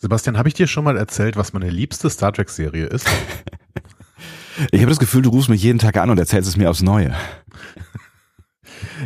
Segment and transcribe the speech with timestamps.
[0.00, 3.08] Sebastian, habe ich dir schon mal erzählt, was meine liebste Star Trek-Serie ist?
[4.70, 6.82] ich habe das Gefühl, du rufst mich jeden Tag an und erzählst es mir aufs
[6.82, 7.14] Neue.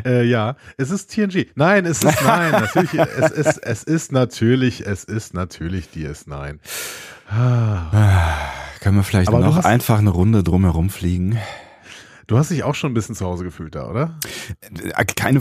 [0.04, 1.46] Äh, ja, es ist TNG.
[1.54, 2.50] Nein, es ist nein.
[2.74, 6.58] natürlich, es ist, es ist natürlich, es ist natürlich DS9.
[7.28, 8.50] Ah,
[8.80, 11.38] können wir vielleicht Aber noch einfach eine Runde drumherum fliegen?
[12.26, 14.18] Du hast dich auch schon ein bisschen zu Hause gefühlt da, oder?
[14.60, 15.40] Äh, keine,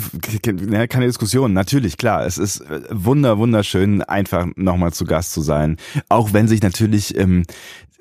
[0.87, 2.25] keine Diskussion, natürlich, klar.
[2.25, 5.77] Es ist äh, wunder, wunderschön, einfach nochmal zu Gast zu sein.
[6.09, 7.43] Auch wenn sich natürlich ähm,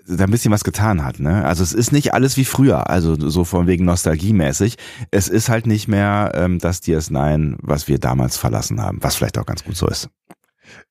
[0.06, 1.20] da ein bisschen was getan hat.
[1.20, 1.44] Ne?
[1.44, 4.76] Also es ist nicht alles wie früher, also so von wegen nostalgiemäßig.
[5.10, 9.38] Es ist halt nicht mehr ähm, das DS9, was wir damals verlassen haben, was vielleicht
[9.38, 10.08] auch ganz gut so ist.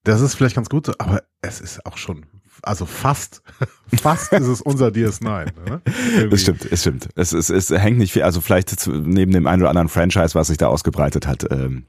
[0.04, 2.26] Das ist vielleicht ganz gut so, aber es ist auch schon,
[2.64, 3.42] also fast,
[4.02, 5.46] fast ist es unser DS9.
[5.68, 5.82] Ne?
[6.32, 7.10] Es stimmt, es stimmt.
[7.16, 10.48] Es, es, es hängt nicht viel, also vielleicht neben dem einen oder anderen Franchise, was
[10.48, 11.86] sich da ausgebreitet hat, ähm,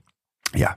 [0.55, 0.77] ja,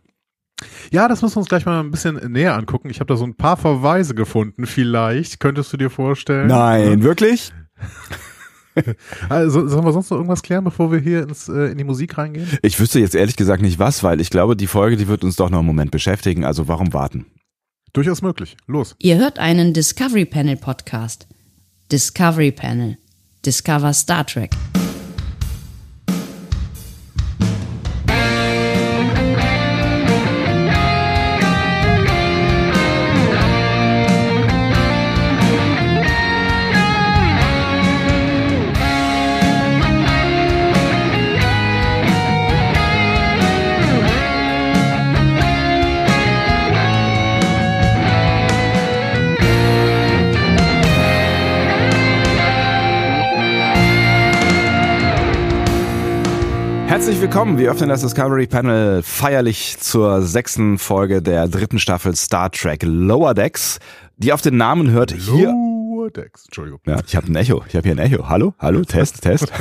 [0.91, 2.89] ja, das müssen wir uns gleich mal ein bisschen näher angucken.
[2.89, 4.66] Ich habe da so ein paar Verweise gefunden.
[4.66, 6.47] Vielleicht könntest du dir vorstellen.
[6.47, 7.03] Nein, ja.
[7.03, 7.52] wirklich?
[9.30, 12.17] also, sollen wir sonst noch irgendwas klären, bevor wir hier ins, äh, in die Musik
[12.17, 12.47] reingehen?
[12.61, 15.36] Ich wüsste jetzt ehrlich gesagt nicht was, weil ich glaube, die Folge, die wird uns
[15.36, 16.45] doch noch einen Moment beschäftigen.
[16.45, 17.25] Also warum warten?
[17.94, 18.58] Durchaus möglich.
[18.66, 18.95] Los.
[18.97, 21.27] Ihr hört einen Discovery Panel Podcast.
[21.91, 22.97] Discovery Panel.
[23.45, 24.49] Discover Star Trek.
[57.14, 57.59] Herzlich willkommen.
[57.59, 63.36] Wir öffnen das Discovery Panel feierlich zur sechsten Folge der dritten Staffel Star Trek Lower
[63.36, 63.78] Decks,
[64.17, 65.50] die auf den Namen hört hier.
[65.50, 66.80] Lower Decks, Entschuldigung.
[66.88, 67.64] Ja, ich habe ein Echo.
[67.67, 68.30] Ich habe hier ein Echo.
[68.30, 69.53] Hallo, hallo, Test, Test.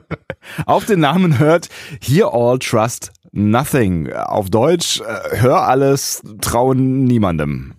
[0.64, 1.68] auf den Namen hört
[2.00, 4.10] Here All Trust Nothing.
[4.14, 7.74] Auf Deutsch, äh, hör alles, trauen niemandem.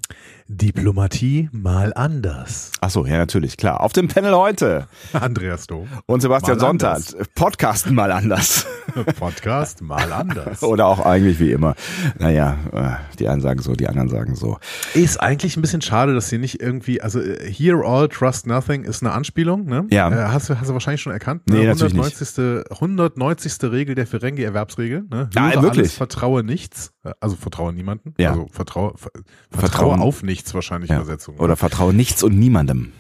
[0.50, 2.72] Diplomatie mal anders.
[2.80, 3.82] Ach so, ja, natürlich, klar.
[3.82, 4.88] Auf dem Panel heute.
[5.14, 5.90] Andreas Dom.
[6.06, 7.02] Und Sebastian Sonntag.
[7.36, 8.66] Podcasten mal anders.
[9.20, 10.64] Podcast mal anders.
[10.64, 11.76] Oder auch eigentlich wie immer.
[12.18, 14.58] Naja, äh, die einen sagen so, die anderen sagen so.
[14.94, 18.86] Ist eigentlich ein bisschen schade, dass sie nicht irgendwie, also äh, Hear All, Trust Nothing
[18.86, 19.86] ist eine Anspielung, ne?
[19.92, 20.10] Ja.
[20.10, 21.46] Äh, hast, du, hast du wahrscheinlich schon erkannt.
[21.50, 21.58] Ne?
[21.58, 22.38] Nee, 190.
[22.38, 22.72] Nicht.
[22.72, 23.54] 190.
[23.64, 25.08] Regel der Ferengi-Erwerbsregel.
[25.10, 25.30] Ne?
[25.36, 25.80] Ja, wirklich.
[25.80, 26.94] Alles, vertraue nichts.
[27.20, 28.14] Also vertraue niemanden.
[28.18, 28.32] Ja.
[28.32, 29.12] Also vertraue, ver,
[29.50, 30.00] vertraue Vertrauen.
[30.02, 30.98] auf nichts nichts wahrscheinlich ja.
[30.98, 31.38] Übersetzung.
[31.38, 32.94] Oder vertraue nichts und niemandem.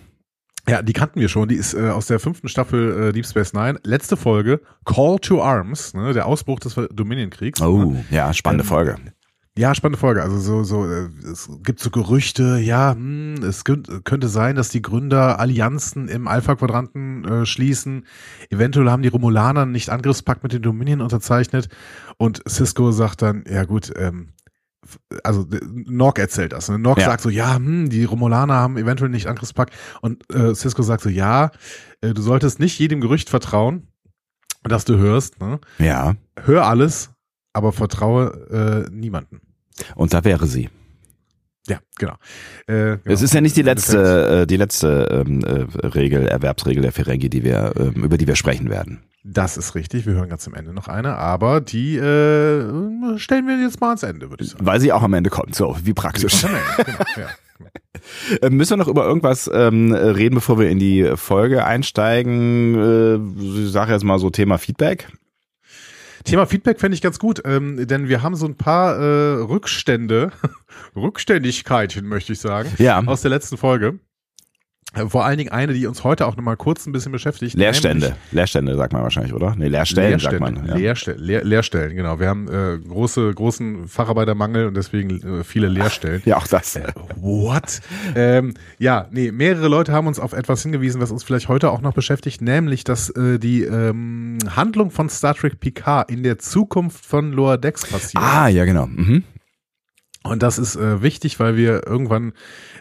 [0.67, 1.47] Ja, die kannten wir schon.
[1.47, 3.79] Die ist äh, aus der fünften Staffel äh, Deep Space Nine.
[3.83, 7.61] Letzte Folge, Call to Arms, ne, der Ausbruch des Dominion-Kriegs.
[7.61, 8.05] Oh, ne?
[8.11, 8.95] ja, spannende ähm, Folge.
[9.57, 10.21] Ja, spannende Folge.
[10.21, 14.81] Also so, so, äh, es gibt so Gerüchte, ja, hm, es könnte sein, dass die
[14.81, 18.05] Gründer Allianzen im Alpha-Quadranten äh, schließen.
[18.49, 21.69] Eventuell haben die Romulaner nicht Angriffspakt mit den Dominion unterzeichnet.
[22.17, 24.33] Und Cisco sagt dann, ja gut, ähm,
[25.23, 25.45] also
[25.85, 26.69] Nork erzählt das.
[26.69, 26.79] Ne?
[26.79, 27.05] Nork ja.
[27.05, 29.73] sagt so, ja, hm, die Romulaner haben eventuell nicht Angriffspakt.
[30.01, 31.51] Und äh, Cisco sagt so, ja,
[32.01, 33.87] äh, du solltest nicht jedem Gerücht vertrauen,
[34.63, 35.39] das du hörst.
[35.39, 35.59] Ne?
[35.79, 36.15] Ja.
[36.43, 37.11] Hör alles,
[37.53, 39.41] aber vertraue äh, niemanden.
[39.95, 40.69] Und da wäre sie.
[41.67, 42.13] Ja, genau.
[42.67, 42.99] Äh, genau.
[43.05, 47.29] Es ist ja nicht die letzte, äh, die letzte ähm, äh, Regel, Erwerbsregel der Ferengi,
[47.29, 49.03] die wir, äh, über die wir sprechen werden.
[49.29, 50.05] Das ist richtig.
[50.05, 54.03] Wir hören ganz zum Ende noch eine, aber die äh, stellen wir jetzt mal ans
[54.03, 54.65] Ende, würde ich sagen.
[54.65, 56.41] Weil sie auch am Ende kommt, so wie praktisch.
[56.41, 57.27] Genau, genau, ja.
[58.41, 62.75] Äh, müssen wir noch über irgendwas ähm, reden, bevor wir in die Folge einsteigen?
[62.75, 65.07] Äh, ich sage jetzt mal so Thema Feedback.
[66.23, 70.31] Thema Feedback fände ich ganz gut, ähm, denn wir haben so ein paar äh, Rückstände,
[70.95, 73.03] Rückständigkeiten, möchte ich sagen, ja.
[73.03, 73.99] aus der letzten Folge.
[75.07, 77.55] Vor allen Dingen eine, die uns heute auch nochmal kurz ein bisschen beschäftigt.
[77.55, 78.15] Leerstände.
[78.31, 79.55] Leerstände sagt man wahrscheinlich, oder?
[79.55, 80.67] Nee, Leerstellen Leerstände, sagt man.
[80.67, 80.75] Ja.
[80.75, 82.19] Leerstellen, Leer, Leerstellen, genau.
[82.19, 86.21] Wir haben äh, große, großen Facharbeitermangel und deswegen äh, viele Leerstellen.
[86.25, 86.75] Ja, auch das.
[86.75, 87.81] Äh, what?
[88.15, 91.81] ähm, ja, nee, mehrere Leute haben uns auf etwas hingewiesen, was uns vielleicht heute auch
[91.81, 97.05] noch beschäftigt, nämlich, dass äh, die ähm, Handlung von Star Trek Picard in der Zukunft
[97.05, 98.23] von Lower Decks passiert.
[98.23, 98.87] Ah, ja, genau.
[98.87, 99.23] Mhm.
[100.29, 102.33] Und das ist äh, wichtig, weil wir irgendwann,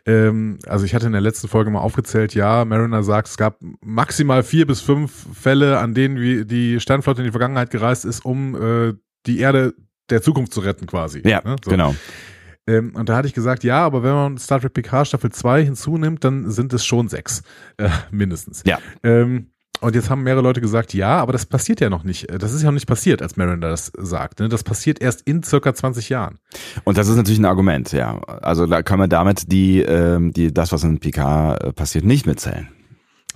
[0.06, 3.58] ähm, also ich hatte in der letzten Folge mal aufgezählt, ja, Mariner sagt, es gab
[3.84, 8.24] maximal vier bis fünf Fälle, an denen wie die Sternflotte in die Vergangenheit gereist ist,
[8.24, 8.94] um äh,
[9.26, 9.74] die Erde
[10.10, 11.22] der Zukunft zu retten quasi.
[11.24, 11.56] Ja, ne?
[11.64, 11.70] so.
[11.70, 11.94] genau.
[12.68, 15.64] Ähm, und da hatte ich gesagt, ja, aber wenn man Star Trek Picard Staffel 2
[15.64, 17.42] hinzunimmt, dann sind es schon sechs,
[17.76, 18.62] äh, mindestens.
[18.66, 18.78] Ja.
[19.02, 22.26] Ähm, und jetzt haben mehrere Leute gesagt, ja, aber das passiert ja noch nicht.
[22.30, 24.40] Das ist ja noch nicht passiert, als Miranda das sagt.
[24.40, 24.48] Ne?
[24.48, 26.38] Das passiert erst in circa 20 Jahren.
[26.84, 28.18] Und das ist natürlich ein Argument, ja.
[28.18, 32.26] Also da kann man damit die, ähm, die das, was in Picard äh, passiert, nicht
[32.26, 32.68] mitzählen.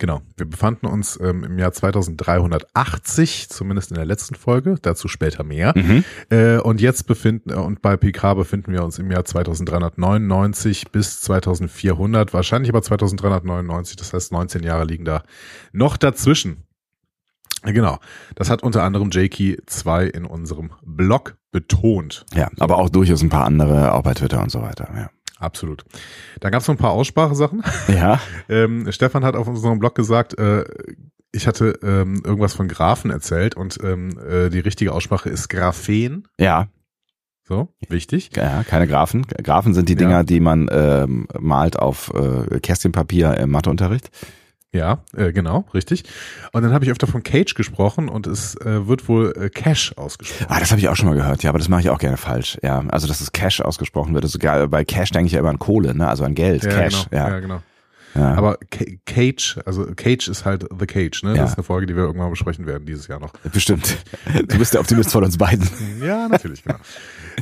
[0.01, 0.23] Genau.
[0.39, 5.75] Wir befanden uns ähm, im Jahr 2380, zumindest in der letzten Folge, dazu später mehr.
[5.77, 6.05] Mhm.
[6.31, 11.21] Äh, und jetzt befinden, äh, und bei PK befinden wir uns im Jahr 2399 bis
[11.21, 15.23] 2400, wahrscheinlich aber 2399, das heißt 19 Jahre liegen da
[15.73, 16.65] noch dazwischen.
[17.63, 17.99] Genau.
[18.37, 22.25] Das hat unter anderem Jakey 2 in unserem Blog betont.
[22.33, 25.11] Ja, aber auch durchaus ein paar andere, auch bei Twitter und so weiter, ja.
[25.41, 25.85] Absolut.
[26.41, 27.63] Dann gab es noch ein paar Aussprachesachen.
[27.89, 28.21] Ja.
[28.49, 30.65] ähm, Stefan hat auf unserem Blog gesagt, äh,
[31.33, 36.29] ich hatte ähm, irgendwas von Graphen erzählt und ähm, äh, die richtige Aussprache ist Graphen.
[36.39, 36.69] Ja.
[37.49, 38.31] So, wichtig.
[38.37, 39.27] Ja, keine Graphen.
[39.27, 40.23] Graphen sind die Dinger, Ja.
[40.23, 44.11] die man ähm, malt auf äh, Kästchenpapier im Matheunterricht.
[44.73, 46.05] Ja, äh, genau, richtig.
[46.53, 49.95] Und dann habe ich öfter von Cage gesprochen und es äh, wird wohl äh, Cash
[49.97, 50.47] ausgesprochen.
[50.49, 52.17] Ah, das habe ich auch schon mal gehört, ja, aber das mache ich auch gerne
[52.17, 52.57] falsch.
[52.63, 54.25] Ja, also dass es Cash ausgesprochen wird.
[54.25, 56.07] Also sogar bei Cash denke ich ja immer an Kohle, ne?
[56.07, 57.07] Also an Geld, Cash.
[57.11, 57.63] genau, Ja, ja, genau.
[58.15, 58.35] Ja.
[58.35, 61.31] Aber Ca- Cage, also Cage ist halt The Cage, ne?
[61.37, 61.43] Ja.
[61.43, 63.33] Das ist eine Folge, die wir irgendwann besprechen werden dieses Jahr noch.
[63.53, 63.99] bestimmt.
[64.49, 65.69] Du bist der Optimist von uns beiden.
[66.05, 66.77] Ja, natürlich, genau.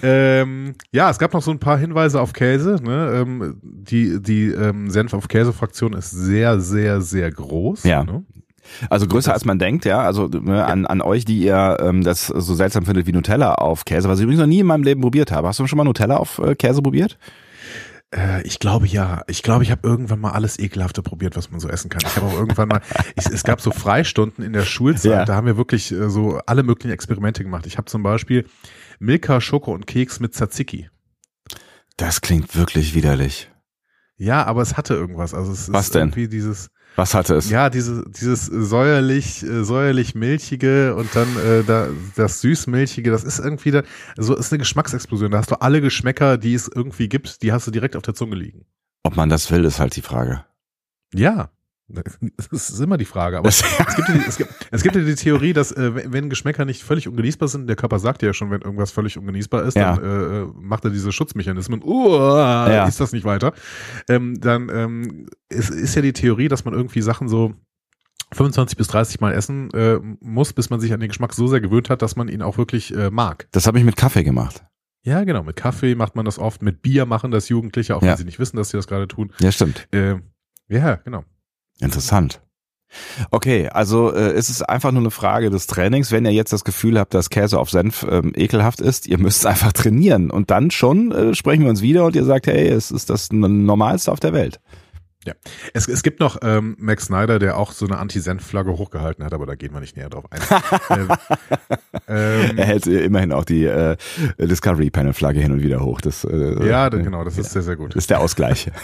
[0.03, 2.76] ähm, ja, es gab noch so ein paar Hinweise auf Käse.
[2.82, 3.23] Ne?
[3.23, 7.85] Ähm, die die ähm, Senf auf Käse-Fraktion ist sehr, sehr, sehr groß.
[7.85, 8.05] Ja.
[8.05, 8.25] Ne?
[8.91, 10.00] Also größer als man denkt, ja.
[10.00, 13.85] Also ne, an, an euch, die ihr ähm, das so seltsam findet wie Nutella auf
[13.85, 15.49] Käse, was ich übrigens noch nie in meinem Leben probiert habe.
[15.49, 17.17] Hast du schon mal Nutella auf äh, Käse probiert?
[18.14, 19.22] Äh, ich glaube ja.
[19.26, 22.00] Ich glaube, ich habe irgendwann mal alles Ekelhafte probiert, was man so essen kann.
[22.06, 22.81] Ich habe auch irgendwann mal,
[23.16, 25.25] ich, es gab so Freistunden in der Schulzeit, Ja.
[25.25, 27.66] da haben wir wirklich äh, so alle möglichen Experimente gemacht.
[27.66, 28.46] Ich habe zum Beispiel
[28.99, 30.88] Milka, Schoko und Keks mit Tzatziki.
[31.96, 33.50] Das klingt wirklich widerlich.
[34.16, 35.34] Ja, aber es hatte irgendwas.
[35.34, 36.02] Also es Was ist denn?
[36.08, 37.49] irgendwie dieses, Was hatte es?
[37.49, 41.87] ja, diese, dieses säuerlich, äh, säuerlich milchige und dann äh, da,
[42.17, 43.85] das süßmilchige, das ist irgendwie da,
[44.17, 45.31] so ist eine Geschmacksexplosion.
[45.31, 48.15] Da hast du alle Geschmäcker, die es irgendwie gibt, die hast du direkt auf der
[48.15, 48.65] Zunge liegen.
[49.05, 50.45] Ob man das will, ist halt die Frage.
[51.15, 51.50] Ja.
[51.90, 53.38] Das ist immer die Frage.
[53.38, 53.62] Aber es,
[53.96, 56.82] gibt ja die, es, gibt, es gibt ja die Theorie, dass äh, wenn- Geschmäcker nicht
[56.82, 59.96] völlig ungenießbar sind, der Körper sagt ja schon, wenn irgendwas völlig ungenießbar ist, Ja.
[59.96, 62.87] dann äh, macht er diese Schutzmechanismen, uh, Ja.
[62.87, 63.55] ist das nicht weiter.
[64.08, 67.55] Ähm, dann ähm, ist, ist ja die Theorie, dass man irgendwie Sachen so
[68.35, 71.62] 25 bis 30 Mal essen äh, muss, bis man sich an den Geschmack so sehr
[71.62, 73.49] gewöhnt hat, dass man ihn auch wirklich äh, mag.
[73.52, 74.64] Das habe ich mit Kaffee gemacht.
[75.05, 75.43] Ja, genau.
[75.43, 78.11] Mit Kaffee macht man das oft, mit Bier machen das Jugendliche, auch Ja.
[78.11, 79.32] wenn sie nicht wissen, dass sie das gerade tun.
[79.40, 79.88] Ja, stimmt.
[79.93, 80.17] Äh,
[80.69, 81.25] ja, genau.
[81.80, 82.40] Interessant.
[83.30, 86.10] Okay, also äh, ist es einfach nur eine Frage des Trainings.
[86.10, 89.46] Wenn ihr jetzt das Gefühl habt, dass Käse auf Senf ähm, ekelhaft ist, ihr müsst
[89.46, 92.90] einfach trainieren und dann schon äh, sprechen wir uns wieder und ihr sagt, hey, es
[92.90, 94.60] ist das Normalste auf der Welt.
[95.26, 95.34] Ja.
[95.75, 99.44] Es, es gibt noch ähm, Max Snyder, der auch so eine Anti-Senf-Flagge hochgehalten hat, aber
[99.44, 100.40] da gehen wir nicht näher drauf ein.
[100.90, 101.08] ähm,
[102.08, 103.96] ähm, Er hält immerhin auch die äh,
[104.38, 106.00] Discovery Panel Flagge hin und wieder hoch.
[106.00, 107.94] Das, äh, ja, genau, das ist sehr, sehr gut.
[107.94, 108.70] ist der Ausgleich.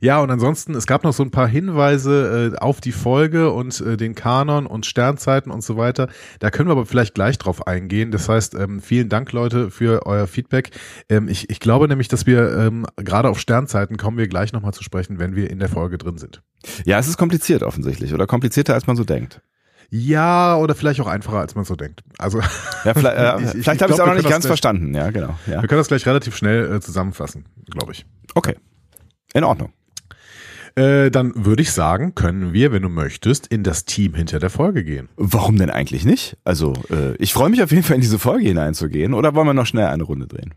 [0.00, 3.80] Ja, und ansonsten, es gab noch so ein paar Hinweise äh, auf die Folge und
[3.80, 6.08] äh, den Kanon und Sternzeiten und so weiter.
[6.38, 8.10] Da können wir aber vielleicht gleich drauf eingehen.
[8.10, 10.70] Das heißt, ähm, vielen Dank, Leute, für euer Feedback.
[11.08, 14.72] Ähm, ich, ich glaube nämlich, dass wir ähm, gerade auf Sternzeiten kommen wir gleich nochmal
[14.74, 16.42] zu sprechen, wenn wir in der Folge drin sind.
[16.84, 19.40] ja, es ist kompliziert offensichtlich oder komplizierter als man so denkt.
[19.90, 22.02] Ja, oder vielleicht auch einfacher, als man so denkt.
[22.18, 22.40] Also
[22.84, 24.94] Ja, vielleicht äh, Ich- ich- vielleicht ich habe ich es auch noch nicht ganz verstanden.
[24.94, 25.38] Ja, genau.
[25.46, 25.62] Ja.
[25.62, 28.04] wir können das gleich relativ schnell äh, zusammenfassen, glaube ich.
[28.34, 28.56] Okay.
[29.34, 29.72] In Ordnung.
[30.78, 34.50] Äh, dann würde ich sagen, können wir, wenn du möchtest, in das Team hinter der
[34.50, 35.08] Folge gehen.
[35.16, 36.36] Warum denn eigentlich nicht?
[36.44, 39.12] Also, äh, ich freue mich auf jeden Fall in diese Folge hineinzugehen.
[39.14, 40.54] Oder wollen wir noch schnell eine Runde drehen?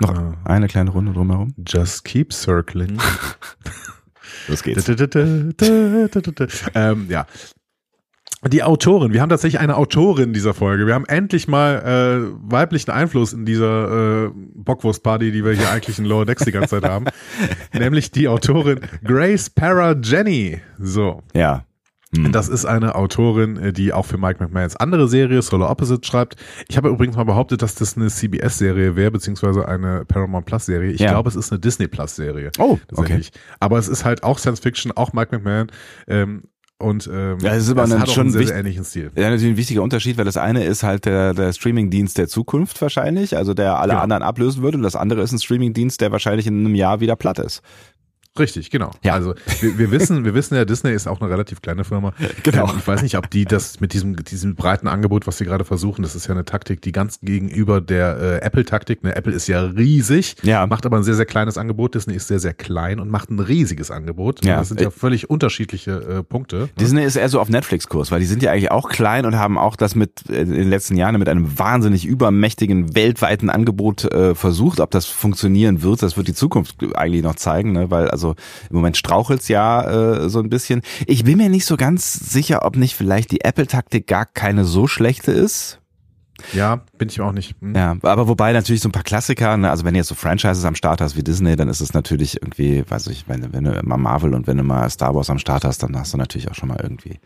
[0.00, 1.54] Noch Äh, eine kleine Runde drumherum?
[1.66, 2.98] just keep circling.
[4.48, 4.86] Los geht's.
[6.74, 7.26] ähm, ja.
[8.48, 10.86] Die Autorin, wir haben tatsächlich eine Autorin dieser Folge.
[10.86, 11.76] Wir haben endlich mal
[12.28, 16.52] äh, weiblichen Einfluss in dieser äh, Bockwurst-Party, die wir hier eigentlich in Lower Decks die
[16.52, 17.06] ganze Zeit haben.
[17.72, 20.60] Nämlich die Autorin Grace Para Jenny.
[20.78, 21.22] So.
[21.34, 21.64] Ja.
[22.14, 22.32] Hm.
[22.32, 26.36] Das ist eine Autorin, äh, die auch für Mike McMahons andere Serie Solar Opposite schreibt.
[26.68, 30.92] Ich habe übrigens mal behauptet, dass das eine CBS-Serie wäre, beziehungsweise eine Paramount Plus-Serie.
[30.92, 31.10] Ich Ja.
[31.10, 32.50] glaube, es ist eine Disney Plus-Serie.
[32.58, 33.20] Oh, okay.
[33.58, 35.68] Aber es ist halt auch Science Fiction, auch Mike McMahon.
[36.06, 36.44] Ähm,
[36.84, 39.10] und ähm, Ja, es ist aber dann hat auch schon einen sehr, sehr ähnlichen Stil.
[39.16, 42.80] Ja, natürlich ein wichtiger Unterschied, weil das eine ist halt der, der Streamingdienst der Zukunft
[42.82, 44.02] wahrscheinlich, also der alle Genau.
[44.02, 44.76] anderen ablösen würde.
[44.76, 47.62] Und das andere ist ein Streamingdienst, der wahrscheinlich in einem Jahr wieder platt ist.
[48.36, 48.90] Richtig, genau.
[49.04, 49.12] Ja.
[49.14, 52.12] Also wir, wir wissen, wir wissen ja, Disney ist auch eine relativ kleine Firma.
[52.42, 52.68] Genau.
[52.68, 55.64] Ähm, Ich weiß nicht, ob die das mit diesem, diesem breiten Angebot, was sie gerade
[55.64, 59.46] versuchen, das ist ja eine Taktik, die ganz gegenüber der äh, Apple-Taktik, ne, Apple ist
[59.46, 60.66] ja riesig, Ja.
[60.66, 63.38] macht aber ein sehr, sehr kleines Angebot, Disney ist sehr, sehr klein und macht ein
[63.38, 64.44] riesiges Angebot.
[64.44, 64.56] Ja.
[64.56, 66.70] Das sind ja völlig unterschiedliche äh, Punkte.
[66.80, 69.56] Disney ist eher so auf Netflix-Kurs, weil die sind ja eigentlich auch klein und haben
[69.58, 74.34] auch das mit äh, in den letzten Jahren mit einem wahnsinnig übermächtigen weltweiten Angebot äh,
[74.34, 74.80] versucht.
[74.80, 77.92] Ob das funktionieren wird, das wird die Zukunft eigentlich noch zeigen, ne?
[77.92, 78.23] weil also
[78.70, 79.82] im Moment strauchelt's ja
[80.24, 80.82] äh, so ein bisschen.
[81.06, 84.86] Ich bin mir nicht so ganz sicher, ob nicht vielleicht die Apple-Taktik gar keine so
[84.86, 85.80] schlechte ist.
[86.52, 87.54] Ja, bin ich auch nicht.
[87.60, 87.74] Hm.
[87.76, 90.64] Ja, aber wobei natürlich so ein paar Klassiker, ne, also wenn du jetzt so Franchises
[90.64, 93.64] am Start hast wie Disney, dann ist es natürlich irgendwie, weiß ich, wenn, du- wenn
[93.64, 96.18] du mal Marvel und wenn du mal Star Wars am Start hast, dann hast du
[96.18, 97.20] natürlich auch schon mal irgendwie.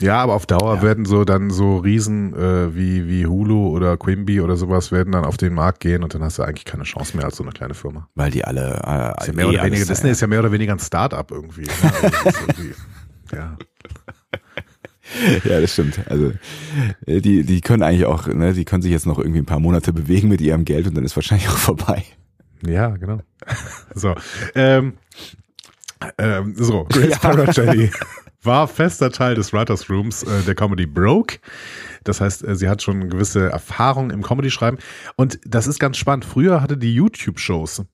[0.00, 0.82] Ja, aber auf Dauer Ja.
[0.82, 5.24] werden so dann so Riesen äh, wie, wie Hulu oder Quibi oder sowas werden dann
[5.24, 7.52] auf den Markt gehen und dann hast du eigentlich keine Chance mehr als so eine
[7.52, 8.08] kleine Firma.
[8.14, 8.80] Weil die alle.
[8.86, 10.78] Äh, Ist ja mehr eh oder weniger, Disney äh, ist ja mehr oder weniger ein
[10.78, 11.62] Start-up irgendwie.
[11.62, 11.68] Ne?
[12.24, 12.74] Also irgendwie
[13.34, 13.56] ja.
[15.44, 16.00] Ja, das stimmt.
[16.08, 16.32] Also
[17.06, 19.58] äh, die, die können eigentlich auch, ne, die können sich jetzt noch irgendwie ein paar
[19.58, 22.04] Monate bewegen mit ihrem Geld und dann ist wahrscheinlich auch vorbei.
[22.66, 23.20] ja, genau.
[23.94, 24.14] So,
[24.54, 24.92] ähm,
[26.18, 27.16] ähm, so Grace Ja.
[27.18, 27.90] Paraceli
[28.48, 31.38] war fester Teil des Writers Rooms äh, der Comedy Broke.
[32.02, 34.78] Das heißt, äh, sie hat schon gewisse Erfahrung im Comedy-Schreiben.
[35.16, 36.24] Und das ist ganz spannend.
[36.24, 37.84] Früher hatte die YouTube-Shows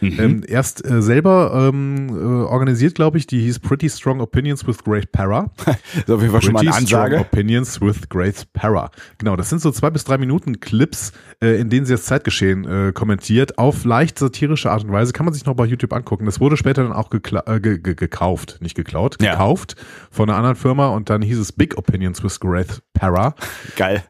[0.00, 2.12] ähm, erst äh, selber ähm, äh,
[2.44, 3.26] organisiert, glaube ich.
[3.26, 5.50] Die hieß Pretty Strong Opinions with Great Para.
[6.06, 7.20] So, Fall schon mal eine Pretty Strong Ansage.
[7.20, 8.90] Opinions with Grace Para.
[9.18, 12.64] Genau, das sind so zwei bis drei Minuten Clips, äh, in denen sie das Zeitgeschehen
[12.64, 15.12] äh, kommentiert, auf leicht satirische Art und Weise.
[15.12, 16.26] Kann man sich noch bei YouTube angucken.
[16.26, 19.32] Das wurde später dann auch äh, ge ge gekauft, nicht geklaut, Ja.
[19.32, 19.76] gekauft
[20.10, 23.34] von einer anderen Firma und dann hieß es Big Opinions with Grace Para.
[23.76, 24.02] Geil.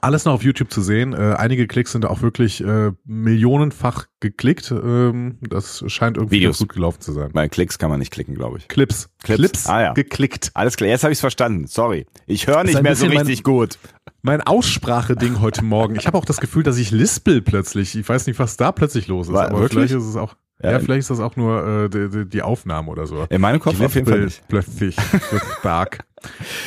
[0.00, 1.12] Alles noch auf YouTube zu sehen.
[1.12, 4.70] Äh, einige Klicks sind auch wirklich äh, millionenfach geklickt.
[4.70, 7.30] Ähm, das scheint irgendwie gut gelaufen zu sein.
[7.32, 8.68] Bei Klicks kann man nicht klicken, glaube ich.
[8.68, 9.08] Clips.
[9.22, 9.66] Clips.
[9.66, 9.92] Ah, ja.
[9.92, 10.50] geklickt.
[10.54, 11.66] Alles klar, jetzt habe ich's verstanden.
[11.66, 12.06] Sorry.
[12.26, 13.78] Ich höre nicht mehr so bisschen mein- richtig gut.
[14.22, 15.96] Mein Ausspracheding heute Morgen.
[15.96, 17.96] Ich habe auch das Gefühl, dass ich lispel plötzlich.
[17.96, 19.34] Ich weiß nicht, was da plötzlich los ist.
[19.34, 19.90] War- aber wirklich?
[19.90, 20.34] vielleicht ist es auch.
[20.62, 20.72] Ja.
[20.72, 23.24] Ja, vielleicht ist das auch nur äh, die, die, Aufnahme oder so.
[23.30, 24.42] In meinem Kopf auf jeden Fall nicht.
[24.48, 24.96] plötzlich.
[25.60, 26.00] Stark.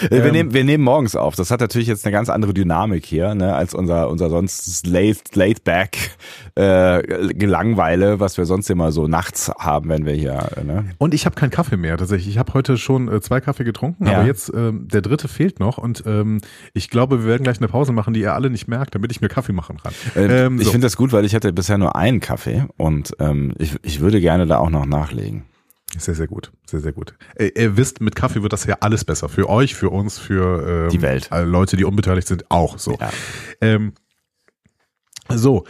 [0.10, 1.36] Wir, Ähm, nehmen, wir nehmen morgens auf.
[1.36, 5.36] Das hat natürlich jetzt eine ganz andere Dynamik hier, ne, als unser, unser sonst laid,
[5.36, 5.98] laid back
[6.56, 10.86] äh, Gelangweile, was wir sonst immer so nachts haben, wenn wir hier, äh, ne?
[11.00, 12.28] Und ich habe keinen Kaffee mehr tatsächlich.
[12.30, 14.18] Ich habe heute schon äh, zwei Kaffee getrunken, Ja.
[14.20, 16.42] aber jetzt ähm, der dritte fehlt noch und ähm,
[16.74, 19.20] ich glaube, wir werden gleich eine Pause machen, die ihr alle nicht merkt, damit ich
[19.22, 19.94] mir Kaffee machen kann.
[20.16, 20.72] Ähm, Ähm, ich so.
[20.72, 24.22] finde das gut, weil ich hatte bisher nur einen Kaffee und ähm, ich, ich würde
[24.22, 25.46] gerne da auch noch nachlegen.
[25.98, 26.52] Sehr, sehr gut.
[26.66, 27.16] Sehr, sehr gut.
[27.40, 29.30] Ihr, ihr wisst, mit Kaffee wird das ja alles besser.
[29.30, 31.30] Für euch, für uns, für ähm, Die Welt.
[31.32, 32.98] Leute, die unbeteiligt sind, auch so.
[33.00, 33.10] Ja.
[33.62, 33.94] Ähm,
[35.30, 35.66] so.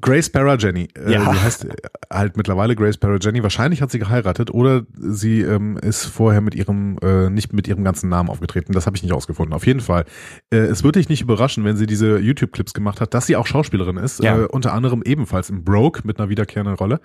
[0.00, 0.88] Grace Parra Jenny.
[0.94, 1.32] Äh, Ja.
[1.32, 1.66] Sie heißt
[2.12, 3.42] halt mittlerweile Grace Parra Jenny.
[3.42, 7.84] Wahrscheinlich hat sie geheiratet oder sie ähm, ist vorher mit ihrem, äh, nicht mit ihrem
[7.84, 8.72] ganzen Namen aufgetreten.
[8.72, 9.54] Das habe ich nicht ausgefunden.
[9.54, 10.04] Auf jeden Fall.
[10.50, 13.46] Äh, es würde dich nicht überraschen, wenn sie diese YouTube-Clips gemacht hat, dass sie auch
[13.46, 14.22] Schauspielerin ist.
[14.22, 14.38] Ja.
[14.42, 17.00] Äh, unter anderem ebenfalls im Broke mit einer wiederkehrenden Rolle.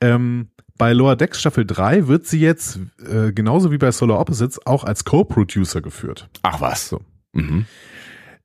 [0.00, 4.58] Ähm, bei Lower Decks Staffel 3 wird sie jetzt, äh, genauso wie bei Solar Opposites,
[4.66, 6.28] auch als Co-Producer geführt.
[6.42, 6.88] Ach was.
[6.88, 7.00] So.
[7.32, 7.64] Mhm.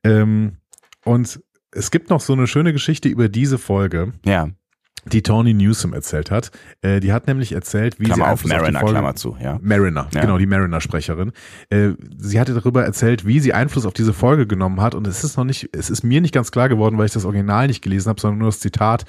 [0.04, 0.56] Ähm,
[1.04, 1.40] und
[1.72, 4.50] es gibt noch so eine schöne Geschichte über diese Folge, Ja,
[5.04, 6.50] die Tony Newsom erzählt hat.
[6.80, 9.58] Äh, die hat nämlich erzählt, wie Klammer sie auf Mariner, Folge, Klammer zu, ja.
[9.60, 10.20] Mariner, Ja.
[10.20, 11.32] genau, die Mariner-Sprecherin.
[11.70, 14.94] Äh, sie hatte darüber erzählt, wie sie Einfluss auf diese Folge genommen hat.
[14.94, 17.24] Und es ist noch nicht, es ist mir nicht ganz klar geworden, weil ich das
[17.24, 19.04] Original nicht gelesen habe, sondern nur das Zitat,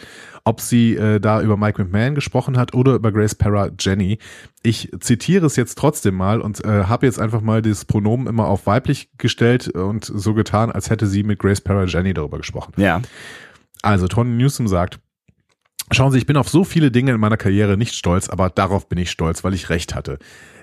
[0.46, 4.18] ob sie äh, da über Mike McMahon gesprochen hat oder über Grace Parra Jenny.
[4.64, 8.48] Ich zitiere es jetzt trotzdem mal und äh, habe jetzt einfach mal das Pronomen immer
[8.48, 12.74] auf weiblich gestellt und so getan, als hätte sie mit Grace Parra Jenny darüber gesprochen.
[12.78, 13.02] Ja.
[13.82, 15.00] Also Tony Newsom sagt,
[15.94, 18.88] schauen Sie, ich bin auf so viele Dinge in meiner Karriere nicht stolz, aber darauf
[18.90, 20.20] bin ich stolz, weil ich recht hatte.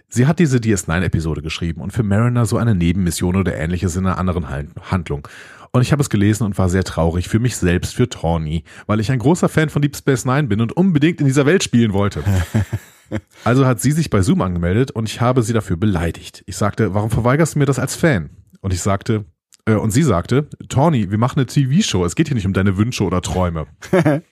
[0.08, 4.18] Sie hat diese DS9-Episode geschrieben und für Mariner so eine Nebenmission oder ähnliches in einer
[4.18, 5.28] anderen Han- Handlung.
[5.72, 8.98] Und ich habe es gelesen und war sehr traurig für mich selbst, für Tawny, weil
[8.98, 11.92] ich ein großer Fan von Deep Space Nine bin und unbedingt in dieser Welt spielen
[11.92, 12.22] wollte.
[13.42, 16.44] Also hat sie sich bei Zoom angemeldet und ich habe sie dafür beleidigt.
[16.46, 18.30] Ich sagte, warum verweigerst du mir das als Fan?
[18.60, 19.24] Und ich sagte,
[19.64, 22.04] äh, und sie sagte, Tawny, wir machen eine TV-Show.
[22.04, 23.66] Es geht hier nicht um deine Wünsche oder Träume.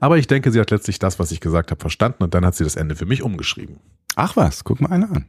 [0.00, 2.54] Aber ich denke, sie hat letztlich das, was ich gesagt habe, verstanden und dann hat
[2.54, 3.78] sie das Ende für mich umgeschrieben.
[4.16, 5.26] Ach was, guck mal einer an.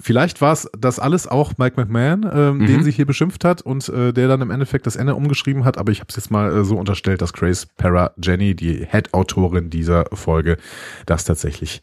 [0.00, 2.66] Vielleicht war es das alles auch Mike McMahon, ähm, Mhm.
[2.66, 5.78] den sie hier beschimpft hat und äh, der dann im Endeffekt das Ende umgeschrieben hat.
[5.78, 9.70] Aber ich habe es jetzt mal äh, so unterstellt, dass Grace Parra Jenny, die Head-Autorin
[9.70, 10.56] dieser Folge,
[11.06, 11.80] das tatsächlich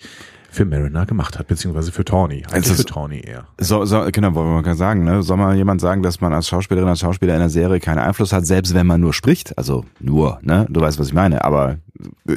[0.52, 2.44] für Mariner gemacht hat, beziehungsweise für Tawny.
[2.52, 3.48] Also für Tawny eher.
[3.60, 5.24] So, so, genau, wollen wir mal sagen, ne?
[5.24, 8.34] Soll mal jemand sagen, dass man als Schauspielerin, als Schauspieler in der Serie keinen Einfluss
[8.34, 9.58] hat, selbst wenn man nur spricht?
[9.58, 10.68] Also nur, ne?
[10.70, 11.44] Du weißt, was ich meine.
[11.46, 11.78] Aber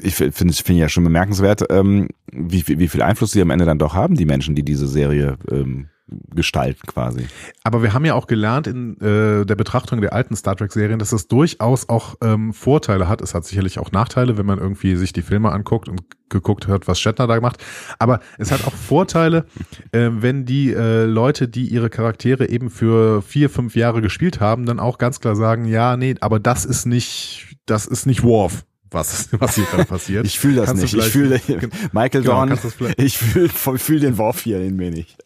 [0.03, 3.51] ich finde finde ich ja schon bemerkenswert, ähm, wie, viel- wie viel Einfluss sie am
[3.51, 5.89] Ende dann doch haben, die Menschen, die diese Serie ähm,
[6.35, 7.27] gestalten quasi.
[7.63, 11.13] Aber wir haben ja auch gelernt in äh, der Betrachtung der alten Star Trek-Serien, dass
[11.13, 13.23] es durchaus auch ähm, Vorteile hat.
[13.23, 16.89] Es hat sicherlich auch Nachteile, wenn man irgendwie sich die Filme anguckt und geguckt hat,
[16.89, 17.63] was Shatner da gemacht.
[17.99, 19.47] Aber es hat auch Vorteile,
[19.93, 24.67] äh, wenn die äh, Leute, die ihre Charaktere eben für vier, fünf Jahre gespielt haben,
[24.67, 28.65] dann auch ganz klar sagen, ja, nee, aber das ist nicht, das ist nicht Worf.
[28.91, 30.25] Was, was hier gerade passiert.
[30.25, 30.95] Ich fühle das Kannst nicht.
[30.95, 32.59] Ich vielleicht- fühle Michael Genau, Dorn.
[32.97, 35.17] Ich fühle fühl den Worf hier in mir nicht.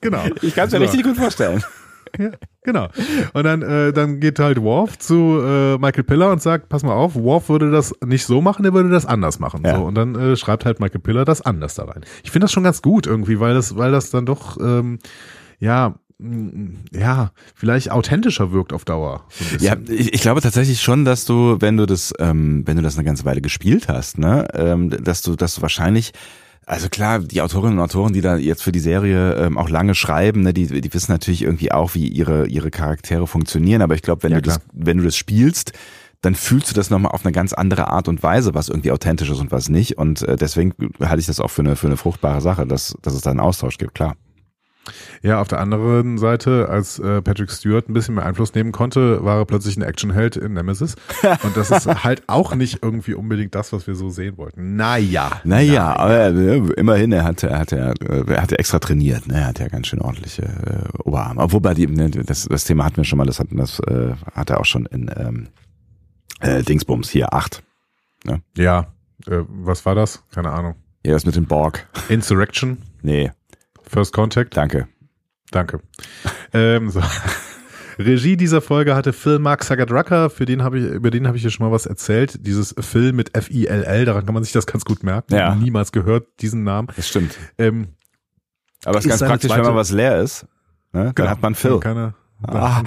[0.00, 0.24] Genau.
[0.42, 0.84] Ich kann es mir So.
[0.84, 1.62] richtig gut vorstellen.
[2.18, 2.30] Ja,
[2.64, 2.88] genau.
[3.34, 6.92] Und dann, äh, dann geht halt Worf zu äh, Michael Piller und sagt, pass mal
[6.94, 9.62] auf, Worf würde das nicht so machen, er würde das anders machen.
[9.64, 9.76] Ja.
[9.76, 12.04] So, und dann äh, schreibt halt Michael Piller das anders da rein.
[12.24, 14.98] Ich finde das schon ganz gut irgendwie, weil das, weil das dann doch, ähm,
[15.60, 19.26] ja, mm, ja, vielleicht authentischer wirkt auf Dauer.
[19.28, 22.82] So Ja, ich, ich glaube tatsächlich schon, dass du, wenn du das, ähm, wenn du
[22.82, 26.12] das eine ganze Weile gespielt hast, ne, ähm, dass du, dass du wahrscheinlich
[26.70, 29.94] also klar, die Autorinnen und Autoren, die da jetzt für die Serie ähm, auch lange
[29.96, 33.82] schreiben, ne, die, die wissen natürlich irgendwie auch, wie ihre ihre Charaktere funktionieren.
[33.82, 35.72] Aber ich glaube, wenn Ja, du das, wenn du das spielst,
[36.22, 39.30] dann fühlst du das nochmal auf eine ganz andere Art und Weise, was irgendwie authentisch
[39.30, 39.98] ist und was nicht.
[39.98, 43.14] Und äh, deswegen halte ich das auch für eine für eine fruchtbare Sache, dass dass
[43.14, 43.94] es da einen Austausch gibt.
[43.94, 44.14] Klar.
[45.22, 49.22] Ja, auf der anderen Seite, als äh, Patrick Stewart ein bisschen mehr Einfluss nehmen konnte,
[49.24, 50.96] war er plötzlich ein Actionheld in Nemesis.
[51.42, 54.76] Und das ist halt auch nicht irgendwie unbedingt das, was wir so sehen wollten.
[54.76, 55.40] Naja.
[55.44, 59.34] Naja, aber äh, immerhin, er hat, er hat, er, er hat extra trainiert, ne?
[59.34, 61.52] Er hat ja ganz schön ordentliche äh, Oberarme.
[61.52, 64.50] Wobei die, ne, das, das Thema hatten wir schon mal, das hatten das äh, hat
[64.50, 65.48] er auch schon in ähm,
[66.40, 67.62] äh, Dingsbums hier acht.
[68.56, 68.92] Ja,
[69.26, 70.24] äh, was war das?
[70.30, 70.76] Keine Ahnung.
[71.04, 71.88] Ja, das mit dem Borg.
[72.08, 73.30] Insurrection, Nee,
[73.90, 74.56] First Contact.
[74.56, 74.86] danke.
[75.50, 75.80] Danke.
[76.52, 77.02] ähm, so.
[77.98, 81.42] Regie dieser Folge hatte Phil Mark Sagadrucker, für den habe ich, über den habe ich
[81.42, 82.46] hier schon mal was erzählt.
[82.46, 85.34] Dieses Phil mit F-I-L-L, daran kann man sich das ganz gut merken.
[85.34, 85.54] Ja.
[85.54, 86.88] Niemals gehört, diesen Namen.
[86.96, 87.36] Das stimmt.
[87.58, 87.88] Ähm,
[88.84, 90.44] Aber es ist ganz praktisch, wenn zweite- mal was leer ist.
[90.92, 91.04] Ne?
[91.06, 91.28] Dann genau.
[91.30, 91.78] hat man Phil.
[91.80, 92.82] Keine, Ah,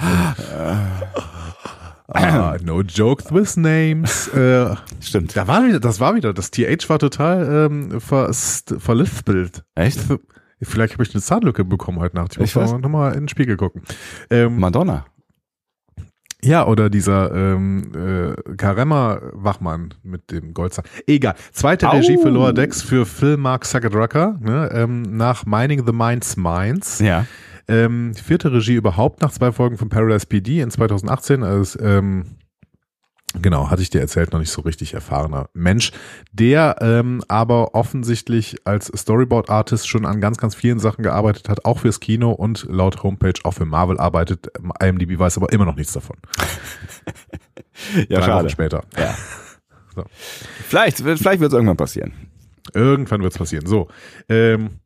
[2.08, 4.28] ah, no joke with names.
[4.34, 5.36] Äh, stimmt.
[5.36, 9.64] da war wieder, das war wieder, das TH war total ähm, ver, verlispelt.
[9.74, 10.00] Echt?
[10.64, 12.32] Vielleicht habe ich eine Zahnlücke bekommen heute Nacht.
[12.32, 13.82] Ich muss Ich mal nochmal in den Spiegel gucken.
[14.30, 15.04] Ähm, Madonna.
[16.44, 20.84] Ja, oder dieser ähm, äh, Karemma-Wachmann mit dem Goldzahn.
[21.06, 21.34] Egal.
[21.52, 21.92] Zweite Au.
[21.92, 26.98] Regie für Lower Decks für Phil Mark Sagadrucker, ne, ähm, nach Mining the Minds Minds.
[26.98, 27.24] Ja.
[27.66, 31.42] Ähm, vierte Regie überhaupt nach zwei Folgen von Paradise PD in 2018.
[31.42, 32.36] Als, ähm,
[33.40, 35.92] genau, hatte ich dir erzählt, noch nicht so richtig erfahrener Mensch,
[36.32, 41.80] der ähm, aber offensichtlich als Storyboard-Artist schon an ganz, ganz vielen Sachen gearbeitet hat, auch
[41.80, 44.48] fürs Kino und laut Homepage auch für Marvel arbeitet.
[44.80, 46.16] IMDb weiß aber immer noch nichts davon.
[47.94, 48.50] Ja, Drei Wochen schade.
[48.50, 48.84] später.
[48.96, 49.14] Ja.
[49.96, 50.04] So.
[50.68, 52.12] Vielleicht, vielleicht wird es irgendwann passieren.
[52.72, 53.66] Irgendwann wird's passieren.
[53.66, 53.88] So,
[54.28, 54.78] ähm,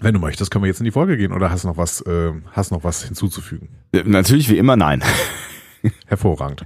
[0.00, 2.44] wenn du möchtest, können wir jetzt in die Folge gehen oder hast noch was, ähm,
[2.52, 3.70] hast noch was hinzuzufügen?
[3.92, 5.02] Äh, Natürlich wie immer nein.
[6.06, 6.64] Hervorragend.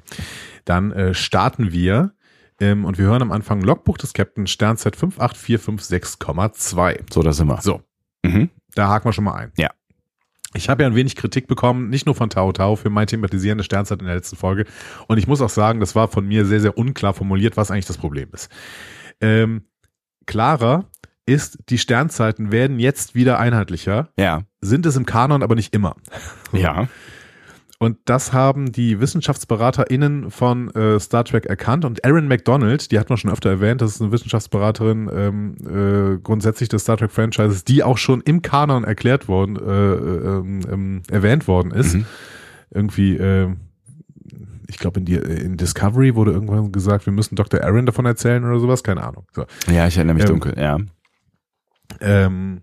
[0.65, 2.13] Dann äh, starten wir
[2.61, 7.01] ähm, und wir hören am Anfang Logbuch des Captain Sternzeit 58456,2.
[7.13, 7.61] So, da sind wir.
[7.63, 7.83] So,
[8.25, 8.51] Mhm.
[8.75, 9.53] da haken wir schon mal ein.
[9.57, 9.71] Ja.
[10.53, 13.59] Ich habe ja ein wenig Kritik bekommen, nicht nur von Tao Tao für mein Thematisieren
[13.59, 14.65] der Sternzeit in der letzten Folge.
[15.07, 17.87] Und ich muss auch sagen, das war von mir sehr, sehr unklar formuliert, was eigentlich
[17.87, 18.51] das Problem ist.
[19.21, 19.63] Ähm,
[20.27, 20.91] klarer
[21.25, 24.43] ist, die Sternzeiten werden jetzt wieder einheitlicher, Ja.
[24.61, 25.95] sind es im Kanon aber nicht immer.
[26.53, 26.89] Ja.
[27.83, 31.87] Und das haben die WissenschaftsberaterInnen von äh, Star Trek erkannt.
[31.87, 35.55] Und Erin McDonald, die hat man schon öfter erwähnt, das ist eine Wissenschaftsberaterin ähm,
[36.15, 40.61] äh, grundsätzlich des Star Trek Franchises, die auch schon im Kanon erklärt worden, äh, ähm,
[40.71, 41.95] ähm, erwähnt worden ist.
[41.95, 42.05] Mhm.
[42.71, 43.49] Irgendwie, äh,
[44.69, 47.61] ich glaube in, die- in Discovery wurde irgendwann gesagt, wir müssen Dr.
[47.61, 49.27] Erin davon erzählen oder sowas, keine Ahnung.
[49.33, 49.47] So.
[49.73, 50.77] Ja, ich erinnere mich Ähm, dunkel, ja.
[52.03, 52.61] Ähm,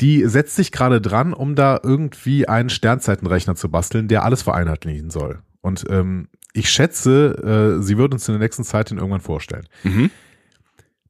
[0.00, 5.10] die setzt sich gerade dran, um da irgendwie einen Sternzeitenrechner zu basteln, der alles vereinheitlichen
[5.10, 5.40] soll.
[5.62, 9.66] Und ähm, ich schätze, äh, sie wird uns in der nächsten Zeit den irgendwann vorstellen.
[9.84, 10.10] Mhm.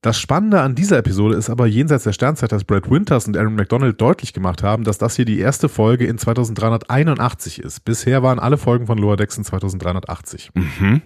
[0.03, 3.57] Das Spannende an dieser Episode ist aber jenseits der Sternzeit, dass Brad Winters und Aaron
[3.57, 7.85] McDonald deutlich gemacht haben, dass das hier die erste Folge in 2381 ist.
[7.85, 10.51] Bisher waren alle Folgen von Lower Decks in 2380.
[10.55, 11.03] Mhm.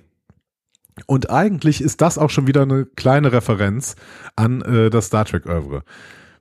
[1.07, 3.97] Und eigentlich ist das auch schon wieder eine kleine Referenz
[4.37, 5.83] an äh, das Star Trek Oeuvre.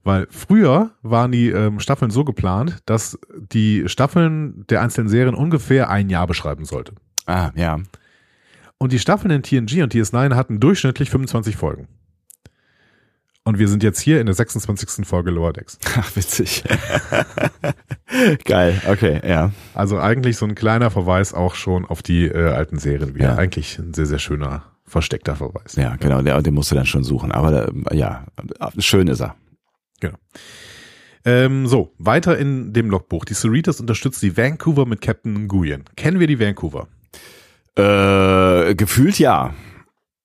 [0.03, 5.89] Weil früher waren die ähm, Staffeln so geplant, dass die Staffeln der einzelnen Serien ungefähr
[5.89, 6.93] ein Jahr beschreiben sollte.
[7.25, 7.79] Ah, ja.
[8.77, 11.87] Und die Staffeln in TNG und DS9 hatten durchschnittlich 25 Folgen.
[13.43, 15.07] Und wir sind jetzt hier in der 26.
[15.07, 15.79] Folge Lower Decks.
[15.97, 16.63] Ach, witzig.
[18.45, 19.51] Geil, okay, ja.
[19.73, 23.29] Also eigentlich so ein kleiner Verweis auch schon auf die äh, alten Serien wieder.
[23.29, 23.35] Ja.
[23.37, 25.75] Eigentlich ein sehr, sehr schöner, versteckter Verweis.
[25.75, 27.31] Ja, genau, der, den musst du dann schon suchen.
[27.31, 28.25] Aber äh, ja,
[28.77, 29.35] schön ist er.
[29.99, 30.17] Genau.
[31.25, 33.25] Ähm, so, weiter in dem Logbuch.
[33.25, 35.83] Die Cerritos unterstützt die Vancouver mit Captain Nguyen.
[35.95, 36.87] Kennen wir die Vancouver?
[37.75, 39.53] Äh, gefühlt ja.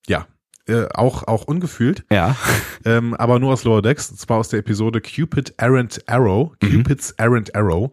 [0.07, 0.27] Ja.
[0.67, 2.37] Äh, auch, auch ungefühlt, Ja.
[2.87, 6.53] ähm, aber nur aus Lower Decks, und zwar aus der Episode Cupid Errant Arrow.
[6.61, 7.91] Cupid's Errant Arrow.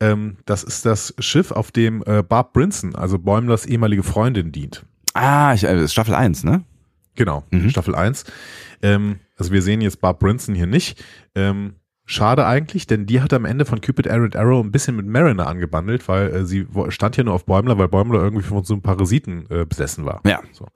[0.00, 4.84] Ähm, das ist das Schiff, auf dem äh, Barb Brinson, also Bäumlers ehemalige Freundin, dient.
[5.12, 6.64] Ah, ich, äh, Staffel 1, ne?
[7.16, 8.24] Genau, Staffel 1.
[8.82, 11.02] Ähm, also wir sehen jetzt Barb Brinson hier nicht.
[11.34, 15.06] Ähm, schade eigentlich, denn die hat am Ende von Cupid Errant Arrow ein bisschen mit
[15.06, 18.74] Mariner angebandelt, weil äh, sie stand hier nur auf Bäumler, weil Bäumler irgendwie von so
[18.74, 20.20] einem Parasiten äh, besessen war.
[20.24, 20.40] Ja.
[20.52, 20.66] So.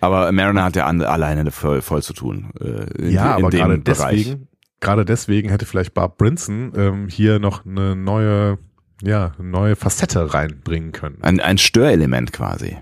[0.00, 2.50] Aber Mariner hat ja an, alleine voll, voll zu tun.
[2.60, 4.48] Äh, in, Ja, in aber gerade deswegen,
[4.80, 8.58] gerade deswegen hätte vielleicht Barb Brinson ähm, hier noch eine neue,
[9.00, 11.18] ja, eine neue Facette reinbringen können.
[11.22, 12.78] Ein, ein Störelement quasi.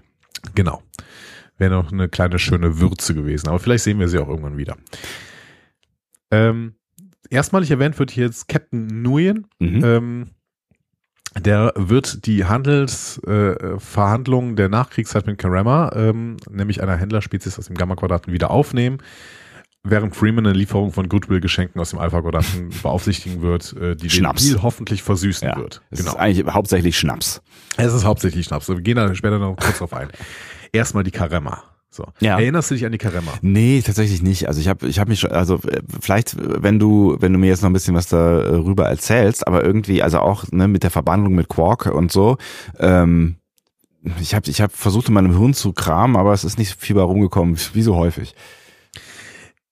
[0.54, 0.82] Genau.
[1.60, 3.48] Wäre noch eine kleine schöne Würze gewesen.
[3.48, 4.78] Aber vielleicht sehen wir sie auch irgendwann wieder.
[6.30, 6.76] Ähm,
[7.28, 9.46] erstmalig erwähnt wird hier jetzt Captain Nguyen.
[9.58, 9.84] Mhm.
[9.84, 10.26] Ähm,
[11.38, 17.76] der wird die Handelsverhandlungen äh, der Nachkriegszeit mit Karama, ähm, nämlich einer Händlerspezies aus dem
[17.76, 18.96] Gamma-Quadraten, wieder aufnehmen,
[19.84, 24.42] während Freeman eine Lieferung von Goodwill-Geschenken aus dem Alpha-Quadraten beaufsichtigen wird, äh, die Schnaps.
[24.42, 25.58] den Deal hoffentlich versüßen ja.
[25.58, 25.82] wird.
[25.90, 27.42] Es ist eigentlich hauptsächlich Schnaps.
[27.76, 28.66] Es ist hauptsächlich Schnaps.
[28.68, 30.08] Wir gehen da später noch kurz drauf ein.
[30.72, 31.62] Erstmal die Karemma.
[31.92, 32.06] So.
[32.20, 32.38] Ja.
[32.38, 33.32] Erinnerst du dich an die Karemma?
[33.42, 34.46] Nee, tatsächlich nicht.
[34.46, 37.48] Also ich habe ich hab mich schon, also äh, vielleicht, wenn du, wenn du mir
[37.48, 41.34] jetzt noch ein bisschen was darüber erzählst, aber irgendwie, also auch ne, mit der Verbandlung
[41.34, 42.38] mit Quark und so,
[42.78, 43.36] ähm,
[44.20, 46.94] ich habe ich hab versucht in meinem Hirn zu kramen, aber es ist nicht viel
[46.94, 48.34] bei rumgekommen, wie so häufig.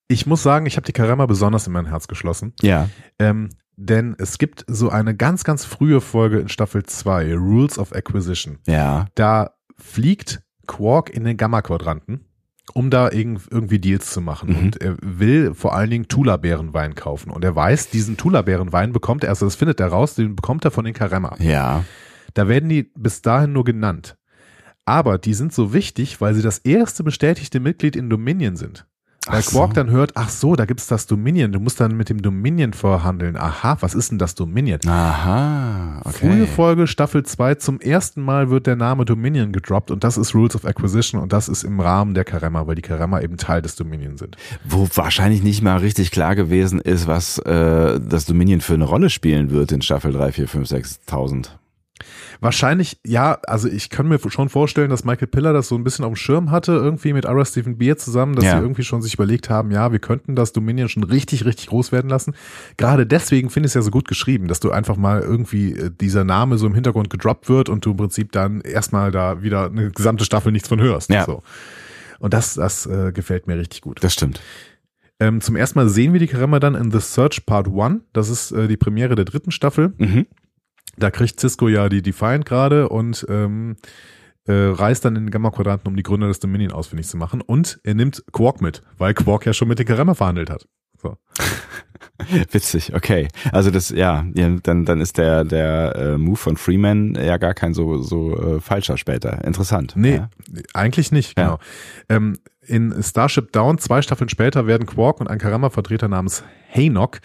[0.09, 2.53] Ich muss sagen, ich habe die Karemma besonders in mein Herz geschlossen.
[2.61, 2.89] Ja.
[3.19, 7.93] Ähm, denn es gibt so eine ganz, ganz frühe Folge in Staffel 2, Rules of
[7.93, 8.59] Acquisition.
[8.67, 9.07] Ja.
[9.15, 12.21] Da fliegt Quark in den Gamma-Quadranten,
[12.75, 14.51] um da irg irgendwie Deals zu machen.
[14.51, 14.59] Mhm.
[14.59, 17.31] Und er will vor allen Dingen Tula-Beerenwein kaufen.
[17.33, 20.71] Und er weiß, diesen Tula-Beerenwein bekommt er, also das findet er raus, den bekommt er
[20.71, 21.35] von den Karemma.
[21.41, 21.85] Ja.
[22.35, 24.17] Da werden die bis dahin nur genannt.
[24.85, 28.87] Aber die sind so wichtig, weil sie das erste bestätigte Mitglied in Dominion sind.
[29.29, 29.75] Weil Ach Quark so.
[29.75, 33.37] dann hört, ach so, da gibt's das Dominion, du musst dann mit dem Dominion verhandeln.
[33.37, 34.81] Aha, was ist denn das Dominion?
[34.87, 36.13] Aha, okay.
[36.13, 40.35] Frühe Folge, Staffel 2, zum ersten Mal wird der Name Dominion gedroppt und das ist
[40.35, 43.63] Rules of Acquisition und das ist im Rahmen der Karemma, weil die Karemma eben Teil
[43.63, 44.37] des Dominion sind.
[44.65, 49.11] Wo wahrscheinlich nicht mal richtig klar gewesen ist, was äh, das Dominion für eine Rolle
[49.11, 51.59] spielen wird in Staffel 3, 4, 5, 6, 1000.
[52.41, 56.05] Wahrscheinlich, ja, also ich kann mir schon vorstellen, dass Michael Piller das so ein bisschen
[56.05, 58.53] auf dem Schirm hatte, irgendwie mit Ira Stephen Beer zusammen, dass Ja.
[58.53, 61.91] sie irgendwie schon sich überlegt haben, ja, wir könnten das Dominion schon richtig, richtig groß
[61.91, 62.35] werden lassen.
[62.77, 65.91] Gerade deswegen finde ich es ja so gut geschrieben, dass du einfach mal irgendwie äh,
[65.91, 69.67] dieser Name so im Hintergrund gedroppt wird und du im Prinzip dann erstmal da wieder
[69.67, 71.11] eine gesamte Staffel nichts von hörst.
[71.11, 71.25] Ja.
[71.25, 71.43] So.
[72.21, 74.03] Und das, das äh, gefällt mir richtig gut.
[74.03, 74.41] Das stimmt.
[75.21, 78.03] Ähm, zum ersten Mal sehen wir die Karemma dann in The Search Part 1.
[78.13, 79.93] Das ist äh, die Premiere der dritten Staffel.
[79.99, 80.27] Mhm.
[80.99, 83.77] Da kriegt Cisco ja die Defiant gerade und ähm,
[84.47, 87.41] äh, reist dann in den Gamma-Quadranten, um die Gründer des Dominion ausfindig zu machen.
[87.41, 90.67] Und er nimmt Quark mit, weil Quark ja schon mit den Karemma verhandelt hat.
[91.01, 91.17] So.
[92.51, 93.29] Witzig, okay.
[93.53, 97.55] Also das, ja, ja dann, dann ist der, der äh, Move von Freeman ja gar
[97.55, 99.45] kein so, so äh, falscher später.
[99.45, 99.93] Interessant.
[99.97, 100.31] Nee, Ja.
[100.75, 101.45] eigentlich nicht, Ja.
[101.45, 101.59] genau.
[102.09, 107.21] Ähm, in Starship Down, zwei Staffeln später, werden Quark und ein Karama-Vertreter namens Haynock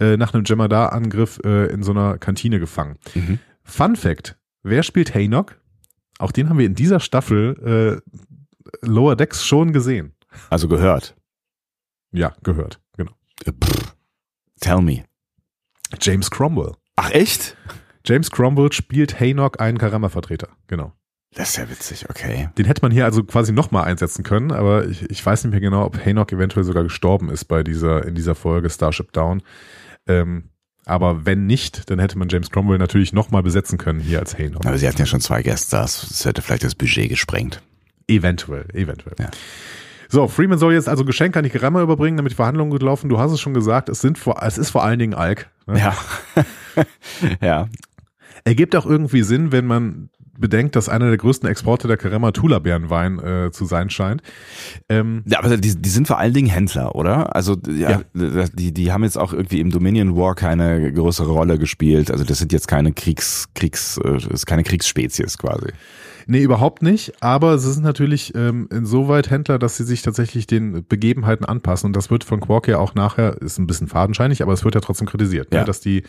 [0.00, 2.98] äh, nach einem Jemadar-Angriff äh, in so einer Kantine gefangen.
[3.14, 3.38] Mhm.
[3.62, 5.60] Fun Fact, wer spielt Haynock?
[6.18, 10.14] Auch den haben wir in dieser Staffel äh, Lower Decks schon gesehen.
[10.50, 11.16] Also gehört.
[12.12, 13.12] Ja, gehört, genau.
[13.44, 13.96] Äh, pff.
[14.60, 15.04] Tell me.
[16.00, 16.72] James Cromwell.
[16.96, 17.56] Ach echt?
[18.04, 20.92] James Cromwell spielt Haynock, einen Karama-Vertreter, genau.
[21.34, 22.48] Das ist ja witzig, okay.
[22.56, 25.60] Den hätte man hier also quasi nochmal einsetzen können, aber ich, ich weiß nicht mehr
[25.60, 29.42] genau, ob Haynock eventuell sogar gestorben ist bei dieser, in dieser Folge Starship Down.
[30.06, 30.44] Ähm,
[30.86, 34.64] aber wenn nicht, dann hätte man James Cromwell natürlich nochmal besetzen können hier als Haynock.
[34.64, 36.06] Aber sie hatten ja schon zwei Gäststars.
[36.08, 37.62] Das hätte vielleicht das Budget gesprengt.
[38.08, 39.14] Eventuell, eventuell.
[39.18, 39.30] Ja.
[40.08, 43.10] So, Freeman soll jetzt also Geschenke an die Karama überbringen, damit die Verhandlungen gut laufen.
[43.10, 45.50] Du hast es schon gesagt, es sind vor, es ist vor allen Dingen Alk.
[45.66, 45.78] Ne?
[45.78, 45.96] Ja.
[47.42, 47.68] ja.
[48.44, 53.18] Ergibt auch irgendwie Sinn, wenn man bedenkt, dass einer der größten Exporte der Karama Tula-Bärenwein
[53.18, 54.22] äh, zu sein scheint.
[54.88, 57.34] Ähm, Ja, aber die, die sind vor allen Dingen Händler, oder?
[57.34, 62.10] Also ja, die, die haben jetzt auch irgendwie im Dominion War keine größere Rolle gespielt.
[62.10, 65.68] Also das sind jetzt keine Kriegs, Kriegs, äh, ist keine Kriegsspezies quasi.
[66.30, 67.14] Nee, überhaupt nicht.
[67.20, 71.86] Aber sie sind natürlich ähm, insoweit Händler, dass sie sich tatsächlich den Begebenheiten anpassen.
[71.86, 74.74] Und das wird von Quark ja auch nachher, ist ein bisschen fadenscheinig, aber es wird
[74.74, 75.60] ja trotzdem kritisiert, Ja.
[75.60, 75.64] ne?
[75.64, 76.02] dass die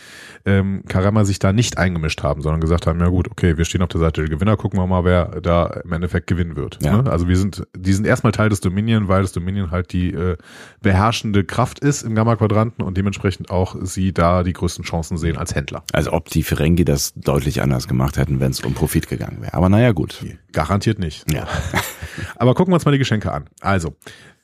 [0.46, 3.82] ähm, Karama sich da nicht eingemischt haben, sondern gesagt haben, ja gut, okay, wir stehen
[3.82, 6.80] auf der Seite der Gewinner, gucken wir mal, wer da im Endeffekt gewinnen wird.
[6.84, 7.02] Ja.
[7.02, 7.10] Ne?
[7.10, 10.36] Also wir sind, die sind erstmal Teil des Dominion, weil das Dominion halt die äh,
[10.82, 15.56] beherrschende Kraft ist im Gamma-Quadranten und dementsprechend auch sie da die größten Chancen sehen als
[15.56, 15.84] Händler.
[15.94, 19.54] Also ob die Ferengi das deutlich anders gemacht hätten, wenn es um Profit gegangen wäre.
[19.54, 20.09] Aber naja, gut.
[20.52, 21.32] Garantiert nicht.
[21.32, 21.48] Ja.
[22.36, 23.46] Aber gucken wir uns mal die Geschenke an.
[23.62, 23.96] Also,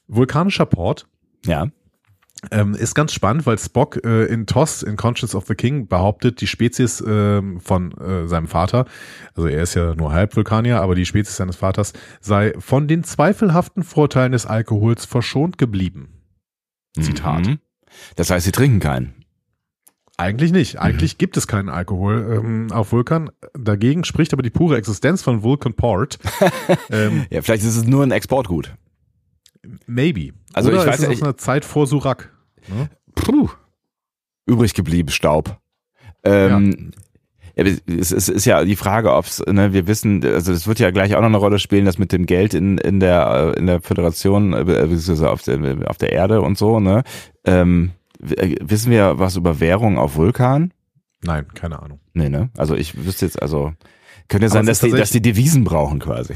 [0.08, 1.08] vulkanischer Port
[1.46, 1.68] Ja.
[2.52, 6.42] ähm, ist ganz spannend, weil Spock äh, in TOS, in Conscience of the King, behauptet,
[6.42, 8.86] die Spezies ähm, von äh, seinem Vater,
[9.34, 13.84] also er ist ja nur Halbvulkanier, aber die Spezies seines Vaters sei von den zweifelhaften
[13.84, 16.22] Vorteilen des Alkohols verschont geblieben.
[17.00, 17.46] Zitat.
[17.48, 17.60] Mhm.
[18.16, 19.15] Das heißt, sie trinken keinen.
[20.18, 20.80] Eigentlich nicht.
[20.80, 23.32] Eigentlich gibt es keinen Alkohol ähm, auf Vulkan.
[23.54, 26.20] Dagegen spricht aber die pure Existenz von Vulcan Port.
[26.90, 28.74] ähm, Ja, vielleicht ist es nur ein Exportgut.
[29.88, 30.34] maybe.
[30.54, 32.34] Also Oder ich weiß ist ja, es aus einer Zeit vor Surak.
[32.70, 32.90] Ne?
[33.16, 33.50] Puh.
[34.46, 35.58] Übrig geblieben, Staub.
[36.24, 36.92] Ähm,
[37.56, 37.66] ja.
[37.66, 40.92] es, es ist ja die Frage, ob es, ne, wir wissen, also es wird ja
[40.92, 43.68] gleich auch noch eine Rolle spielen, das mit dem Geld in, in der äh, in
[43.68, 47.04] der Föderation, äh, beziehungsweise auf der, auf der Erde und so, ne?
[47.44, 48.05] Ähm, äh,
[48.62, 50.74] wissen wir was über Währung auf Vulkan?
[51.22, 52.00] Nein, keine Ahnung.
[52.14, 52.50] Nee, ne?
[52.58, 53.74] Also ich wüsste jetzt, also
[54.28, 56.34] könnte sein, dass die, dass die Devisen brauchen quasi.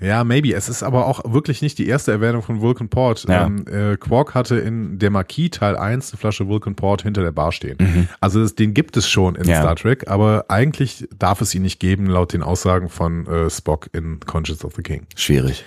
[0.00, 0.54] Ja, maybe.
[0.54, 3.26] Es ist aber auch wirklich nicht die erste Erwähnung von Vulcan Port.
[3.28, 3.46] Ja.
[3.46, 7.32] Ähm, äh, Quark hatte in der Marquis Teil 1 eine Flasche Vulcan Port hinter der
[7.32, 7.78] Bar stehen.
[7.80, 8.08] Mhm.
[8.20, 9.60] Also es, den gibt es schon in Ja.
[9.60, 13.90] Star Trek, aber eigentlich darf es ihn nicht geben, laut den Aussagen von äh, Spock
[13.92, 15.06] in Conscience of the King.
[15.16, 15.64] Schwierig.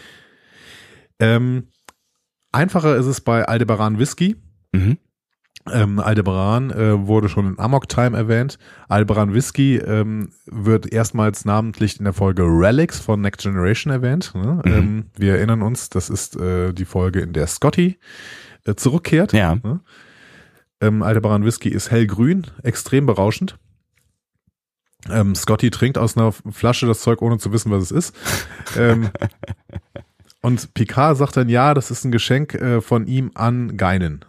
[1.19, 1.67] Ähm,
[2.53, 4.37] einfacher ist es bei Aldebaran Whisky.
[4.71, 4.97] Mhm.
[5.69, 8.57] Ähm, Aldebaran äh, wurde schon in Amok Time erwähnt.
[8.87, 14.33] Aldebaran Whisky ähm, wird erstmals namentlich in der Folge Relics von Next Generation erwähnt.
[14.33, 14.61] Ne?
[14.65, 14.71] Mhm.
[14.71, 17.99] Ähm, wir erinnern uns, das ist äh, die Folge, in der Scotty
[18.65, 19.33] äh, zurückkehrt.
[19.33, 19.57] Ja.
[20.81, 23.57] Ähm, Aldebaran Whisky ist hellgrün, extrem berauschend.
[25.09, 28.15] Ähm, Scotty trinkt aus einer Flasche das Zeug, ohne zu wissen, was es ist.
[28.77, 29.09] ähm,
[30.41, 34.25] und Picard sagt dann, ja, das ist ein Geschenk äh, von ihm an Geinen.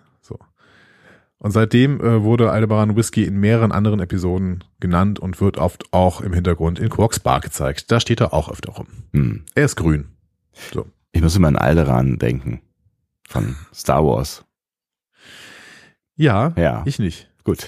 [1.42, 6.20] Und seitdem äh, wurde Aldebaran Whisky in mehreren anderen Episoden genannt und wird oft auch
[6.20, 7.90] im Hintergrund in Quarks Bar gezeigt.
[7.90, 8.87] Da steht er auch öfter rum.
[9.12, 9.44] Hm.
[9.57, 10.05] Er ist grün.
[10.72, 10.87] So.
[11.11, 12.61] Ich muss immer an Alderan denken.
[13.28, 14.44] Von Star Wars.
[16.14, 16.83] Ja, Ja.
[16.87, 17.28] ich nicht.
[17.42, 17.66] Gut.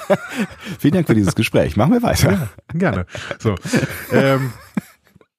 [0.78, 1.76] Vielen Dank für dieses Gespräch.
[1.76, 2.48] Machen wir weiter.
[2.72, 3.04] Gerne.
[3.38, 3.54] So.
[4.12, 4.50] ähm,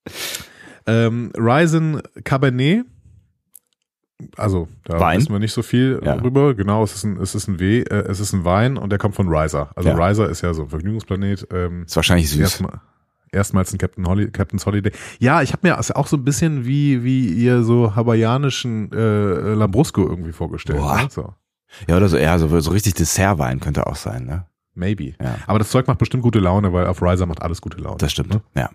[0.86, 2.86] ähm, Ryzen Cabernet.
[4.38, 5.18] Also, da Wein?
[5.20, 6.16] wissen wir nicht so viel Ja.
[6.18, 6.54] drüber.
[6.56, 9.00] Genau, es ist ein, es ist ein W, äh, es ist ein Wein und der
[9.00, 9.70] kommt von Riser.
[9.76, 9.96] Also Ja.
[9.96, 11.48] Riser ist ja so ein Vergnügungsplanet.
[11.52, 12.40] Ähm, Ist wahrscheinlich süß.
[12.40, 12.80] erstmal,
[13.32, 14.92] erstmals ein Captain Holly, Captain's Holiday.
[15.20, 20.08] Ja, ich habe mir auch so ein bisschen wie, wie ihr so hawaiianischen äh, Lambrusco
[20.08, 20.80] irgendwie vorgestellt.
[20.80, 20.98] Boah.
[21.04, 21.08] Ne?
[21.10, 21.34] So.
[21.88, 24.46] Ja, oder so, ja, so, so richtig Dessertwein könnte auch sein, ne?
[24.74, 25.14] Maybe.
[25.22, 25.36] Ja.
[25.48, 27.98] Aber das Zeug macht bestimmt gute Laune, weil auf Riser macht alles gute Laune.
[27.98, 28.34] Das stimmt.
[28.34, 28.42] Ne?
[28.56, 28.70] Ja.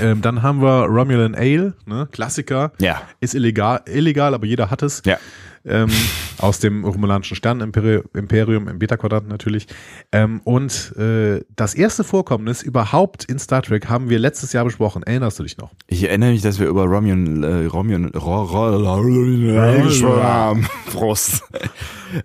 [0.00, 2.08] Ähm, dann haben wir Romulan Ale, ne?
[2.12, 2.72] Klassiker.
[2.80, 3.02] Ja.
[3.20, 5.02] Ist illegal, illegal, aber jeder hat es.
[5.04, 5.18] Ja.
[5.66, 5.90] Ähm,
[6.38, 9.66] aus dem romulanischen Sternenimperium, Imperium im Beta-Quadranten natürlich.
[10.12, 15.02] Ähm, und äh, das erste Vorkommnis überhaupt in Star Trek haben wir letztes Jahr besprochen.
[15.02, 15.72] Erinnerst du dich noch?
[15.86, 20.56] Ich erinnere mich, dass wir über Romion, äh, Romion, Ro, Ro, Ro,
[20.92, 21.42] Prost.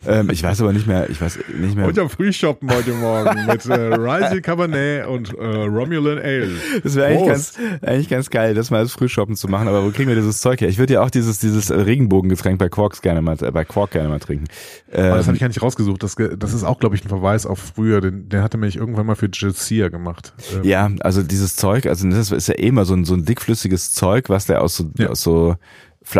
[0.08, 1.88] ähm, ich weiß aber nicht mehr, ich weiß nicht mehr.
[2.02, 6.52] am Frühshoppen heute Morgen mit äh, Rising Cabernet und äh, Romulan Ale.
[6.84, 9.92] Das wäre eigentlich ganz, eigentlich ganz geil, das mal als Frühshoppen zu machen, aber wo
[9.92, 10.70] kriegen wir dieses Zeug her?
[10.70, 14.10] Ich würde ja auch dieses, dieses Regenbogengetränk bei Quarks gerne mal, äh, bei Quark gerne
[14.10, 14.46] mal trinken.
[14.92, 16.04] Aber das habe Ähm, ich gar nicht rausgesucht.
[16.04, 18.02] Das, das ist auch, glaube ich, ein Verweis auf früher.
[18.02, 20.34] Den, den hatte mich irgendwann mal für Jazia gemacht.
[20.54, 23.26] Ähm, ja, also dieses Zeug, also das ist ja eh immer so ein, so ein
[23.26, 25.10] dickflüssiges Zeug, was der aus so, Ja.
[25.10, 25.56] aus so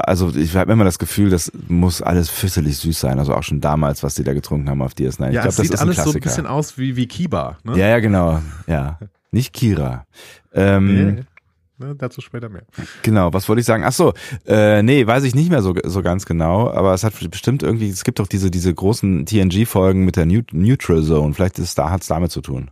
[0.04, 3.18] also ich habe immer das Gefühl, das muss alles fürchterlich süß sein.
[3.18, 5.30] Also auch schon damals, was die da getrunken haben auf DS9.
[5.30, 7.08] Ich ja, glaube, es das sieht ist ein alles so ein bisschen aus wie, wie
[7.08, 7.58] Kiba.
[7.64, 7.78] Ne?
[7.78, 8.42] ja, ja, genau.
[8.68, 9.00] Ja.
[9.32, 10.06] Nicht Kira.
[10.54, 11.26] Ähm.
[11.82, 12.62] Ne, dazu später mehr.
[13.02, 13.84] Genau, was wollte ich sagen?
[13.84, 14.14] Ach so,
[14.46, 17.90] äh, nee, weiß ich nicht mehr so, so ganz genau, aber es hat bestimmt irgendwie,
[17.90, 21.90] es gibt doch diese, diese großen TNG-Folgen mit der Neut Neutral Zone, vielleicht ist da,
[21.90, 22.70] hat's damit zu tun.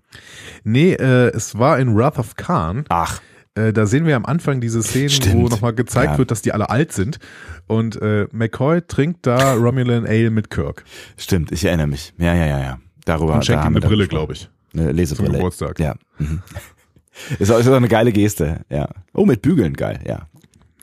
[0.64, 2.86] Nee, äh, es war in Wrath of Khan.
[2.90, 3.20] Ach.
[3.56, 5.50] Äh, da sehen wir am Anfang diese Szenen, wo Stimmt.
[5.50, 6.18] nochmal gezeigt Ja.
[6.20, 7.18] wird, dass die alle alt sind.
[7.66, 10.84] Und äh, McCoy trinkt da Romulan Ale mit Kirk.
[11.18, 12.14] Stimmt, ich erinnere mich.
[12.20, 12.80] Ja, ja, ja, ja.
[13.06, 14.50] Darüber Und schenkt da ihm eine Brille, glaube ich.
[14.76, 15.30] Eine Lesebrille.
[15.30, 15.80] Zum Geburtstag.
[15.80, 15.96] Ja.
[16.20, 16.44] Mhm.
[17.40, 18.90] Ist auch, ist auch eine geile Geste, ja.
[19.14, 20.28] Oh, mit Bügeln, geil, ja.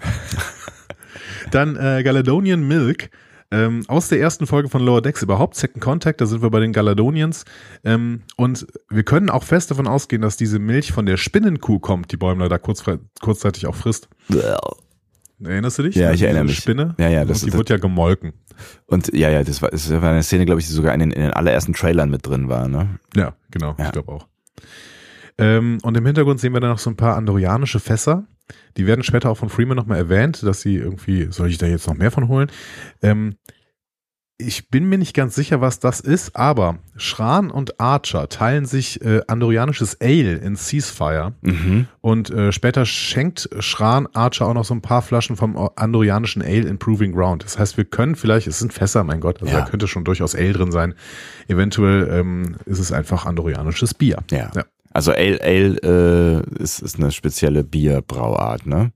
[1.51, 3.11] Dann äh, Galadonian Milk.
[3.53, 6.59] Ähm, aus der ersten Folge von Lower Decks überhaupt, Second Contact, da sind wir bei
[6.59, 7.45] den Galadonians.
[7.85, 12.11] Ähm, und wir können auch fest davon ausgehen, dass diese Milch von der Spinnenkuh kommt,
[12.11, 12.83] die Bäumler da kurz,
[13.21, 14.09] kurzzeitig auch frisst.
[15.43, 15.95] Erinnerst du dich?
[15.95, 16.57] Ja, ich erinnere mich.
[16.57, 16.97] Spinne?
[16.99, 18.33] Ja, ja, das und die das, wird ja gemolken.
[18.87, 21.11] Und ja, ja, das war, das war eine Szene, glaube ich, die sogar in den,
[21.13, 22.99] in den allerersten Trailern mit drin war, ne?
[23.15, 23.87] Ja, genau, Ja.
[23.87, 24.27] ich glaube auch.
[25.39, 28.25] Ähm, und im Hintergrund sehen wir dann noch so ein paar andorianische Fässer.
[28.77, 31.87] Die werden später auch von Freeman nochmal erwähnt, dass sie irgendwie, soll ich da jetzt
[31.87, 32.51] noch mehr von holen?
[33.03, 33.37] Ähm,
[34.39, 39.01] ich bin mir nicht ganz sicher, was das ist, aber Schran und Archer teilen sich
[39.03, 41.89] äh, andorianisches Ale in Ceasefire Mhm.
[42.03, 46.69] und äh, später schenkt Schran Archer auch noch so ein paar Flaschen vom andorianischen Ale
[46.69, 47.45] in Proving Ground.
[47.45, 49.61] Das heißt, wir können vielleicht, es sind Fässer, mein Gott, also Ja.
[49.63, 50.95] da könnte schon durchaus Ale drin sein.
[51.49, 54.19] Eventuell ähm, ist es einfach andorianisches Bier.
[54.31, 54.51] Ja.
[54.55, 54.65] Ja.
[54.97, 58.93] Also Ale, Ale äh, ist, ist eine spezielle Bierbrauart, ne?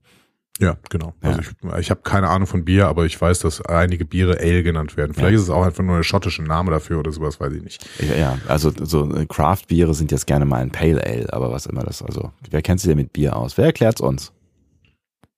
[0.59, 1.13] Ja, genau.
[1.23, 1.29] Ja.
[1.29, 4.63] Also ich, ich habe keine Ahnung von Bier, aber ich weiß, dass einige Biere Ale
[4.63, 5.13] genannt werden.
[5.13, 5.37] Vielleicht Ja.
[5.37, 7.87] ist es auch einfach nur ein schottischer Name dafür oder sowas, weiß ich nicht.
[7.99, 11.83] Ja, ja, also so Craft-Biere sind jetzt gerne mal ein Pale Ale, aber was immer
[11.83, 13.57] das, also wer kennt sich denn mit Bier aus?
[13.57, 14.33] Wer erklärt's uns?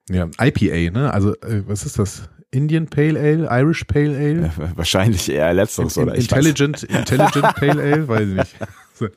[0.10, 1.14] Ja, IPA, ne?
[1.14, 2.30] Also äh, was ist das?
[2.52, 6.16] Indian Pale Ale, Irish Pale Ale, Äh, Wahrscheinlich eher letzteres, In, oder?
[6.16, 8.56] Ich weiß- Intelligent, Intelligent Pale Ale, weiß ich nicht.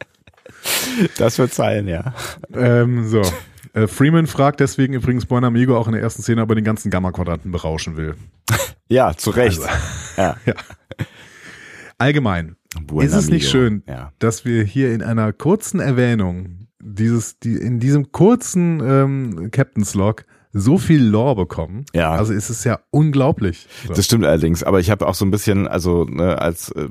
[1.18, 2.14] Das wird sein, ja.
[2.54, 3.22] Ähm, so.
[3.72, 6.64] Äh, Freeman fragt deswegen übrigens Buen Amigo auch in der ersten Szene, ob er den
[6.64, 8.14] ganzen Gamma-Quadranten berauschen will.
[8.88, 9.60] Ja, zu Recht.
[9.60, 9.68] Also.
[10.16, 10.36] ja.
[11.98, 13.50] Allgemein, Buen ist es nicht Amigo.
[13.50, 14.12] schön, Ja.
[14.18, 20.24] dass wir hier in einer kurzen Erwähnung dieses, die, in diesem kurzen ähm, Captain's Log
[20.52, 21.84] so viel Lore bekommen.
[21.94, 22.12] Ja.
[22.12, 23.66] Also es ist ja unglaublich.
[23.86, 23.94] So.
[23.94, 26.88] Das stimmt allerdings, aber ich habe auch so ein bisschen, also ne, als äh,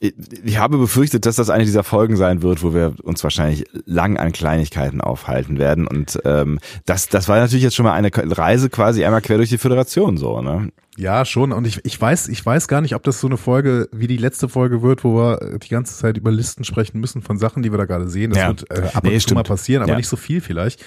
[0.00, 4.16] ich, habe befürchtet, dass das eine dieser Folgen sein wird, wo wir uns wahrscheinlich lang
[4.18, 5.86] an Kleinigkeiten aufhalten werden.
[5.86, 9.48] Und ähm, das, das war natürlich jetzt schon mal eine Reise quasi einmal quer durch
[9.48, 10.70] die Föderation so, ne?
[10.98, 11.52] Ja, schon.
[11.52, 14.16] Und ich, ich weiß, ich weiß gar nicht, ob das so eine Folge wie die
[14.16, 17.70] letzte Folge wird, wo wir die ganze Zeit über Listen sprechen müssen von Sachen, die
[17.70, 18.30] wir da gerade sehen.
[18.30, 18.48] Das Ja.
[18.48, 19.48] wird äh, ab Nee, und zu mal stimmt.
[19.48, 19.96] passieren, aber Ja.
[19.98, 20.82] nicht so viel vielleicht.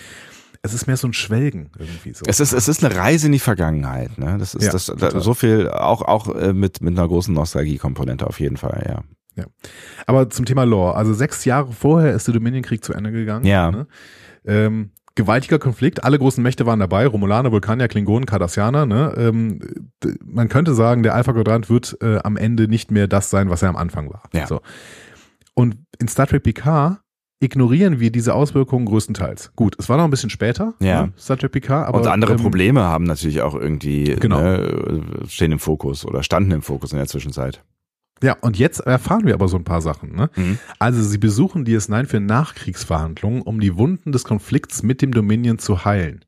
[0.62, 2.26] Es ist mehr so ein Schwelgen irgendwie so.
[2.28, 4.38] Es ist, es ist eine Reise in die Vergangenheit, ne?
[4.38, 8.28] Das ist Ja, das, da, so viel, auch, auch äh, mit, mit einer großen Nostalgie-Komponente
[8.28, 9.04] auf jeden Fall, ja.
[10.06, 13.46] Aber zum Thema Lore, also sechs Jahre vorher ist der Dominion-Krieg zu Ende gegangen.
[13.46, 13.72] Ja.
[13.72, 13.88] Ne?
[14.46, 18.86] Ähm, gewaltiger Konflikt, alle großen Mächte waren dabei, Romulaner, Vulkanier, Klingonen, Cardassianer.
[18.86, 19.14] Ne?
[19.18, 19.60] Ähm,
[20.24, 23.70] man könnte sagen, der Alpha-Quadrant wird äh, am Ende nicht mehr das sein, was er
[23.70, 24.24] am Anfang war.
[24.34, 24.48] Ja.
[24.48, 24.62] So.
[25.54, 27.00] Und in Star Trek Picard
[27.40, 29.52] ignorieren wir diese Auswirkungen größtenteils.
[29.56, 31.08] Gut, es war noch ein bisschen später, Ja.
[31.08, 31.14] ne?
[31.38, 34.42] Trek Picard, aber und andere ähm, Probleme haben natürlich auch irgendwie, Genau.
[34.42, 37.64] ne, stehen im Fokus oder standen im Fokus in der Zwischenzeit.
[38.22, 40.14] Ja, und jetzt erfahren wir aber so ein paar Sachen.
[40.14, 40.30] Ne?
[40.36, 40.60] Mhm.
[40.78, 45.86] Also sie besuchen DS9 für Nachkriegsverhandlungen, um die Wunden des Konflikts mit dem Dominion zu
[45.86, 46.26] heilen.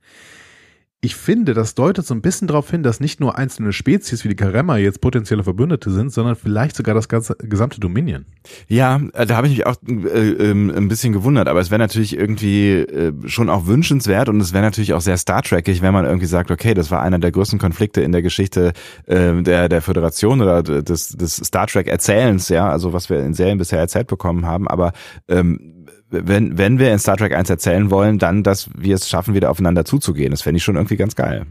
[1.04, 4.30] Ich finde, das deutet so ein bisschen darauf hin, dass nicht nur einzelne Spezies wie
[4.30, 8.26] die Karemma jetzt potenzielle Verbündete sind, sondern vielleicht sogar das ganze gesamte Dominion.
[8.68, 11.80] Ja, äh, da habe ich mich auch äh, ähm, ein bisschen gewundert, aber es wäre
[11.80, 15.92] natürlich irgendwie äh, schon auch wünschenswert und es wäre natürlich auch sehr Star Trekig, wenn
[15.92, 18.74] man irgendwie sagt, okay, das war einer der größten Konflikte in der Geschichte
[19.08, 23.34] äh, der der Föderation oder des des Star Trek Erzählens, ja, also was wir in
[23.34, 24.94] Serien bisher erzählt bekommen haben, aber
[25.28, 25.81] ähm,
[26.12, 29.50] wenn, wenn wir in Star Trek 1 erzählen wollen, dann, dass wir es schaffen, wieder
[29.50, 30.32] aufeinander zuzugehen.
[30.32, 31.46] Das fände ich schon irgendwie ganz geil.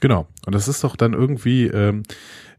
[0.00, 0.26] Genau.
[0.46, 2.02] Und das ist doch dann irgendwie, ähm,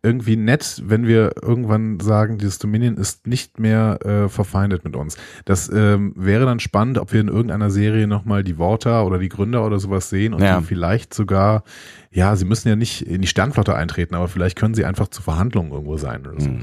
[0.03, 5.17] irgendwie nett, wenn wir irgendwann sagen, dieses Dominion ist nicht mehr äh, verfeindet mit uns.
[5.45, 9.29] Das ähm, wäre dann spannend, ob wir in irgendeiner Serie nochmal die Worte oder die
[9.29, 10.59] Gründer oder sowas sehen und Ja.
[10.59, 11.63] die vielleicht sogar,
[12.11, 15.21] ja, sie müssen ja nicht in die Sternflotte eintreten, aber vielleicht können sie einfach zu
[15.21, 16.61] Verhandlungen irgendwo sein oder Mhm.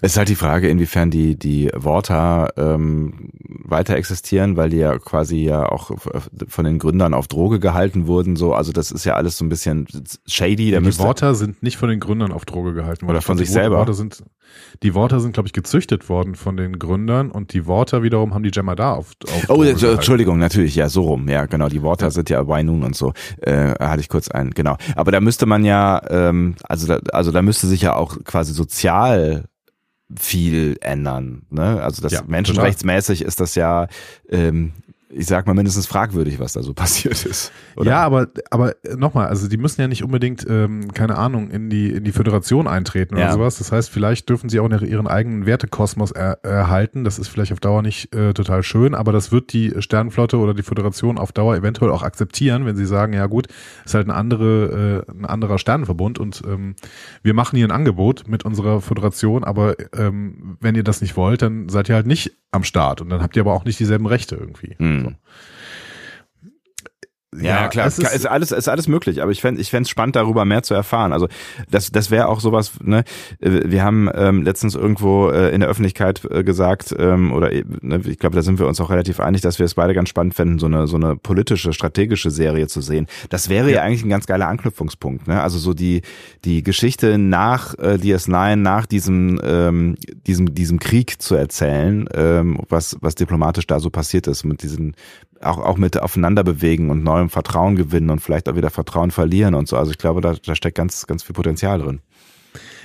[0.00, 3.30] Es ist halt die Frage, inwiefern die, die Worte ähm,
[3.64, 5.90] weiter existieren, weil die ja quasi ja auch
[6.48, 8.36] von den Gründern auf Droge gehalten wurden.
[8.36, 9.86] So, also das ist ja alles so ein bisschen
[10.26, 10.70] shady.
[10.70, 13.16] Da die Worte sind nicht von den Gründern auf Droge gehalten worden.
[13.16, 13.78] Oder von sich selber.
[13.78, 14.22] Worte sind,
[14.82, 18.42] die Worte sind, glaube ich, gezüchtet worden von den Gründern und die Worte wiederum haben
[18.42, 19.94] die Jem'Hadar auf, auf Oh, Droge äh, gehalten.
[19.96, 21.28] Entschuldigung, natürlich, ja, so rum.
[21.28, 23.12] Ja, genau, die Worte sind ja Wainun und so.
[23.40, 24.76] Äh, hatte ich kurz ein, genau.
[24.96, 28.52] Aber da müsste man ja, ähm, also da, also da müsste sich ja auch quasi
[28.52, 29.44] sozial
[30.16, 31.42] viel ändern.
[31.50, 31.82] Ne?
[31.82, 33.88] Also das Ja, menschenrechtsmäßig ist das ja,
[34.28, 34.72] ähm,
[35.10, 37.52] ich sag mal, mindestens fragwürdig, was da so passiert ist.
[37.76, 37.90] Oder?
[37.90, 41.90] Ja, aber, aber nochmal, also die müssen ja nicht unbedingt, ähm, keine Ahnung, in die,
[41.90, 43.32] in die Föderation eintreten oder Ja.
[43.32, 43.58] sowas.
[43.58, 47.04] Das heißt, vielleicht dürfen sie auch ihren eigenen Wertekosmos er, erhalten.
[47.04, 50.54] Das ist vielleicht auf Dauer nicht äh, total schön, aber das wird die Sternenflotte oder
[50.54, 53.46] die Föderation auf Dauer eventuell auch akzeptieren, wenn sie sagen, ja gut,
[53.84, 56.74] ist halt eine andere, äh, ein anderer Sternenverbund und ähm,
[57.22, 61.42] wir machen hier ein Angebot mit unserer Föderation, aber ähm, wenn ihr das nicht wollt,
[61.42, 64.06] dann seid ihr halt nicht am Start und dann habt ihr aber auch nicht dieselben
[64.06, 64.74] Rechte irgendwie.
[64.78, 65.02] Hm.
[65.04, 65.12] So.
[67.36, 70.16] Ja, ja klar, ist, ist, alles ist alles möglich, aber ich fände ich fände spannend
[70.16, 71.12] darüber mehr zu erfahren.
[71.12, 71.28] Also
[71.70, 73.04] das das wäre auch sowas, ne,
[73.38, 78.18] wir haben ähm, letztens irgendwo äh, in der Öffentlichkeit äh, gesagt ähm, oder ne, ich
[78.18, 80.58] glaube, da sind wir uns auch relativ einig, dass wir es beide ganz spannend fänden,
[80.58, 83.06] so eine so eine politische strategische Serie zu sehen.
[83.28, 85.42] Das wäre ja, ja eigentlich ein ganz geiler Anknüpfungspunkt, ne?
[85.42, 86.00] Also so die
[86.46, 92.96] die Geschichte nach äh, DS9, nach diesem ähm, diesem diesem Krieg zu erzählen, ähm, was
[93.02, 94.94] was diplomatisch da so passiert ist mit diesen
[95.42, 99.54] auch, auch mit aufeinander bewegen und neuem Vertrauen gewinnen und vielleicht auch wieder Vertrauen verlieren
[99.54, 99.76] und so.
[99.76, 102.00] Also ich glaube, da, da steckt ganz, ganz viel Potenzial drin.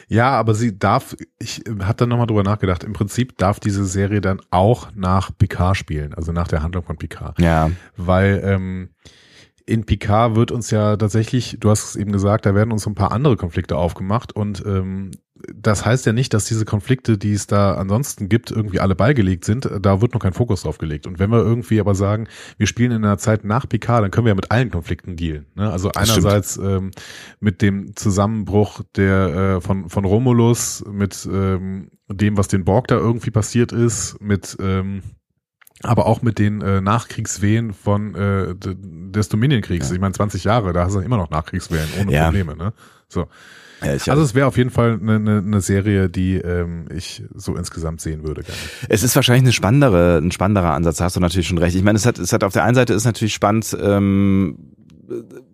[0.07, 4.21] Ja, aber sie darf, ich habe dann nochmal drüber nachgedacht, im Prinzip darf diese Serie
[4.21, 7.39] dann auch nach Picard spielen, also nach der Handlung von Picard.
[7.39, 7.71] Ja.
[7.95, 8.89] Weil ähm,
[9.65, 12.95] in Picard wird uns ja tatsächlich, du hast es eben gesagt, da werden uns ein
[12.95, 15.11] paar andere Konflikte aufgemacht und ähm,
[15.53, 19.45] das heißt ja nicht, dass diese Konflikte, die es da ansonsten gibt, irgendwie alle beigelegt
[19.45, 19.69] sind.
[19.81, 21.05] Da wird noch kein Fokus drauf gelegt.
[21.07, 24.25] Und wenn wir irgendwie aber sagen, wir spielen in einer Zeit nach Picard, dann können
[24.25, 25.47] wir ja mit allen Konflikten dealen.
[25.55, 25.69] Ne?
[25.69, 26.91] Also einerseits ähm,
[27.39, 32.95] mit dem Zusammenbruch der äh, von von Romulus, mit ähm, dem, was den Borg da
[32.95, 35.01] irgendwie passiert ist, mit ähm,
[35.83, 39.89] aber auch mit den äh, Nachkriegswehen von äh, des Dominion-Kriegs.
[39.89, 39.95] Ja.
[39.95, 42.25] Ich meine, 20 Jahre, da hast du immer noch Nachkriegswehen ohne ja.
[42.25, 42.55] Probleme.
[42.55, 42.73] Ne?
[43.09, 43.27] So.
[43.83, 47.55] Ja, also es wäre auf jeden Fall eine, eine, eine Serie, die ähm, ich so
[47.57, 48.43] insgesamt sehen würde.
[48.43, 48.57] Gerne.
[48.87, 51.75] Es ist wahrscheinlich eine spannendere, ein spannenderer Ansatz, hast du natürlich schon recht.
[51.75, 54.57] Ich meine, es hat, es hat auf der einen Seite ist natürlich spannend, ähm,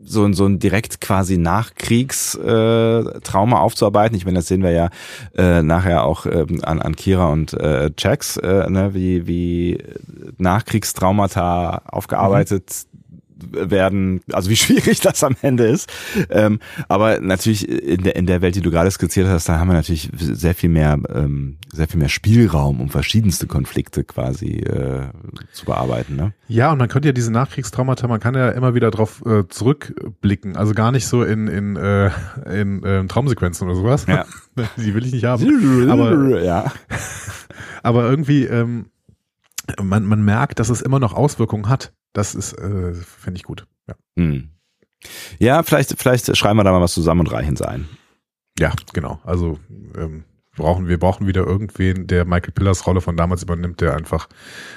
[0.04, 4.16] so, so ein direkt quasi Nachkriegstrauma äh, aufzuarbeiten.
[4.16, 4.90] Ich meine, das sehen wir ja
[5.36, 9.84] äh, nachher auch ähm, an, an Kira und äh, Jax, äh, ne, wie, wie
[10.38, 12.86] Nachkriegstraumata aufgearbeitet
[13.52, 15.92] werden, also wie schwierig das am Ende ist.
[16.30, 19.68] Ähm, aber natürlich in der, in der Welt, die du gerade skizziert hast, da haben
[19.68, 25.08] wir natürlich sehr viel mehr, ähm, sehr viel mehr Spielraum, um verschiedenste Konflikte quasi äh,
[25.52, 26.16] zu bearbeiten.
[26.16, 26.34] Ne?
[26.48, 30.56] Ja, und man könnte ja diese Nachkriegstraumata, man kann ja immer wieder drauf äh, zurückblicken.
[30.56, 32.12] Also gar nicht so in, in, äh,
[32.50, 34.06] in äh, Traumsequenzen oder sowas.
[34.08, 34.26] Ja.
[34.78, 35.90] die will ich nicht haben.
[35.90, 36.72] aber, ja.
[37.84, 38.88] aber irgendwie, ähm,
[39.82, 41.94] man, man merkt, dass es immer noch Auswirkungen hat.
[42.14, 43.66] Das ist, äh, finde ich gut.
[43.88, 43.96] Ja.
[44.18, 44.50] Hm.
[45.40, 47.88] ja, vielleicht, vielleicht schreiben wir da mal was zusammen und reichen sein.
[48.60, 49.20] Ja, genau.
[49.24, 49.58] Also
[49.98, 50.26] ähm,
[50.60, 54.28] brauchen wir brauchen wieder irgendwen, der Michael Pillars Rolle von damals übernimmt, der einfach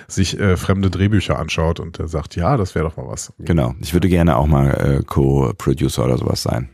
[0.09, 3.33] sich äh, fremde Drehbücher anschaut und der sagt, ja, das wäre doch mal was.
[3.39, 3.75] Genau.
[3.81, 6.71] Ich würde gerne auch mal äh, Co-Producer oder sowas sein.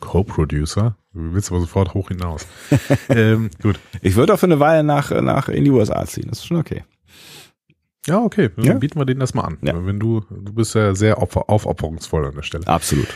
[0.00, 0.96] Co-Producer?
[1.12, 2.46] Du willst aber sofort hoch hinaus.
[3.08, 3.78] ähm, gut.
[4.00, 6.28] Ich würde auch für eine Weile nach, nach in die USA ziehen.
[6.28, 6.84] Das ist schon okay.
[8.06, 8.50] Ja, okay.
[8.56, 8.74] Dann ja?
[8.74, 9.58] bieten wir denen das mal an.
[9.62, 9.74] Ja.
[9.84, 12.66] Wenn du, du bist ja sehr aufopferungsvoll an der Stelle.
[12.66, 13.08] Absolut.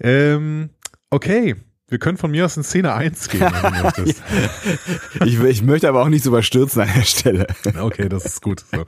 [0.00, 0.70] Ähm,
[1.10, 1.56] okay.
[1.90, 4.22] Wir können von mir aus in Szene 1 gehen, wenn du möchtest.
[5.24, 7.46] ich, ich möchte aber auch nicht so überstürzen an der Stelle.
[7.80, 8.62] okay, das ist gut.
[8.70, 8.84] So.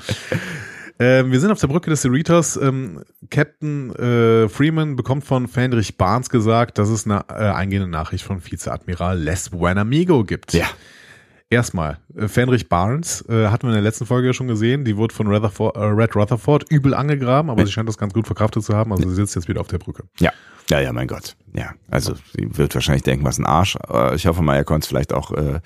[1.00, 2.58] Ähm, wir sind auf der Brücke des Cerritos.
[2.58, 8.22] Ähm, Captain äh, Freeman bekommt von Fendrich Barnes gesagt, dass es eine äh, eingehende Nachricht
[8.22, 10.52] von Vizeadmiral Les Buenamigo gibt.
[10.52, 10.66] Ja.
[11.52, 14.96] Erstmal, äh, Fenrich Barnes äh, hatten wir in der letzten Folge ja schon gesehen, die
[14.96, 17.66] wurde von Rutherford, äh, Red Rutherford übel angegraben, aber ja.
[17.66, 19.78] sie scheint das ganz gut verkraftet zu haben, also sie sitzt jetzt wieder auf der
[19.78, 20.04] Brücke.
[20.20, 20.32] Ja,
[20.70, 21.36] ja, ja, mein Gott.
[21.52, 23.76] Ja, also sie wird wahrscheinlich denken, was ein Arsch.
[23.88, 25.60] Äh, ich hoffe mal, er konnte es vielleicht auch äh,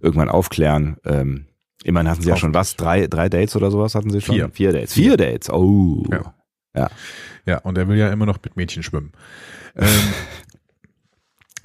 [0.00, 0.96] irgendwann aufklären.
[1.04, 1.46] Ähm,
[1.84, 4.34] immerhin hatten sie ja schon was, drei, drei Dates oder sowas hatten sie schon?
[4.34, 4.50] Vier.
[4.50, 4.92] Vier Dates.
[4.92, 6.04] Vier Dates, oh.
[6.10, 6.34] Ja.
[6.74, 6.90] Ja,
[7.46, 9.12] ja und er will ja immer noch mit Mädchen schwimmen.
[9.76, 9.86] ähm,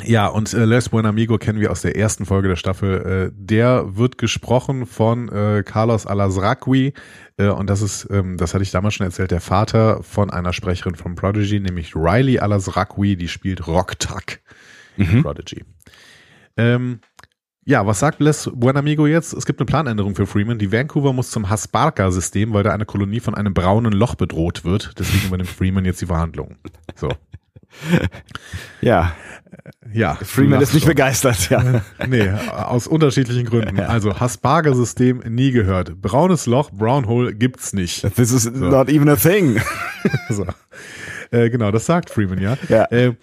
[0.02, 3.32] Ja, und äh, Les Buen Amigo kennen wir aus der ersten Folge der Staffel.
[3.32, 6.94] Äh, der wird gesprochen von äh, Carlos Alazraqui
[7.38, 10.54] äh, und das ist, ähm, das hatte ich damals schon erzählt, der Vater von einer
[10.54, 14.40] Sprecherin von Prodigy, nämlich Riley Alazraqui, die spielt Rock Tuck
[14.98, 15.22] mhm.
[15.22, 15.64] Prodigy.
[16.58, 17.00] Ähm,
[17.66, 19.34] ja, was sagt Les Buen Amigo jetzt?
[19.34, 20.60] Es gibt eine Planänderung für Freeman.
[20.60, 24.92] Die Vancouver muss zum Hasparka-System, weil da eine Kolonie von einem braunen Loch bedroht wird.
[25.00, 26.58] Deswegen übernimmt Freeman jetzt die Verhandlungen.
[26.96, 27.10] So.
[28.82, 29.14] ja.
[29.94, 30.16] Ja.
[30.16, 31.82] Freeman ist nicht begeistert, ja.
[32.08, 33.80] nee, aus unterschiedlichen Gründen.
[33.80, 36.02] Also Hasparger-System nie gehört.
[36.02, 38.02] Braunes Loch, Brown Hole gibt's nicht.
[38.16, 38.52] This is so.
[38.52, 39.62] not even a thing.
[40.30, 40.46] so.
[41.32, 42.58] Äh, genau, das sagt Freeman, ja.
[42.70, 42.86] ja.
[42.86, 43.14] Äh,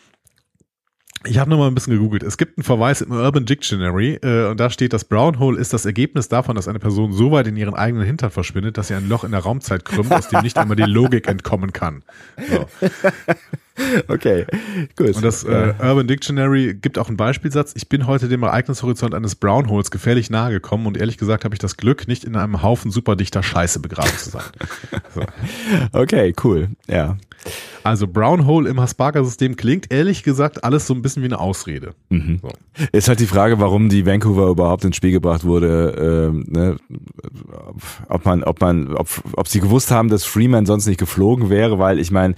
[1.24, 2.22] ich habe noch mal ein bisschen gegoogelt.
[2.22, 5.72] Es gibt einen Verweis im Urban Dictionary äh, und da steht, das Brown Hole ist
[5.72, 8.94] das Ergebnis davon, dass eine Person so weit in ihren eigenen Hintern verschwindet, dass sie
[8.94, 12.02] ein Loch in der Raumzeit krümmt, aus dem nicht einmal die Logik entkommen kann.
[12.48, 12.66] So.
[14.08, 14.46] Okay,
[14.96, 15.16] gut.
[15.16, 17.72] Und das äh, Urban Dictionary gibt auch einen Beispielsatz.
[17.74, 21.54] Ich bin heute dem Ereignishorizont eines Brown Holes gefährlich nahe gekommen und ehrlich gesagt habe
[21.54, 24.42] ich das Glück, nicht in einem Haufen superdichter Scheiße begraben zu sein.
[25.14, 25.22] So.
[25.92, 26.68] Okay, cool.
[26.86, 27.16] Ja.
[27.82, 31.94] Also Brown Hole im Hasparka-System klingt ehrlich gesagt alles so ein bisschen wie eine Ausrede.
[32.10, 32.40] Mhm.
[32.42, 32.48] So.
[32.92, 36.30] Ist halt die Frage, warum die Vancouver überhaupt ins Spiel gebracht wurde.
[36.30, 36.76] Ähm, ne?
[38.08, 41.78] Ob man, ob man, ob, ob sie gewusst haben, dass Freeman sonst nicht geflogen wäre,
[41.78, 42.34] weil ich meine,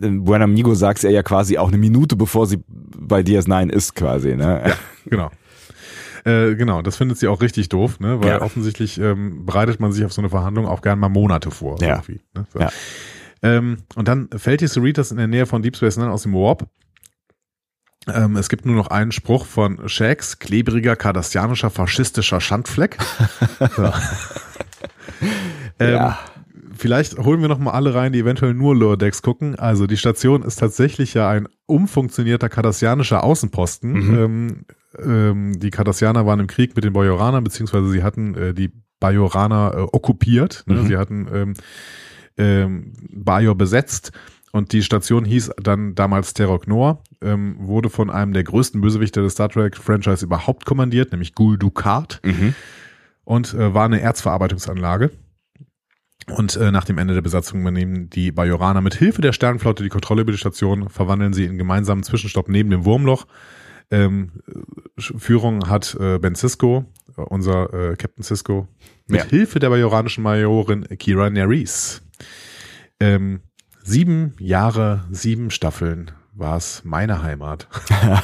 [0.00, 4.36] Buen Amigo sagt er ja quasi auch eine Minute bevor sie bei DS9 ist quasi.
[4.36, 4.62] Ne?
[4.64, 4.74] Ja,
[5.06, 5.30] genau.
[6.24, 8.20] Äh, genau, das findet sie auch richtig doof, ne?
[8.20, 8.42] weil ja.
[8.42, 11.82] offensichtlich ähm, bereitet man sich auf so eine Verhandlung auch gern mal Monate vor.
[11.82, 12.02] Ja.
[12.34, 12.46] Ne?
[12.52, 12.60] So.
[12.60, 12.70] ja.
[13.42, 16.34] Ähm, und dann fällt die Cerritos in der Nähe von Deep Space Nine aus dem
[16.34, 16.68] Warp.
[18.08, 22.98] Ähm, es gibt nur noch einen Spruch von Shax, klebriger, kardassianischer, faschistischer Schandfleck.
[25.78, 26.18] ähm, ja.
[26.74, 29.56] Vielleicht holen wir noch mal alle rein, die eventuell nur Lower Decks gucken.
[29.56, 33.92] Also die Station ist tatsächlich ja ein umfunktionierter kardassianischer Außenposten.
[33.92, 34.18] Mhm.
[34.18, 34.64] Ähm,
[34.98, 39.74] ähm, die Kardassianer waren im Krieg mit den Bajoranern, beziehungsweise sie hatten äh, die Bajoraner
[39.76, 40.64] äh, okkupiert.
[40.66, 40.74] Ne?
[40.76, 40.86] Mhm.
[40.88, 41.54] Sie hatten
[42.36, 44.12] ähm, Bajor besetzt.
[44.52, 49.22] Und die Station hieß dann damals Terok Noor, ähm, wurde von einem der größten Bösewichter
[49.22, 52.20] des Star Trek-Franchise überhaupt kommandiert, nämlich Gul Dukat.
[52.22, 52.54] Mhm.
[53.24, 55.10] Und äh, war eine Erzverarbeitungsanlage.
[56.36, 59.88] Und äh, nach dem Ende der Besatzung übernehmen die Bajoraner mit Hilfe der Sternenflotte die
[59.88, 63.26] Kontrolle über die Station, verwandeln sie in gemeinsamen Zwischenstopp neben dem Wurmloch
[63.92, 64.30] ähm,
[64.98, 68.66] Führung hat äh, Ben Cisco, unser äh, Captain Cisco,
[69.06, 69.26] mit ja.
[69.26, 72.02] Hilfe der bajoranischen Majorin Kira Nerys.
[73.02, 73.40] Ähm,
[73.82, 77.68] sieben Jahre, sieben Staffeln war es meine Heimat.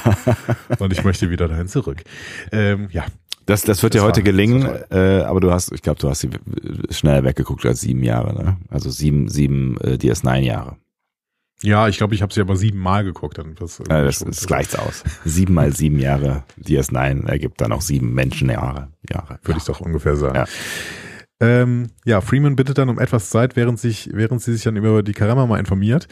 [0.79, 2.03] Und ich möchte wieder dahin zurück.
[2.51, 3.05] Ähm, ja.
[3.45, 6.19] Das, das wird das dir heute gelingen, äh, aber du hast, ich glaube, du hast
[6.19, 6.29] sie
[6.91, 8.57] schneller weggeguckt als sieben Jahre, ne?
[8.69, 10.77] Also sieben, sieben äh, DS9 Jahre.
[11.61, 13.37] Ja, ich glaube, ich habe sie aber sieben Mal geguckt.
[13.37, 15.03] Dann das, ja, das, das gleicht's aus.
[15.25, 18.89] Sieben mal sieben Jahre DS9 ergibt dann auch sieben Menschenjahre.
[19.09, 19.39] Jahre.
[19.41, 19.57] Würde ja.
[19.57, 20.35] ich doch ungefähr sagen.
[20.35, 20.45] Ja.
[21.41, 25.03] Ähm, ja, Freeman bittet dann um etwas Zeit, während sich, während sie sich dann über
[25.03, 26.07] die Karama mal informiert.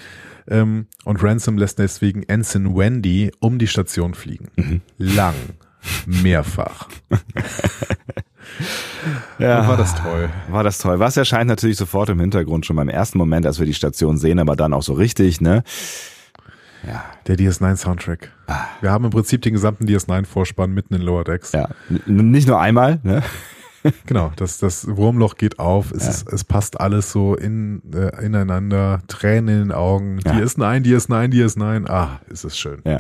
[0.50, 4.50] Ähm, und Ransom lässt deswegen Ensign Wendy um die Station fliegen.
[4.56, 4.82] Mhm.
[4.98, 5.36] Lang.
[6.06, 6.88] Mehrfach.
[9.40, 10.30] Ja, Und war das toll.
[10.50, 11.00] War das toll.
[11.00, 14.40] Was erscheint natürlich sofort im Hintergrund schon beim ersten Moment, als wir die Station sehen,
[14.40, 15.64] aber dann auch so richtig, ne?
[16.86, 17.04] Ja.
[17.28, 18.32] Der DS9-Soundtrack.
[18.48, 18.66] Ah.
[18.82, 21.52] Wir haben im Prinzip den gesamten DS9-Vorspann mitten in Lower Decks.
[21.52, 21.68] Ja.
[22.08, 23.22] N nicht nur einmal, ne?
[24.06, 26.10] Genau, das, das Wurmloch geht auf, es, ja.
[26.10, 30.34] ist, es passt alles so in, äh, ineinander, Tränen in den Augen, ja.
[30.34, 32.82] die ist nein, die ist nein, die ist nein, ah, ist es schön.
[32.86, 33.00] Ja.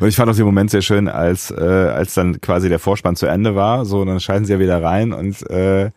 [0.00, 3.16] Und ich fand auch den Moment sehr schön, als, äh, als dann quasi der Vorspann
[3.16, 5.90] zu Ende war, so, und dann schalten sie ja wieder rein und äh,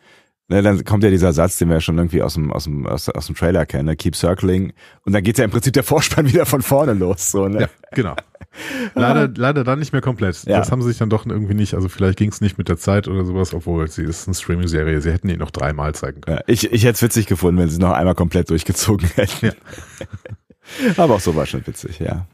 [0.54, 2.86] Ne, dann kommt ja dieser Satz, den wir ja schon irgendwie aus dem, aus dem,
[2.86, 3.96] aus, aus dem Trailer kennen, ne?
[3.96, 4.72] keep circling.
[5.04, 7.32] Und dann geht ja im Prinzip der Vorspann wieder von vorne los.
[7.32, 7.62] So, ne?
[7.62, 8.16] Ja, genau.
[8.94, 10.44] Leider, leider dann nicht mehr komplett.
[10.44, 10.60] Ja.
[10.60, 12.78] Das haben sie sich dann doch irgendwie nicht, also vielleicht ging es nicht mit der
[12.78, 16.38] Zeit oder sowas, obwohl sie ist eine Streaming-Serie, sie hätten ihn noch dreimal zeigen können.
[16.38, 19.48] Ja, ich, ich hätte es witzig gefunden, wenn sie es noch einmal komplett durchgezogen hätten.
[19.48, 19.54] Ja.
[20.98, 22.28] Aber auch so war schon witzig, ja.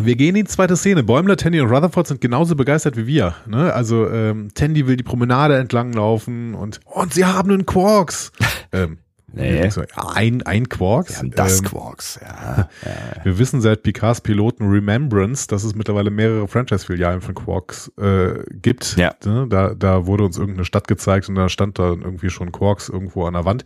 [0.00, 1.02] Wir gehen in die zweite Szene.
[1.02, 3.34] Bäumler, Tandy und Rutherford sind genauso begeistert wie wir.
[3.46, 3.72] Ne?
[3.72, 8.30] Also ähm, Tandy will die Promenade entlang laufen und und sie haben einen Quarks.
[8.72, 8.98] ähm,
[9.32, 9.68] nee.
[9.70, 11.10] So, ein, ein Quarks.
[11.10, 12.68] Wir haben das ähm, Quarks, ja.
[13.24, 18.96] wir wissen seit Picards Piloten Remembrance, dass es mittlerweile mehrere Franchise-Filialen von Quarks äh, gibt.
[18.96, 19.14] Ja.
[19.24, 19.46] Ne?
[19.48, 23.26] Da, da wurde uns irgendeine Stadt gezeigt und da stand da irgendwie schon Quarks irgendwo
[23.26, 23.64] an der Wand.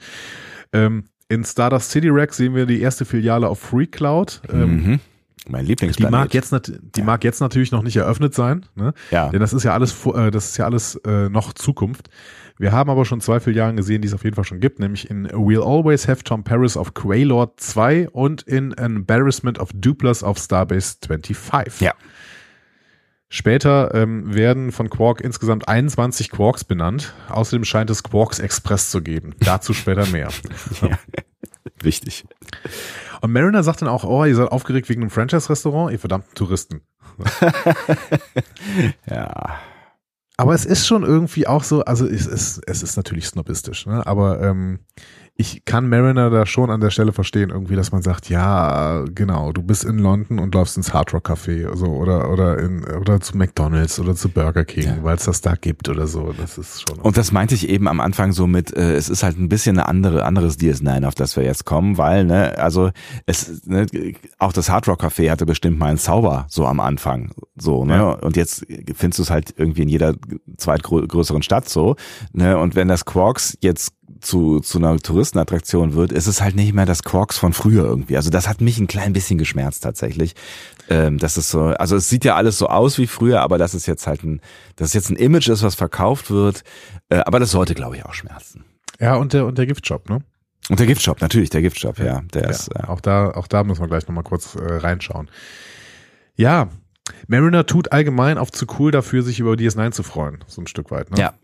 [0.72, 4.40] Ähm, in Stardust City Rack sehen wir die erste Filiale auf Free Cloud.
[4.50, 5.00] Ähm, mhm
[5.48, 6.12] mein Lieblingsplanet.
[6.12, 7.04] Die mag jetzt, die ja.
[7.04, 8.94] mag jetzt natürlich noch nicht eröffnet sein, ne?
[9.10, 9.28] Ja.
[9.30, 12.10] Denn das ist ja alles, äh, das ist ja alles äh, noch Zukunft.
[12.58, 15.10] Wir haben aber schon zwei Filialen gesehen, die es auf jeden Fall schon gibt, nämlich
[15.10, 20.38] in We'll Always Have Tom Paris of Quaylord 2 und in Embarrassment of Duplers of
[20.38, 21.80] Starbase 25.
[21.80, 21.94] Ja.
[23.28, 27.14] Später ähm, werden von Quark insgesamt 21 Quarks benannt.
[27.30, 29.34] Außerdem scheint es Quarks Express zu geben.
[29.40, 30.28] Dazu später mehr.
[30.82, 30.98] ja.
[31.80, 32.24] Wichtig.
[33.22, 36.82] Und Mariner sagt dann auch, oh, ihr seid aufgeregt wegen einem Franchise-Restaurant, ihr verdammten Touristen.
[39.08, 39.60] ja.
[40.36, 44.04] Aber es ist schon irgendwie auch so, also es ist, es ist natürlich snobistisch, ne?
[44.04, 44.80] aber ähm,
[45.34, 49.52] ich kann Mariner da schon an der Stelle verstehen, irgendwie, dass man sagt, ja, genau,
[49.52, 53.20] du bist in London und läufst ins Hard Rock Café so, oder, oder, in, oder
[53.20, 54.98] zu McDonalds oder zu Burger King, ja.
[55.02, 56.34] weil es das da gibt oder so.
[56.38, 57.00] Das ist schon.
[57.00, 59.78] Und das meinte ich eben am Anfang so mit, äh, es ist halt ein bisschen
[59.78, 62.90] eine andere, anderes DS9, auf das wir jetzt kommen, weil, ne, also
[63.24, 63.86] es, ne,
[64.38, 67.32] auch das Hard Rock Café hatte bestimmt mal einen Zauber so am Anfang.
[67.56, 67.94] So, ne?
[67.94, 68.10] Ja.
[68.12, 70.14] Und jetzt findest du es halt irgendwie in jeder
[70.56, 71.96] zweitgrößeren Stadt so.
[72.32, 72.58] Ne?
[72.58, 76.86] Und wenn das Quarks jetzt zu, zu einer Touristenattraktion wird, ist es halt nicht mehr
[76.86, 78.16] das Quarks von früher irgendwie.
[78.16, 80.34] Also das hat mich ein klein bisschen geschmerzt tatsächlich.
[80.88, 83.74] Ähm, das ist so, also es sieht ja alles so aus wie früher, aber das
[83.74, 84.40] ist jetzt halt ein,
[84.76, 86.62] das ist jetzt ein Image ist, was verkauft wird.
[87.08, 88.64] Äh, aber das sollte, glaube ich, auch schmerzen.
[89.00, 90.20] Ja, und der, und der Giftshop, ne?
[90.68, 92.22] Und der Giftshop, natürlich, der Giftshop, ja.
[92.32, 95.28] Der Ja, ist, äh, auch da, auch da müssen wir gleich nochmal kurz äh, reinschauen.
[96.36, 96.68] Ja,
[97.26, 100.90] Mariner tut allgemein auf zu cool dafür, sich über DS9 zu freuen, so ein Stück
[100.90, 101.10] weit.
[101.10, 101.18] Ne?
[101.18, 101.34] Ja.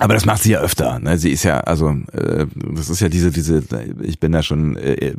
[0.00, 0.98] Aber das macht sie ja öfter.
[0.98, 1.16] Ne?
[1.18, 3.62] Sie ist ja, also äh, das ist ja diese, diese,
[4.02, 5.14] ich bin da schon äh,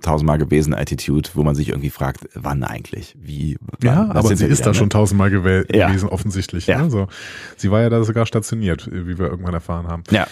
[0.00, 3.16] tausendmal gewesen, Attitude, wo man sich irgendwie fragt, wann eigentlich?
[3.20, 3.56] Wie?
[3.60, 3.78] Wann?
[3.82, 4.74] Ja, aber sie ist da ne?
[4.74, 5.88] schon tausendmal gewähl- Ja.
[5.88, 6.68] gewesen, offensichtlich.
[6.68, 6.82] Ja.
[6.82, 6.90] Ne?
[6.90, 7.08] So,
[7.56, 10.04] sie war ja da sogar stationiert, wie wir irgendwann erfahren haben.
[10.10, 10.28] Ja.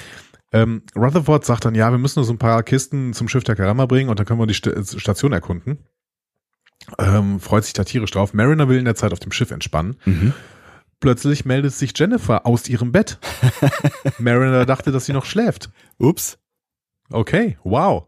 [0.52, 3.56] Ähm, Rutherford sagt dann, ja, wir müssen nur so ein paar Kisten zum Schiff der
[3.56, 5.78] Karama bringen und dann können wir die St Station erkunden.
[6.98, 8.34] Ähm, freut sich da tierisch drauf.
[8.34, 9.96] Mariner will in der Zeit auf dem Schiff entspannen.
[10.04, 10.32] Mhm.
[11.00, 13.18] Plötzlich meldet sich Jennifer aus ihrem Bett.
[14.18, 15.70] Mariner dachte, dass sie noch schläft.
[15.98, 16.38] Ups.
[17.10, 18.04] Okay, wow.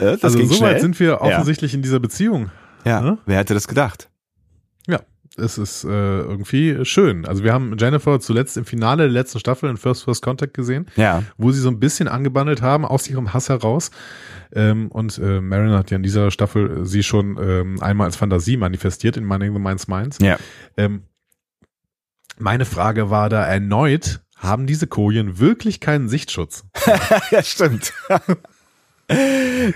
[0.00, 2.50] Äh, das also soweit sind wir offensichtlich in dieser Beziehung.
[2.84, 3.00] ja.
[3.00, 3.18] ne?
[3.26, 4.08] Wer hätte das gedacht?
[4.88, 5.00] Ja,
[5.36, 7.24] es ist äh, irgendwie schön.
[7.26, 10.86] Also wir haben Jennifer zuletzt im Finale der letzten Staffel in First First Contact gesehen,
[10.96, 11.22] Ja.
[11.38, 13.90] wo sie so ein bisschen angebandelt haben aus ihrem Hass heraus.
[14.52, 18.56] Ähm, und äh, Marin hat ja in dieser Staffel sie schon ähm, einmal als Fantasie
[18.56, 20.18] manifestiert in Mining the Minds Minds.
[20.20, 20.38] Ja.
[20.76, 21.04] Ähm,
[22.38, 26.64] meine Frage war da erneut, haben diese Kojen wirklich keinen Sichtschutz?
[27.30, 27.92] ja, stimmt.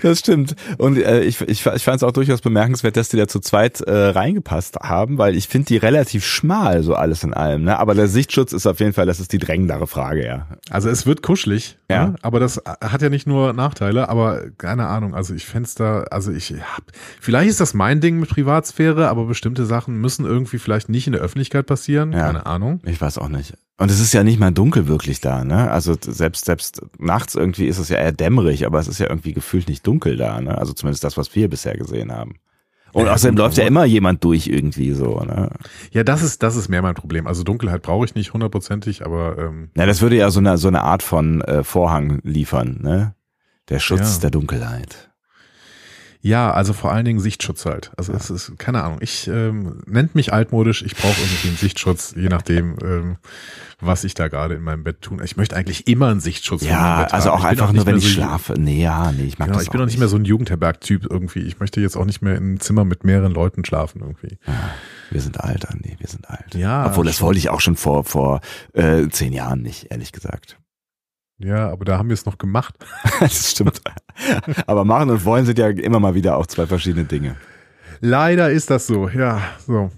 [0.01, 0.55] Das stimmt.
[0.77, 3.79] Und äh, ich, ich, ich fand es auch durchaus bemerkenswert, dass die da zu zweit
[3.81, 7.63] äh, reingepasst haben, weil ich finde die relativ schmal, so alles in allem.
[7.63, 7.79] Ne?
[7.79, 10.47] Aber der Sichtschutz ist auf jeden Fall, das ist die drängendere Frage, ja.
[10.69, 12.07] Also es wird kuschelig, Ja.
[12.07, 12.15] ne?
[12.21, 16.31] aber das hat ja nicht nur Nachteile, aber keine Ahnung, also ich fänd's da, also
[16.31, 16.83] ich hab,
[17.21, 21.13] vielleicht ist das mein Ding mit Privatsphäre, aber bestimmte Sachen müssen irgendwie vielleicht nicht in
[21.13, 22.19] der Öffentlichkeit passieren, Ja.
[22.25, 22.81] keine Ahnung.
[22.85, 23.53] Ich weiß auch nicht.
[23.79, 25.69] Und es ist ja nicht mal dunkel wirklich da, ne?
[25.69, 29.33] Also selbst selbst nachts irgendwie ist es ja eher dämmerig, aber es ist ja irgendwie
[29.33, 30.57] gefühlt nicht dunkel da, ne?
[30.57, 32.35] Also zumindest das, was wir bisher gesehen haben.
[32.93, 35.51] Und Ja, außerdem läuft ja immer jemand durch irgendwie so, ne?
[35.91, 37.27] Ja, das ist, das ist mehr mein Problem.
[37.27, 40.69] Also Dunkelheit brauche ich nicht hundertprozentig, aber ähm, Ja, das würde ja so eine so
[40.69, 43.13] eine Art von äh, Vorhang liefern, ne?
[43.69, 44.21] Der Schutz Ja.
[44.21, 45.11] der Dunkelheit.
[46.21, 47.91] Ja, also vor allen Dingen Sichtschutz halt.
[47.97, 52.13] Also es ist, keine Ahnung, ich ähm, nennt mich altmodisch, ich brauche irgendwie einen Sichtschutz,
[52.17, 53.17] je nachdem, ähm,
[53.79, 55.21] was ich da gerade in meinem Bett tun.
[55.23, 58.09] Ich möchte eigentlich immer einen Sichtschutz Ja, also auch einfach nicht nur, wenn ich so-
[58.09, 58.53] schlafe.
[58.57, 60.25] Nee, ja, nee, ich mag Genau, das ich bin auch doch nicht mehr so ein
[60.25, 61.41] Jugendherberg-Typ irgendwie.
[61.41, 64.37] Ich möchte jetzt auch nicht mehr in einem Zimmer mit mehreren Leuten schlafen irgendwie.
[65.11, 66.55] Wir sind alt, Andi, wir sind alt.
[66.55, 68.41] Ja, Obwohl, das wollte ich auch schon vor vor
[68.73, 70.57] äh, zehn Jahren nicht, ehrlich gesagt.
[71.39, 72.75] Ja, aber da haben wir es noch gemacht.
[73.19, 73.81] das stimmt.
[74.65, 77.35] Aber machen und wollen sind ja immer mal wieder auch zwei verschiedene Dinge.
[77.99, 79.91] Leider ist das so, ja, so.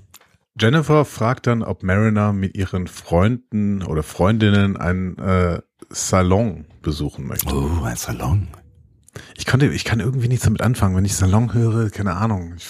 [0.59, 7.55] Jennifer fragt dann, ob Mariner mit ihren Freunden oder Freundinnen einen äh, Salon besuchen möchte.
[7.55, 8.47] Oh, ein Salon.
[9.37, 12.55] Ich konnte, ich kann irgendwie nichts damit anfangen, wenn ich Salon höre, keine Ahnung.
[12.57, 12.67] Ich,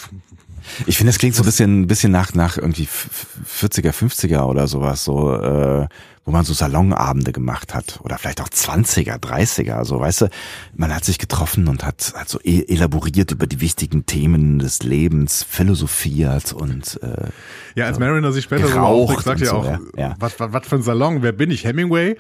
[0.85, 4.67] Ich finde, das klingt so ein bisschen, ein bisschen nach, nach irgendwie 40er, 50er oder
[4.67, 5.87] sowas, so, äh,
[6.29, 7.99] wo man so Salonabende gemacht hat.
[8.03, 10.29] Oder vielleicht auch 20er, 30er, so, weißt du,
[10.75, 14.83] man hat sich getroffen und hat, hat so e- elaboriert über die wichtigen Themen des
[14.83, 17.29] Lebens, philosophiert und äh,
[17.73, 20.15] ja, als Mariner sich später so sagt ja so, auch, ja.
[20.19, 22.15] was, was, was für ein Salon, wer bin ich, Hemingway?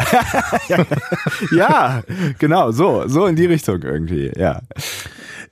[1.51, 2.01] ja,
[2.39, 4.61] genau, so, so in die Richtung irgendwie, ja.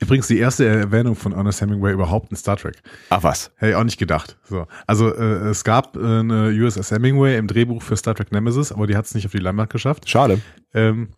[0.00, 2.80] Übrigens die erste Erwähnung von Ernest Hemingway überhaupt in Star Trek.
[3.10, 3.50] Ach was.
[3.56, 4.38] Hätte ich auch nicht gedacht.
[4.44, 4.66] So.
[4.86, 8.86] Also äh, es gab äh, eine USS Hemingway im Drehbuch für Star Trek Nemesis, aber
[8.86, 10.08] die hat es nicht auf die Leinwand geschafft.
[10.08, 10.40] Schade.
[10.72, 11.08] Ähm,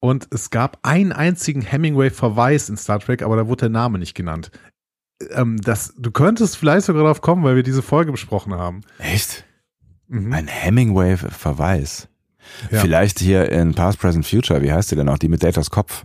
[0.00, 4.14] und es gab einen einzigen Hemingway-Verweis in Star Trek, aber da wurde der Name nicht
[4.14, 4.50] genannt.
[5.30, 8.82] Ähm, das, du könntest vielleicht sogar darauf kommen, weil wir diese Folge besprochen haben.
[8.98, 9.44] Echt?
[10.08, 10.32] Mhm.
[10.32, 12.08] Ein Hemingway-Verweis.
[12.70, 12.80] Ja.
[12.80, 15.18] Vielleicht hier in Past, Present, Future, wie heißt die denn noch?
[15.18, 16.04] Die mit Datas Kopf.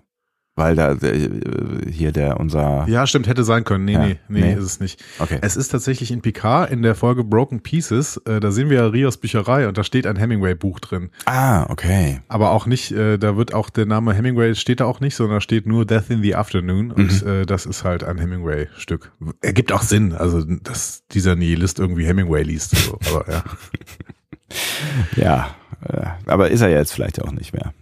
[0.59, 2.85] Weil da äh, hier der unser.
[2.87, 3.85] Ja, stimmt, hätte sein können.
[3.85, 4.53] Nee, Ja, nee, nee, nee.
[4.53, 5.03] ist es nicht.
[5.17, 5.39] Okay.
[5.41, 8.87] Es ist tatsächlich in Picard in der Folge Broken Pieces, äh, da sehen wir ja
[8.87, 11.09] Rios Bücherei und da steht ein Hemingway-Buch drin.
[11.25, 12.19] Ah, okay.
[12.27, 15.37] Aber auch nicht, äh, da wird auch der Name Hemingway steht da auch nicht, sondern
[15.37, 17.27] da steht nur Death in the Afternoon und Mhm.
[17.29, 19.11] äh, das ist halt ein Hemingway-Stück.
[19.41, 22.75] Ergibt auch Sinn, also dass dieser Nihilist irgendwie Hemingway liest.
[22.75, 22.99] So.
[23.09, 23.43] Aber ja.
[25.15, 25.55] Ja.
[25.87, 27.73] äh, Aber ist er jetzt vielleicht auch nicht mehr.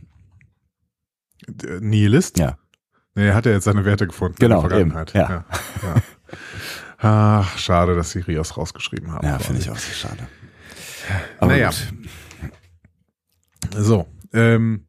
[1.47, 2.37] D- Nihilist?
[2.39, 2.57] Ja.
[3.17, 5.09] Nee, er hat ja jetzt seine Werte gefunden Genau, in der Vergangenheit.
[5.15, 5.45] eben, ja.
[5.83, 6.01] ja.
[6.99, 9.25] Ach, schade, dass sie Rios rausgeschrieben haben.
[9.27, 10.27] Ja, finde ich auch sehr schade.
[11.39, 11.69] Aber Naja.
[11.69, 11.77] gut.
[13.75, 14.85] So, ähm,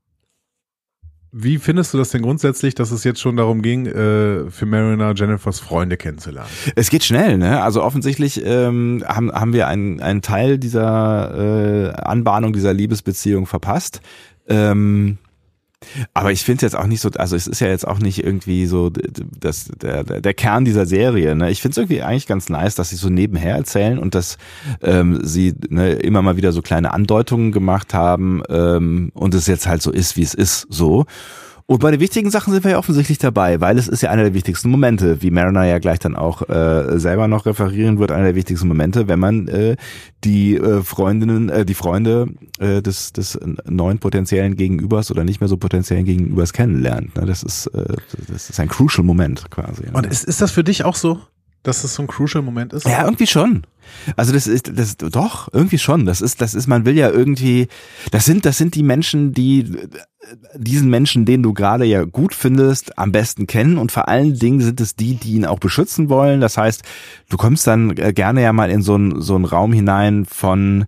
[1.33, 5.15] wie findest du das denn grundsätzlich, dass es jetzt schon darum ging, äh, für Mariner
[5.15, 6.49] Jennifers Freunde kennenzulernen?
[6.75, 7.63] Es geht schnell, ne?
[7.63, 14.01] Also offensichtlich ähm, haben, haben wir einen, einen Teil dieser äh, Anbahnung dieser Liebesbeziehung verpasst.
[14.49, 15.19] Ähm,
[16.13, 18.25] aber ich finde es jetzt auch nicht so, also es ist ja jetzt auch nicht
[18.25, 21.37] irgendwie so das, der, der der Kern dieser Serie.
[21.37, 21.51] Ne?
[21.51, 24.39] Ich finde es irgendwie eigentlich ganz nice, dass sie so nebenher erzählen und dass
[24.83, 29.69] ähm, sie ne, immer mal wieder so kleine Andeutungen gemacht haben ähm, und es jetzt
[29.69, 31.07] halt so ist, wie es ist, so.
[31.71, 34.23] Und bei den wichtigen Sachen sind wir ja offensichtlich dabei, weil es ist ja einer
[34.23, 38.25] der wichtigsten Momente, wie Mariner ja gleich dann auch äh, selber noch referieren wird, einer
[38.25, 39.77] der wichtigsten Momente, wenn man äh,
[40.25, 45.49] die äh, Freundinnen, äh, die Freunde äh, des, des neuen potenziellen Gegenübers oder nicht mehr
[45.49, 47.15] so potenziellen Gegenübers kennenlernt.
[47.17, 47.27] Ne?
[47.27, 47.97] Das ist äh,
[48.29, 49.83] das ist ein crucial Moment quasi.
[49.83, 49.93] Ne?
[49.93, 51.21] Und ist, ist das für dich auch so?
[51.63, 52.87] Dass das so ein crucial Moment ist?
[52.87, 53.65] Ja, irgendwie schon.
[54.17, 56.05] Also das ist das doch irgendwie schon.
[56.07, 57.69] Das ist das ist man will ja irgendwie
[58.11, 59.77] das sind das sind die Menschen, die
[60.55, 64.61] diesen Menschen, den du gerade ja gut findest, am besten kennen und vor allen Dingen
[64.61, 66.41] sind es die, die ihn auch beschützen wollen.
[66.41, 66.83] Das heißt,
[67.29, 70.87] du kommst dann äh, gerne ja mal in so einen so einen Raum hinein von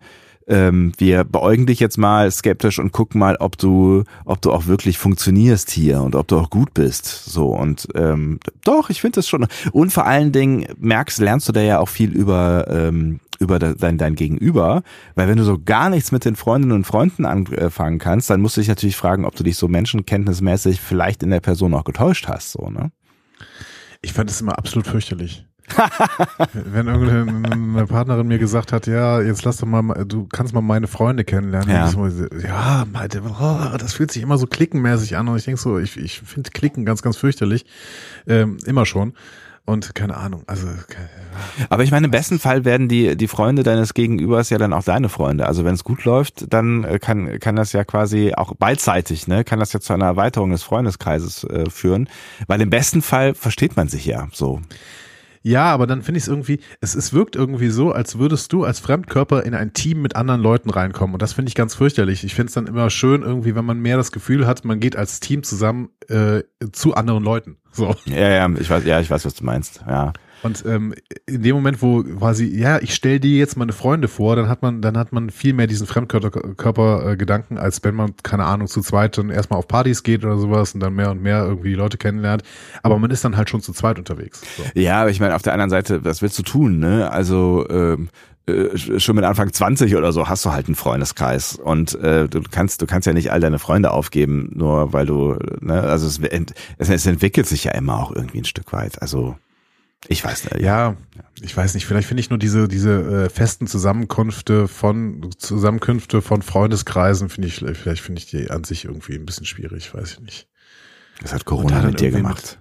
[0.50, 4.66] ähm, wir beäugen dich jetzt mal skeptisch und gucken mal, ob du, ob du auch
[4.66, 7.06] wirklich funktionierst hier und ob du auch gut bist.
[7.06, 9.46] So und ähm, doch, ich finde das schon.
[9.72, 13.96] Und vor allen Dingen merkst, lernst du da ja auch viel über ähm, über dein,
[13.96, 14.82] dein Gegenüber,
[15.14, 18.58] weil wenn du so gar nichts mit den Freundinnen und Freunden anfangen kannst, dann musst
[18.58, 22.28] du dich natürlich fragen, ob du dich so menschenkenntnismäßig vielleicht in der Person auch getäuscht
[22.28, 22.92] hast, so ne?
[24.02, 25.46] Ich fand es immer absolut fürchterlich.
[26.52, 30.86] Wenn irgendeine Partnerin mir gesagt hat, ja, jetzt lass doch mal, du kannst mal meine
[30.86, 31.70] Freunde kennenlernen.
[31.70, 31.88] Ja,
[32.42, 32.86] ja
[33.40, 36.50] oh, das fühlt sich immer so klickenmäßig an und ich denke so, ich, ich finde
[36.50, 37.64] Klicken ganz, ganz fürchterlich.
[38.26, 39.14] Ähm, immer schon.
[39.66, 40.66] Und keine Ahnung, also.
[41.68, 44.82] Aber ich meine, im besten Fall werden die, die Freunde deines Gegenübers ja dann auch
[44.82, 45.46] deine Freunde.
[45.46, 49.44] Also wenn es gut läuft, dann äh, kann, kann das ja quasi auch beidseitig, ne,
[49.44, 52.08] kann das ja zu einer Erweiterung des Freundeskreises äh, führen.
[52.48, 54.60] Weil im besten Fall versteht man sich ja so.
[55.42, 58.64] Ja, aber dann finde ich es irgendwie, es, es wirkt irgendwie so, als würdest du
[58.64, 61.14] als Fremdkörper in ein Team mit anderen Leuten reinkommen.
[61.14, 62.24] Und das finde ich ganz fürchterlich.
[62.24, 64.96] Ich finde es dann immer schön, irgendwie, wenn man mehr das Gefühl hat, man geht
[64.96, 66.42] als Team zusammen äh,
[66.72, 67.56] zu anderen Leuten.
[67.72, 67.94] So.
[68.06, 69.82] Ja, ja, ich weiß, ja, ich weiß, was du meinst.
[69.86, 70.12] Ja.
[70.42, 70.94] Und ähm,
[71.26, 74.62] in dem Moment, wo quasi, ja, ich stell dir jetzt meine Freunde vor, dann hat
[74.62, 78.80] man, dann hat man viel mehr diesen Fremdkörper-Gedanken, äh, als wenn man, keine Ahnung, zu
[78.80, 81.74] zweit dann erstmal auf Partys geht oder sowas und dann mehr und mehr irgendwie die
[81.74, 82.42] Leute kennenlernt.
[82.82, 84.40] Aber man ist dann halt schon zu zweit unterwegs.
[84.56, 84.62] So.
[84.74, 87.10] Ja, aber ich meine, auf der anderen Seite, was willst du tun, ne?
[87.10, 88.08] Also ähm,
[88.46, 92.42] äh, schon mit Anfang 20 oder so hast du halt einen Freundeskreis und äh, du
[92.42, 96.18] kannst du kannst ja nicht all deine Freunde aufgeben, nur weil du ne, also es,
[96.78, 99.02] es, es entwickelt sich ja immer auch irgendwie ein Stück weit.
[99.02, 99.36] Also
[100.08, 100.62] ich weiß nicht.
[100.62, 100.96] Ja,
[101.42, 101.86] ich weiß nicht.
[101.86, 107.56] Vielleicht finde ich nur diese diese äh, festen Zusammenkünfte von Zusammenkünfte von Freundeskreisen finde ich
[107.56, 109.92] vielleicht finde ich die an sich irgendwie ein bisschen schwierig.
[109.94, 110.48] Weiß ich nicht.
[111.20, 112.59] Das hat Corona mit dir gemacht.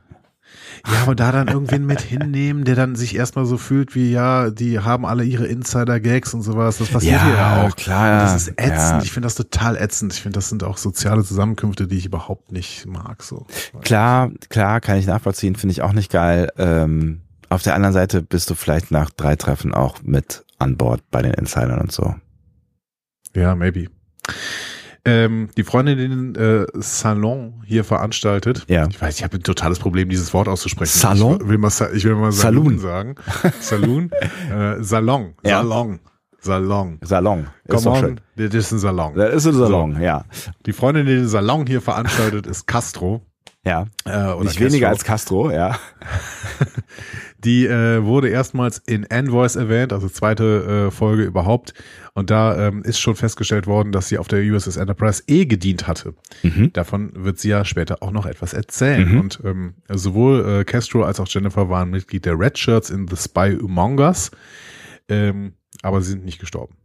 [0.88, 4.50] Ja, aber da dann irgendwen mit hinnehmen, der dann sich erstmal so fühlt wie, ja,
[4.50, 6.78] die haben alle ihre Insider-Gags und sowas.
[6.78, 7.76] Das passiert ja, hier ja auch.
[7.76, 8.14] klar.
[8.14, 8.72] Und das ist ätzend.
[8.72, 9.02] Ja.
[9.02, 10.14] Ich finde das total ätzend.
[10.14, 13.24] Ich finde, das sind auch soziale Zusammenkünfte, die ich überhaupt nicht mag.
[13.24, 13.46] So.
[13.82, 15.56] Klar, klar, kann ich nachvollziehen.
[15.56, 16.50] Finde ich auch nicht geil.
[16.58, 21.02] Ähm auf der anderen Seite bist du vielleicht nach drei Treffen auch mit an Bord
[21.10, 22.16] bei den Insidern und so.
[23.36, 23.88] Ja, maybe.
[25.06, 28.66] Ähm, die Freundin den äh, Salon hier veranstaltet.
[28.68, 28.88] Ja.
[28.90, 30.98] Ich weiß, ich habe ein totales Problem, dieses Wort auszusprechen.
[30.98, 31.40] Salon?
[31.42, 33.16] Ich will mal, ich will mal Saloon sagen.
[33.60, 34.12] Saloon.
[34.52, 35.34] äh, Salon.
[35.44, 35.62] Ja.
[35.62, 36.00] Salon.
[36.42, 37.00] Salon.
[37.02, 37.48] Salon.
[37.66, 39.16] Ist Come on, das ist ein Salon.
[39.16, 40.02] Das ist ein Salon, so.
[40.02, 40.24] ja.
[40.66, 43.26] Die Freundin, die den Salon hier veranstaltet, ist Castro.
[43.66, 43.88] Ja.
[44.06, 45.78] Äh, Nicht weniger als Castro, ja.
[47.46, 51.74] Die äh, wurde erstmals in Envoys erwähnt, also zweite äh, Folge überhaupt.
[52.14, 55.88] Und da ähm, ist schon festgestellt worden, dass sie auf der USS Enterprise eh gedient
[55.88, 56.16] hatte.
[56.44, 56.74] Mhm.
[56.74, 59.10] Davon wird sie ja später auch noch etwas erzählen.
[59.10, 59.20] Mhm.
[59.22, 63.16] Und ähm, sowohl äh, Castro als auch Jennifer waren Mitglied der Red Shirts in The
[63.16, 64.32] Spy Among Us.
[65.08, 66.76] Ähm, aber sie sind nicht gestorben.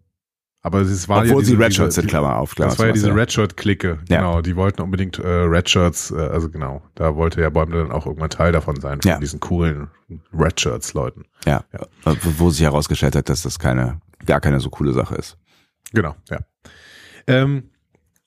[0.64, 2.54] Aber es war Obwohl ja diese, sie Redshirts sind, Klammer auf.
[2.54, 3.14] Klammer das war ja diese ja.
[3.14, 4.36] Redshirt-Clique, genau.
[4.36, 4.42] Ja.
[4.42, 8.30] Die wollten unbedingt äh, Redshirts, äh, also genau, da wollte ja Bäumle dann auch irgendwann
[8.30, 9.18] Teil davon sein, von ja.
[9.18, 9.88] diesen coolen
[10.32, 11.26] Redshirts-Leuten.
[11.44, 11.64] Ja.
[11.70, 15.36] ja, wo sich herausgestellt hat, dass das keine, gar keine so coole Sache ist.
[15.92, 16.38] Genau, ja.
[17.26, 17.64] Ähm,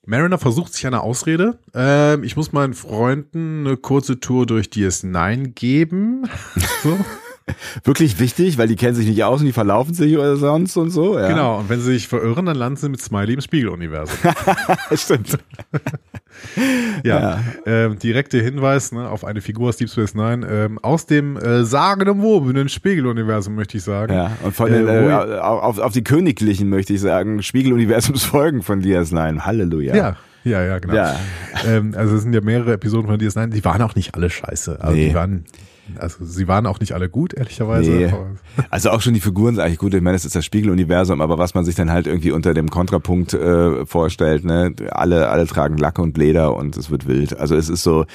[0.06, 1.58] Mariner versucht sich eine Ausrede.
[1.74, 6.30] Ähm, ich muss meinen Freunden eine kurze Tour durch DS9 geben.
[6.84, 7.00] so
[7.84, 10.90] wirklich wichtig, weil die kennen sich nicht aus und die verlaufen sich oder sonst und
[10.90, 11.18] so.
[11.18, 11.28] Ja.
[11.28, 14.18] Genau, und wenn sie sich verirren, dann landen sie mit Smiley im Spiegeluniversum.
[14.94, 15.38] Stimmt.
[17.04, 17.40] ja, ja.
[17.66, 21.64] Ähm, direkter Hinweis ne, auf eine Figur aus Deep Space Nine ähm, aus dem äh,
[21.64, 24.14] sagenumwobenen Spiegeluniversum, möchte ich sagen.
[24.14, 28.82] Ja, und von den, äh, äh, auf, auf die Königlichen, möchte ich sagen, Spiegeluniversumsfolgen von
[28.82, 29.42] DS9.
[29.42, 29.96] Halleluja.
[29.96, 30.16] Ja.
[30.44, 30.94] Ja, ja, genau.
[30.94, 31.14] Ja.
[31.68, 34.80] Ähm, also es sind ja mehrere Episoden von DS9, die waren auch nicht alle scheiße.
[34.80, 35.10] Also nee.
[35.10, 35.44] die waren
[35.98, 37.92] also sie waren auch nicht alle gut, ehrlicherweise.
[37.92, 38.14] Nee.
[38.70, 39.94] Also auch schon die Figuren sind eigentlich gut.
[39.94, 42.70] Ich meine, es ist das Spiegeluniversum, aber was man sich dann halt irgendwie unter dem
[42.70, 47.38] Kontrapunkt äh, vorstellt, ne, alle, alle tragen Lacke und Leder und es wird wild.
[47.38, 48.06] Also es ist so,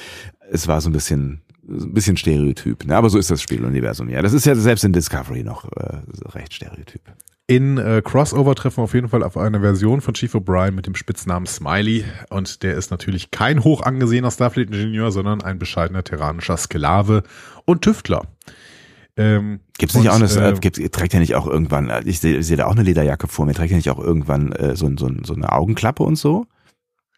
[0.51, 2.85] es war so ein bisschen, ein bisschen Stereotyp.
[2.85, 2.95] Ne?
[2.95, 4.09] Aber so ist das Spieluniversum.
[4.09, 6.01] Ja, das ist ja selbst in Discovery noch äh,
[6.33, 7.01] recht Stereotyp.
[7.45, 10.87] In äh, Crossover treffen wir auf jeden Fall auf eine Version von Chief O'Brien mit
[10.87, 12.05] dem Spitznamen Smiley.
[12.29, 17.23] Und der ist natürlich kein hoch angesehener Starfleet-Ingenieur, sondern ein bescheidener terranischer Sklave
[17.65, 18.27] und Tüftler.
[19.17, 22.41] Ähm, Gibt's nicht und, auch eine, äh, gibt, trägt er nicht auch irgendwann, ich sehe
[22.41, 25.11] seh da auch eine Lederjacke vor mir, trägt er nicht auch irgendwann äh, so, so,
[25.23, 26.47] so eine Augenklappe und so?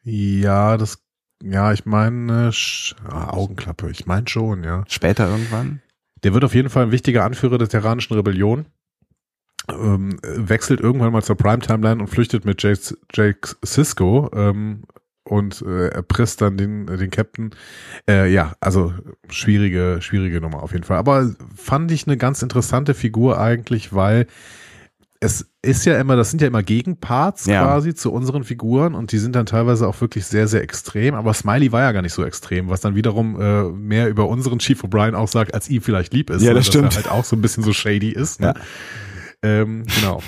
[0.03, 0.97] Ja, das,
[1.41, 4.83] ja, ich meine, äh, Augenklappe, ich meine schon, ja.
[4.87, 5.81] Später irgendwann?
[6.23, 8.65] Der wird auf jeden Fall ein wichtiger Anführer der Terranischen Rebellion
[9.71, 14.83] ähm, wechselt irgendwann mal zur Prime-Timeline und flüchtet mit Jake, Jake Cisco ähm,
[15.23, 17.51] und äh, erpresst dann den, den Captain.
[18.07, 18.93] Äh, ja, also
[19.29, 20.97] schwierige, schwierige Nummer auf jeden Fall.
[20.97, 24.27] Aber fand ich eine ganz interessante Figur eigentlich, weil
[25.19, 27.63] es ist ja immer, das sind ja immer Gegenparts ja.
[27.63, 31.15] quasi zu unseren Figuren und die sind dann teilweise auch wirklich sehr, sehr extrem.
[31.15, 34.59] Aber Smiley war ja gar nicht so extrem, was dann wiederum äh, mehr über unseren
[34.59, 36.43] Chief O'Brien auch sagt, als ihm vielleicht lieb ist.
[36.43, 36.87] Ja, das stimmt.
[36.87, 38.39] Dass er halt auch so ein bisschen so shady ist.
[38.41, 38.53] Ne?
[38.55, 38.61] Ja.
[39.41, 40.21] Ähm, genau.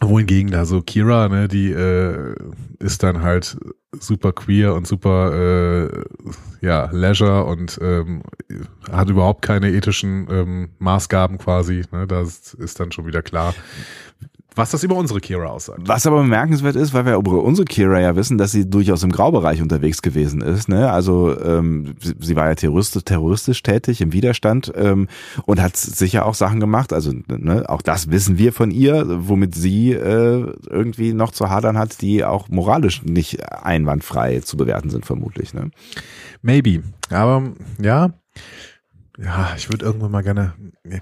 [0.00, 2.34] Wohingegen da so Kira, ne, die äh,
[2.78, 3.58] ist dann halt
[3.92, 6.04] super queer und super äh,
[6.60, 8.22] ja Leisure und ähm,
[8.90, 11.82] hat überhaupt keine ethischen ähm, Maßgaben quasi.
[11.92, 13.54] Ne, das ist dann schon wieder klar.
[14.60, 15.80] Was das über unsere Kira aussagt.
[15.86, 19.10] Was aber bemerkenswert ist, weil wir über unsere Kira ja wissen, dass sie durchaus im
[19.10, 20.68] Graubereich unterwegs gewesen ist.
[20.68, 20.90] Ne?
[20.90, 25.08] Also ähm, sie, sie war ja terroristisch, terroristisch tätig im Widerstand ähm,
[25.46, 26.92] und hat sicher auch Sachen gemacht.
[26.92, 31.78] Also ne, auch das wissen wir von ihr, womit sie äh, irgendwie noch zu hadern
[31.78, 35.54] hat, die auch moralisch nicht einwandfrei zu bewerten sind, vermutlich.
[35.54, 35.70] Ne?
[36.42, 36.82] Maybe.
[37.10, 38.10] Aber ja,
[39.22, 40.54] ja, ich würde irgendwann mal gerne.
[40.84, 41.00] Äh,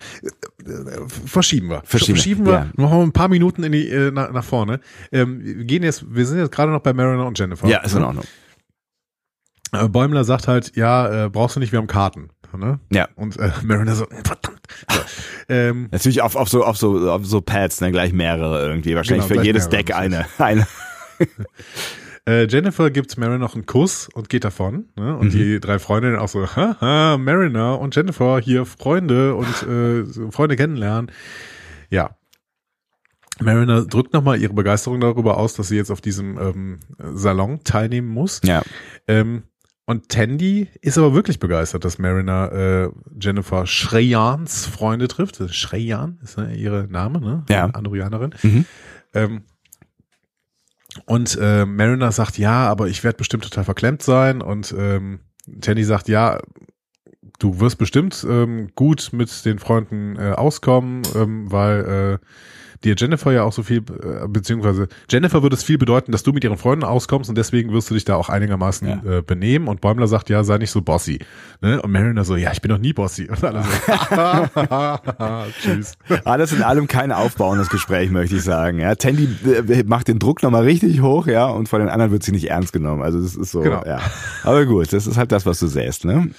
[1.26, 1.82] verschieben wir.
[1.84, 2.52] Verschieben, verschieben wir.
[2.52, 2.66] Ja.
[2.76, 4.80] Machen wir ein paar Minuten in die, äh, nach, nach vorne.
[5.12, 7.68] Ähm, wir gehen jetzt, wir sind jetzt gerade noch bei Mariner und Jennifer.
[7.68, 8.24] Ja, ist in Ordnung.
[9.72, 12.30] Äh, Bäumler sagt halt, ja, äh, brauchst du nicht, wir haben Karten.
[12.56, 12.80] Ne?
[12.90, 13.08] Ja.
[13.14, 14.62] Und äh, Mariner so, verdammt.
[14.90, 15.00] So,
[15.48, 18.96] ähm, Natürlich auf, auf so auf so auf so Pads, ne, gleich mehrere irgendwie.
[18.96, 20.26] Wahrscheinlich genau, für jedes Deck eine.
[20.38, 20.66] eine.
[22.28, 24.90] Äh, Jennifer gibt Mariner noch einen Kuss und geht davon.
[24.96, 25.16] Ne?
[25.16, 25.38] Und mhm.
[25.38, 31.10] die drei Freundinnen auch so, haha, Mariner und Jennifer hier Freunde und äh, Freunde kennenlernen.
[31.88, 32.16] Ja.
[33.40, 38.08] Mariner drückt nochmal ihre Begeisterung darüber aus, dass sie jetzt auf diesem ähm, Salon teilnehmen
[38.08, 38.42] muss.
[38.44, 38.62] Ja.
[39.06, 39.44] Ähm,
[39.86, 45.40] und Tandy ist aber wirklich begeistert, dass Mariner äh, Jennifer Shreyans Freunde trifft.
[45.54, 47.44] Shreyan ist ne, ihre Name, ne?
[47.48, 47.64] Ja.
[47.70, 48.34] Andorianerin.
[48.42, 48.64] Mhm.
[49.14, 49.44] Ähm,
[51.06, 54.42] und äh, Mariner sagt, ja, aber ich werde bestimmt total verklemmt sein.
[54.42, 55.20] Und ähm,
[55.60, 56.40] Tandy sagt, ja,
[57.38, 62.26] du wirst bestimmt ähm, gut mit den Freunden äh, auskommen, ähm, weil äh,
[62.84, 66.32] dir Jennifer ja auch so viel, äh, beziehungsweise Jennifer würde es viel bedeuten, dass du
[66.32, 69.18] mit ihren Freunden auskommst und deswegen wirst du dich da auch einigermaßen ja.
[69.18, 69.68] äh, benehmen.
[69.68, 71.18] Und Bäumler sagt, ja, sei nicht so bossy.
[71.60, 71.80] Ne?
[71.82, 73.28] Und Mariner so, ja, ich bin doch nie bossy.
[73.28, 75.94] Und alle so, tschüss.
[76.24, 78.78] Alles in allem kein aufbauendes Gespräch, möchte ich sagen.
[78.78, 82.22] Ja, Tandy äh, macht den Druck nochmal richtig hoch, ja, und von den anderen wird
[82.22, 83.02] sie nicht ernst genommen.
[83.02, 83.82] Also das ist so, genau.
[83.84, 84.00] ja.
[84.44, 86.30] Aber gut, das ist halt das, was du säst, ne?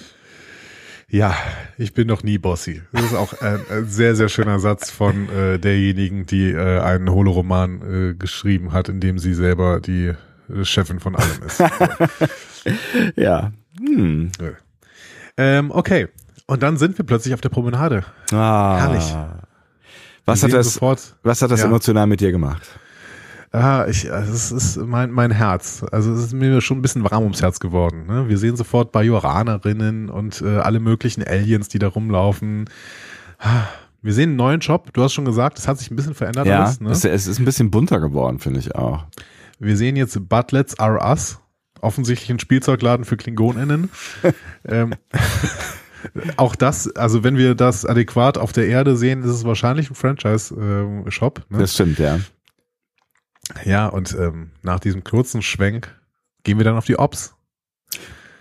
[1.12, 1.36] Ja,
[1.78, 2.84] ich bin noch nie Bossy.
[2.92, 7.10] Das ist auch ein, ein sehr, sehr schöner Satz von äh, derjenigen, die äh, einen
[7.10, 10.14] Holoroman äh, geschrieben hat, in dem sie selber die
[10.50, 11.60] äh, Chefin von allem ist.
[13.16, 13.52] ja.
[13.80, 14.32] Hm.
[15.38, 16.10] Ähm, okay.
[16.46, 18.06] Und dann sind wir plötzlich auf der Promenade.
[18.32, 18.78] Ah.
[18.80, 19.16] Herrlich.
[20.26, 21.66] Was hat, das, was hat das ja.
[21.66, 22.62] emotional mit dir gemacht?
[23.52, 25.84] Ah, ich, also es ist mein, mein Herz.
[25.92, 28.06] Also es ist mir schon ein bisschen warm ums Herz geworden.
[28.06, 28.30] Ne?
[28.30, 32.70] Wir sehen sofort Bajoranerinnen und äh, alle möglichen Aliens, die da rumlaufen.
[34.02, 34.94] Wir sehen einen neuen Job.
[34.94, 36.46] Du hast schon gesagt, es hat sich ein bisschen verändert.
[36.46, 36.92] Ja, alles, ne?
[36.92, 39.06] es, es ist ein bisschen bunter geworden, finde ich auch.
[39.58, 41.40] Wir sehen jetzt Butlets Are Us.
[41.82, 43.90] Offensichtlich ein Spielzeugladen für KlingonInnen.
[44.68, 44.94] ähm,
[46.38, 49.96] auch das, also wenn wir das adäquat auf der Erde sehen, ist es wahrscheinlich ein
[49.96, 51.40] Franchise-Shop.
[51.40, 51.60] Äh, ne?
[51.60, 52.20] Das stimmt, ja.
[53.66, 55.96] Ja, und ähm, nach diesem kurzen Schwenk
[56.44, 57.36] gehen wir dann auf die Ops.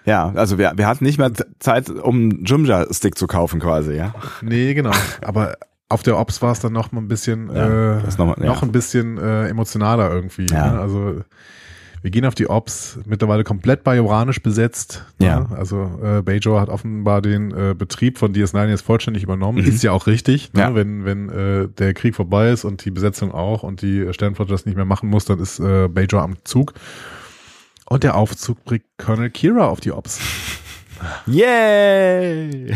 [0.04, 4.14] Ja, also wir, wir hatten nicht mehr Zeit, um Jumja-Stick zu kaufen quasi, ja.
[4.40, 4.92] Nee, genau.
[5.22, 5.56] Aber
[5.88, 8.46] auf der Ops war es dann noch mal ein bisschen, ja, äh, noch, mal, ja.
[8.46, 10.46] noch ein bisschen äh, emotionaler irgendwie.
[10.46, 10.72] Ja.
[10.72, 10.80] Ne?
[10.80, 11.20] Also
[12.03, 15.05] wir gehen auf die Ops, mittlerweile komplett bajoranisch besetzt.
[15.18, 15.26] Ne?
[15.26, 15.40] Ja.
[15.40, 15.57] Ne?
[15.57, 19.62] Also äh, Bajor hat offenbar den äh, Betrieb von DS9 jetzt vollständig übernommen.
[19.62, 19.68] Mhm.
[19.68, 20.53] Ist ja auch richtig.
[20.53, 20.61] Ne?
[20.61, 20.74] Ja.
[20.74, 24.66] Wenn, wenn äh, der Krieg vorbei ist und die Besetzung auch und die Sternflotte das
[24.66, 26.74] nicht mehr machen muss, dann ist äh, Bajor am Zug.
[27.86, 30.20] Und der Aufzug bringt Colonel Kira auf die Ops.
[31.26, 32.74] Yay!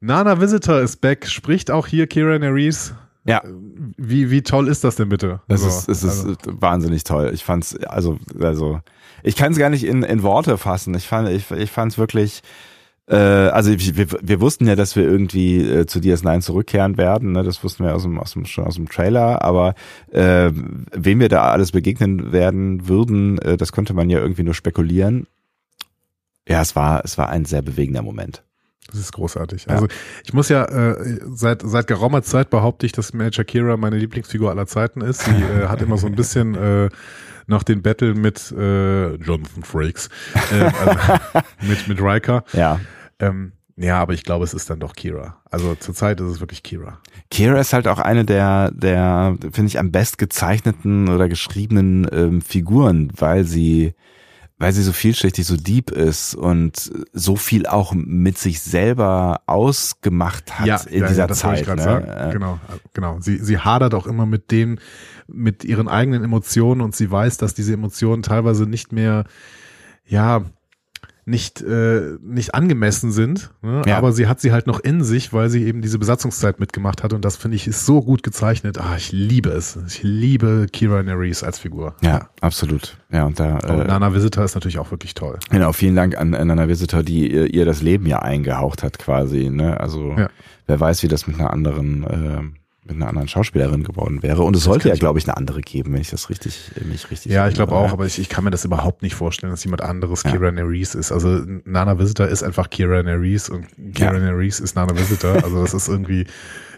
[0.00, 2.94] Nana Visitor ist back, spricht auch hier Kira Nerys.
[3.26, 3.42] Ja.
[3.96, 5.40] Wie, wie toll ist das denn bitte?
[5.48, 6.60] Es also, ist, es ist also.
[6.60, 7.30] wahnsinnig toll.
[7.32, 8.80] Ich fand's, also, also,
[9.22, 10.94] ich kann es gar nicht in, in Worte fassen.
[10.94, 12.42] Ich fand, ich, ich fand's wirklich,
[13.06, 17.32] Äh, also wir, wir wussten ja, dass wir irgendwie äh, zu DS9 zurückkehren werden.
[17.32, 17.42] Ne?
[17.42, 19.42] Das wussten wir aus dem, aus dem, schon aus dem Trailer.
[19.42, 19.74] Aber
[20.10, 20.50] äh,
[20.92, 25.26] wem wir da alles begegnen werden würden, äh, das konnte man ja irgendwie nur spekulieren.
[26.48, 28.42] Ja, es war, es war ein sehr bewegender Moment.
[28.90, 29.66] Das ist großartig.
[29.66, 29.74] Ja.
[29.74, 29.88] Also
[30.24, 34.50] ich muss ja äh, seit seit geraumer Zeit behaupte ich, dass Major Kira meine Lieblingsfigur
[34.50, 35.24] aller Zeiten ist.
[35.24, 36.88] Sie äh, hat immer so ein bisschen äh,
[37.46, 40.08] noch den Battle mit äh, Jonathan Frakes,
[40.52, 40.98] äh, also
[41.62, 42.44] mit mit Riker.
[42.52, 42.80] Ja.
[43.18, 45.38] Ähm, ja, aber ich glaube, es ist dann doch Kira.
[45.50, 47.00] Also zurzeit ist es wirklich Kira.
[47.30, 52.40] Kira ist halt auch eine der, der finde ich, am best gezeichneten oder geschriebenen ähm,
[52.40, 53.94] Figuren, weil sie
[54.64, 60.58] weil sie so vielschichtig, so deep ist und so viel auch mit sich selber ausgemacht
[60.58, 61.60] hat ja, in ja, dieser ja, das Zeit.
[61.60, 61.82] Ich ne?
[61.82, 62.32] sagen.
[62.32, 62.58] Genau,
[62.94, 63.18] genau.
[63.20, 64.78] Sie, sie hadert auch immer mit dem,
[65.26, 69.24] mit ihren eigenen Emotionen und sie weiß, dass diese Emotionen teilweise nicht mehr,
[70.06, 70.46] ja,
[71.26, 73.82] nicht, äh, nicht angemessen sind, ne?
[73.86, 73.96] Ja.
[73.96, 77.12] aber sie hat sie halt noch in sich, weil sie eben diese Besatzungszeit mitgemacht hat
[77.14, 78.78] und das finde ich ist so gut gezeichnet.
[78.78, 79.78] Ah, ich liebe es.
[79.86, 81.94] Ich liebe Kira Nerys als Figur.
[82.02, 82.98] Ja, absolut.
[83.10, 83.54] Ja, und da.
[83.58, 85.38] Und Äh, Nana Visitor ist natürlich auch wirklich toll.
[85.50, 88.98] genau, vielen Dank an, an Nana Visitor, die ihr, ihr das Leben ja eingehaucht hat,
[88.98, 89.48] quasi.
[89.50, 89.80] Ne?
[89.80, 90.28] Also Ja.
[90.66, 92.40] wer weiß, wie das mit einer anderen, äh,
[92.84, 94.42] mit einer anderen Schauspielerin geworden wäre.
[94.42, 97.10] Und es sollte kann ja, glaube ich, eine andere geben, wenn ich das richtig, mich
[97.10, 97.32] richtig.
[97.32, 99.82] Ja, ich glaube auch, aber ich, ich kann mir das überhaupt nicht vorstellen, dass jemand
[99.82, 100.30] anderes Ja.
[100.30, 101.10] Kira Nerys ist.
[101.10, 104.20] Also Nana Visitor ist einfach Kira Nerys und Kira Ja.
[104.20, 105.42] Nerys ist Nana Visitor.
[105.42, 106.26] Also das ist irgendwie,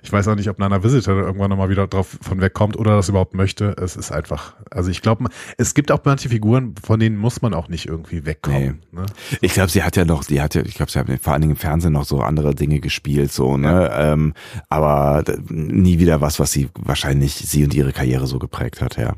[0.02, 3.08] ich weiß auch nicht, ob Nana Visitor irgendwann nochmal wieder drauf von wegkommt oder das
[3.08, 3.74] überhaupt möchte.
[3.80, 5.26] Es ist einfach, also ich glaube,
[5.56, 8.82] es gibt auch manche Figuren, von denen muss man auch nicht irgendwie wegkommen.
[8.92, 9.06] Ne?
[9.40, 11.42] Ich glaube, sie hat ja noch, die hat ja, ich glaube, sie hat vor allen
[11.42, 13.90] Dingen im Fernsehen noch so andere Dinge gespielt, so, ne?
[13.94, 14.34] Ähm,
[14.68, 19.14] aber nie wieder was, was sie wahrscheinlich sie und ihre Karriere so geprägt hat, ja.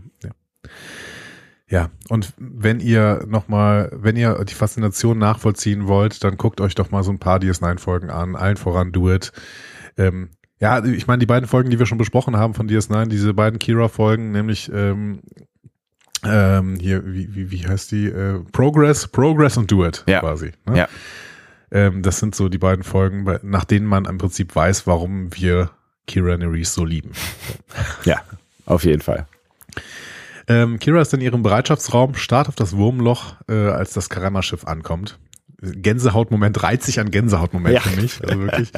[1.71, 6.91] Ja, und wenn ihr nochmal, wenn ihr die Faszination nachvollziehen wollt, dann guckt euch doch
[6.91, 9.33] mal so ein paar DS9-Folgen an, allen voran Do It.
[9.99, 10.31] Ähm,
[10.61, 13.59] ja, ich meine, die beiden Folgen, die wir schon besprochen haben von DS9, diese beiden
[13.59, 15.21] Kira-Folgen, nämlich ähm,
[16.25, 18.07] ähm, hier, wie, wie, wie heißt die?
[18.07, 20.21] Äh, Progress, Progress und Do It Ja.
[20.21, 20.53] quasi.
[20.67, 20.79] Ne?
[20.79, 20.89] Ja.
[21.71, 25.71] Ähm, das sind so die beiden Folgen, nach denen man im Prinzip weiß, warum wir
[26.07, 27.13] Kira Nerys so lieben.
[28.05, 28.23] Ja,
[28.65, 29.27] auf jeden Fall.
[30.49, 35.19] Ähm, Kira ist in ihrem Bereitschaftsraum, start auf das Wurmloch, äh, als das Karama-Schiff ankommt.
[35.61, 37.81] Gänsehautmoment, reizt sich an Gänsehautmoment Ja.
[37.81, 38.71] für mich, also wirklich.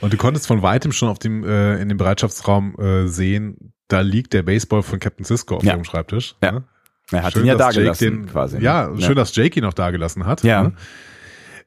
[0.00, 4.00] Und du konntest von weitem schon auf dem, äh, in dem Bereitschaftsraum äh, sehen, da
[4.00, 5.74] liegt der Baseball von Captain Cisco auf Ja.
[5.74, 6.34] ihrem Schreibtisch.
[6.42, 6.52] Ja.
[6.52, 6.64] ne?
[7.10, 8.56] Er hat Schön, ihn ja dass da Jake gelassen, den, quasi.
[8.56, 8.62] ne?
[8.64, 10.42] Ja, schön, dass Jake ihn noch da gelassen hat.
[10.44, 10.62] Ja.
[10.62, 10.72] Ne?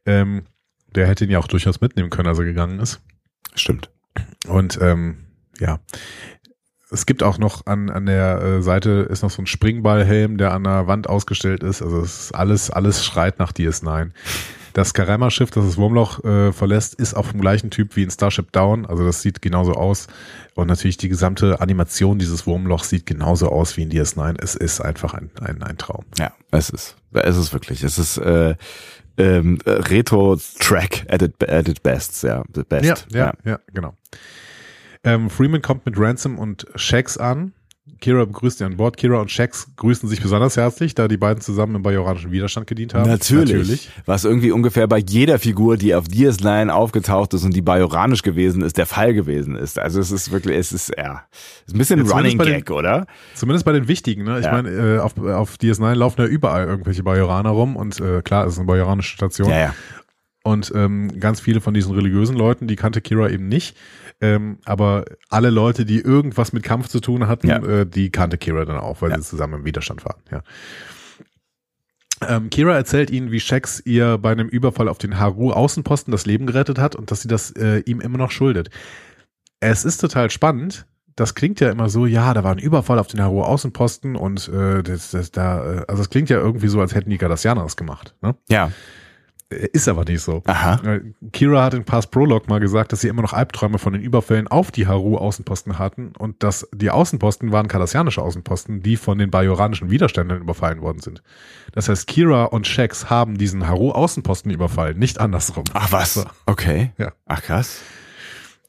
[0.08, 0.44] Ähm,
[0.96, 3.02] der hätte ihn ja auch durchaus mitnehmen können, als er gegangen ist.
[3.54, 3.92] Stimmt.
[4.48, 5.18] Und ähm,
[5.60, 5.80] ja,
[6.96, 10.54] es gibt auch noch an, an der äh, Seite ist noch so ein Springballhelm, der
[10.54, 11.82] an der Wand ausgestellt ist.
[11.82, 14.12] Also es ist alles, alles schreit nach DS9.
[14.74, 18.52] Das Karama-Schiff, das das Wurmloch äh, verlässt, ist auch vom gleichen Typ wie in Starship
[18.54, 18.86] Down.
[18.86, 20.08] Also das sieht genauso aus.
[20.54, 24.36] Und natürlich die gesamte Animation dieses Wurmlochs sieht genauso aus wie in DS9.
[24.42, 26.06] Es ist einfach ein, ein, ein Traum.
[26.18, 28.56] Ja, es ist, es ist wirklich, es ist äh,
[29.18, 33.08] ähm, Retro-Track at, it, at it best, ja, the best.
[33.12, 33.96] Ja, ja, ja, genau.
[35.06, 37.54] Ähm, Freeman kommt mit Ransom und Shax an.
[38.02, 38.98] Kira begrüßt ihn an Bord.
[38.98, 42.94] Kira und Shax grüßen sich besonders herzlich, da die beiden zusammen im bajoranischen Widerstand gedient
[42.96, 43.08] haben.
[43.10, 43.90] Natürlich.
[44.06, 48.64] Was irgendwie ungefähr bei jeder Figur, die auf DS9 aufgetaucht ist und die bajoranisch gewesen
[48.64, 49.78] ist, der Fall gewesen ist.
[49.80, 51.24] Also es ist wirklich, es ist, ja,
[51.68, 53.06] ist ein bisschen Ja, Running bei den- Gag, oder?
[53.36, 54.24] Zumindest bei den wichtigen.
[54.24, 54.40] Ne?
[54.40, 54.52] Ich Ja.
[54.52, 58.54] meine, äh, auf, auf DS9 laufen ja überall irgendwelche Bajoraner rum und äh, klar, es
[58.54, 59.50] ist eine bajoranische Station.
[59.50, 59.76] Ja, ja.
[60.44, 63.76] Und ähm, ganz viele von diesen religiösen Leuten, die kannte Kira eben nicht.
[64.22, 67.58] Ähm, aber alle Leute, die irgendwas mit Kampf zu tun hatten, Ja.
[67.58, 69.18] äh, die kannte Kira dann auch, weil Ja.
[69.18, 70.22] sie zusammen im Widerstand waren.
[70.32, 70.42] Ja.
[72.28, 76.46] Ähm, Kira erzählt ihnen, wie Shax ihr bei einem Überfall auf den Haru-Außenposten das Leben
[76.48, 78.70] gerettet hat und dass sie das äh, ihm immer noch schuldet.
[79.60, 80.86] Es ist total spannend.
[81.18, 84.82] Das klingt ja immer so, ja, da war ein Überfall auf den Haru-Außenposten und äh,
[84.84, 87.76] das, das, da, äh, also es klingt ja irgendwie so, als hätten die Cardassianer das
[87.78, 88.16] gemacht.
[88.22, 88.36] Ne?
[88.50, 88.72] Ja.
[89.50, 90.42] Ist aber nicht so.
[90.48, 90.82] Aha.
[90.84, 94.02] Äh, Kira hat in Past Prologue mal gesagt, dass sie immer noch Albträume von den
[94.02, 99.30] Überfällen auf die Haru-Außenposten hatten und dass die Außenposten waren kardassianische Außenposten, die von den
[99.30, 101.22] bajoranischen Widerständern überfallen worden sind.
[101.74, 105.66] Das heißt, Kira und Shax haben diesen Haru-Außenposten überfallen, nicht andersrum.
[105.74, 106.26] Ach was.
[106.48, 106.92] Okay.
[106.98, 107.14] Ja.
[107.28, 107.82] Ach krass.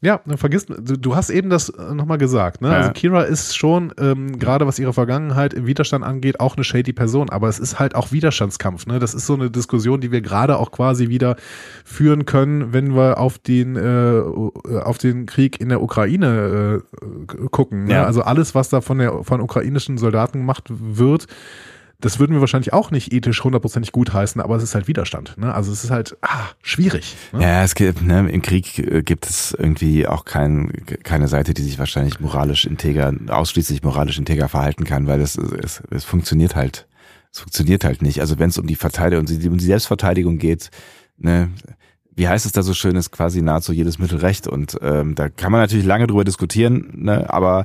[0.03, 2.69] Ja, dann vergiss, du, du hast eben das nochmal gesagt, ne?
[2.69, 2.75] Ja.
[2.75, 6.93] Also Kira ist schon, ähm, gerade was ihre Vergangenheit im Widerstand angeht, auch eine shady
[6.93, 8.99] Person, aber es ist halt auch Widerstandskampf, ne?
[8.99, 11.37] Das ist so eine Diskussion, die wir gerade auch quasi wieder
[11.85, 14.21] führen können, wenn wir auf den, äh,
[14.81, 17.85] auf den Krieg in der Ukraine äh, gucken.
[17.85, 17.95] Ne?
[17.95, 18.05] Ja.
[18.05, 21.27] Also alles, was da von der von ukrainischen Soldaten gemacht wird,
[22.01, 25.39] das würden wir wahrscheinlich auch nicht ethisch hundertprozentig gutheißen, aber es ist halt Widerstand.
[25.39, 25.55] Ne?
[25.55, 27.17] Also es ist halt ah, schwierig.
[27.33, 27.43] Ne?
[27.43, 30.71] Ja, es gibt, ne, im Krieg äh, gibt es irgendwie auch kein,
[31.03, 35.83] keine Seite, die sich wahrscheinlich moralisch integer, ausschließlich moralisch integer verhalten kann, weil es, es,
[35.91, 36.87] es funktioniert halt.
[37.33, 38.21] Es funktioniert halt nicht.
[38.21, 40.71] Also wenn es um die Verteidigung, um die Selbstverteidigung geht,
[41.17, 41.51] ne,
[42.15, 44.47] wie heißt es da so schön, ist quasi nahezu jedes Mittel recht.
[44.47, 47.65] Und ähm, da kann man natürlich lange drüber diskutieren, ne, aber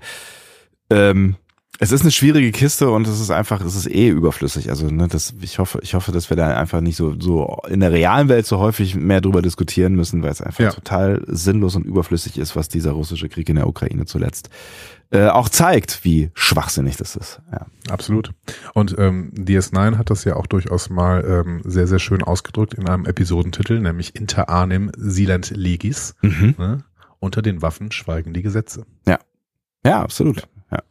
[0.89, 1.35] ähm,
[1.83, 4.69] es ist eine schwierige Kiste und es ist einfach, es ist eh überflüssig.
[4.69, 7.79] Also ne, das, ich hoffe, ich hoffe, dass wir da einfach nicht so so in
[7.79, 10.71] der realen Welt so häufig mehr drüber diskutieren müssen, weil es einfach Ja.
[10.71, 14.51] total sinnlos und überflüssig ist, was dieser russische Krieg in der Ukraine zuletzt
[15.09, 17.41] äh, auch zeigt, wie schwachsinnig das ist.
[17.51, 17.65] Ja.
[17.89, 18.31] Absolut.
[18.75, 22.87] Und ähm, DS9 hat das ja auch durchaus mal ähm, sehr, sehr schön ausgedrückt in
[22.87, 26.13] einem Episodentitel, nämlich Inter arnem silent legis.
[26.21, 26.53] Mhm.
[26.59, 26.83] Ne?
[27.19, 28.85] Unter den Waffen schweigen die Gesetze.
[29.83, 30.47] Ja, absolut.
[30.71, 30.83] Ja.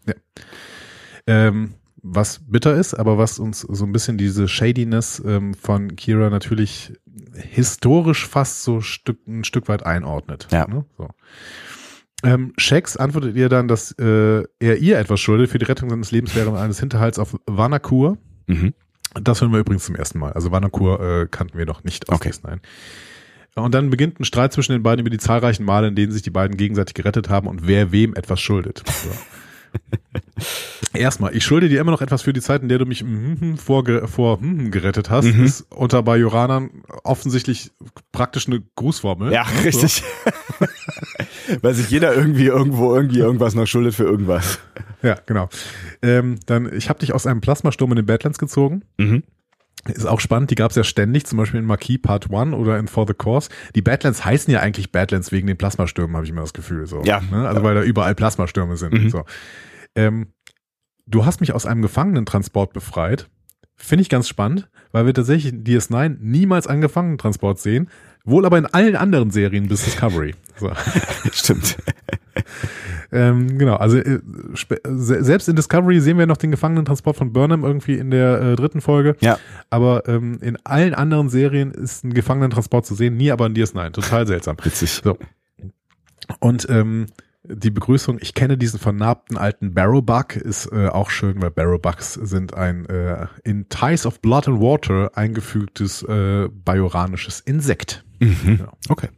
[1.30, 6.30] Ähm, was bitter ist, aber was uns so ein bisschen diese Shadiness ähm, von Kira
[6.30, 6.92] natürlich
[7.34, 10.48] historisch fast so Stück, ein Stück weit einordnet.
[10.50, 10.66] Ja.
[10.66, 10.84] Ne?
[10.96, 11.08] So.
[12.22, 16.10] Ähm, Shax antwortet ihr dann, dass äh, er ihr etwas schuldet für die Rettung seines
[16.10, 18.18] Lebens während eines Hinterhalts auf Vanakur.
[18.46, 18.74] Mhm.
[19.14, 20.32] Das hören wir übrigens zum ersten Mal.
[20.32, 22.30] Also Vanakur äh, kannten wir noch nicht aus Okay.
[22.30, 22.58] DS9.
[23.56, 26.22] Und dann beginnt ein Streit zwischen den beiden über die zahlreichen Male, in denen sich
[26.22, 28.82] die beiden gegenseitig gerettet haben und wer wem etwas schuldet.
[28.86, 29.10] So.
[30.92, 33.56] Erstmal, ich schulde dir immer noch etwas für die Zeit, in der du mich mhm,
[33.56, 35.26] vor, vor mhm, gerettet hast.
[35.26, 35.44] Mhm.
[35.44, 36.70] Ist unter Bajoranern
[37.04, 37.70] offensichtlich
[38.10, 39.32] praktisch eine Grußformel.
[39.32, 39.64] Ja, Ne?
[39.64, 40.02] richtig.
[41.62, 44.58] Weil sich jeder irgendwie irgendwo irgendwie irgendwas noch schuldet für irgendwas.
[45.02, 45.08] So.
[45.08, 45.48] Ja, genau.
[46.02, 48.82] Ähm, dann, ich habe dich aus einem Plasmasturm in den Badlands gezogen.
[48.98, 49.22] Mhm.
[49.88, 52.78] Ist auch spannend, die gab es ja ständig, zum Beispiel in Marquis Part 1 oder
[52.78, 53.48] in For the Course.
[53.74, 56.86] Die Badlands heißen ja eigentlich Badlands wegen den Plasmastürmen, habe ich immer das Gefühl.
[56.86, 57.20] So, Ja.
[57.30, 57.48] Ne?
[57.48, 58.92] Also weil da überall Plasmastürme sind.
[58.92, 59.10] Mhm.
[59.10, 59.24] So.
[59.94, 60.28] Ähm,
[61.06, 63.28] du hast mich aus einem Gefangenentransport befreit.
[63.76, 67.88] Finde ich ganz spannend, weil wir tatsächlich in DS9 niemals einen Gefangenentransport sehen,
[68.24, 70.34] wohl aber in allen anderen Serien bis Discovery.
[70.56, 70.70] So.
[71.32, 71.78] Stimmt.
[73.12, 74.20] Ähm, genau, also äh,
[74.84, 78.80] selbst in Discovery sehen wir noch den Gefangenentransport von Burnham irgendwie in der äh, dritten
[78.80, 79.16] Folge.
[79.20, 79.38] Ja.
[79.68, 83.92] Aber ähm, in allen anderen Serien ist ein Gefangenentransport zu sehen, nie aber in DS9.
[83.92, 84.56] Total seltsam.
[84.62, 85.00] Witzig.
[85.02, 85.18] So.
[86.38, 87.06] Und ähm,
[87.42, 92.54] die Begrüßung, ich kenne diesen vernarbten alten Barrowbug, ist äh, auch schön, weil Barrowbugs sind
[92.54, 98.04] ein äh, in Ties of Blood and Water eingefügtes äh, bajoranisches Insekt.
[98.20, 98.58] Mhm.
[98.58, 98.72] Genau.
[98.88, 99.08] Okay.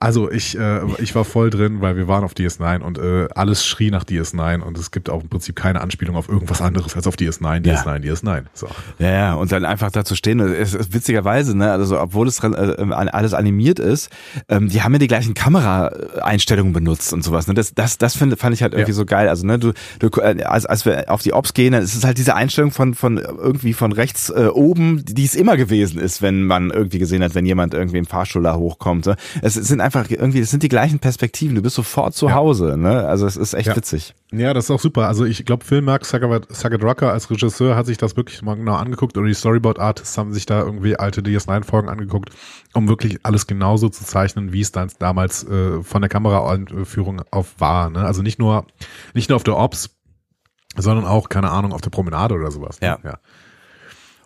[0.00, 3.66] Also ich, äh, ich war voll drin, weil wir waren auf DS9 und äh, alles
[3.66, 7.06] schrie nach DS9 und es gibt auch im Prinzip keine Anspielung auf irgendwas anderes als
[7.06, 7.74] auf DS9, Ja.
[7.82, 8.42] DS9, DS9.
[8.54, 8.68] So.
[8.98, 10.38] Ja, ja, und dann einfach da zu stehen.
[10.40, 14.10] Es ist witzigerweise, ne, also obwohl es äh, äh, alles animiert ist,
[14.48, 17.46] ähm, die haben ja die gleichen Kameraeinstellungen benutzt und sowas.
[17.48, 17.54] Ne?
[17.54, 18.96] Das, das, das find, fand ich halt irgendwie Ja.
[18.96, 19.28] so geil.
[19.28, 22.04] Also ne, du, du äh, als, als wir auf die Ops gehen, dann ist es
[22.04, 26.22] halt diese Einstellung von von irgendwie von rechts äh, oben, die es immer gewesen ist,
[26.22, 29.06] wenn man irgendwie gesehen hat, wenn jemand irgendwie im Fahrstuhl da hochkommt.
[29.06, 29.16] Ne?
[29.42, 31.54] Es sind einfach irgendwie, es sind die gleichen Perspektiven.
[31.56, 32.34] Du bist sofort zu Ja.
[32.34, 32.76] Hause.
[32.76, 33.06] Ne?
[33.06, 33.76] Also es ist echt Ja.
[33.76, 34.14] witzig.
[34.30, 35.08] Ja, das ist auch super.
[35.08, 39.16] Also ich glaube, Filmmark Sagat Rucker als Regisseur hat sich das wirklich mal genau angeguckt
[39.16, 42.30] oder die Storyboard-Artists haben sich da irgendwie alte DS9-Folgen angeguckt,
[42.74, 47.54] um wirklich alles genauso zu zeichnen, wie es dann damals äh, von der Kameraführung auf
[47.58, 47.90] war.
[47.90, 48.00] Ne?
[48.04, 48.66] Also nicht nur,
[49.14, 49.90] nicht nur auf der Ops,
[50.76, 52.80] sondern auch, keine Ahnung, auf der Promenade oder sowas.
[52.80, 52.88] Ne?
[52.88, 52.98] Ja.
[53.02, 53.18] ja.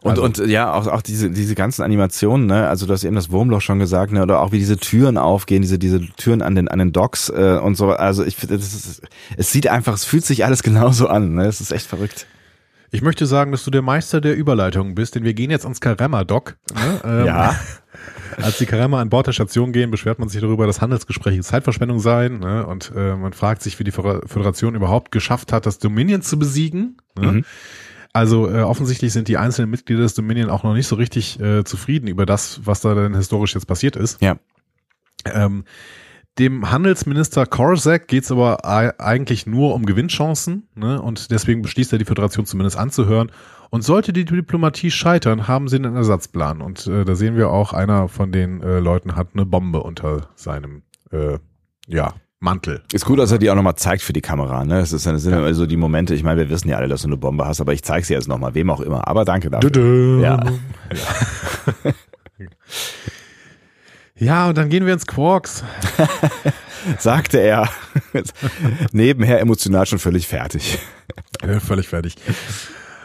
[0.02, 3.14] Und, Also- und ja, auch, auch diese, diese ganzen Animationen, ne, also du hast eben
[3.14, 6.54] das Wurmloch schon gesagt, ne, oder auch wie diese Türen aufgehen, diese, diese Türen an
[6.54, 7.90] den, an den Docks äh, und so.
[7.90, 9.02] Also ich finde, das ist,
[9.36, 11.46] es sieht einfach, es fühlt sich alles genauso an, ne?
[11.46, 12.26] Es ist echt verrückt.
[12.94, 15.80] Ich möchte sagen, dass du der Meister der Überleitungen bist, denn wir gehen jetzt ans
[15.80, 16.56] Karemma-Dock.
[16.74, 17.00] Ne?
[17.04, 17.54] Ähm, Ja.
[18.42, 22.00] Als die Karemma an Bord der Station gehen, beschwert man sich darüber, dass Handelsgespräche Zeitverschwendung
[22.00, 22.38] seien.
[22.40, 22.66] Ne?
[22.66, 26.38] Und äh, man fragt sich, wie die Föder- Föderation überhaupt geschafft hat, das Dominion zu
[26.38, 26.96] besiegen.
[27.18, 27.32] Ne?
[27.32, 27.44] Mhm.
[28.12, 31.64] Also äh, offensichtlich sind die einzelnen Mitglieder des Dominion auch noch nicht so richtig äh,
[31.64, 34.20] zufrieden über das, was da denn historisch jetzt passiert ist.
[34.20, 34.36] Ja.
[35.24, 35.64] Ähm,
[36.38, 41.00] dem Handelsminister Korsak geht es aber ei- eigentlich nur um Gewinnchancen ne?
[41.00, 43.30] und deswegen beschließt er, die Föderation zumindest anzuhören.
[43.70, 46.60] Und sollte die Diplomatie scheitern, haben sie einen Ersatzplan.
[46.60, 50.28] Und äh, da sehen wir auch, einer von den äh, Leuten hat eine Bombe unter
[50.34, 51.38] seinem äh,
[51.86, 52.82] ja, Mantel.
[52.92, 54.80] Ist gut, dass er die auch nochmal zeigt für die Kamera, ne?
[54.80, 57.02] Es ist, das sind immer so die Momente, ich meine, wir wissen ja alle, dass
[57.02, 59.06] du eine Bombe hast, aber ich zeige sie jetzt nochmal, wem auch immer.
[59.06, 59.70] Aber danke dafür.
[59.70, 60.22] Dö-dö.
[60.22, 60.40] Ja.
[64.14, 65.64] Ja, und dann gehen wir ins Quarks.
[66.98, 67.68] Sagte er.
[68.92, 70.78] Nebenher emotional schon völlig fertig.
[71.44, 72.14] Ja, völlig fertig.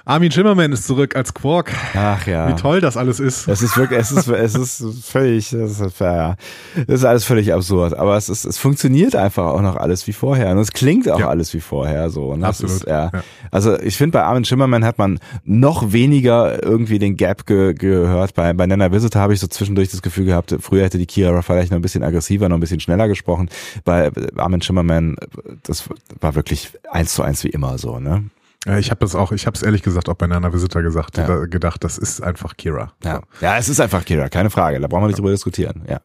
[0.08, 1.74] Armin Schimmerman ist zurück als Quark.
[1.94, 2.48] Ach ja.
[2.48, 3.46] Wie toll das alles ist.
[3.50, 6.36] Es ist wirklich, es ist, es ist völlig, es ist, ja,
[6.76, 7.94] das ist alles völlig absurd.
[7.94, 10.50] Aber es ist, es funktioniert einfach auch noch alles wie vorher.
[10.52, 11.28] Und es klingt auch Ja.
[11.28, 12.28] alles wie vorher so.
[12.28, 13.10] Und das Absolut, Ist, ja.
[13.14, 13.24] ja.
[13.52, 18.34] Also ich finde, bei Armin Schimmerman hat man noch weniger irgendwie den Gap ge gehört.
[18.34, 21.42] Bei, bei Nana Visitor habe ich so zwischendurch das Gefühl gehabt, früher hätte die Kira
[21.42, 23.50] vielleicht noch ein bisschen aggressiver, noch ein bisschen schneller gesprochen.
[23.84, 25.18] Bei Armin Schimmerman,
[25.64, 25.84] das
[26.22, 28.24] war wirklich eins zu eins wie immer so, ne?
[28.68, 31.18] Ja, ich habe es auch, ich habe es ehrlich gesagt auch bei Nana Visitor gesagt,
[31.18, 31.26] Ja.
[31.26, 32.92] da, gedacht, das ist einfach Kira.
[33.04, 33.22] Ja.
[33.42, 34.80] ja, es ist einfach Kira, keine Frage.
[34.80, 35.84] Da brauchen wir nicht drüber diskutieren.
[35.90, 36.02] Ja.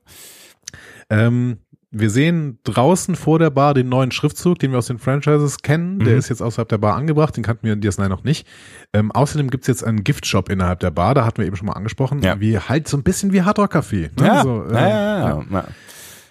[1.11, 1.59] Ähm,
[1.95, 5.99] wir sehen draußen vor der Bar den neuen Schriftzug, den wir aus den Franchises kennen.
[5.99, 6.19] Der Mhm.
[6.21, 8.47] ist jetzt außerhalb der Bar angebracht, den kannten wir in DS9 noch nicht.
[8.95, 11.75] Ähm, außerdem gibt's jetzt einen Giftshop innerhalb der Bar, da hatten wir eben schon mal
[11.75, 12.41] angesprochen, Ja.
[12.41, 14.09] wie halt so ein bisschen wie Hardrock Café.
[14.19, 14.27] Ne?
[14.27, 15.65] Ja, so, äh, ja, ja, ja, ja.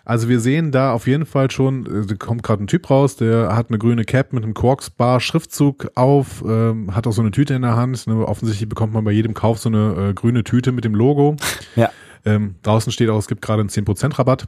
[0.03, 3.15] Also wir sehen da auf jeden Fall schon, äh, da kommt gerade ein Typ raus,
[3.17, 7.21] der hat eine grüne Cap mit einem Quarks Bar Schriftzug auf, ähm, hat auch so
[7.21, 8.07] eine Tüte in der Hand.
[8.07, 8.25] Ne?
[8.27, 11.35] Offensichtlich bekommt man bei jedem Kauf so eine äh, grüne Tüte mit dem Logo.
[11.75, 11.89] Ja.
[12.25, 14.47] Ähm, draußen steht auch, es gibt gerade einen 10% Rabatt.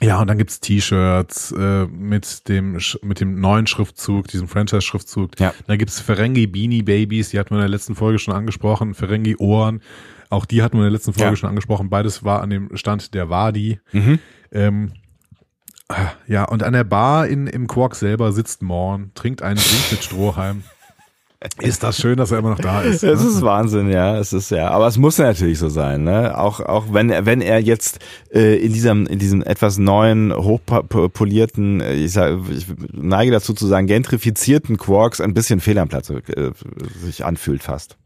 [0.00, 5.38] Ja, und dann gibt's T-Shirts äh, mit dem mit dem neuen Schriftzug, diesem Franchise-Schriftzug.
[5.38, 5.54] Ja.
[5.68, 8.94] Dann gibt's Ferengi Beanie Babies, die hatten wir in der letzten Folge schon angesprochen.
[8.94, 9.80] Ferengi Ohren,
[10.32, 11.36] auch die hatten wir in der letzten Folge Ja.
[11.36, 11.90] schon angesprochen.
[11.90, 13.80] Beides war an dem Stand der Wadi.
[13.92, 14.18] Mhm.
[14.50, 14.92] Ähm,
[16.26, 20.02] ja, und an der Bar in, im Quark selber sitzt Morn, trinkt einen Drink mit
[20.02, 20.62] Strohhalm.
[21.60, 23.02] Ist das schön, dass er immer noch da ist.
[23.02, 23.28] Es ne?
[23.28, 26.38] ist Wahnsinn, ja, es ist ja, aber es muss natürlich so sein, ne?
[26.38, 27.98] Auch auch wenn er wenn er jetzt
[28.32, 33.66] äh, in diesem in diesem etwas neuen hochpolierten, äh, ich, sag, ich neige dazu zu
[33.66, 36.52] sagen gentrifizierten Quarks ein bisschen fehl am Platz äh,
[37.00, 37.96] sich anfühlt fast.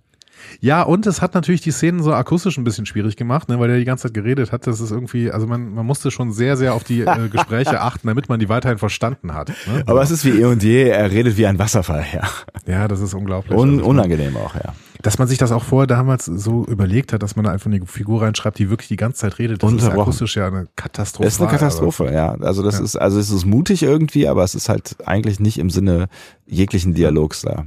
[0.60, 3.70] Ja, und es hat natürlich die Szenen so akustisch ein bisschen schwierig gemacht, ne, weil
[3.70, 4.66] er die ganze Zeit geredet hat.
[4.66, 8.06] Das ist irgendwie, also man, man musste schon sehr, sehr auf die äh, Gespräche achten,
[8.08, 9.48] damit man die weiterhin verstanden hat.
[9.66, 9.82] Ne?
[9.86, 12.22] Aber es ist wie eh und je, er redet wie ein Wasserfall, ja.
[12.66, 13.56] ja, das ist unglaublich.
[13.58, 14.74] Un, Also, unangenehm auch, ja.
[15.02, 17.84] dass man sich das auch vorher damals so überlegt hat, dass man da einfach eine
[17.86, 19.62] Figur reinschreibt, die wirklich die ganze Zeit redet.
[19.62, 21.28] Das ist akustisch ja eine Katastrophe.
[21.28, 22.34] Es ist eine Katastrophe, ja.
[22.40, 22.84] Also das Ja.
[22.84, 26.08] ist, also es ist mutig irgendwie, aber es ist halt eigentlich nicht im Sinne
[26.46, 27.66] jeglichen Dialogs da.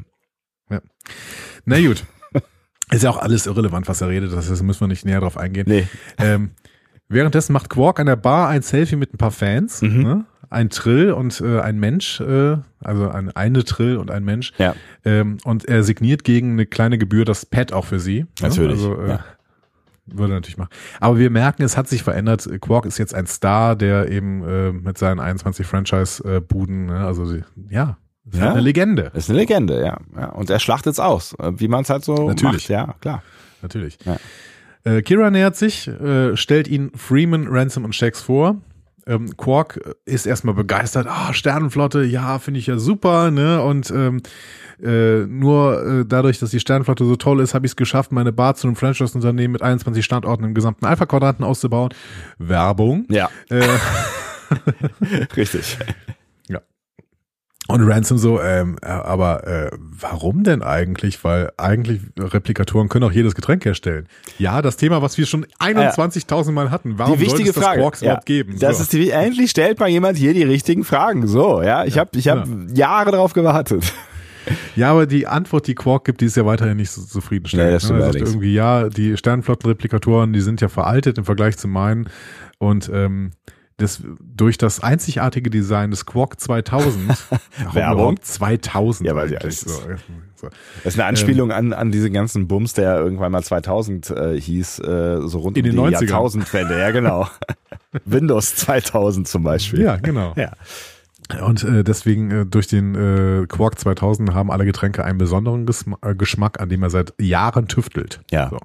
[1.65, 2.03] Na gut.
[2.91, 5.37] Ist ja auch alles irrelevant, was er redet, das heißt, müssen wir nicht näher drauf
[5.37, 5.65] eingehen.
[5.67, 5.87] Nee.
[6.17, 6.51] Ähm,
[7.07, 10.01] währenddessen macht Quark an der Bar ein Selfie mit ein paar Fans, Mhm.
[10.03, 10.25] ne?
[10.51, 14.51] ein Trill und äh, ein Mensch, äh, also ein, eine Trill und ein Mensch.
[14.57, 14.73] Ja.
[15.05, 18.21] Ähm, und er signiert gegen eine kleine Gebühr das Pad auch für sie.
[18.21, 18.27] ne?
[18.41, 19.19] Natürlich, Also, äh, ja.
[20.11, 20.71] Würde natürlich machen.
[20.99, 22.49] Aber wir merken, es hat sich verändert.
[22.61, 27.05] Quark ist jetzt ein Star, der eben äh, mit seinen 21 Franchise-Buden, ne?
[27.05, 27.97] also sie- ja,
[28.31, 28.45] ist Ja.
[28.45, 29.11] halt eine Legende.
[29.13, 29.97] Das ist eine Legende, ja.
[30.17, 30.29] ja.
[30.29, 32.63] Und er schlachtet's aus, äh, wie man es halt so Natürlich.
[32.63, 32.69] macht.
[32.69, 33.23] Ja, klar.
[33.61, 33.97] Natürlich.
[34.05, 34.17] Ja.
[34.85, 38.57] Äh, Kira nähert sich, äh, stellt ihn Freeman, Ransom und Shax vor.
[39.07, 41.07] Ähm, Quark ist erstmal begeistert.
[41.09, 43.61] Ah, Sternenflotte, ja, finde ich ja super, ne?
[43.63, 44.21] Und ähm,
[44.83, 48.31] äh, nur äh, dadurch, dass die Sternenflotte so toll ist, habe ich es geschafft, meine
[48.31, 51.89] Bar zu einem Franchise-Unternehmen mit 21 Standorten im gesamten Alpha-Quadranten auszubauen.
[52.37, 53.05] Werbung.
[53.09, 53.63] Ja, Äh,
[55.35, 55.77] richtig.
[57.69, 61.23] Und Ransom so, ähm, äh, aber äh, warum denn eigentlich?
[61.23, 64.07] Weil eigentlich Replikatoren können auch jedes Getränk herstellen.
[64.39, 66.97] Ja, das Thema, was wir schon 21.000 Mal hatten.
[66.97, 67.67] Warum sollte es Frage.
[67.67, 68.57] das Quarks überhaupt geben?
[68.59, 68.83] Das so.
[68.83, 71.27] ist die, endlich stellt mal jemand hier die richtigen Fragen.
[71.27, 71.85] So, ja.
[71.85, 73.93] Ich habe ich hab Jahre drauf gewartet.
[74.75, 77.67] ja, aber die Antwort, die Quark gibt, die ist ja weiterhin nicht so zufriedenstellend.
[77.67, 78.05] Nee, das stimmt ne?
[78.05, 82.09] Er sagt irgendwie, ja, die Sternenflottenreplikatoren, die sind ja veraltet im Vergleich zu meinen.
[82.57, 83.29] Und ähm,
[83.79, 84.01] das,
[84.35, 87.09] durch das einzigartige Design des Quark 2000,
[87.57, 87.97] warum Werbung.
[87.97, 89.81] überhaupt 2000 Ja, weil ja, das ist-
[90.35, 90.47] so.
[90.85, 94.79] Das ist eine Anspielung an, an diese ganzen Bums, der irgendwann mal 2000 äh, hieß,
[94.79, 95.91] äh, so rund In um den die 90ern.
[96.05, 96.79] Jahrtausendwende.
[96.79, 97.27] Ja, genau.
[98.05, 99.81] Windows 2000 zum Beispiel.
[99.81, 100.33] Ja, genau.
[100.37, 100.53] Ja.
[101.45, 105.67] Und äh, deswegen äh, durch den äh, Quark 2000 haben alle Getränke einen besonderen
[106.01, 108.21] äh, Geschmack, an dem er seit Jahren tüftelt.
[108.31, 108.49] Ja.
[108.49, 108.59] So.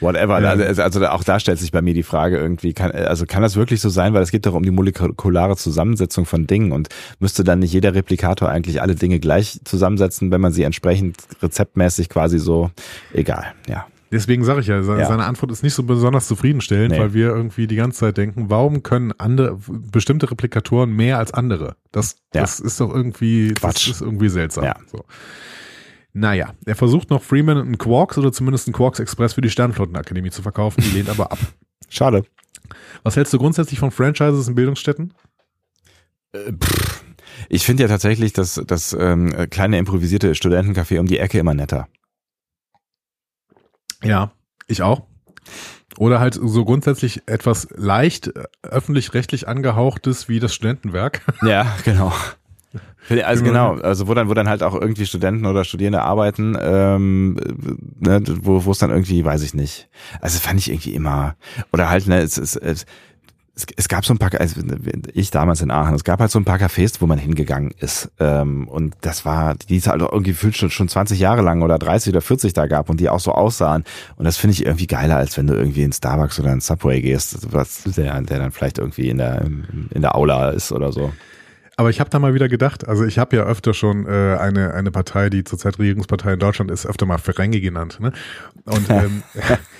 [0.00, 0.38] Whatever.
[0.38, 0.44] Ähm.
[0.46, 3.56] Also, also auch da stellt sich bei mir die Frage irgendwie, kann, also kann das
[3.56, 7.44] wirklich so sein, weil es geht doch um die molekulare Zusammensetzung von Dingen und müsste
[7.44, 12.38] dann nicht jeder Replikator eigentlich alle Dinge gleich zusammensetzen, wenn man sie entsprechend rezeptmäßig quasi
[12.38, 12.70] so,
[13.12, 13.86] egal, ja.
[14.12, 15.08] Deswegen sage ich ja, seine, Ja.
[15.08, 16.98] Antwort ist nicht so besonders zufriedenstellend, Nee.
[16.98, 21.76] weil wir irgendwie die ganze Zeit denken, warum können andere bestimmte Replikatoren mehr als andere?
[21.92, 22.40] Das, Ja.
[22.40, 23.86] das ist doch irgendwie, Quatsch.
[23.88, 24.64] das ist irgendwie seltsam.
[24.64, 24.74] Ja.
[24.90, 25.04] So.
[26.12, 30.30] Naja, er versucht noch Freeman einen Quarks oder zumindest einen Quarks Express für die Sternflottenakademie
[30.30, 31.38] zu verkaufen, die lehnt aber ab.
[31.88, 32.24] Schade.
[33.02, 35.14] Was hältst du grundsätzlich von Franchises in Bildungsstätten?
[36.32, 37.04] Äh, pff.
[37.48, 41.88] Ich finde ja tatsächlich das, das ähm, kleine improvisierte Studentencafé um die Ecke immer netter.
[44.02, 44.32] Ja,
[44.66, 45.02] ich auch.
[45.98, 51.22] Oder halt so grundsätzlich etwas leicht äh, öffentlich-rechtlich angehauchtes wie das Studentenwerk.
[51.42, 52.12] Ja, genau.
[53.24, 57.34] Also genau, also wo dann, wo dann halt auch irgendwie Studenten oder Studierende arbeiten, ähm,
[57.98, 59.88] ne, wo, wo es dann irgendwie, weiß ich nicht.
[60.20, 61.34] Also fand ich irgendwie immer,
[61.72, 62.86] oder halt, ne, es, es, es
[63.60, 64.60] es, es gab so ein paar, also
[65.12, 68.10] ich damals in Aachen, es gab halt so ein paar Cafés, wo man hingegangen ist.
[68.18, 72.12] Ähm, und das war, die es halt irgendwie schon, schon 20 Jahre lang oder 30
[72.12, 73.84] oder 40 da gab und die auch so aussahen.
[74.16, 77.00] Und das finde ich irgendwie geiler, als wenn du irgendwie in Starbucks oder in Subway
[77.00, 81.12] gehst, was der, der dann vielleicht irgendwie in der, in der Aula ist oder so.
[81.76, 84.74] Aber ich habe da mal wieder gedacht, also ich habe ja öfter schon äh, eine,
[84.74, 87.98] eine Partei, die zurzeit Regierungspartei in Deutschland ist, öfter mal Ferengi genannt.
[88.00, 88.12] Ne?
[88.64, 89.22] Und ähm,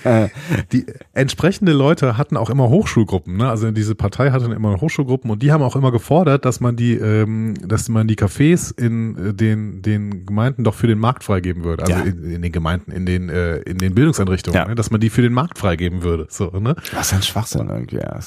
[0.71, 3.37] die entsprechende Leute hatten auch immer Hochschulgruppen.
[3.37, 3.49] Ne?
[3.49, 6.95] Also diese Partei hatte immer Hochschulgruppen und die haben auch immer gefordert, dass man die,
[6.95, 11.63] ähm, dass man die Cafés in äh, den, den Gemeinden doch für den Markt freigeben
[11.63, 11.83] würde.
[11.83, 12.01] Also ja.
[12.01, 14.67] in, in, den Gemeinden, in den, äh, in den Bildungseinrichtungen, ja.
[14.67, 14.75] ne?
[14.75, 16.27] dass man die für den Markt freigeben würde.
[16.29, 16.75] So, ne?
[16.93, 17.97] Was ein Schwachsinn irgendwie.
[17.97, 18.19] Ja,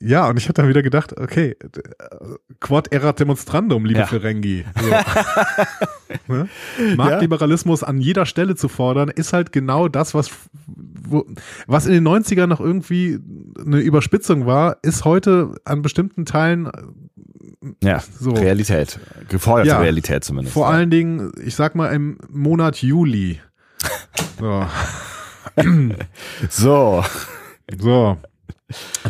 [0.00, 1.56] ja und ich habe dann wieder gedacht, okay,
[2.72, 4.06] Quod erat demonstrandum, liebe ja.
[4.06, 4.64] Ferengi.
[6.26, 6.34] So.
[6.34, 6.48] ne?
[6.96, 7.86] Marktliberalismus ja.
[7.88, 10.30] an jeder Stelle zu fordern, ist halt genau das, was,
[10.66, 11.24] wo,
[11.66, 13.18] was in den 90ern noch irgendwie
[13.58, 16.70] eine Überspitzung war, ist heute an bestimmten Teilen
[17.82, 18.32] ja, so.
[18.32, 18.98] Realität.
[19.28, 20.54] Geforderte ja, Realität zumindest.
[20.54, 23.40] Vor allen Dingen, ich sag mal, im Monat Juli.
[24.38, 24.66] So.
[26.48, 27.04] so.
[27.78, 28.18] So.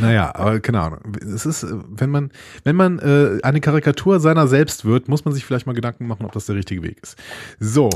[0.01, 1.01] Naja, aber keine Ahnung.
[1.23, 2.31] Es ist, wenn man,
[2.65, 6.27] wenn man äh, eine Karikatur seiner selbst wird, muss man sich vielleicht mal Gedanken machen,
[6.27, 7.17] ob das der richtige Weg ist.
[7.59, 7.91] So.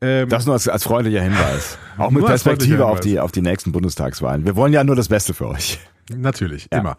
[0.00, 1.78] Ähm, das nur als, als freundlicher Hinweis.
[1.98, 4.44] Auch mit Perspektive auf die, auf die nächsten Bundestagswahlen.
[4.44, 5.80] Wir wollen ja nur das Beste für euch.
[6.16, 6.78] Natürlich, ja.
[6.78, 6.96] immer.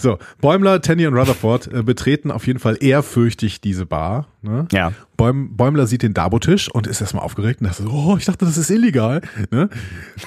[0.00, 4.28] So, Bäumler, Tanny und Rutherford äh, betreten auf jeden Fall ehrfürchtig diese Bar.
[4.42, 4.66] Ne?
[4.72, 4.92] Ja.
[5.16, 8.44] Bäum, Bäumler sieht den Dabo-Tisch und ist erstmal aufgeregt und sagt so, oh, ich dachte,
[8.44, 9.20] das ist illegal.
[9.50, 9.68] Ne?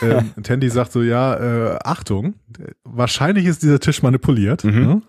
[0.01, 1.35] ähm, Tandy sagt so, ja,
[1.73, 2.35] äh, Achtung,
[2.83, 4.63] wahrscheinlich ist dieser Tisch manipuliert.
[4.65, 4.85] Mhm.
[4.85, 5.01] Ne?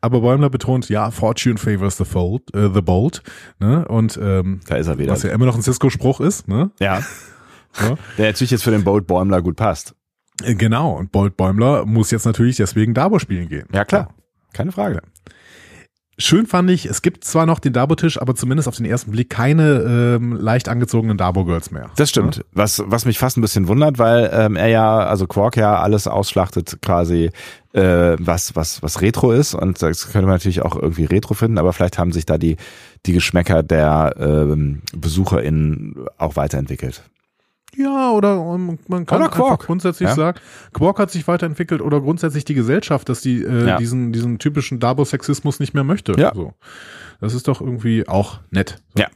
[0.00, 3.22] Aber Bäumler betont, ja, Fortune favors the, fold, äh, the bold.
[3.58, 3.86] Ne?
[3.88, 5.12] Und ähm, da ist er wieder.
[5.12, 6.48] Was ja immer noch ein Cisco-Spruch ist.
[6.48, 6.70] Ne?
[6.80, 7.02] Ja.
[7.72, 7.98] So.
[8.16, 9.94] Der natürlich jetzt für den Bold Bäumler gut passt.
[10.42, 13.66] Äh, genau, und Bolt Bäumler muss jetzt natürlich deswegen Dabo spielen gehen.
[13.72, 14.14] Ja, klar.
[14.52, 15.02] Keine Frage.
[16.20, 19.30] Schön fand ich, es gibt zwar noch den Dabo-Tisch, aber zumindest auf den ersten Blick
[19.30, 21.90] keine ähm, leicht angezogenen Dabo-Girls mehr.
[21.94, 22.38] Das stimmt.
[22.38, 22.42] Ja?
[22.50, 26.08] Was, was mich fast ein bisschen wundert, weil ähm, er ja, also Quark ja alles
[26.08, 27.30] ausschlachtet quasi,
[27.72, 29.54] äh, was, was, was Retro ist.
[29.54, 32.56] Und das könnte man natürlich auch irgendwie Retro finden, aber vielleicht haben sich da die,
[33.06, 37.04] die Geschmäcker der ähm, BesucherInnen auch weiterentwickelt.
[37.76, 38.36] Ja, oder
[38.88, 39.66] man kann oder Quark.
[39.66, 40.14] grundsätzlich ja?
[40.14, 40.40] sagen,
[40.72, 43.76] Quark hat sich weiterentwickelt oder grundsätzlich die Gesellschaft, dass die äh, ja.
[43.76, 46.12] diesen, diesen typischen Dabo-Sexismus nicht mehr möchte.
[46.18, 46.32] Ja.
[46.34, 46.54] So.
[47.20, 48.82] Das ist doch irgendwie auch nett.
[48.94, 49.02] So.
[49.02, 49.08] Ja.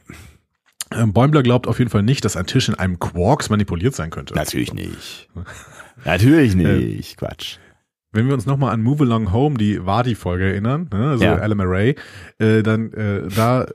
[0.93, 4.11] Ähm, Bäumler glaubt auf jeden Fall nicht, dass ein Tisch in einem Quarks manipuliert sein
[4.11, 4.35] könnte.
[4.35, 5.29] Natürlich nicht.
[6.05, 7.17] Natürlich nicht.
[7.17, 7.57] Quatsch.
[8.11, 11.43] Wenn wir uns nochmal an Move Along Home, die Wadi-Folge erinnern, ne, also ja.
[11.43, 11.93] LMRA,
[12.37, 13.65] äh, dann äh, da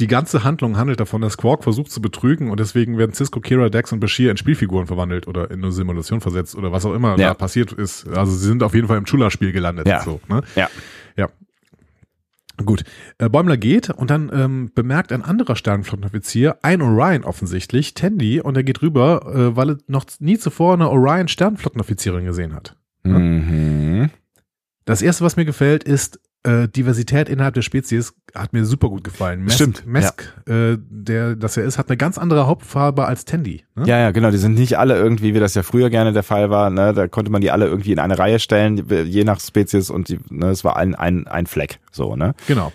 [0.00, 3.70] die ganze Handlung handelt davon, dass Quark versucht zu betrügen und deswegen werden Cisco, Kira,
[3.70, 7.10] Dex und Bashir in Spielfiguren verwandelt oder in eine Simulation versetzt oder was auch immer
[7.18, 7.28] ja.
[7.28, 8.06] da passiert ist.
[8.08, 9.86] Also sie sind auf jeden Fall im Chula-Spiel gelandet.
[9.86, 10.02] Ja.
[10.02, 10.42] So, ne?
[10.56, 10.68] ja.
[11.16, 11.28] Ja.
[12.58, 12.84] Gut.
[13.18, 18.56] Äh, Bäumler geht und dann ähm, bemerkt ein anderer Sternenflottenoffizier, ein Orion offensichtlich, Tandy, und
[18.56, 22.76] er geht rüber, äh, weil er noch nie zuvor eine Orion-Sternenflottenoffizierin gesehen hat.
[23.04, 24.10] Mhm.
[24.84, 29.04] Das erste, was mir gefällt, ist, äh, Diversität innerhalb der Spezies hat mir super gut
[29.04, 29.42] gefallen.
[29.42, 29.86] Mesk, Stimmt.
[29.86, 30.72] Mesk, ja.
[30.72, 33.64] äh, der das er ist, hat eine ganz andere Hauptfarbe als Tandy.
[33.74, 33.86] Ne?
[33.86, 34.30] Ja, ja, genau.
[34.30, 36.70] Die sind nicht alle irgendwie, wie das ja früher gerne der Fall war.
[36.70, 36.92] Ne?
[36.94, 40.18] Da konnte man die alle irgendwie in eine Reihe stellen, je nach Spezies und die,
[40.30, 41.78] ne, es war ein, ein, ein Fleck.
[41.90, 42.34] So, ne?
[42.46, 42.72] Genau.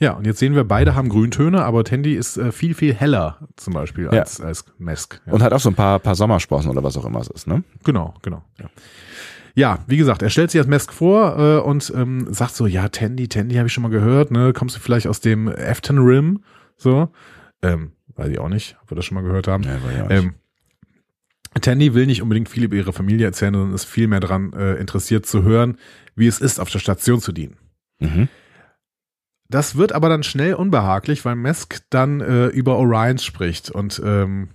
[0.00, 3.38] Ja, und jetzt sehen wir, beide haben Grüntöne, aber Tandy ist äh, viel, viel heller
[3.56, 4.44] zum Beispiel als, ja.
[4.44, 5.20] als Mesk.
[5.26, 5.32] Ja.
[5.32, 7.64] Und hat auch so ein paar, paar Sommersprossen oder was auch immer es ist, ne?
[7.84, 8.42] Genau, genau.
[8.60, 8.66] Ja.
[9.54, 12.88] Ja, wie gesagt, er stellt sich als Mesk vor äh, und ähm, sagt so, ja,
[12.88, 14.52] Tandy, Tandy habe ich schon mal gehört, ne?
[14.52, 16.40] Kommst du vielleicht aus dem Afton Rim?
[16.76, 17.08] So.
[17.62, 19.64] Ähm, weiß ich auch nicht, ob wir das schon mal gehört haben.
[19.64, 20.34] Ja, ähm,
[21.60, 24.74] Tandy will nicht unbedingt viel über ihre Familie erzählen, sondern ist viel mehr daran äh,
[24.74, 25.78] interessiert zu hören,
[26.14, 27.56] wie es ist, auf der Station zu dienen.
[28.00, 28.28] Mhm.
[29.48, 34.50] Das wird aber dann schnell unbehaglich, weil Mesk dann äh, über Orions spricht und ähm,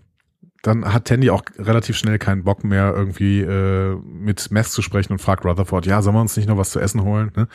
[0.64, 5.11] dann hat Tandy auch relativ schnell keinen Bock mehr, irgendwie äh, mit Mesk zu sprechen
[5.11, 7.31] und fragt Rutherford, ja, sollen wir uns nicht noch was zu essen holen?
[7.35, 7.48] Ne?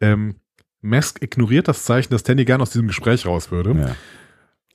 [0.00, 0.34] Ähm,
[0.80, 3.72] Mesk ignoriert das Zeichen, dass Tandy gern aus diesem Gespräch raus würde.
[3.72, 3.96] Ja.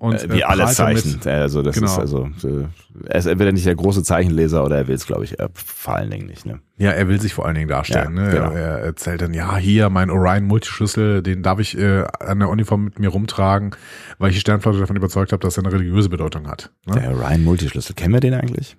[0.03, 1.13] Und, äh, wie äh, alle Zeichen.
[1.13, 1.88] Mit, also das genau.
[1.89, 2.65] ist also äh,
[3.05, 5.95] er ist entweder nicht der große Zeichenleser oder er will es, glaube ich, äh, vor
[5.95, 6.45] allen Dingen nicht.
[6.45, 6.59] Ne?
[6.75, 8.17] Ja, er will sich vor allen Dingen darstellen.
[8.17, 8.31] Ja, ne?
[8.31, 8.51] Genau.
[8.51, 12.49] Er, er, erzählt dann, ja, hier mein Orion Multischlüssel, den darf ich äh, an der
[12.49, 13.77] Uniform mit mir rumtragen,
[14.17, 16.73] weil ich die Sternflotte davon überzeugt habe, dass er eine religiöse Bedeutung hat.
[16.85, 16.99] Ne?
[16.99, 18.75] Der Orion Multischlüssel, kennen wir den eigentlich?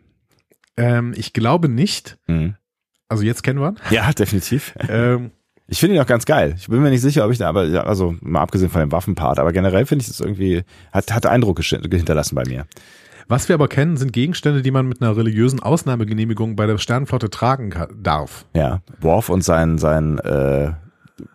[0.76, 2.18] Ähm, ich glaube nicht.
[2.26, 2.56] Mhm.
[3.09, 3.76] Also jetzt kennen wir ihn.
[3.88, 4.74] Ja, definitiv.
[4.90, 5.30] ähm,
[5.66, 6.55] Ich finde ihn auch ganz geil.
[6.59, 8.93] Ich bin mir nicht sicher, ob ich da, aber ja, also mal abgesehen von dem
[8.93, 10.62] Waffenpart, aber generell finde ich es irgendwie,
[10.93, 12.66] hat, hat Eindruck hinterlassen bei mir.
[13.28, 17.31] Was wir aber kennen, sind Gegenstände, die man mit einer religiösen Ausnahmegenehmigung bei der Sternenflotte
[17.31, 18.45] tragen darf.
[18.55, 20.73] Ja, Worf und sein, sein äh,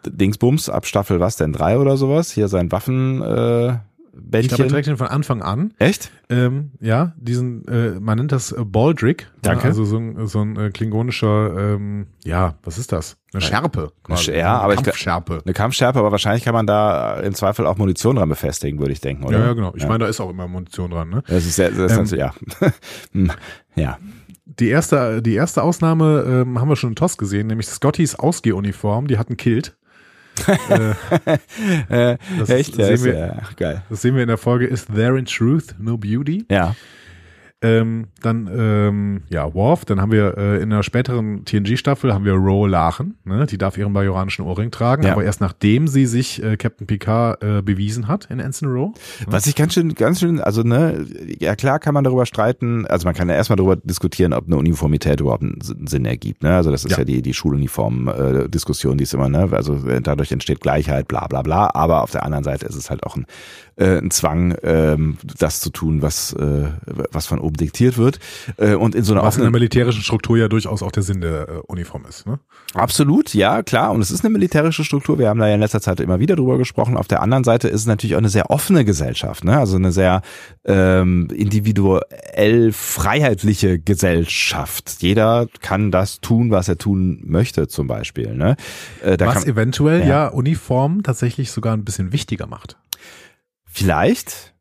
[0.06, 2.32] Dingsbums ab Staffel was denn, drei oder sowas?
[2.32, 3.78] Hier sein Waffen, äh,
[4.14, 4.42] Bändchen.
[4.42, 5.74] Ich glaube, er trägt ihn von Anfang an.
[5.80, 6.12] Echt?
[6.30, 9.32] Ähm, ja, diesen, äh, man nennt das äh, Baldrick.
[9.42, 9.66] Danke.
[9.66, 13.18] Also so ein, so ein äh, klingonischer, ähm, ja, was ist das?
[13.34, 13.92] Eine Schärpe.
[14.04, 14.32] Quasi.
[14.32, 15.38] Ja, aber Kampfschärpe.
[15.38, 18.92] Ich, eine Kampfschärpe, aber wahrscheinlich kann man da im Zweifel auch Munition dran befestigen, würde
[18.92, 19.40] ich denken, oder?
[19.40, 19.74] Ja, ja genau.
[19.76, 19.90] Ich ja.
[19.90, 21.24] meine, da ist auch immer Munition dran, ne?
[21.28, 22.34] Das ist, sehr, das ist ähm, ja.
[23.14, 23.32] Hm,
[23.76, 23.98] ja.
[24.46, 29.08] Die erste, die erste Ausnahme ähm, haben wir schon in TOS gesehen, nämlich Scottys Ausgehuniform,
[29.08, 29.78] die hat ein Kilt.
[31.90, 32.18] äh,
[32.48, 32.78] Echt?
[32.78, 33.84] Ja, wir, ja, geil.
[33.90, 36.46] Das sehen wir in der Folge Is There in Truth No Beauty?
[36.50, 36.76] Ja.
[37.62, 42.32] Ähm, dann, ähm, ja, Worf, dann haben wir äh, in einer späteren TNG-Staffel haben wir
[42.32, 43.48] Ro Lachen, ne?
[43.48, 45.12] die darf ihren bajoranischen Ohrring tragen, ja.
[45.12, 48.94] aber erst nachdem sie sich äh, Captain Picard äh, bewiesen hat in Ensign Row.
[48.94, 49.26] Ne?
[49.28, 51.06] Was ich ganz schön, ganz schön, also ne,
[51.38, 54.56] ja klar kann man darüber streiten, also man kann ja erstmal darüber diskutieren, ob eine
[54.56, 56.56] Uniformität überhaupt einen Sinn ergibt, ne?
[56.56, 60.32] Also das ist ja, ja die, die Schuluniform-Diskussion, äh, die ist immer, ne, also dadurch
[60.32, 63.26] entsteht Gleichheit, bla bla bla, aber auf der anderen Seite ist es halt auch ein
[63.80, 66.68] äh, ein Zwang, ähm, das zu tun, was, äh,
[67.12, 68.20] was von oben diktiert wird.
[68.58, 71.22] Äh, und in so einer was in der militärischen Struktur ja durchaus auch der Sinn
[71.22, 72.28] der äh, Uniform ist.
[72.28, 72.40] Ne?
[72.74, 73.92] Absolut, ja, klar.
[73.92, 75.18] Und es ist eine militärische Struktur.
[75.18, 76.98] Wir haben da ja in letzter Zeit immer wieder drüber gesprochen.
[76.98, 79.58] Auf der anderen Seite ist es natürlich auch eine sehr offene Gesellschaft, ne?
[79.58, 80.22] Also eine sehr
[80.66, 84.98] ähm, individuell freiheitliche Gesellschaft.
[85.00, 88.36] Jeder kann das tun, was er tun möchte, zum Beispiel.
[88.36, 88.56] Ne?
[89.04, 90.08] Äh, was kann, eventuell ja.
[90.08, 92.78] ja Uniform tatsächlich sogar ein bisschen wichtiger macht.
[93.70, 94.54] Vielleicht.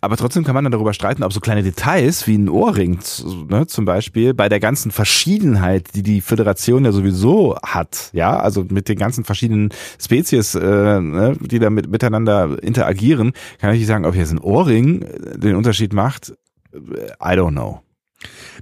[0.00, 3.00] Aber trotzdem kann man dann darüber streiten, ob so kleine Details wie ein Ohrring
[3.48, 8.64] ne, zum Beispiel bei der ganzen Verschiedenheit, die die Föderation ja sowieso hat, ja, also
[8.68, 9.70] mit den ganzen verschiedenen
[10.00, 10.60] Spezies, äh,
[11.00, 15.04] ne, die da mit, miteinander interagieren, kann ich nicht sagen, ob jetzt ein Ohrring
[15.36, 16.34] den Unterschied macht.
[16.72, 17.80] I don't know.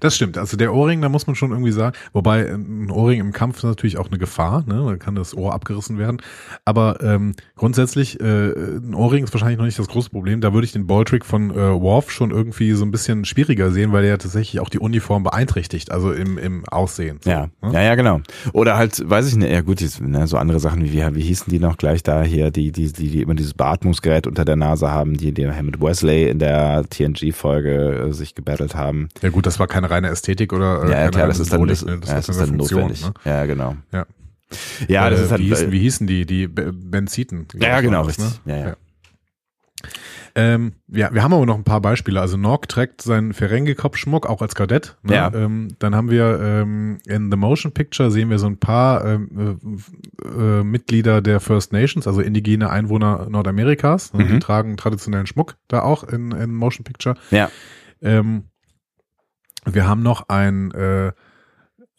[0.00, 0.38] Das stimmt.
[0.38, 3.64] Also der Ohrring, da muss man schon irgendwie sagen, wobei ein Ohrring im Kampf ist
[3.64, 4.84] natürlich auch eine Gefahr, ne?
[4.86, 6.22] Da kann das Ohr abgerissen werden.
[6.64, 10.40] Aber ähm, grundsätzlich, äh, ein Ohrring ist wahrscheinlich noch nicht das große Problem.
[10.40, 13.92] Da würde ich den Balltrick von äh, Worf schon irgendwie so ein bisschen schwieriger sehen,
[13.92, 17.18] weil der tatsächlich auch die Uniform beeinträchtigt, also im, im Aussehen.
[17.24, 17.48] So, ja.
[17.62, 17.72] Ne?
[17.72, 18.20] ja, ja, genau.
[18.52, 21.22] Oder halt, weiß ich nicht, ja gut, jetzt, ne, so andere Sachen wie, wie, wie
[21.22, 24.56] hießen die noch gleich da hier, die, die, die, die immer dieses Beatmungsgerät unter der
[24.56, 29.08] Nase haben, die, die mit Wesley in der TNG-Folge äh, sich gebettelt haben.
[29.22, 31.84] Ja gut, das war keine reine Ästhetik oder äh, ja, klar, das ist dann, das,
[31.84, 31.98] ne?
[31.98, 33.04] das, ja, das ist dann Funktion, notwendig.
[33.04, 33.14] Ne?
[33.24, 33.76] Ja, genau.
[33.92, 34.06] Ja,
[34.86, 37.46] ja das äh, ist halt, wie, hießen, wie hießen die, die Benziten?
[37.54, 38.40] Ja, genau, das, richtig.
[38.44, 38.58] Ne?
[38.58, 38.76] Ja, ja.
[40.34, 42.20] Ähm, ja, wir haben aber noch ein paar Beispiele.
[42.20, 44.96] Also Nork trägt seinen Ferengi-Kopfschmuck auch als Kadett.
[45.02, 45.14] Ne?
[45.14, 45.32] Ja.
[45.34, 49.58] Ähm, dann haben wir ähm, in The Motion Picture sehen wir so ein paar ähm,
[50.24, 54.12] äh, äh, Mitglieder der First Nations, also indigene Einwohner Nordamerikas.
[54.12, 54.24] Ne?
[54.24, 54.28] Mhm.
[54.28, 57.16] Die tragen traditionellen Schmuck da auch in, in Motion Picture.
[57.32, 57.50] Ja.
[58.00, 58.44] Ähm,
[59.64, 61.12] wir haben noch einen äh,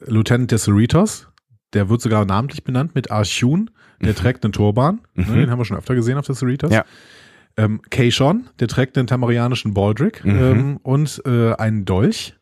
[0.06, 1.28] Lieutenant der Cerritos,
[1.74, 3.70] der wird sogar namentlich benannt mit Archun,
[4.02, 4.16] der mhm.
[4.16, 5.36] trägt einen Turban, ne, mhm.
[5.36, 6.72] den haben wir schon öfter gesehen auf der Cerritos.
[6.72, 6.86] Ja.
[7.58, 10.40] Ähm, Keishon, der trägt einen tamarianischen Baldrick mhm.
[10.40, 12.36] ähm, und äh, einen Dolch.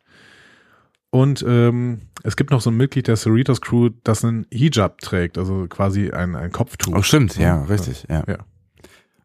[1.10, 5.38] Und ähm, es gibt noch so ein Mitglied der Cerritos Crew, das einen Hijab trägt,
[5.38, 6.94] also quasi ein, ein Kopftuch.
[6.94, 8.22] Oh, stimmt, ja, richtig, ja.
[8.28, 8.38] ja.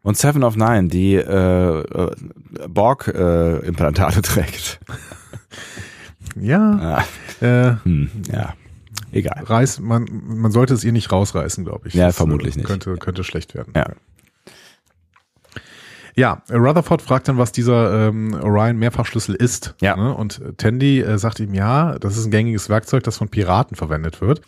[0.04, 2.10] Und Seven of Nine, die äh, äh,
[2.68, 4.78] Borg-Implantate äh, trägt.
[6.38, 7.02] Ja.
[7.40, 7.70] Ja.
[7.70, 8.52] Äh, hm, ja.
[9.12, 9.44] Egal.
[9.44, 11.94] Reiß, man, man sollte es ihr nicht rausreißen, glaube ich.
[11.94, 12.66] Ja, das, vermutlich nicht.
[12.66, 13.72] Könnte, könnte schlecht werden.
[13.74, 13.86] Ja.
[16.16, 19.74] Ja, Rutherford fragt dann, was dieser ähm, Orion Mehrfachschlüssel ist.
[19.80, 19.96] Ja.
[19.96, 20.14] Ne?
[20.14, 24.20] Und Tandy äh, sagt ihm, ja, das ist ein gängiges Werkzeug, das von Piraten verwendet
[24.20, 24.42] wird.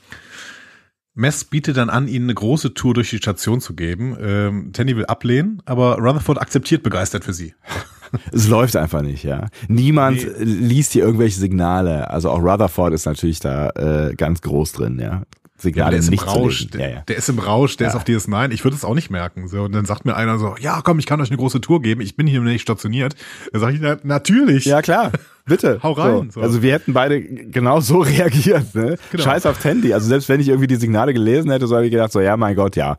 [1.17, 4.17] Mess bietet dann an, ihnen eine große Tour durch die Station zu geben.
[4.21, 7.55] Ähm, Tandy will ablehnen, aber Rutherford akzeptiert begeistert für sie.
[8.33, 9.49] es läuft einfach nicht, ja.
[9.67, 10.45] Niemand nee.
[10.45, 12.11] liest hier irgendwelche Signale.
[12.11, 15.23] Also auch Rutherford ist natürlich da äh, ganz groß drin, ja.
[15.59, 17.01] Signale ja, der ist im Rausch, der, ja, ja.
[17.03, 18.51] der, ist im Rausch, der ist auf DS9.
[18.51, 19.49] Ich würde es auch nicht merken.
[19.49, 21.81] So und dann sagt mir einer so, ja, komm, ich kann euch eine große Tour
[21.81, 22.03] geben.
[22.03, 23.15] Ich bin hier nicht stationiert.
[23.53, 24.67] Dann sage ich na, natürlich.
[24.67, 25.13] Ja klar,
[25.47, 26.31] bitte, hau rein.
[26.31, 26.41] So.
[26.41, 26.43] So.
[26.43, 28.75] Also wir hätten beide genau so reagiert.
[28.75, 28.99] Ne?
[29.11, 29.25] Genau.
[29.25, 29.95] Scheiß aufs Handy.
[29.95, 32.37] Also selbst wenn ich irgendwie die Signale gelesen hätte, so habe ich gedacht so, ja,
[32.37, 32.97] mein Gott, ja,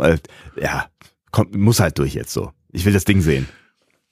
[0.00, 0.16] äh,
[0.60, 0.86] ja,
[1.30, 2.52] kommt, muss halt durch jetzt so.
[2.72, 3.48] Ich will das Ding sehen.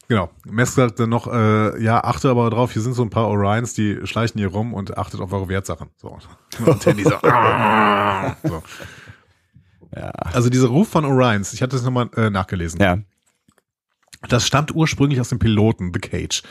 [0.08, 0.30] Genau.
[0.44, 3.74] Mess sagt dann noch, äh, ja, achte aber drauf, hier sind so ein paar Orions,
[3.74, 5.88] die schleichen hier rum und achtet auf eure Wertsachen.
[5.96, 6.18] So.
[6.64, 7.10] Und Tandy so,
[8.44, 8.62] so.
[9.94, 10.10] Ja.
[10.10, 12.80] Also dieser Ruf von Orions, ich hatte es nochmal äh, nachgelesen.
[12.80, 12.98] Ja.
[14.28, 16.42] Das stammt ursprünglich aus dem Piloten The Cage.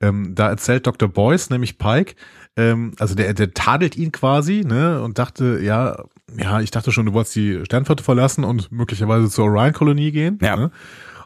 [0.00, 1.08] Ähm, da erzählt Dr.
[1.08, 2.14] Boyce, nämlich Pike,
[2.56, 6.04] ähm, also der, der tadelt ihn quasi, ne, und dachte, ja,
[6.36, 10.38] ja, ich dachte schon, du wolltest die Sternflotte verlassen und möglicherweise zur Orion-Kolonie gehen.
[10.42, 10.56] Ja.
[10.56, 10.70] Ne?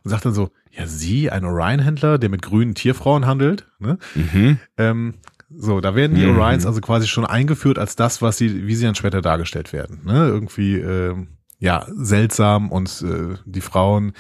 [0.05, 3.99] Und sagt dann so, ja, sie, ein Orion-Händler, der mit grünen Tierfrauen handelt, ne?
[4.15, 4.59] Mhm.
[4.79, 5.15] Ähm,
[5.55, 6.39] so, da werden die Mhm.
[6.39, 10.01] Orions also quasi schon eingeführt als das, was sie, wie sie dann später dargestellt werden.
[10.05, 10.27] Ne?
[10.27, 14.13] Irgendwie, ähm, ja, seltsam und äh, die Frauen,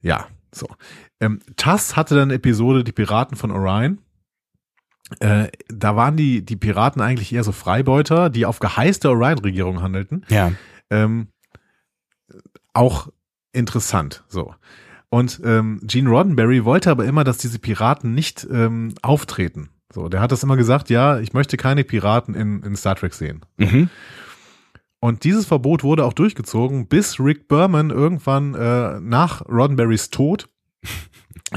[0.00, 0.66] ja, so.
[1.20, 3.98] Ähm, Tass hatte dann eine Episode, die Piraten von Orion.
[5.20, 9.82] Äh, da waren die, die Piraten eigentlich eher so Freibeuter, die auf Geheiß der Orion-Regierung
[9.82, 10.26] handelten.
[10.30, 10.52] Ja.
[10.90, 11.28] Ähm,
[12.72, 13.08] auch
[13.52, 14.54] interessant, so.
[15.12, 19.68] Und ähm, Gene Roddenberry wollte aber immer, dass diese Piraten nicht ähm, auftreten.
[19.92, 23.12] So, der hat das immer gesagt, ja, ich möchte keine Piraten in, in Star Trek
[23.12, 23.42] sehen.
[23.58, 23.90] Mhm.
[25.00, 30.48] Und dieses Verbot wurde auch durchgezogen, bis Rick Berman irgendwann äh, nach Roddenberrys Tod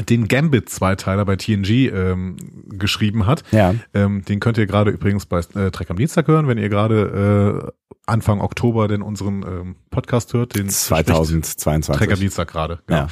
[0.04, 2.38] den Gambit-Zweiteiler bei TNG ähm,
[2.70, 3.44] geschrieben hat.
[3.52, 3.76] Ja.
[3.94, 7.72] Ähm, den könnt ihr gerade übrigens bei äh, Trek am Dienstag hören, wenn ihr gerade
[7.74, 10.56] äh, Anfang Oktober denn unseren ähm, Podcast hört.
[10.56, 12.20] Den spricht Trek am 2022.
[12.20, 12.80] Dienstag gerade.
[12.88, 13.00] Genau.
[13.00, 13.08] Ja.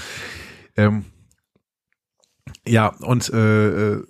[0.76, 1.06] Ähm,
[2.68, 4.04] ja, und äh, äh,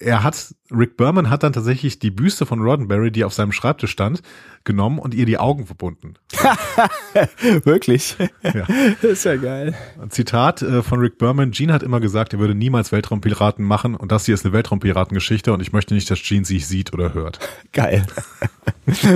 [0.00, 3.90] er hat, Rick Berman hat dann tatsächlich die Büste von Roddenberry, die auf seinem Schreibtisch
[3.90, 4.22] stand,
[4.64, 6.14] genommen und ihr die Augen verbunden.
[7.64, 8.16] Wirklich?
[8.42, 8.66] Ja.
[9.02, 9.74] Das ist ja geil.
[10.00, 13.94] Ein Zitat äh, von Rick Berman, Gene hat immer gesagt, er würde niemals Weltraumpiraten machen
[13.94, 17.14] und das hier ist eine Weltraumpiratengeschichte und ich möchte nicht, dass Gene sich sieht oder
[17.14, 17.38] hört.
[17.72, 18.06] Geil.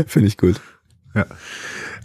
[0.07, 0.61] Finde ich gut.
[1.15, 1.27] Ja.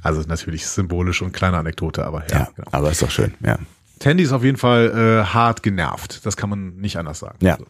[0.02, 2.40] Also natürlich symbolisch und kleine Anekdote, aber ja.
[2.40, 2.70] Ja, genau.
[2.72, 3.34] aber ist doch schön.
[3.42, 3.58] Ja.
[4.00, 6.26] Tandy ist auf jeden Fall äh, hart genervt.
[6.26, 7.38] Das kann man nicht anders sagen.
[7.42, 7.58] Ja.
[7.58, 7.66] So.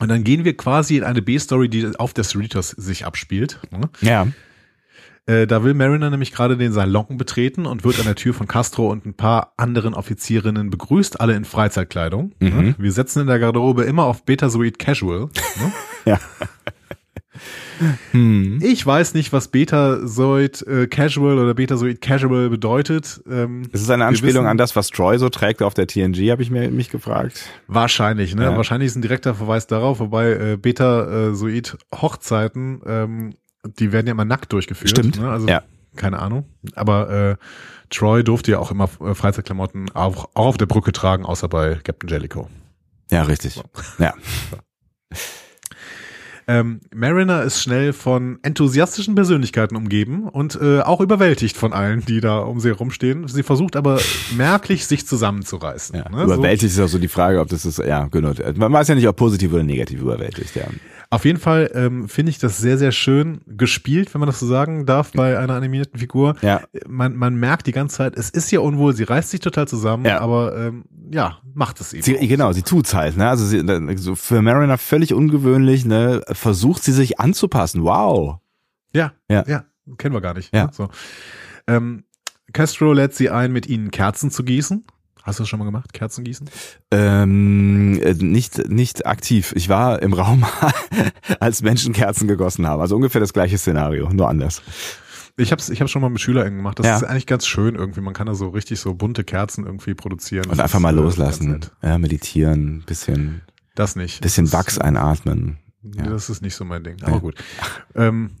[0.00, 3.60] Und dann gehen wir quasi in eine B-Story, die auf der Cerritos sich abspielt.
[3.70, 3.88] Ne?
[4.00, 4.26] Ja.
[5.26, 8.48] Äh, da will Mariner nämlich gerade den Salon betreten und wird an der Tür von
[8.48, 12.32] Castro und ein paar anderen Offizierinnen begrüßt, alle in Freizeitkleidung.
[12.40, 12.48] Mhm.
[12.48, 12.74] Ne?
[12.78, 15.28] Wir setzen in der Garderobe immer auf Betazoid Casual.
[15.60, 15.72] Ne?
[16.04, 16.18] Ja.
[18.12, 18.60] Hm.
[18.62, 23.20] Ich weiß nicht, was Betazoid äh, Casual oder Betazoid Casual bedeutet.
[23.30, 25.86] Ähm, Ist es eine wir Anspielung wissen- an das, was Troy so trägt auf der
[25.86, 27.46] TNG, habe ich mir, mich gefragt.
[27.66, 28.44] Wahrscheinlich, ne?
[28.44, 28.56] Ja.
[28.56, 33.34] Wahrscheinlich ist ein direkter Verweis darauf, wobei äh, Beta-Soid Hochzeiten, ähm,
[33.78, 34.90] die werden ja immer nackt durchgeführt.
[34.90, 35.20] Stimmt.
[35.20, 35.30] Ne?
[35.30, 35.62] Also Ja.
[35.96, 36.46] keine Ahnung.
[36.74, 37.36] Aber äh,
[37.90, 41.74] Troy durfte ja auch immer äh, Freizeitklamotten auch, auch auf der Brücke tragen, außer bei
[41.84, 42.46] Captain Jellicoe.
[43.10, 43.62] Ja, richtig.
[43.98, 44.14] Ja.
[46.48, 52.20] Ähm, Mariner ist schnell von enthusiastischen Persönlichkeiten umgeben und äh, auch überwältigt von allen, die
[52.20, 53.28] da um sie herumstehen.
[53.28, 54.00] Sie versucht aber
[54.36, 55.96] merklich, sich zusammenzureißen.
[55.96, 56.08] ja.
[56.08, 56.24] ne?
[56.24, 58.32] Überwältigt ist auch so die Frage, ob das ist, ja, genau.
[58.56, 60.64] Man weiß ja nicht, ob positiv oder negativ überwältigt, ja.
[61.10, 64.46] Auf jeden Fall ähm, finde ich das sehr, sehr schön gespielt, wenn man das so
[64.46, 66.36] sagen darf, bei einer animierten Figur.
[66.40, 66.62] Ja.
[66.88, 70.06] Man, man merkt die ganze Zeit, es ist ja unwohl, sie reißt sich total zusammen,
[70.06, 70.20] Ja.
[70.20, 72.02] aber ähm, ja, macht es eben.
[72.02, 73.28] Sie, genau, sie tut's halt, ne?
[73.28, 73.62] Also sie,
[73.96, 76.22] so für Mariner völlig ungewöhnlich, ne?
[76.34, 77.82] Versucht sie sich anzupassen.
[77.84, 78.38] Wow.
[78.94, 79.44] Ja, Ja.
[79.46, 79.64] ja,
[79.98, 80.54] kennen wir gar nicht.
[80.54, 80.66] Ja.
[80.66, 80.70] Ne?
[80.72, 80.88] So.
[81.66, 82.04] Ähm,
[82.52, 84.84] Castro lädt sie ein, mit ihnen Kerzen zu gießen.
[85.22, 85.92] Hast du das schon mal gemacht?
[85.92, 86.50] Kerzen gießen?
[86.90, 89.52] Ähm, äh, nicht, nicht aktiv.
[89.56, 90.44] Ich war im Raum,
[91.40, 92.80] als Menschen Kerzen gegossen haben.
[92.80, 94.62] Also ungefähr das gleiche Szenario, nur anders.
[95.36, 96.78] Ich hab's, ich hab's schon mal mit SchülerInnen gemacht.
[96.78, 96.96] Das Ja.
[96.96, 98.00] ist eigentlich ganz schön irgendwie.
[98.02, 100.44] Man kann da so richtig so bunte Kerzen irgendwie produzieren.
[100.46, 101.60] Und Das einfach mal äh, loslassen.
[101.82, 103.40] Ja, meditieren, bisschen,
[103.74, 104.20] Das nicht.
[104.20, 105.58] bisschen Wachs einatmen.
[105.82, 106.04] Ja.
[106.04, 107.02] Das ist nicht so mein Ding.
[107.02, 107.34] Aber gut.
[107.94, 108.32] Ähm,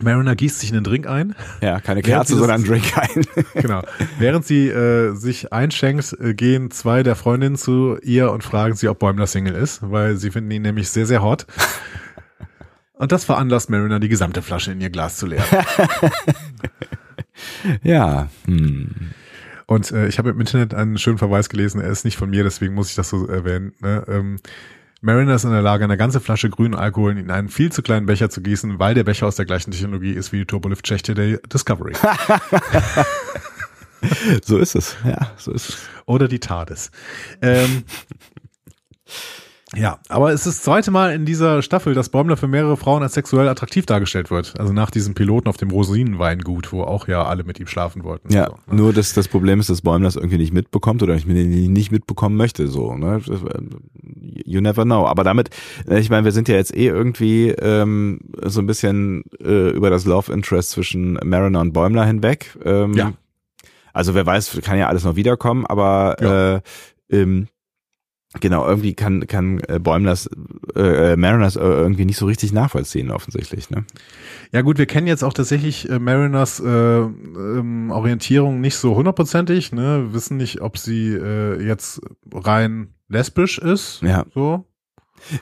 [0.00, 1.36] Mariner gießt sich einen Drink ein.
[1.60, 3.24] Ja, keine Kerze, sondern ein Drink ein.
[3.54, 3.82] Genau.
[4.18, 8.88] Während sie äh, sich einschenkt, äh, gehen zwei der Freundinnen zu ihr und fragen sie,
[8.88, 11.46] ob Bäumler Single ist, weil sie finden ihn nämlich sehr, sehr hot.
[12.96, 15.44] Und das veranlasst Mariner, die gesamte Flasche in ihr Glas zu leeren.
[17.82, 19.10] ja, hm.
[19.66, 22.44] Und äh, ich habe im Internet einen schönen Verweis gelesen, er ist nicht von mir,
[22.44, 23.72] deswegen muss ich das so erwähnen.
[23.80, 24.04] Ne?
[24.06, 24.36] Ähm,
[25.04, 28.06] Mariner ist in der Lage, eine ganze Flasche grünen Alkohol in einen viel zu kleinen
[28.06, 31.40] Becher zu gießen, weil der Becher aus der gleichen Technologie ist wie die Turbolift-Schächte der
[31.52, 31.92] Discovery.
[34.42, 34.96] so ist es.
[35.04, 35.78] Ja, so ist es.
[36.06, 36.90] Oder die TARDIS.
[37.42, 37.84] Ähm,
[39.76, 43.02] ja, aber es ist das zweite Mal in dieser Staffel, dass Bäumler für mehrere Frauen
[43.02, 44.54] als sexuell attraktiv dargestellt wird.
[44.58, 48.32] Also nach diesem Piloten auf dem Rosinenweingut, wo auch ja alle mit ihm schlafen wollten.
[48.32, 48.76] Ja, So, ne?
[48.76, 52.36] nur das, das Problem ist, dass Bäumler das irgendwie nicht mitbekommt oder ich nicht mitbekommen
[52.36, 53.20] möchte, so, ne?
[54.46, 55.06] You never know.
[55.06, 55.50] Aber damit,
[55.88, 60.04] ich meine, wir sind ja jetzt eh irgendwie ähm, so ein bisschen äh, über das
[60.04, 62.56] Love Interest zwischen Mariner und Bäumler hinweg.
[62.64, 63.12] Ähm, Ja.
[63.92, 66.54] Also wer weiß, kann ja alles noch wiederkommen, aber Ja.
[66.56, 66.60] äh,
[67.10, 67.46] ähm,
[68.40, 70.28] genau, irgendwie kann, kann äh, Bäumlers,
[70.74, 73.84] äh, äh, Mariners äh, irgendwie nicht so richtig nachvollziehen, offensichtlich, ne?
[74.52, 79.72] Ja gut, wir kennen jetzt auch tatsächlich äh, Mariners äh, ähm, Orientierung nicht so hundertprozentig,
[79.72, 80.08] ne?
[80.12, 82.00] wissen nicht, ob sie äh, jetzt
[82.32, 84.02] rein lesbisch ist.
[84.02, 84.24] Ja.
[84.34, 84.64] So.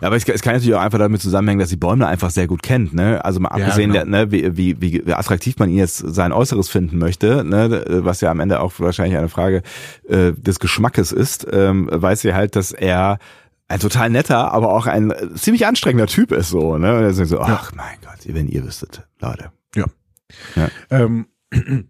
[0.01, 2.47] Ja, aber es, es kann natürlich auch einfach damit zusammenhängen, dass sie Bäumler einfach sehr
[2.47, 3.25] gut kennt, ne?
[3.25, 4.05] Also mal Ja, abgesehen, genau.
[4.05, 7.85] der, ne, wie, wie, wie wie attraktiv man ihn jetzt sein Äußeres finden möchte, ne,
[7.89, 9.63] was ja am Ende auch wahrscheinlich eine Frage
[10.09, 13.19] äh, des Geschmackes ist, ähm, weiß sie halt, dass er
[13.69, 16.97] ein total netter, aber auch ein äh, ziemlich anstrengender Typ ist so, ne?
[16.97, 19.51] Und er sagt so, ach mein Gott, wenn ihr wüsstet, Leute.
[20.91, 21.27] Ähm,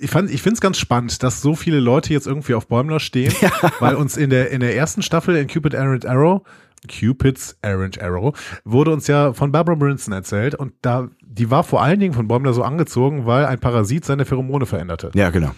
[0.00, 3.00] ich fand, ich finde es ganz spannend, dass so viele Leute jetzt irgendwie auf Bäumler
[3.00, 3.32] stehen,
[3.80, 6.42] weil uns in der in der ersten Staffel in Cupid Errant Arrow
[6.88, 8.34] Cupid's Errant Arrow
[8.64, 12.28] wurde uns ja von Barbara Brinson erzählt und da die war vor allen Dingen von
[12.28, 15.10] Bäumler so angezogen, weil ein Parasit seine Pheromone veränderte.
[15.14, 15.52] Ja, genau.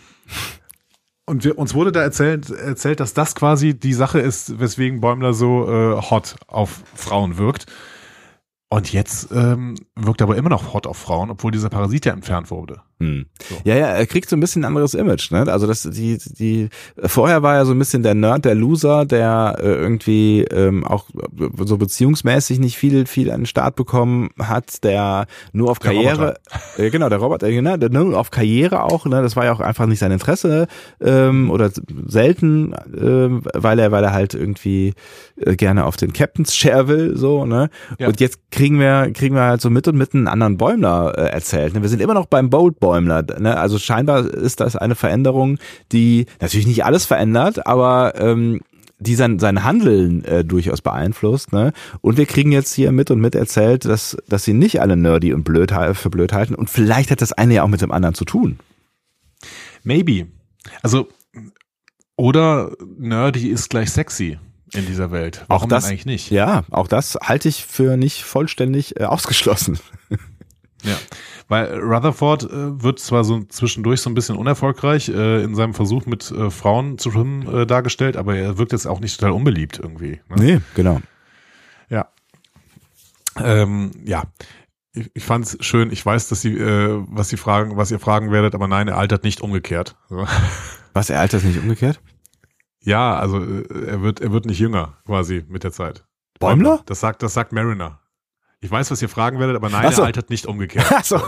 [1.26, 5.32] Und wir, uns wurde da erzählt, erzählt, dass das quasi die Sache ist, weswegen Bäumler
[5.32, 7.66] so äh, hot auf Frauen wirkt.
[8.68, 12.12] Und jetzt ähm, wirkt er aber immer noch hot auf Frauen, obwohl dieser Parasit ja
[12.12, 12.82] entfernt wurde.
[13.00, 13.26] Hm.
[13.48, 13.56] So.
[13.64, 15.46] Ja, ja, er kriegt so ein bisschen ein anderes Image, ne?
[15.50, 16.68] Also das, die, die,
[17.02, 21.10] vorher war er so ein bisschen der Nerd, der Loser, der äh, irgendwie ähm, auch
[21.64, 26.34] so beziehungsmäßig nicht viel, viel an den Start bekommen hat, der nur auf Der Karriere,
[26.78, 29.22] äh, genau, der Roboter, genau, der nur auf Karriere auch, ne?
[29.22, 30.68] Das war ja auch einfach nicht sein Interesse
[31.00, 31.70] ähm, oder
[32.06, 34.94] selten, ähm, weil er, weil er halt irgendwie
[35.36, 37.70] äh, gerne auf den Captain's Chair will, so, ne?
[37.98, 38.06] Ja.
[38.06, 41.30] Und jetzt kriegen wir, kriegen wir halt so mit und mit einen anderen Bäumler äh,
[41.30, 41.74] erzählt.
[41.74, 41.82] Ne?
[41.82, 43.24] Wir sind immer noch beim Bold Bäumler.
[43.40, 43.56] Ne?
[43.56, 45.58] Also scheinbar ist das eine Veränderung,
[45.90, 48.60] die natürlich nicht alles verändert, aber ähm,
[49.00, 51.52] die sein, sein Handeln äh, durchaus beeinflusst.
[51.52, 51.72] Ne?
[52.00, 55.32] Und wir kriegen jetzt hier mit und mit erzählt, dass, dass sie nicht alle nerdy
[55.32, 56.54] und blöd für blöd halten.
[56.54, 58.58] Und vielleicht hat das eine ja auch mit dem anderen zu tun.
[59.82, 60.28] Maybe.
[60.82, 61.08] Also,
[62.16, 64.38] oder nerdy ist gleich sexy
[64.72, 65.44] in dieser Welt.
[65.48, 66.30] Warum auch das eigentlich nicht?
[66.30, 69.78] Ja, auch das halte ich für nicht vollständig äh, ausgeschlossen.
[70.84, 70.96] Ja.
[71.48, 76.06] Weil Rutherford äh, wird zwar so zwischendurch so ein bisschen unerfolgreich äh, in seinem Versuch
[76.06, 79.78] mit äh, Frauen zu schwimmen äh, dargestellt, aber er wirkt jetzt auch nicht total unbeliebt
[79.78, 80.20] irgendwie.
[80.28, 80.36] Ne?
[80.36, 81.00] Nee, genau.
[81.90, 82.08] Ja.
[83.36, 84.24] Ähm, ja.
[84.92, 85.90] Ich, ich fand's schön.
[85.90, 88.96] Ich weiß, dass sie, äh, was sie fragen, was ihr fragen werdet, aber nein, er
[88.96, 89.96] altert nicht umgekehrt.
[90.08, 90.26] So.
[90.92, 92.00] Was, er altert nicht umgekehrt?
[92.80, 96.04] Ja, also äh, er wird, er wird nicht jünger quasi mit der Zeit.
[96.38, 96.82] Bäumler?
[96.86, 98.00] Das sagt, das sagt Mariner.
[98.64, 100.00] Ich weiß, was ihr fragen werdet, aber nein, so.
[100.00, 100.86] er altert nicht umgekehrt.
[100.88, 101.20] Ach so.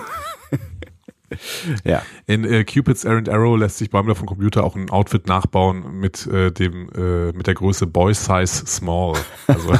[1.84, 2.00] ja.
[2.26, 6.26] In äh, Cupid's Errant Arrow lässt sich Bäumler vom Computer auch ein Outfit nachbauen mit
[6.28, 9.18] äh, dem äh, mit der Größe Boy Size Small.
[9.48, 9.68] Also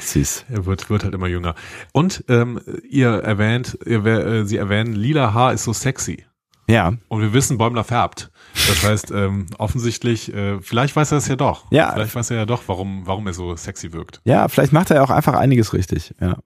[0.00, 0.44] Süß.
[0.48, 1.56] er wird wird halt immer jünger.
[1.90, 6.24] Und ähm, ihr erwähnt, ihr, äh, sie erwähnen, lila Haar ist so sexy.
[6.68, 6.92] Ja.
[7.08, 8.30] Und wir wissen, Bäumler färbt.
[8.54, 11.64] Das heißt, ähm, offensichtlich, äh, vielleicht weiß er es ja doch.
[11.70, 11.92] Ja.
[11.92, 14.20] Vielleicht weiß er ja doch, warum, warum er so sexy wirkt.
[14.24, 16.14] Ja, vielleicht macht er ja auch einfach einiges richtig.
[16.20, 16.36] Ja.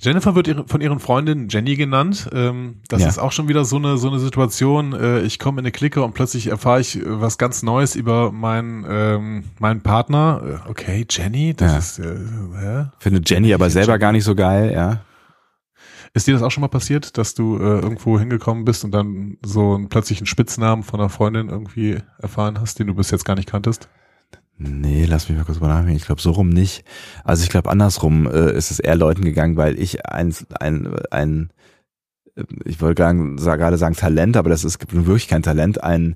[0.00, 2.28] Jennifer wird ihre, von ihren Freundinnen Jenny genannt.
[2.34, 3.08] Ähm, das Ja.
[3.08, 4.92] ist auch schon wieder so eine so eine Situation.
[4.92, 8.30] Äh, ich komme in eine Clique und plötzlich erfahre ich äh, was ganz Neues über
[8.30, 10.60] meinen ähm, meinen Partner.
[10.66, 11.78] Äh, okay, Jenny, das Ja.
[11.78, 12.16] ist äh,
[12.60, 12.84] hä?
[12.98, 15.00] Finde Jenny aber selber gar nicht so geil, ja.
[16.14, 19.36] Ist dir das auch schon mal passiert, dass du äh, irgendwo hingekommen bist und dann
[19.44, 23.34] so einen plötzlichen Spitznamen von einer Freundin irgendwie erfahren hast, den du bis jetzt gar
[23.34, 23.88] nicht kanntest?
[24.56, 25.96] Nee, lass mich mal kurz mal nachdenken.
[25.96, 26.84] Ich glaube, so rum nicht.
[27.24, 31.50] Also ich glaube, andersrum äh, ist es eher Leuten gegangen, weil ich ein, ein, ein
[32.36, 36.14] äh, ich wollte gerade sa- gerade sagen Talent, aber das ist wirklich kein Talent, ein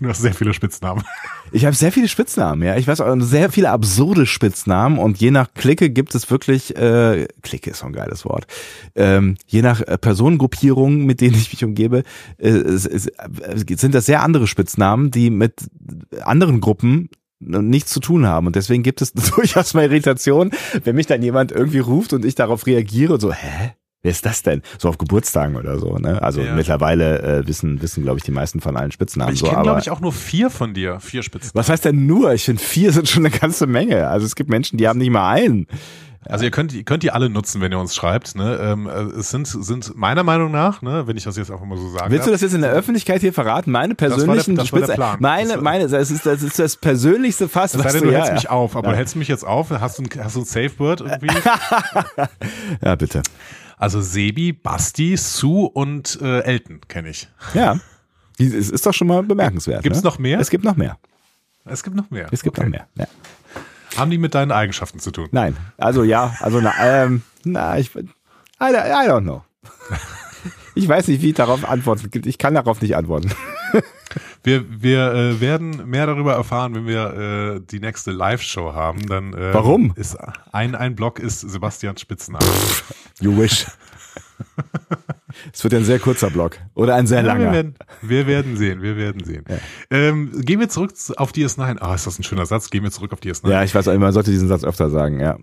[0.00, 1.04] Du hast sehr viele Spitznamen.
[1.52, 2.76] Ich habe sehr viele Spitznamen, ja.
[2.76, 7.28] Ich weiß auch sehr viele absurde Spitznamen und je nach Clique gibt es wirklich, äh,
[7.42, 8.46] Clique ist so ein geiles Wort,
[8.94, 12.04] ähm, je nach äh, Personengruppierung, mit denen ich mich umgebe,
[12.38, 15.68] äh, äh, sind das sehr andere Spitznamen, die mit
[16.22, 17.10] anderen Gruppen
[17.40, 18.46] nichts zu tun haben.
[18.46, 20.50] Und deswegen gibt es durchaus mal Irritation,
[20.84, 23.72] wenn mich dann jemand irgendwie ruft und ich darauf reagiere so, hä?
[24.02, 24.62] Wer ist das denn?
[24.78, 26.22] So auf Geburtstagen oder so, ne?
[26.22, 26.54] Also Ja.
[26.54, 29.46] mittlerweile äh, wissen, wissen, glaube ich, die meisten von allen Spitznamen Ich so.
[29.48, 31.00] kenne, glaube ich, auch nur vier von dir.
[31.00, 31.52] Vier Spitznamen.
[31.54, 32.32] was heißt denn nur?
[32.32, 34.08] Ich finde, vier sind schon eine ganze Menge.
[34.08, 35.66] Also es gibt Menschen, die haben nicht mal einen.
[36.26, 38.36] Also ihr könnt, ihr könnt die alle nutzen, wenn ihr uns schreibt.
[38.36, 38.58] Ne?
[38.62, 41.78] Ähm, äh, es sind, sind meiner Meinung nach, ne, wenn ich das jetzt einfach mal
[41.78, 43.70] so sagen Willst du darf, das jetzt in der Öffentlichkeit hier verraten?
[43.70, 45.16] Meine war der- persönlichen das war der Plan.
[45.20, 48.14] meine, Das- meine, das ist, das ist das persönlichste Fass, sei was denn, du, du
[48.14, 48.34] hältst ja.
[48.34, 48.96] mich auf, aber Ja.
[48.96, 49.70] hältst du mich jetzt auf?
[49.70, 51.28] Hast du ein, hast du ein Safe Word irgendwie?
[52.84, 53.22] ja, bitte.
[53.80, 57.28] Also Sebi, Basti, Sue und äh, Elton kenne ich.
[57.54, 57.80] Ja.
[58.38, 59.82] Es ist doch schon mal bemerkenswert.
[59.82, 60.04] Gibt's ne?
[60.04, 60.38] noch mehr?
[60.38, 60.98] Es gibt noch mehr.
[61.64, 62.28] Es gibt noch mehr.
[62.30, 62.66] Es gibt Okay.
[62.68, 62.86] noch mehr.
[62.96, 63.06] Ja.
[63.96, 65.28] Haben die mit deinen Eigenschaften zu tun?
[65.32, 65.56] Nein.
[65.78, 68.00] Also ja, also na, ähm, na, ich, I,
[68.60, 69.42] don't- I don't know.
[70.74, 72.08] Ich weiß nicht, wie ich darauf antworten.
[72.26, 73.30] Ich kann darauf nicht antworten.
[74.42, 79.06] Wir, wir äh, werden mehr darüber erfahren, wenn wir äh, die nächste Live-Show haben.
[79.06, 79.92] Dann, äh, Warum?
[79.96, 80.16] Ist
[80.52, 82.44] ein, ein Block ist Sebastians Spitzname.
[83.20, 83.66] You wish.
[85.52, 87.46] Es wird ein sehr kurzer Block oder ein sehr Ja, langer.
[87.46, 89.44] wir, werden, wir werden sehen, wir werden sehen.
[89.90, 91.78] Ähm, gehen wir zurück auf DS9.
[91.80, 92.70] Ah, ist das ein schöner Satz?
[92.70, 93.48] Gehen wir zurück auf DS9.
[93.48, 95.38] Ja, ich weiß, man sollte diesen Satz öfter sagen, ja.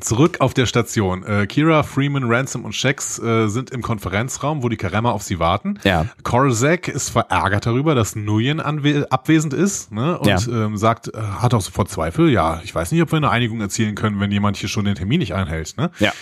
[0.00, 1.22] Zurück auf der Station.
[1.24, 5.38] Äh, Kira, Freeman, Ransom und Shax äh, sind im Konferenzraum, wo die Karemma auf sie
[5.38, 5.78] warten.
[5.84, 6.06] Ja.
[6.24, 10.18] Korzak ist verärgert darüber, dass Nguyen anwe- abwesend ist ne?
[10.18, 10.38] und Ja.
[10.48, 12.28] ähm, sagt, äh, hat auch sofort Zweifel.
[12.30, 14.96] Ja, ich weiß nicht, ob wir eine Einigung erzielen können, wenn jemand hier schon den
[14.96, 15.74] Termin nicht einhält.
[15.76, 15.90] Ne?
[16.00, 16.12] Ja.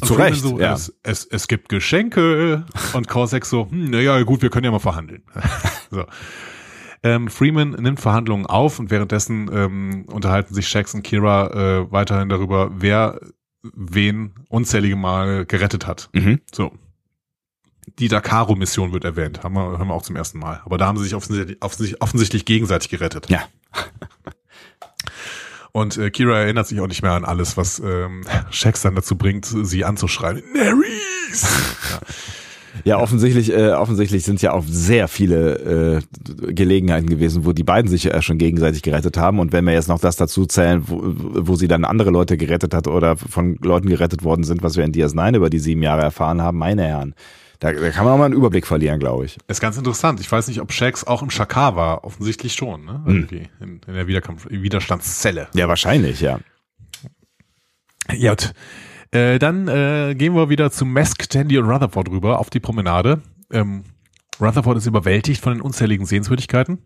[0.00, 0.74] Und Zu Recht, So, ja.
[0.74, 4.78] es, es, es gibt Geschenke und Korzak so, hm, naja, gut, wir können ja mal
[4.80, 5.22] verhandeln.
[5.90, 6.04] so.
[7.04, 11.50] Ähm, Freeman nimmt Verhandlungen auf und währenddessen ähm, unterhalten sich Shax und Kira
[11.80, 13.20] äh, weiterhin darüber, wer
[13.62, 16.10] wen unzählige Mal gerettet hat.
[16.12, 16.40] Mhm.
[16.52, 16.72] So.
[17.98, 20.62] Die Dakaro-Mission wird erwähnt, haben wir, haben wir auch zum ersten Mal.
[20.64, 23.28] Aber da haben sie sich offensichtlich, offensichtlich, offensichtlich gegenseitig gerettet.
[23.28, 23.42] Ja.
[25.72, 29.16] Und äh, Kira erinnert sich auch nicht mehr an alles, was ähm, Shax dann dazu
[29.16, 30.42] bringt, sie anzuschreien.
[30.52, 31.42] Nerys!
[31.90, 31.98] ja.
[32.84, 37.90] Ja, offensichtlich, äh, offensichtlich sind ja auch sehr viele äh, Gelegenheiten gewesen, wo die beiden
[37.90, 39.38] sich äh, schon gegenseitig gerettet haben.
[39.38, 42.74] Und wenn wir jetzt noch das dazu zählen, wo, wo sie dann andere Leute gerettet
[42.74, 46.02] hat oder von Leuten gerettet worden sind, was wir in DS9 über die sieben Jahre
[46.02, 47.14] erfahren haben, meine Herren,
[47.62, 49.38] da, da kann man auch mal einen Überblick verlieren, glaube ich.
[49.46, 50.18] Ist ganz interessant.
[50.18, 52.04] Ich weiß nicht, ob Shax auch im Shakar war.
[52.04, 53.02] Offensichtlich schon, ne?
[53.04, 53.28] Hm.
[53.60, 55.46] In, in der Wiederkampf Widerstandszelle.
[55.54, 56.40] Ja, wahrscheinlich, ja.
[58.12, 58.52] Ja, gut.
[59.12, 63.20] Äh, dann äh, gehen wir wieder zu Mesk, Tandy und Rutherford rüber auf die Promenade.
[63.52, 63.84] Ähm,
[64.40, 66.78] Rutherford ist überwältigt von den unzähligen Sehenswürdigkeiten.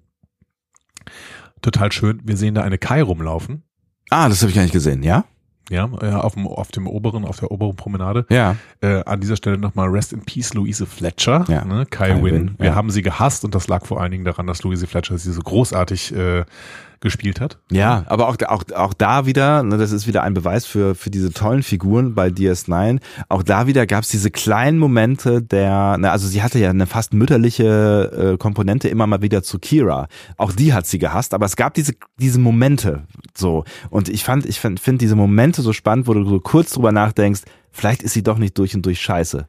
[1.63, 2.21] Total schön.
[2.25, 3.63] Wir sehen da eine Kai rumlaufen.
[4.11, 5.25] Ah, das habe ich gar nicht gesehen, ja?
[5.69, 8.25] Ja, äh, auf dem, auf dem oberen, auf der oberen Promenade.
[8.31, 8.55] Ja.
[8.81, 11.65] Äh, an dieser Stelle nochmal Rest in Peace, Louise Fletcher, Ja.
[11.65, 11.87] ne?
[11.87, 12.33] Kai, Kai Wynn.
[12.35, 12.75] Wynn, Wir ja.
[12.77, 15.41] haben sie gehasst und das lag vor allen Dingen daran, dass Louise Fletcher sie so
[15.41, 16.45] großartig äh,
[17.01, 17.59] gespielt hat.
[17.71, 21.11] Ja, aber auch, auch, auch da wieder, ne, das ist wieder ein Beweis für, für
[21.11, 23.01] diese tollen Figuren bei DS9.
[23.29, 26.87] Auch da wieder gab es diese kleinen Momente der, ne, also sie hatte ja eine
[26.87, 30.09] fast mütterliche äh, Komponente immer mal wieder zu Kira.
[30.37, 33.05] Auch die hat sie gehasst, aber es gab diese, diese Momente
[33.35, 33.65] so.
[33.91, 36.93] Und ich fand, ich finde find diese Momente so spannend, wo du so kurz drüber
[36.93, 39.49] nachdenkst, vielleicht ist sie doch nicht durch und durch scheiße.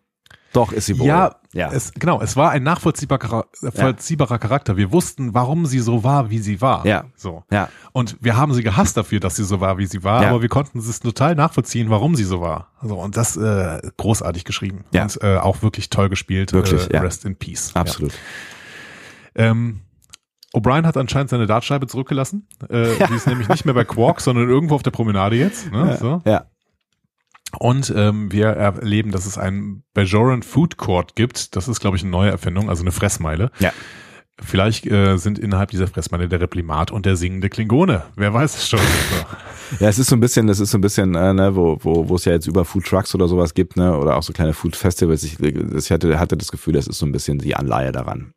[0.54, 1.08] Doch ist sie wohl.
[1.08, 1.72] Ja, ja.
[1.72, 4.78] Es, genau, es war ein nachvollziehbarer, vollziehbarer Charakter.
[4.78, 6.86] Wir wussten, warum sie so war, wie sie war.
[6.86, 7.06] Ja.
[7.16, 7.44] So.
[7.52, 7.70] ja.
[7.92, 10.30] Und wir haben sie gehasst dafür, dass sie so war, wie sie war, Ja.
[10.30, 12.70] aber wir konnten es total nachvollziehen, warum sie so war.
[12.82, 14.86] So, und das äh, großartig geschrieben.
[14.94, 15.04] Ja.
[15.04, 16.54] Und äh, auch wirklich toll gespielt.
[16.54, 17.02] Wirklich, äh, ja.
[17.02, 17.72] Rest in Peace.
[17.76, 18.14] Absolut.
[18.14, 19.46] Ja.
[19.52, 19.82] Ähm,
[20.54, 22.48] O'Brien hat anscheinend seine Dartscheibe zurückgelassen.
[22.70, 25.72] Äh, Die ist nämlich nicht mehr bei Quark, sondern irgendwo auf der Promenade jetzt.
[25.72, 25.98] Ne?
[26.00, 26.22] So.
[26.26, 26.46] Ja.
[27.58, 31.56] Und ähm, wir erleben, dass es einen Bajoran Food Court gibt.
[31.56, 33.52] Das ist, glaube ich, eine neue Erfindung, also eine Fressmeile.
[33.60, 33.72] Ja.
[34.40, 38.04] Vielleicht äh, sind innerhalb dieser Fressmeile der Replimat und der singende Klingone.
[38.16, 38.80] Wer weiß es schon.
[39.82, 42.08] Ja, es ist so ein bisschen, das ist so ein bisschen, äh, ne, wo, wo,
[42.08, 44.54] wo es ja jetzt über Food Trucks oder sowas gibt, ne, oder auch so kleine
[44.54, 45.24] Food Festivals.
[45.24, 48.32] Ich, ich hatte, hatte das Gefühl, das ist so ein bisschen die Anleihe daran.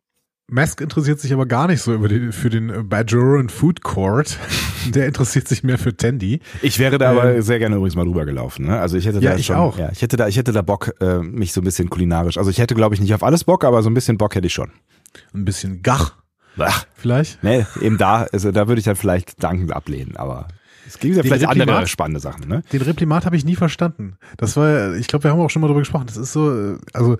[0.51, 4.37] Mask interessiert sich aber gar nicht so über den, für den Bajoran Food Court.
[4.93, 6.41] Der interessiert sich mehr für Tandy.
[6.61, 8.65] Ich wäre da aber Ähm, sehr gerne übrigens mal rübergelaufen.
[8.65, 8.79] Ne?
[8.79, 9.77] Also ich hätte Ja, da ich schon, auch.
[9.79, 12.37] ja, ich hätte da, ich hätte da Bock, äh, mich so ein bisschen kulinarisch.
[12.37, 14.47] Also ich hätte, glaube ich, nicht auf alles Bock, aber so ein bisschen Bock hätte
[14.47, 14.71] ich schon.
[15.33, 16.15] Ein bisschen Gach
[16.57, 17.41] Ach, vielleicht.
[17.43, 20.47] ne, eben da, also da würde ich dann vielleicht dankend ablehnen, aber
[20.93, 22.63] es gibt ja Den vielleicht andere Reprimat- spannende Sachen, ne?
[22.73, 24.17] Den Replimat habe ich nie verstanden.
[24.37, 26.07] Das war, ich glaube, wir haben auch schon mal darüber gesprochen.
[26.07, 27.17] Das ist so, äh, also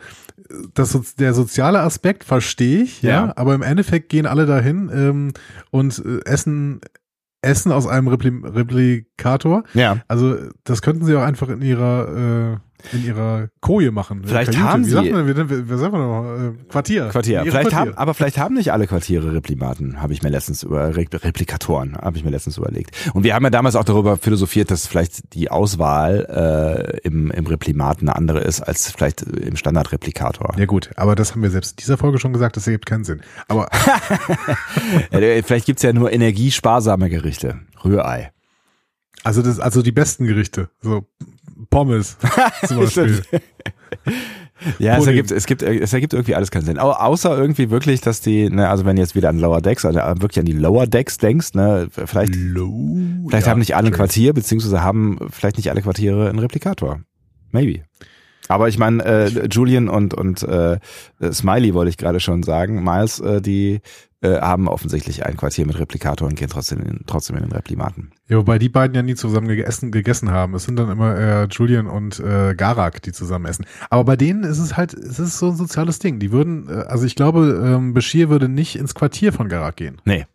[0.73, 3.33] das, der soziale Aspekt verstehe ich, ja, Ja.
[3.37, 5.31] aber im Endeffekt gehen alle dahin ähm,
[5.69, 6.81] und äh, essen
[7.43, 9.63] essen aus einem Repli Replikator.
[9.73, 9.97] Ja.
[10.07, 12.57] Also das könnten sie auch einfach in ihrer äh,
[12.93, 14.23] in ihrer Koje machen.
[14.25, 14.67] Vielleicht Kajüte.
[14.71, 16.23] haben Wie sie- sagt man, wie, wie, wie sagt man noch?
[16.23, 17.09] Äh, Quartier.
[17.09, 17.41] Quartier.
[17.41, 17.77] Vielleicht Quartier.
[17.79, 21.97] haben, aber vielleicht haben nicht alle Quartiere Replimaten, habe ich mir letztens über Re Replikatoren,
[21.97, 22.95] habe ich mir letztens überlegt.
[23.13, 27.45] Und wir haben ja damals auch darüber philosophiert, dass vielleicht die Auswahl äh, im, im
[27.47, 30.53] Replimat eine andere ist als vielleicht im Standardreplikator.
[30.57, 33.03] Ja gut, aber das haben wir selbst in dieser Folge schon gesagt, das ergibt keinen
[33.03, 33.21] Sinn.
[33.47, 33.67] Aber
[35.43, 37.59] vielleicht gibt's ja nur energiesparsame Gerichte.
[37.83, 38.31] Rührei.
[39.23, 41.05] also das, also die besten Gerichte, so
[41.71, 42.17] Pommes
[42.67, 43.23] zum Beispiel.
[44.77, 46.77] Ja, es ergibt, es gibt, es ergibt irgendwie alles keinen Sinn.
[46.77, 49.85] Au- Außer irgendwie wirklich, dass die, ne, also wenn du jetzt wieder an Lower Decks,
[49.85, 52.95] also wirklich an die Lower Decks denkst, ne, vielleicht, Low.
[53.27, 53.93] vielleicht Ja, haben nicht alle ein.
[53.93, 56.99] Quartier, beziehungsweise haben vielleicht nicht alle Quartiere einen Replikator.
[57.51, 57.81] Maybe.
[58.51, 60.77] Aber ich meine, äh, Julian und, und äh,
[61.31, 63.79] Smiley wollte ich gerade schon sagen, Miles, äh, die
[64.21, 68.11] äh, haben offensichtlich ein Quartier mit Replikator und gehen trotzdem in, trotzdem in den Replimaten.
[68.27, 70.53] Ja, wobei die beiden ja nie zusammen gegessen, gegessen haben.
[70.53, 73.65] Es sind dann immer äh, Julian und äh, Garak, die zusammen essen.
[73.89, 76.19] Aber bei denen ist es halt, es ist so ein soziales Ding.
[76.19, 80.01] Die würden, äh, also ich glaube, ähm, Bashir würde nicht ins Quartier von Garak gehen.
[80.05, 80.25] Nee.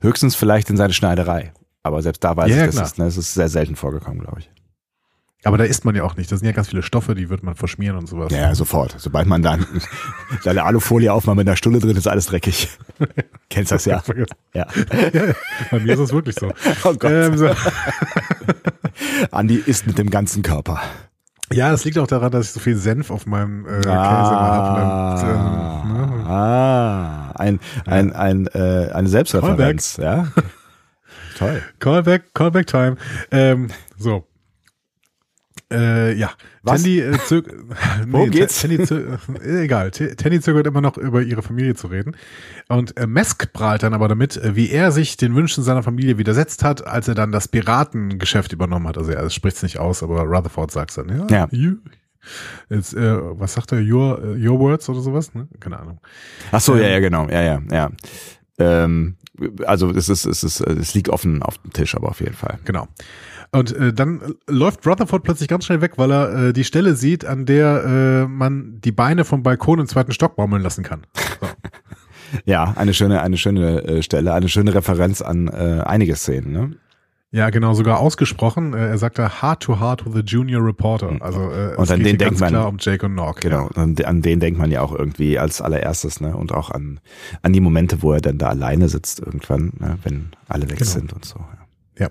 [0.00, 1.52] Höchstens vielleicht in seine Schneiderei.
[1.82, 2.86] Aber selbst da weiß Ja, ich, ja, das klar.
[2.86, 4.50] ist, ne, das ist sehr selten vorgekommen, glaube ich.
[5.44, 6.32] Aber da isst man ja auch nicht.
[6.32, 8.32] Da sind ja ganz viele Stoffe, die wird man verschmieren und sowas.
[8.32, 8.94] Ja, ja, sofort.
[8.98, 9.66] Sobald man dann
[10.42, 12.70] seine Alufolie aufmacht mit einer Stulle drin, ist alles dreckig.
[13.50, 14.02] Kennst das ja?
[14.54, 14.66] Ja.
[14.72, 15.22] ja.
[15.70, 16.50] Bei mir ist es wirklich so.
[16.84, 17.10] Oh Gott.
[17.10, 17.50] Ähm, so.
[19.30, 20.80] Andi isst mit dem ganzen Körper.
[21.52, 25.20] Ja, das liegt auch daran, dass ich so viel Senf auf meinem äh, Käse habe.
[25.20, 26.26] Ah, ne?
[26.26, 29.98] ah, ein, ein, ein, äh, eine Selbstreferenz.
[29.98, 30.28] Ja.
[31.38, 31.62] Toll.
[31.80, 32.96] Callback, Callback Time.
[33.30, 33.68] Ähm,
[33.98, 34.26] so.
[35.74, 36.30] Äh, ja,
[36.62, 36.82] Was?
[36.82, 37.52] Tandy äh, zög
[38.06, 38.60] Worum geht's?
[38.60, 42.16] Tandy äh, egal, T- Tandy zögert immer noch über ihre Familie zu reden.
[42.68, 46.16] Und äh, Mesk prahlt dann aber damit, äh, wie er sich den Wünschen seiner Familie
[46.18, 48.96] widersetzt hat, als er dann das Piratengeschäft übernommen hat.
[48.98, 51.26] Also er spricht es nicht aus, aber Rutherford sagt dann, ja.
[51.28, 51.48] Ja.
[51.50, 51.76] You,
[52.70, 53.78] jetzt, äh, was sagt er?
[53.80, 55.34] Your, äh, your words oder sowas?
[55.34, 55.48] Ne?
[55.60, 56.00] Keine Ahnung.
[56.52, 57.28] Ach so, ja, ja, genau.
[57.28, 57.90] Ja, ja, ja.
[58.58, 59.16] Ähm,
[59.66, 62.58] also es ist, es ist, es liegt offen auf dem Tisch, aber auf jeden Fall.
[62.64, 62.86] Genau.
[63.54, 67.24] Und äh, dann läuft Rutherford plötzlich ganz schnell weg, weil er äh, die Stelle sieht,
[67.24, 67.84] an der
[68.24, 71.02] äh, man die Beine vom Balkon im zweiten Stock baumeln lassen kann.
[71.40, 71.46] So.
[72.46, 76.50] Ja, eine schöne, eine schöne äh, Stelle, eine schöne Referenz an äh, einige Szenen.
[76.52, 76.72] Ne?
[77.30, 78.74] Ja, genau, sogar ausgesprochen.
[78.74, 81.12] Äh, er sagte Heart to Heart with a Junior Reporter.
[81.20, 83.36] Also äh, Und es an geht den denkt ganz man- klar um Jake und Nog.
[83.40, 86.36] Genau, an, an den denkt man ja auch irgendwie als allererstes, ne?
[86.36, 86.98] Und auch an,
[87.42, 89.96] an die Momente, wo er dann da alleine sitzt irgendwann, ne?
[90.02, 90.90] wenn alle weg Genau.
[90.90, 91.38] sind und so.
[91.38, 91.63] Ja.
[91.98, 92.08] Ja.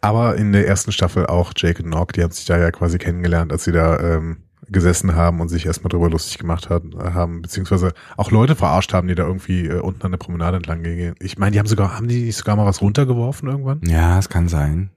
[0.00, 2.98] Aber in der ersten Staffel auch Jake und Nog, die haben sich da ja quasi
[2.98, 4.38] kennengelernt, als sie da ähm,
[4.68, 9.08] gesessen haben und sich erstmal drüber lustig gemacht hat, haben, beziehungsweise auch Leute verarscht haben,
[9.08, 11.14] die da irgendwie äh, unten an der Promenade entlang gehen.
[11.18, 13.80] Ich meine, die haben sogar, haben die nicht sogar mal was runtergeworfen irgendwann?
[13.84, 14.90] Ja, es kann sein.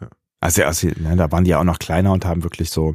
[0.00, 0.08] Ja.
[0.40, 2.94] Also, also ne, da waren die ja auch noch kleiner und haben wirklich so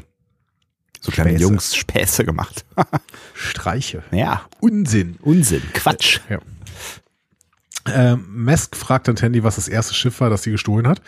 [1.02, 1.38] so kleine.
[1.38, 2.66] Jungs Späße gemacht.
[3.34, 4.04] Streiche.
[4.12, 5.18] ja, Unsinn.
[5.22, 6.20] Unsinn, Quatsch.
[6.30, 6.40] Ja.
[7.88, 11.02] Ähm, Mesk fragt dann Tandy, was das erste Schiff war, das sie gestohlen hat.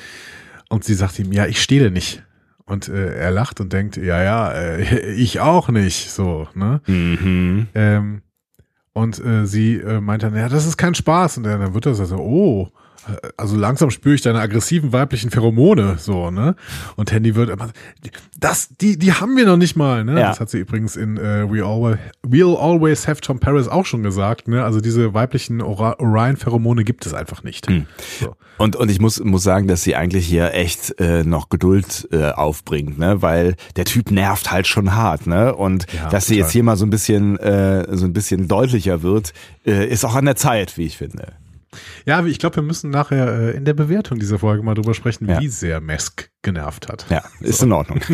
[0.69, 2.23] Und sie sagt ihm, ja, ich stehle nicht.
[2.65, 6.09] Und äh, er lacht und denkt, ja, ja, äh, ich auch nicht.
[6.11, 6.81] So, ne?
[6.87, 7.67] Mhm.
[7.75, 8.21] Ähm,
[8.93, 11.37] und äh, sie äh, meint dann, ja, das ist kein Spaß.
[11.37, 12.80] Und dann wird er so, oh, äh,
[13.37, 16.55] also langsam spüre ich deine aggressiven weiblichen Pheromone, so, ne?
[16.95, 17.69] Und Tandy wird immer,
[18.39, 20.19] das, die, die haben wir noch nicht mal, ne?
[20.19, 20.29] Ja.
[20.29, 24.03] Das hat sie übrigens in äh, We Always, We'll Always Have Tom Paris auch schon
[24.03, 24.63] gesagt, ne?
[24.63, 27.67] Also diese weiblichen Orion-Pheromone gibt es einfach nicht.
[27.67, 27.85] Hm.
[28.19, 28.35] So.
[28.57, 32.31] Und, und ich muss, muss sagen, dass sie eigentlich hier echt äh, noch Geduld äh,
[32.31, 33.21] aufbringt, ne?
[33.21, 35.55] Weil der Typ nervt halt schon hart, ne?
[35.55, 36.43] Und Ja, dass sie total.
[36.45, 39.33] jetzt hier mal so ein bisschen, äh, so ein bisschen deutlicher wird,
[39.65, 41.33] äh, ist auch an der Zeit, wie ich finde.
[42.05, 45.27] Ja, ich glaube, wir müssen nachher äh, in der Bewertung dieser Folge mal drüber sprechen,
[45.29, 45.39] Ja.
[45.39, 47.05] wie sehr Mesk genervt hat.
[47.09, 47.99] Ja, ist in Ordnung.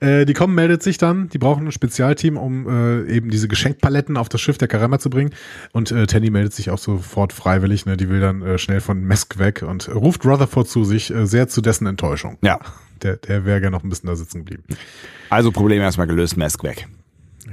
[0.00, 4.18] Äh, die kommen, meldet sich dann, die brauchen ein Spezialteam, um äh, eben diese Geschenkpaletten
[4.18, 5.30] auf das Schiff der Karama zu bringen.
[5.72, 7.96] Und äh, Tandy meldet sich auch sofort freiwillig, ne?
[7.96, 11.48] Die will dann äh, schnell von Mesk weg und ruft Rutherford zu sich, äh, sehr
[11.48, 12.36] zu dessen Enttäuschung.
[12.42, 12.60] Ja.
[13.02, 14.64] Der, der wäre gerne noch ein bisschen da sitzen geblieben.
[15.30, 16.88] Also Problem erstmal gelöst, Mask weg.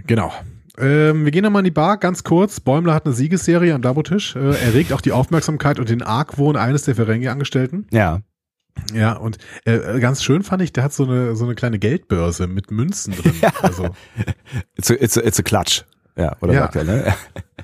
[0.05, 0.34] Genau.
[0.78, 2.60] Ähm, wir gehen nochmal in die Bar, ganz kurz.
[2.60, 4.36] Bäumler hat eine Siegesserie am Dabotisch.
[4.36, 7.88] Äh, er regt auch die Aufmerksamkeit und den Argwohn eines der Ferengi-Angestellten.
[7.91, 8.22] Ja.
[8.91, 12.48] Ja, und äh, ganz schön fand ich, der hat so eine, so eine kleine Geldbörse
[12.48, 13.34] mit Münzen drin.
[13.62, 13.90] Also,
[14.76, 15.86] It's a, it's a, it's a clutch.
[16.18, 16.62] Ja, oder Ja.
[16.62, 17.14] sagt er, ne?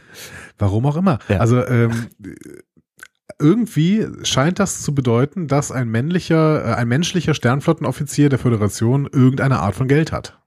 [0.60, 1.18] Warum auch immer.
[1.28, 1.38] Ja.
[1.38, 2.10] Also ähm,
[3.40, 9.60] irgendwie scheint das zu bedeuten, dass ein männlicher, äh, ein menschlicher Sternflottenoffizier der Föderation irgendeine
[9.60, 10.40] Art von Geld hat.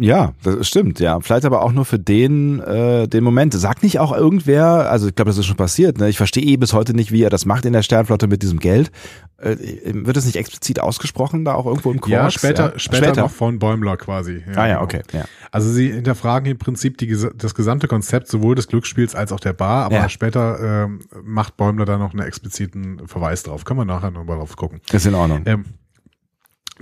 [0.00, 1.20] Ja, das stimmt, ja.
[1.20, 3.54] Vielleicht aber auch nur für den, äh, den Moment.
[3.54, 6.08] Sagt nicht auch irgendwer, also ich glaube, das ist schon passiert, ne?
[6.08, 8.58] Ich verstehe eh bis heute nicht, wie er das macht in der Sternflotte mit diesem
[8.58, 8.90] Geld.
[9.38, 9.56] Äh,
[9.94, 12.10] wird es nicht explizit ausgesprochen, da auch irgendwo im Quarks?
[12.10, 14.42] ja, später, später, noch von Bäumler quasi.
[14.54, 14.82] Ah ja, genau.
[14.82, 15.02] okay.
[15.12, 15.24] Ja.
[15.52, 19.52] Also sie hinterfragen im Prinzip die, das gesamte Konzept sowohl des Glücksspiels als auch der
[19.52, 20.08] Bar, aber Ja.
[20.08, 23.64] später ähm, macht Bäumler da noch einen expliziten Verweis drauf.
[23.64, 24.80] Können wir nachher nochmal drauf gucken.
[24.92, 25.42] Ist in Ordnung.
[25.46, 25.64] Ähm,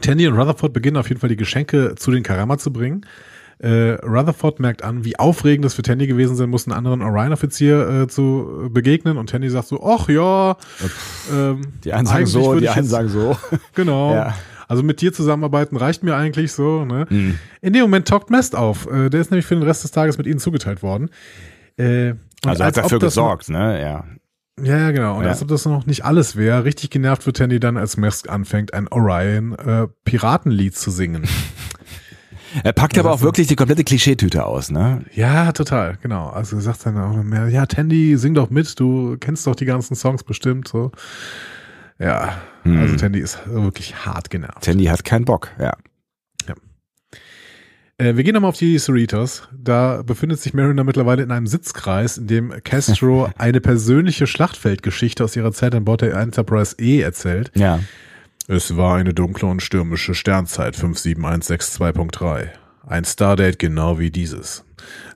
[0.00, 3.06] Tandy und Rutherford beginnen auf jeden Fall die Geschenke zu den Karama zu bringen.
[3.58, 8.02] Äh, Rutherford merkt an, wie aufregend es für Tandy gewesen sein muss, einen anderen Orion-Offizier
[8.02, 9.16] äh, zu begegnen.
[9.16, 10.56] Und Tandy sagt so, ach ja.
[11.32, 13.36] Ähm, Die einen sagen so, die einen jetzt- sagen so.
[13.74, 14.14] Genau.
[14.14, 14.34] Ja.
[14.68, 16.84] Also mit dir zusammenarbeiten reicht mir eigentlich so.
[16.84, 17.06] Ne?
[17.08, 17.38] Mhm.
[17.62, 18.86] In dem Moment taucht Mest auf.
[18.90, 21.08] Äh, der ist nämlich für den Rest des Tages mit ihnen zugeteilt worden.
[21.78, 22.14] Äh,
[22.44, 23.80] Also als hat dafür gesorgt, ne?
[23.80, 24.04] Ja.
[24.62, 25.16] Ja, ja, genau.
[25.18, 25.30] Und Ja.
[25.30, 28.72] als ob das noch nicht alles wäre, richtig genervt wird Tandy dann, als Mesk anfängt,
[28.74, 31.24] ein Orion-Piratenlied zu singen.
[32.64, 35.04] Er packt aber auch wirklich die komplette Klischeetüte aus, ne?
[35.12, 36.28] ja, total, genau.
[36.30, 39.66] Also er sagt dann auch mehr, ja, Tandy, sing doch mit, du kennst doch die
[39.66, 40.90] ganzen Songs bestimmt, so.
[41.98, 42.78] Ja, Hm.
[42.78, 44.62] also Tandy ist wirklich hart genervt.
[44.62, 45.76] Tandy hat keinen Bock, ja.
[47.98, 49.48] Äh, wir gehen nochmal auf die Cerritos.
[49.56, 55.34] Da befindet sich Mariner mittlerweile in einem Sitzkreis, in dem Castro eine persönliche Schlachtfeldgeschichte aus
[55.36, 57.50] ihrer Zeit an Bord der Enterprise E erzählt.
[57.54, 57.80] Ja.
[58.48, 62.48] Es war eine dunkle und stürmische Sternzeit 57162.3.
[62.86, 64.64] Ein Stardate genau wie dieses.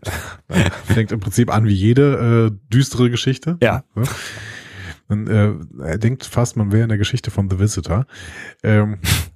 [0.87, 3.59] Fängt im Prinzip an wie jede äh, düstere Geschichte.
[3.63, 3.85] Ja.
[5.07, 5.53] Man, äh,
[5.85, 8.07] er denkt fast, man wäre in der Geschichte von The Visitor.
[8.65, 8.99] Ähm,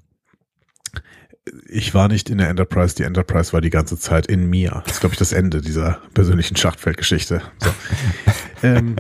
[1.69, 4.83] ich war nicht in der Enterprise, die Enterprise war die ganze Zeit in mir.
[4.87, 7.43] Das ist, glaube ich, das Ende dieser persönlichen Schachtfeldgeschichte.
[7.59, 7.71] So.
[8.63, 8.97] ähm,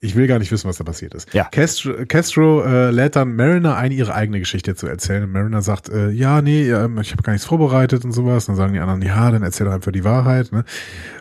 [0.00, 1.32] ich will gar nicht wissen, was da passiert ist.
[1.34, 1.44] Ja.
[1.44, 5.24] Castro, Castro äh, lädt dann Mariner ein, ihre eigene Geschichte zu erzählen.
[5.24, 8.46] Und Mariner sagt, äh, ja, nee, ähm, ich habe gar nichts vorbereitet und sowas.
[8.46, 10.52] dann sagen die anderen, ja, dann erzähl doch einfach die Wahrheit.
[10.52, 10.64] Ne?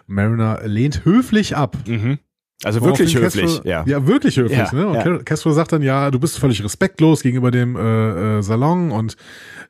[0.06, 1.76] Mariner lehnt höflich ab.
[1.88, 2.20] Mhm.
[2.64, 3.84] Also wirklich höflich, ja.
[3.86, 4.58] Ja, wirklich höflich.
[4.58, 4.88] Ja, ne?
[4.88, 5.18] Und ja.
[5.20, 9.16] Castro sagt dann, ja, du bist völlig respektlos gegenüber dem äh, äh, Salon und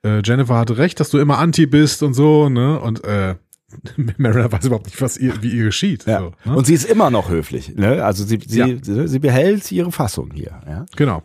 [0.03, 2.47] äh, Jennifer hatte recht, dass du immer Anti bist und so.
[2.47, 3.35] ne Und äh,
[4.17, 6.05] Mariner weiß überhaupt nicht, was ihr, wie ihr geschieht.
[6.05, 6.19] Ja.
[6.19, 6.55] So, ne?
[6.55, 7.75] Und sie ist immer noch höflich.
[7.75, 8.05] Ne?
[8.05, 9.07] Also sie, sie, Ja.
[9.07, 10.61] sie, behält ihre Fassung hier.
[10.65, 10.85] Ja?
[10.95, 11.23] Genau.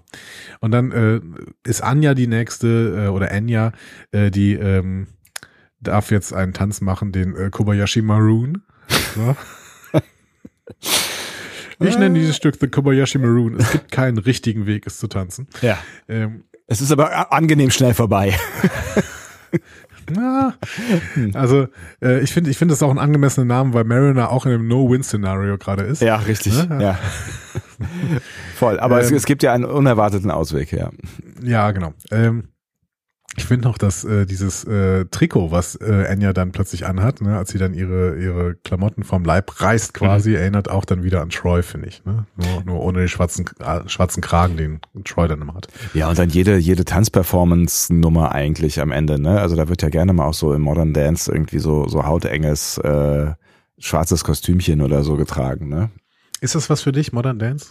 [0.60, 1.20] Und dann äh,
[1.64, 3.70] ist Anja die nächste äh, oder Enya,
[4.10, 5.06] äh, die ähm,
[5.78, 8.62] darf jetzt einen Tanz machen, den äh, Kobayashi Maroon.
[9.14, 9.36] So.
[11.88, 13.56] Ich nenne dieses Stück The Kobayashi Maroon.
[13.58, 15.46] Es gibt keinen richtigen Weg, es zu tanzen.
[15.60, 15.78] ja.
[16.08, 18.34] Ähm, Es ist aber angenehm schnell vorbei.
[20.10, 20.54] na,
[21.34, 21.68] also
[22.02, 24.66] äh, ich finde, ich finde das auch ein angemessener Name, weil Mariner auch in einem
[24.68, 26.02] No-Win-Szenario gerade ist.
[26.02, 26.54] Ja, richtig.
[26.68, 26.82] Ne?
[26.82, 26.98] Ja.
[28.56, 28.80] Voll.
[28.80, 30.90] Aber es, Ähm, es gibt ja einen unerwarteten Ausweg, ja.
[31.42, 31.92] Ja, genau.
[32.10, 32.44] Ähm,
[33.36, 37.38] ich finde noch, dass äh, dieses äh, Trikot, was äh, Enya dann plötzlich anhat, ne,
[37.38, 41.30] als sie dann ihre ihre Klamotten vom Leib reißt, quasi, erinnert auch dann wieder an
[41.30, 42.04] Troy, finde ich.
[42.04, 42.26] Ne?
[42.36, 45.68] Nur, nur ohne den schwarzen äh, schwarzen Kragen, den Troy dann immer hat.
[45.94, 49.40] Ja, und dann jede, jede Tanzperformance-Nummer eigentlich am Ende, ne?
[49.40, 52.76] Also da wird ja gerne mal auch so im Modern Dance irgendwie so, so hautenges,
[52.78, 53.32] äh,
[53.78, 55.90] schwarzes Kostümchen oder so getragen, ne?
[56.42, 57.68] Ist das was für dich, Modern Dance?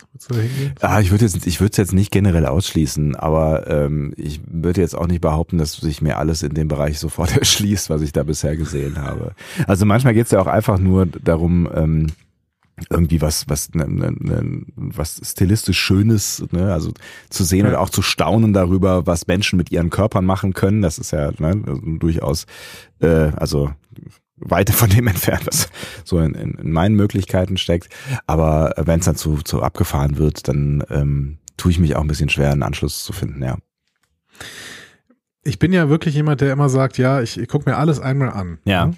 [0.80, 4.80] Ah, ich würde jetzt, ich würde es jetzt nicht generell ausschließen, aber ähm, ich würde
[4.80, 8.14] jetzt auch nicht behaupten, dass sich mir alles in dem Bereich sofort erschließt, was ich
[8.14, 9.34] da bisher gesehen habe.
[9.68, 12.08] Also manchmal geht es ja auch einfach nur darum, ähm,
[12.90, 16.94] irgendwie was, was, ne, ne, ne, was stilistisch Schönes, ne, also
[17.30, 17.72] zu sehen Ja.
[17.72, 20.82] und auch zu staunen darüber, was Menschen mit ihren Körpern machen können.
[20.82, 22.46] Das ist ja ne, also durchaus,
[23.02, 23.72] äh, also
[24.42, 25.70] weiter von dem entfernt, was
[26.04, 27.90] so in, in, in meinen Möglichkeiten steckt.
[28.28, 32.08] Aber wenn es dann zu, zu abgefahren wird, dann ähm, tue ich mich auch ein
[32.08, 33.58] bisschen schwer, einen Anschluss zu finden, ja.
[35.44, 38.30] Ich bin ja wirklich jemand, der immer sagt, ja, ich, ich gucke mir alles einmal
[38.30, 38.60] an.
[38.64, 38.88] Ja.
[38.88, 38.96] Ne?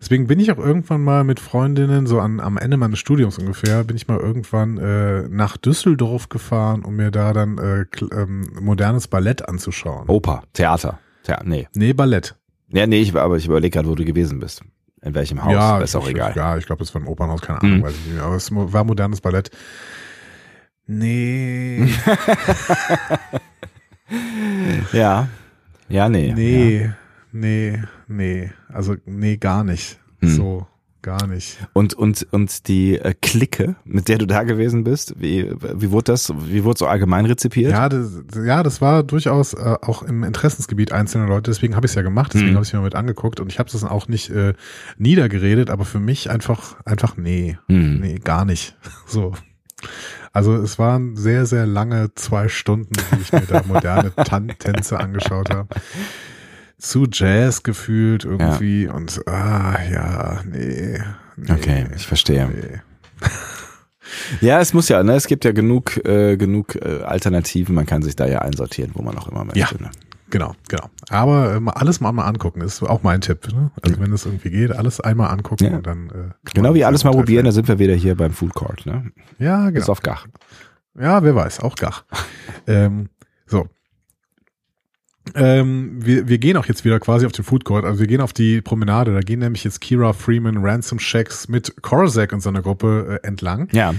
[0.00, 3.84] Deswegen bin ich auch irgendwann mal mit Freundinnen, so an, am Ende meines Studiums ungefähr,
[3.84, 9.08] bin ich mal irgendwann äh, nach Düsseldorf gefahren, um mir da dann äh, ähm, modernes
[9.08, 10.08] Ballett anzuschauen.
[10.08, 10.98] Oper, Theater.
[11.22, 11.68] Thea nee.
[11.74, 12.34] Nee, Ballett.
[12.74, 14.62] Ja, nee, ich, aber ich überlege gerade, wo du gewesen bist.
[15.02, 16.32] In welchem Haus, ja, ist auch ich, egal.
[16.34, 17.82] Ja, ich glaube, es war ein Opernhaus, keine Ahnung, Mhm.
[17.82, 18.24] weiß ich nicht mehr.
[18.24, 19.50] Aber es war modernes Ballett.
[20.86, 21.88] Nee,
[24.92, 25.28] Ja.
[25.88, 26.32] Ja, nee.
[26.34, 26.90] nee,
[27.32, 28.50] nee, nee.
[28.68, 29.98] Also, nee, gar nicht.
[30.20, 30.28] Hm.
[30.28, 30.66] So,
[31.04, 31.58] gar nicht.
[31.72, 36.10] Und, und, und die äh, Clique, mit der du da gewesen bist, wie, wie wurde
[36.12, 37.70] das, wie wurde so allgemein rezipiert?
[37.70, 38.10] Ja, das,
[38.44, 41.52] ja, das war durchaus äh, auch im Interessensgebiet einzelner Leute.
[41.52, 42.32] Deswegen habe ich es ja gemacht.
[42.34, 42.56] Deswegen Mhm.
[42.56, 44.54] habe ich mir mit angeguckt und ich habe das dann auch nicht äh,
[44.98, 45.70] niedergeredet.
[45.70, 48.00] Aber für mich einfach, einfach nee, Hm.
[48.00, 48.76] nee, gar nicht.
[49.06, 49.32] So.
[50.32, 54.98] Also es waren sehr, sehr lange zwei Stunden, die ich mir da moderne Tan Tänze
[54.98, 55.68] angeschaut habe.
[56.84, 60.98] Zu Jazz gefühlt irgendwie und ah ja, nee.
[61.36, 62.46] nee Okay, ich verstehe.
[62.48, 62.80] Nee.
[64.42, 68.02] Ja, es muss ja, ne, es gibt ja genug, äh, genug äh, Alternativen, man kann
[68.02, 69.58] sich da ja einsortieren, wo man auch immer möchte.
[69.60, 69.68] Ja.
[69.80, 69.90] Ne?
[70.30, 70.90] Genau, genau.
[71.08, 73.48] Aber äh, alles mal, mal angucken, ist auch mein Tipp.
[73.52, 73.70] Ne?
[73.82, 75.76] Also wenn es irgendwie geht, alles einmal angucken Ja.
[75.78, 76.10] und dann.
[76.10, 79.10] Äh, Genau wie alles mal probieren, da sind wir wieder hier beim Food Court, ne?
[79.38, 79.92] Ja, Bis genau.
[79.92, 80.26] auf Gach.
[81.00, 82.04] Ja, wer weiß, auch Gach.
[82.66, 83.08] ähm,
[83.46, 83.68] so.
[85.34, 88.20] Ähm, wir, wir gehen auch jetzt wieder quasi auf den Food Court, also wir gehen
[88.20, 92.62] auf die Promenade, da gehen nämlich jetzt Kira Freeman, Ransom Shacks mit Korzak und seiner
[92.62, 93.68] Gruppe äh, entlang.
[93.72, 93.94] Ja.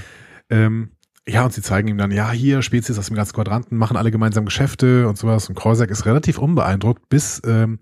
[0.50, 0.92] Ähm,
[1.28, 4.12] ja, und sie zeigen ihm dann, ja, hier, Spezies aus dem ganzen Quadranten machen alle
[4.12, 5.50] gemeinsam Geschäfte und sowas.
[5.50, 7.80] Und Korzak ist relativ unbeeindruckt, bis ähm,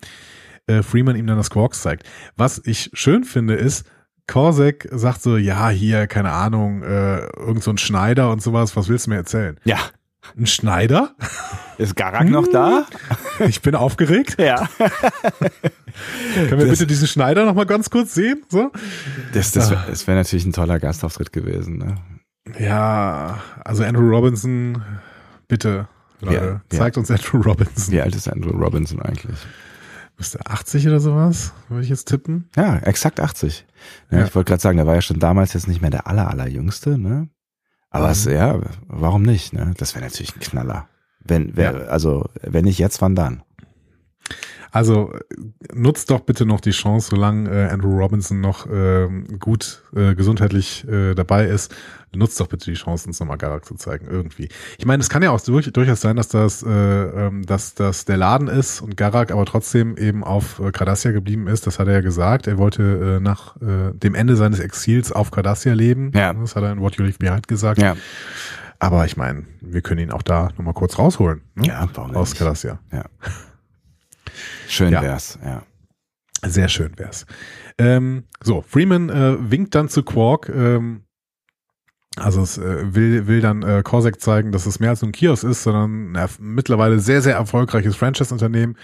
[0.68, 2.07] äh, Freeman ihm dann das Quarks zeigt.
[2.38, 3.86] Was ich schön finde, ist,
[4.28, 8.88] Korzak sagt so, ja, hier, keine Ahnung, äh, irgend so ein Schneider und sowas, was
[8.88, 9.60] willst du mir erzählen?
[9.65, 9.80] Ja.
[10.38, 11.16] Ein Schneider?
[11.78, 12.86] Ist Garak noch da?
[13.40, 14.36] Ich bin aufgeregt.
[14.40, 14.68] Ja.
[16.36, 18.44] Können wir Das- bitte diesen Schneider noch mal ganz kurz sehen?
[18.50, 18.72] So?
[19.34, 21.95] Das, das wäre das wär natürlich ein toller Gastauftritt gewesen, ne?
[22.60, 24.84] Ja, also Andrew Robinson,
[25.48, 25.88] bitte,
[26.20, 26.62] Leute, Ja, ja.
[26.70, 27.94] zeigt uns Andrew Robinson.
[27.94, 29.38] Wie alt ist Andrew Robinson eigentlich?
[30.18, 32.50] Müsste 80 oder sowas, würde ich jetzt tippen.
[32.56, 33.66] Ja, exakt 80.
[34.12, 34.26] Ja, Ja.
[34.26, 36.98] Ich wollte gerade sagen, der war ja schon damals jetzt nicht mehr der aller, allerjüngste,
[36.98, 37.30] ne?
[37.94, 38.34] Aber es, Mhm.
[38.34, 39.74] ja, warum nicht, ne?
[39.78, 40.88] Das wäre natürlich ein Knaller.
[41.20, 43.44] Wenn, wer, also, wenn nicht jetzt, wann dann?
[44.72, 45.14] Also
[45.74, 49.07] nutzt doch bitte noch die Chance, solange äh, Andrew Robinson noch äh,
[49.40, 51.74] gut äh, gesundheitlich äh, dabei ist,
[52.15, 54.49] nutzt doch bitte die Chance, uns nochmal Garak zu zeigen, irgendwie.
[54.77, 58.06] Ich meine, es kann ja auch durch, durchaus sein, dass das, äh, ähm, dass das
[58.06, 61.68] der Laden ist und Garak aber trotzdem eben auf äh, Cardassia geblieben ist.
[61.68, 62.48] Das hat er ja gesagt.
[62.48, 66.11] Er wollte äh, nach äh, dem Ende seines Exils auf Cardassia leben.
[66.14, 66.34] Ja.
[66.34, 67.81] Das hat er in What You Leave Behind gesagt.
[67.81, 67.95] Ja.
[68.80, 71.41] Aber ich meine, wir können ihn auch da nochmal kurz rausholen.
[71.56, 71.68] Ne?
[71.68, 72.40] Ja, warum denn Aus nicht?
[72.40, 72.80] Cardassia.
[72.91, 73.06] Ja.
[74.68, 75.02] Schön Ja.
[75.02, 75.64] wär's, ja.
[76.45, 77.26] Sehr schön wär's.
[77.77, 80.49] Ähm, so, Freeman äh, winkt dann zu Quark.
[80.49, 81.03] Ähm,
[82.18, 85.14] also es äh, will, will dann äh, Corsac zeigen, dass es mehr als nur ein
[85.14, 88.76] Kiosk ist, sondern ein mittlerweile sehr, sehr erfolgreiches Franchise-Unternehmen.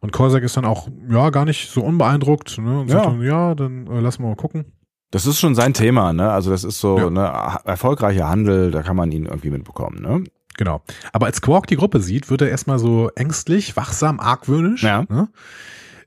[0.00, 2.58] Und Corsac ist dann auch, ja, gar nicht so unbeeindruckt.
[2.58, 2.80] Ne?
[2.80, 3.10] Und sagt Ja.
[3.10, 4.64] dann, ja, dann äh, lassen wir mal gucken.
[5.10, 6.30] Das ist schon sein Thema, ne?
[6.30, 7.10] Also das ist so Ja.
[7.10, 10.24] ne, erfolgreicher Handel, da kann man ihn irgendwie mitbekommen, ne?
[10.58, 10.82] Genau.
[11.12, 14.82] Aber als Quark die Gruppe sieht, wird er erstmal so ängstlich, wachsam, argwöhnisch.
[14.82, 15.04] Ja.
[15.08, 15.28] Ne?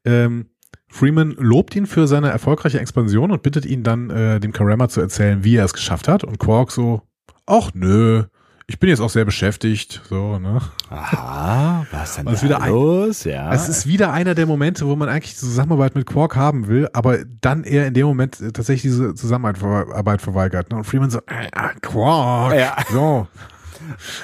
[0.05, 0.47] Ähm,
[0.91, 5.01] Freeman lobt ihn für seine erfolgreiche Expansion und bittet ihn dann, äh, dem Karama zu
[5.01, 6.23] erzählen, wie er es geschafft hat.
[6.23, 7.01] Und Quark so,
[7.47, 8.23] ach nö,
[8.67, 10.01] ich bin jetzt auch sehr beschäftigt.
[10.09, 10.61] So, ne?
[10.89, 13.23] Aha, was denn da wieder ein- los?
[13.25, 13.53] Ja.
[13.53, 16.87] Es ist wieder einer der Momente, wo man eigentlich die Zusammenarbeit mit Quark haben will,
[16.93, 20.69] aber dann eher in dem Moment äh, tatsächlich diese Zusammenarbeit verweigert.
[20.71, 20.77] Ne?
[20.77, 22.75] Und Freeman so, äh, äh, Quark, Ja.
[22.91, 23.27] so.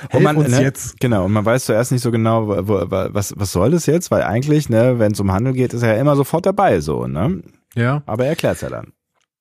[0.04, 1.00] Und Helf man, uns ne, jetzt.
[1.00, 4.12] Genau, und man weiß zuerst nicht so genau, wo, wo, was, was soll das jetzt,
[4.12, 7.08] weil eigentlich, ne, wenn es um Handel geht, ist er ja immer sofort dabei, so,
[7.08, 7.42] ne?
[7.76, 8.04] Ja.
[8.06, 8.94] Aber er erklärt's ja dann.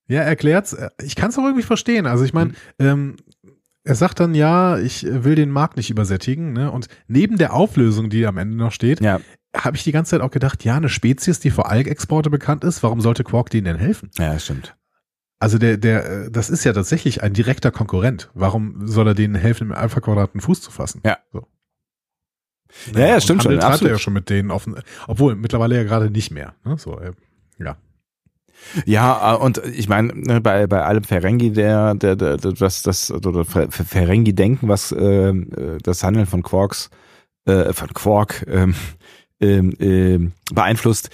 [0.09, 0.77] Ja, erklärt's.
[1.03, 2.07] Ich kann es auch irgendwie verstehen.
[2.07, 3.17] Also ich meine, ähm,
[3.83, 6.53] er sagt dann ja, ich will den Markt nicht übersättigen.
[6.53, 6.71] Ne?
[6.71, 9.21] Und neben der Auflösung, die am Ende noch steht, Ja,
[9.57, 12.83] habe ich die ganze Zeit auch gedacht, ja, eine Spezies, die für Algexporte bekannt ist,
[12.83, 14.11] warum sollte Quark denen denn helfen?
[14.19, 14.77] ja, stimmt.
[15.39, 18.31] Also der, der, äh, das ist ja tatsächlich ein direkter Konkurrent.
[18.35, 21.03] Warum soll er denen helfen, im Alpha-Quadrat einen Fuß zu fassen?
[21.05, 21.19] Ja.
[21.33, 21.47] So.
[22.95, 23.93] Ja, ja, und stimmt schon, Handel treibt er absolut.
[23.93, 24.77] ja schon mit denen offen,
[25.07, 26.55] obwohl mittlerweile ja gerade nicht mehr.
[26.65, 26.77] Ne?
[26.79, 27.13] So, äh,
[27.59, 27.77] ja.
[28.87, 33.11] Ja, äh, und ich meine, ne, bei, bei allem Ferengi, der, der, der, das, das,
[33.11, 36.91] oder Fer- Fer- Ferengi-Denken, was ähm, äh, das Handeln von Quarks,
[37.45, 38.75] äh, von Quark ähm,
[39.41, 41.11] ähm, ähm, beeinflusst,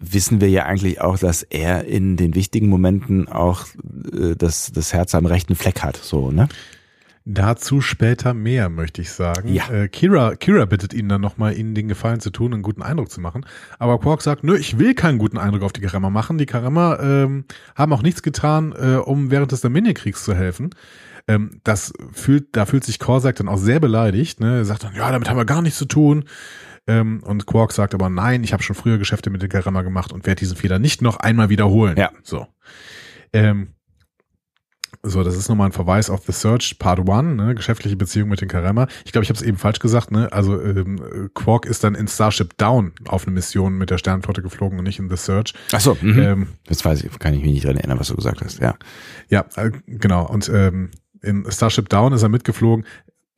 [0.00, 3.66] wissen wir ja eigentlich auch, dass er in den wichtigen Momenten auch
[4.12, 6.48] äh, das, das Herz am rechten Fleck hat, so, ne?
[7.26, 9.52] Dazu später mehr, möchte ich sagen.
[9.52, 9.68] Ja.
[9.70, 13.10] Äh, Kira, Kira bittet ihn dann nochmal, ihnen den Gefallen zu tun, einen guten Eindruck
[13.10, 13.44] zu machen.
[13.78, 16.38] Aber Quark sagt, nö, ich will keinen guten Eindruck auf die Karama machen.
[16.38, 17.44] Die Karama ähm,
[17.76, 20.70] haben auch nichts getan, äh, um während des Dominionkriegs zu helfen.
[21.28, 24.40] Ähm, das fühlt, da fühlt sich Korsak dann auch sehr beleidigt.
[24.40, 24.56] Ne?
[24.56, 26.24] Er sagt dann, ja, damit haben wir gar nichts zu tun.
[26.86, 30.12] Ähm, und Quark sagt aber, nein, ich habe schon früher Geschäfte mit der Karama gemacht
[30.12, 31.96] und werde diesen Fehler nicht noch einmal wiederholen.
[31.96, 32.10] Ja.
[32.22, 32.46] So.
[33.32, 33.74] Ähm,
[35.02, 37.54] so, das ist nochmal ein Verweis auf The Search Part 1, ne?
[37.54, 38.86] geschäftliche Beziehung mit den Karama.
[39.04, 40.30] Ich glaube, ich habe es eben falsch gesagt, ne?
[40.30, 44.78] Also ähm, Quark ist dann in Starship Down auf eine Mission mit der Sternenflotte geflogen
[44.78, 45.54] und nicht in The Search.
[45.72, 46.18] Ach so, mhm.
[46.18, 48.74] Ähm, Jetzt weiß ich, kann ich mich nicht dran erinnern, was du gesagt hast, ja.
[49.28, 50.26] ja, äh, genau.
[50.26, 50.90] Und ähm,
[51.22, 52.84] in Starship Down ist er mitgeflogen.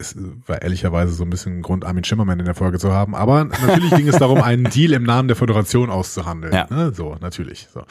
[0.02, 0.16] Es
[0.46, 3.14] war ehrlicherweise so ein bisschen ein Grund, Armin Schimmermann in der Folge zu haben.
[3.14, 6.52] Aber natürlich ging es darum, einen Deal im Namen der Föderation auszuhandeln.
[6.52, 6.66] Ja.
[6.70, 6.92] Ne?
[6.94, 7.68] So, natürlich.
[7.72, 7.84] So.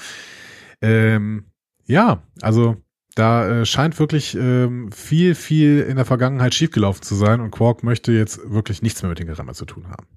[0.81, 1.45] Ähm,
[1.85, 2.77] ja, also
[3.15, 7.83] da äh, scheint wirklich ähm, viel, viel in der Vergangenheit schiefgelaufen zu sein und Quark
[7.83, 10.07] möchte jetzt wirklich nichts mehr mit den Gerammer zu tun haben.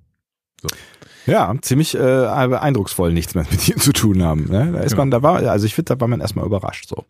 [1.26, 4.44] Ja, ziemlich äh, eindrucksvoll nichts mehr mit ihm zu tun haben.
[4.44, 4.72] Ne?
[4.72, 5.02] Da ist Genau.
[5.02, 7.04] man, da war, also ich finde, da war man erstmal überrascht so.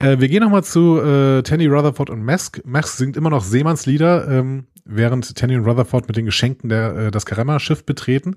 [0.00, 2.60] Äh, wir gehen nochmal zu äh, Tandy Rutherford und Mask.
[2.64, 7.10] Mask singt immer noch Seemannslieder, ähm, während Tandy und Rutherford mit den Geschenken der, äh,
[7.10, 8.36] das Karama-Schiff betreten.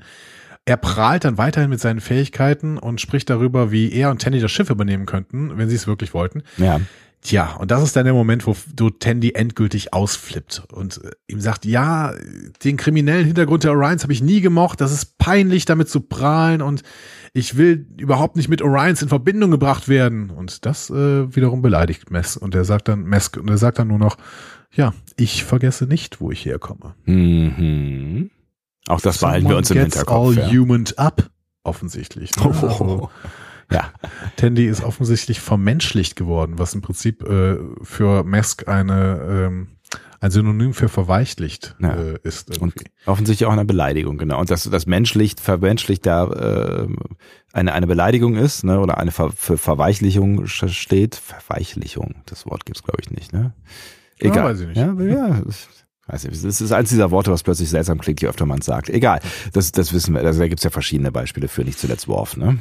[0.66, 4.52] Er prahlt dann weiterhin mit seinen Fähigkeiten und spricht darüber, wie er und Tandy das
[4.52, 6.44] Schiff übernehmen könnten, wenn sie es wirklich wollten.
[6.58, 6.80] Ja.
[7.22, 11.40] Tja, und das ist dann der Moment, wo du Tandy endgültig ausflippt und äh, ihm
[11.40, 12.14] sagt, ja,
[12.66, 16.62] den kriminellen Hintergrund der Orions habe ich nie gemocht, das ist peinlich, damit zu prahlen
[16.62, 16.84] und
[17.34, 20.30] ich will überhaupt nicht mit Orions in Verbindung gebracht werden.
[20.30, 22.40] Und das äh, wiederum beleidigt Mesk.
[22.42, 24.18] Und er sagt dann, Mesk, und er sagt dann nur noch,
[24.72, 26.96] ja, ich vergesse nicht, wo ich herkomme.
[27.06, 28.30] Mhm.
[28.88, 30.38] Auch das behalten wir uns im Hinterkopf.
[30.38, 30.52] all Ja.
[30.52, 31.30] humaned up,
[31.64, 32.36] offensichtlich.
[32.36, 32.46] Ne?
[32.46, 33.10] Also,
[33.72, 33.92] ja.
[34.36, 39.68] Tandy ist offensichtlich vermenschlicht geworden, was im Prinzip äh, für Mesk eine ähm,
[40.24, 41.96] ein Synonym für verweichlicht Ja.
[41.96, 42.50] äh, ist.
[42.60, 42.86] Und Irgendwie.
[43.06, 44.40] offensichtlich auch eine Beleidigung, genau.
[44.40, 46.88] Und dass das menschlicht, vermenschlicht da äh,
[47.52, 51.16] eine, eine Beleidigung ist, ne, oder eine Ver, für Verweichlichung steht.
[51.16, 53.54] Verweichlichung, das Wort gibt's glaube ich nicht, ne?
[54.22, 54.46] Ja, Egal.
[54.46, 54.78] weiß ich nicht.
[54.78, 55.42] Ja, ja.
[56.08, 58.66] Weiß nicht, es ist eins dieser Worte, was plötzlich seltsam klingt, je öfter man es
[58.66, 58.90] sagt.
[58.90, 59.20] Egal,
[59.54, 60.22] das, das wissen wir.
[60.22, 62.58] Also da gibt's ja verschiedene Beispiele für, nicht zuletzt Worf, ne?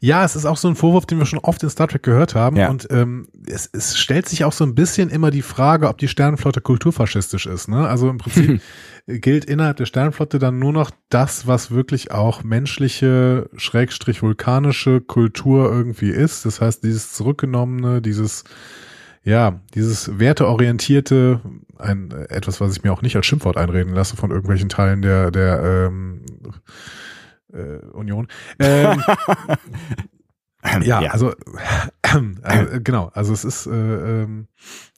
[0.00, 2.34] Ja, es ist auch so ein Vorwurf, den wir schon oft in Star Trek gehört
[2.34, 2.56] haben.
[2.56, 2.68] Ja.
[2.68, 6.08] Und ähm, es, es stellt sich auch so ein bisschen immer die Frage, ob die
[6.08, 7.68] Sternenflotte kulturfaschistisch ist.
[7.68, 7.88] Ne?
[7.88, 8.60] Also im Prinzip
[9.06, 15.70] gilt innerhalb der Sternenflotte dann nur noch das, was wirklich auch menschliche, schrägstrich vulkanische Kultur
[15.70, 16.44] irgendwie ist.
[16.44, 18.44] Das heißt, dieses zurückgenommene, dieses
[19.26, 21.40] ja, dieses werteorientierte,
[21.78, 25.30] ein etwas, was ich mir auch nicht als Schimpfwort einreden lasse von irgendwelchen Teilen der
[25.30, 26.20] der ähm,
[27.54, 28.28] äh, Union.
[28.58, 29.02] Ähm,
[30.82, 31.10] ja, Ja.
[31.10, 34.46] also äh, genau, also es ist äh, ähm,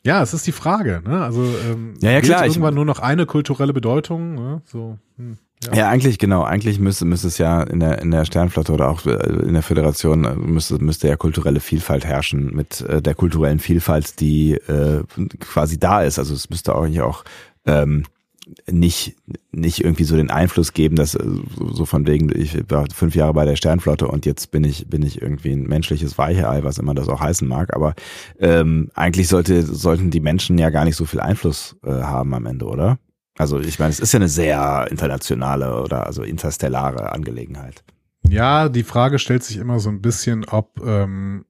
[0.05, 1.23] ja, es ist die Frage, ne?
[1.25, 4.63] Also ähm, Ja, ja, klar, ich- irgendwann nur noch eine kulturelle Bedeutung, ne?
[4.65, 4.99] So.
[5.17, 5.75] Hm, ja.
[5.75, 6.43] Ja, eigentlich genau.
[6.45, 9.15] Eigentlich müsste, müsste es ja in der in der Sternflotte oder auch äh,
[9.47, 14.21] in der Föderation äh, müsste müsste ja kulturelle Vielfalt herrschen mit äh, der kulturellen Vielfalt,
[14.21, 15.03] die äh,
[15.41, 16.19] quasi da ist.
[16.21, 17.25] Also es müsste auch eigentlich auch
[17.65, 18.05] ähm,
[18.71, 19.17] nicht
[19.51, 21.25] nicht irgendwie so den Einfluss geben, dass äh,
[21.73, 25.03] so von wegen ich war fünf Jahre bei der Sternflotte und jetzt bin ich bin
[25.03, 27.75] ich irgendwie ein menschliches Weichei, was immer das auch heißen mag.
[27.75, 27.95] Aber
[28.39, 32.47] ähm, eigentlich sollte sollten die Menschen ja gar nicht so viel Einfluss äh, haben am
[32.47, 32.99] Ende, oder?
[33.39, 37.85] Also ich meine, es ist ja eine sehr internationale oder also interstellare Angelegenheit.
[38.29, 41.45] Ja, die Frage stellt sich immer so ein bisschen, ob ähm,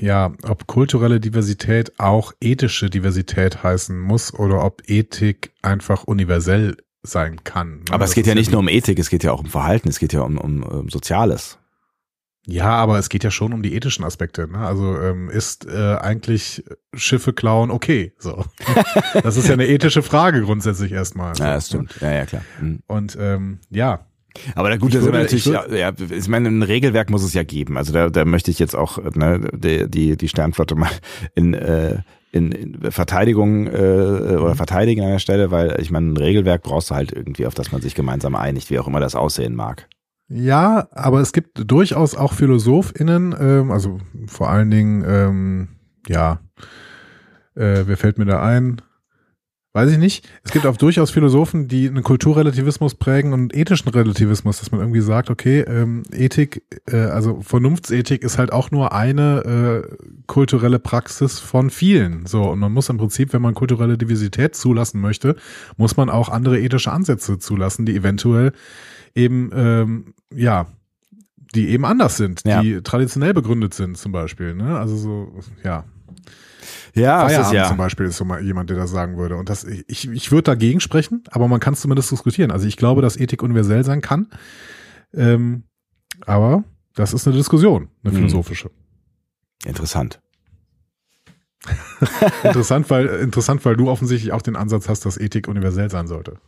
[0.00, 7.42] ja, ob kulturelle Diversität auch ethische Diversität heißen muss oder ob Ethik einfach universell sein
[7.44, 7.78] kann.
[7.78, 7.84] ne?
[7.90, 9.98] Aber es geht ja nicht nur um Ethik, es geht ja auch um Verhalten, es
[9.98, 11.58] geht ja um, um, um Soziales.
[12.46, 14.48] Ja, aber es geht ja schon um die ethischen Aspekte.
[14.48, 14.58] Ne?
[14.58, 18.12] Also ähm, ist äh, eigentlich Schiffe klauen okay?
[18.18, 18.44] So,
[19.22, 21.36] das ist ja eine ethische Frage grundsätzlich erstmal.
[21.36, 21.96] Ja, das stimmt.
[22.00, 22.42] Ja, ja, klar.
[22.60, 22.82] Mhm.
[22.88, 24.06] Und ähm, ja,
[24.54, 26.62] Aber da gut, Ich da sind wir würde- natürlich, ich ja, ja, ich meine, ein
[26.62, 27.76] Regelwerk muss es ja geben.
[27.76, 30.90] Also da, da möchte ich jetzt auch ne, die, die, die Sternflotte mal
[31.34, 31.98] in, äh,
[32.32, 33.70] in, in Verteidigung äh,
[34.38, 37.54] oder verteidigen an der Stelle, weil ich meine, ein Regelwerk brauchst du halt irgendwie, auf
[37.54, 39.88] das man sich gemeinsam einigt, wie auch immer das aussehen mag.
[40.28, 45.68] Ja, aber es gibt durchaus auch PhilosophInnen, ähm, also vor allen Dingen, ähm,
[46.08, 46.40] ja,
[47.54, 48.80] äh, wer fällt mir da ein?
[49.74, 50.28] Weiß ich nicht.
[50.44, 54.80] Es gibt auch durchaus Philosophen, die einen Kulturrelativismus prägen und einen ethischen Relativismus, dass man
[54.82, 59.96] irgendwie sagt, okay, ähm, Ethik, äh, also Vernunftsethik ist halt auch nur eine äh,
[60.26, 62.26] kulturelle Praxis von vielen.
[62.26, 65.36] So, und man muss im Prinzip, wenn man kulturelle Diversität zulassen möchte,
[65.78, 68.52] muss man auch andere ethische Ansätze zulassen, die eventuell
[69.14, 70.66] eben, ähm, ja,
[71.54, 72.60] die eben anders sind, Ja.
[72.62, 74.54] die traditionell begründet sind, zum Beispiel.
[74.54, 74.78] Ne?
[74.78, 75.32] Also so,
[75.64, 75.84] ja.
[76.94, 77.68] Ja, das ist Feierabend ja.
[77.68, 79.36] zum Beispiel ist so mal jemand, der das sagen würde.
[79.36, 82.50] Und das, ich, ich würde dagegen sprechen, aber man kann es zumindest diskutieren.
[82.50, 84.28] Also ich glaube, dass Ethik universell sein kann.
[85.14, 85.64] Ähm,
[86.26, 86.64] aber
[86.94, 88.16] das ist eine Diskussion, eine Mhm.
[88.16, 88.70] philosophische.
[89.64, 90.20] Interessant.
[92.42, 96.38] interessant, weil, interessant, weil du offensichtlich auch den Ansatz hast, dass Ethik universell sein sollte.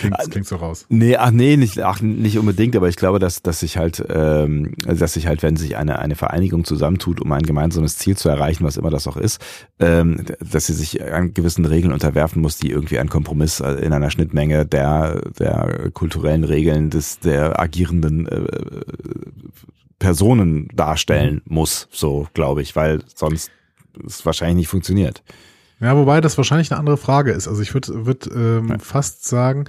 [0.00, 0.86] Klingt, Äh, klingt so raus.
[0.88, 4.74] Nee, ach nee, nicht, ach, nicht unbedingt, aber ich glaube, dass, dass sich halt, ähm,
[4.84, 8.64] dass sich halt, wenn sich eine, eine Vereinigung zusammentut, um ein gemeinsames Ziel zu erreichen,
[8.64, 9.40] was immer das auch ist,
[9.78, 14.10] ähm, dass sie sich an gewissen Regeln unterwerfen muss, die irgendwie ein Kompromiss in einer
[14.10, 18.46] Schnittmenge der, der kulturellen Regeln des, der agierenden äh,
[19.98, 23.52] Personen darstellen muss, so glaube ich, weil sonst
[24.06, 25.22] es wahrscheinlich nicht funktioniert.
[25.80, 27.48] Ja, wobei das wahrscheinlich eine andere Frage ist.
[27.48, 28.78] Also ich würde würd, ähm, Ja.
[28.78, 29.64] fast sagen,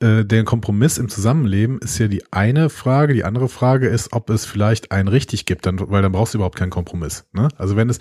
[0.00, 3.14] äh, der Kompromiss im Zusammenleben ist ja die eine Frage.
[3.14, 6.38] Die andere Frage ist, ob es vielleicht einen richtig gibt, dann, weil dann brauchst du
[6.38, 7.24] überhaupt keinen Kompromiss.
[7.32, 7.48] Ne?
[7.56, 8.00] Also wenn es,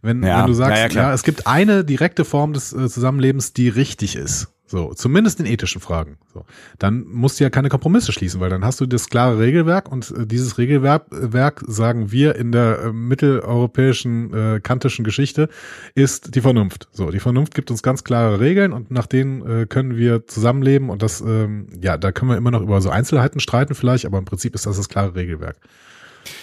[0.00, 3.52] wenn, Ja, wenn du sagst, ja, ja, es gibt eine direkte Form des äh, Zusammenlebens,
[3.52, 4.48] die richtig ist.
[4.66, 6.16] So, zumindest in ethischen Fragen.
[6.32, 6.46] So,
[6.78, 10.10] dann musst du ja keine Kompromisse schließen, weil dann hast du das klare Regelwerk und
[10.10, 15.50] äh, dieses Regelwerk, äh, Werk, sagen wir in der äh, mitteleuropäischen äh, kantischen Geschichte,
[15.94, 16.88] ist die Vernunft.
[16.92, 20.88] So, die Vernunft gibt uns ganz klare Regeln und nach denen äh, können wir zusammenleben
[20.88, 24.16] und das, ähm, ja, da können wir immer noch über so Einzelheiten streiten vielleicht, aber
[24.16, 25.58] im Prinzip ist das das klare Regelwerk.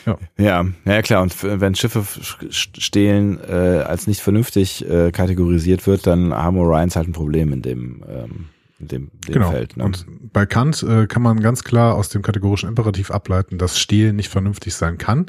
[0.06, 1.22] Ja, ja, ja klar.
[1.22, 2.04] Und wenn Schiffe
[2.50, 7.62] stehlen äh, als nicht vernünftig äh, kategorisiert wird, dann haben Orions halt ein Problem in
[7.62, 8.50] dem, ähm,
[8.82, 9.52] in dem, dem genau.
[9.52, 9.78] Feld.
[9.78, 9.84] Ne?
[9.84, 14.16] Und bei Kant äh, kann man ganz klar aus dem kategorischen Imperativ ableiten, dass Stehlen
[14.16, 15.28] nicht vernünftig sein kann.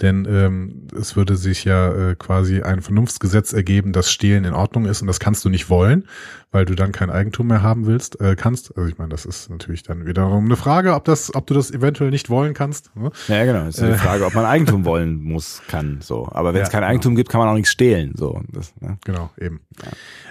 [0.00, 4.86] Denn ähm, es würde sich ja äh, quasi ein Vernunftsgesetz ergeben, dass Stehlen in Ordnung
[4.86, 6.06] ist und das kannst du nicht wollen,
[6.52, 8.74] weil du dann kein Eigentum mehr haben willst, äh, kannst.
[8.76, 11.70] Also ich meine, das ist natürlich dann wiederum eine Frage, ob das, ob du das
[11.70, 12.96] eventuell nicht wollen kannst.
[12.96, 13.10] Ne?
[13.28, 13.66] ja, genau.
[13.66, 13.92] Es ist Äh.
[13.92, 15.98] die Frage, ob man Eigentum wollen muss, kann.
[16.00, 16.28] So.
[16.32, 16.90] Aber wenn es Ja, kein genau.
[16.92, 18.12] Eigentum gibt, kann man auch nichts stehlen.
[18.16, 18.40] So.
[18.52, 18.96] Das, ne?
[19.04, 19.60] Genau, eben.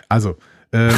[0.08, 0.38] Also,
[0.72, 0.94] ähm,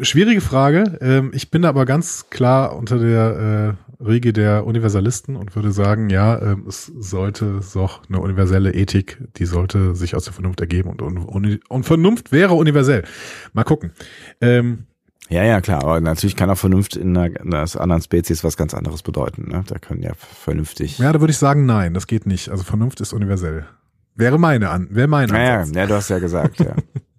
[0.00, 0.98] schwierige Frage.
[1.00, 6.10] Ähm, ich bin aber ganz klar unter der äh, Riege der Universalisten und würde sagen,
[6.10, 10.90] ja, ähm, es sollte doch eine universelle Ethik, die sollte sich aus der Vernunft ergeben
[10.90, 13.04] und, und, und, Vernunft wäre universell.
[13.52, 13.92] Mal gucken.
[14.40, 14.86] Ähm,
[15.28, 18.56] Ja, ja, klar, aber natürlich kann auch Vernunft in einer, in einer anderen Spezies was
[18.56, 19.48] ganz anderes bedeuten.
[19.50, 19.64] Ne?
[19.66, 20.98] Da können ja vernünftig.
[20.98, 22.48] Ja, da würde ich sagen, nein, das geht nicht.
[22.48, 23.66] Also Vernunft ist universell.
[24.14, 25.76] Wäre meine an, wäre meine ja, ja, Ansatz.
[25.76, 26.74] ja, du hast ja gesagt, ja.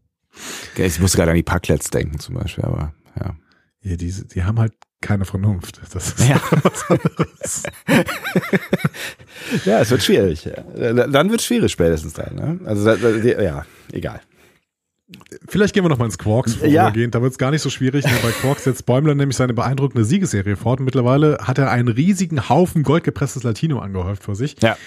[0.75, 3.35] Ich musste gerade an die Parklets denken zum Beispiel, aber ja.
[3.81, 5.81] Ja, die, die haben halt keine Vernunft.
[5.93, 6.41] Das ist Ja.
[6.63, 7.63] was anderes.
[9.65, 10.45] Ja, es wird schwierig.
[10.45, 10.93] Ja.
[10.93, 12.35] Dann wird schwierig spätestens dann.
[12.35, 12.59] Ne?
[12.65, 14.21] Also ja, egal.
[15.47, 16.59] Vielleicht gehen wir noch mal ins Quarks Ja.
[16.59, 17.13] vorübergehend.
[17.13, 18.05] Da wird es gar nicht so schwierig.
[18.05, 20.79] Bei Quarks setzt Bäumler nämlich seine beeindruckende Siegesserie fort.
[20.79, 24.55] Und mittlerweile hat er einen riesigen Haufen goldgepresstes Latino angehäuft vor sich.
[24.61, 24.77] Ja.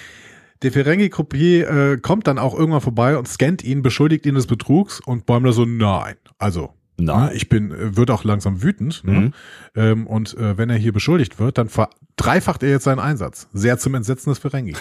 [0.62, 5.00] Der Ferengi-Croupier äh, kommt dann auch irgendwann vorbei und scannt ihn, beschuldigt ihn des Betrugs
[5.04, 6.14] und Bäumler so, nein.
[6.38, 7.26] Also, Nein.
[7.26, 9.02] ne, ich bin, äh, wird auch langsam wütend.
[9.04, 9.12] Ne?
[9.12, 9.32] Mhm.
[9.74, 13.48] Ähm, und äh, wenn er hier beschuldigt wird, dann verdreifacht er jetzt seinen Einsatz.
[13.52, 14.74] Sehr zum Entsetzen des Ferengi.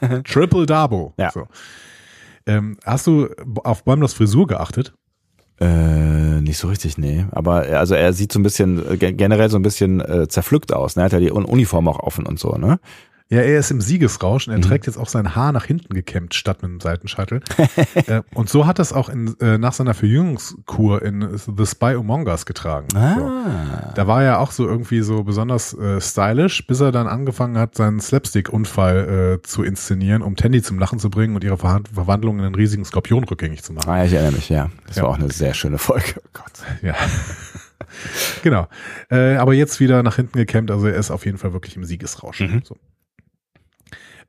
[0.00, 0.22] Ne?
[0.24, 1.12] Triple Dabo.
[1.18, 1.30] Ja.
[1.32, 1.48] So.
[2.46, 3.28] Ähm, hast du
[3.64, 4.94] auf Bäumlers Frisur geachtet?
[5.58, 7.24] Äh, nicht so richtig, nee.
[7.32, 10.28] Aber er- also er sieht so ein bisschen, äh, gen- generell so ein bisschen äh,
[10.28, 10.96] zerpflückt aus.
[10.96, 11.02] Ne?
[11.02, 12.78] Er hat ja die Un- Uniform auch offen und so, ne?
[13.28, 14.62] Ja, er ist im Siegesrausch und er Mhm.
[14.62, 17.40] trägt jetzt auch sein Haar nach hinten gekämmt statt mit einem Seitenscheitel.
[18.06, 21.94] äh, und so hat er es auch in, äh, nach seiner Verjüngungskur in The Spy
[21.96, 22.86] Among Us getragen.
[22.92, 22.98] So.
[22.98, 23.92] Ah.
[23.96, 27.74] Da war er auch so irgendwie so besonders äh, stylisch, bis er dann angefangen hat,
[27.74, 32.38] seinen Slapstick-Unfall äh, zu inszenieren, um Tandy zum Lachen zu bringen und ihre Verhand Verwandlung
[32.38, 33.90] in einen riesigen Skorpion rückgängig zu machen.
[33.90, 34.70] Ah, ich erinnere mich, ja.
[34.86, 35.02] Das Ja.
[35.02, 36.14] war auch eine sehr schöne Folge.
[36.24, 36.52] Oh Gott.
[36.80, 36.94] Ja.
[38.44, 38.68] genau.
[39.10, 41.84] Äh, aber jetzt wieder nach hinten gekämmt, also er ist auf jeden Fall wirklich im
[41.84, 42.40] Siegesrausch.
[42.40, 42.62] Mhm.
[42.64, 42.76] So.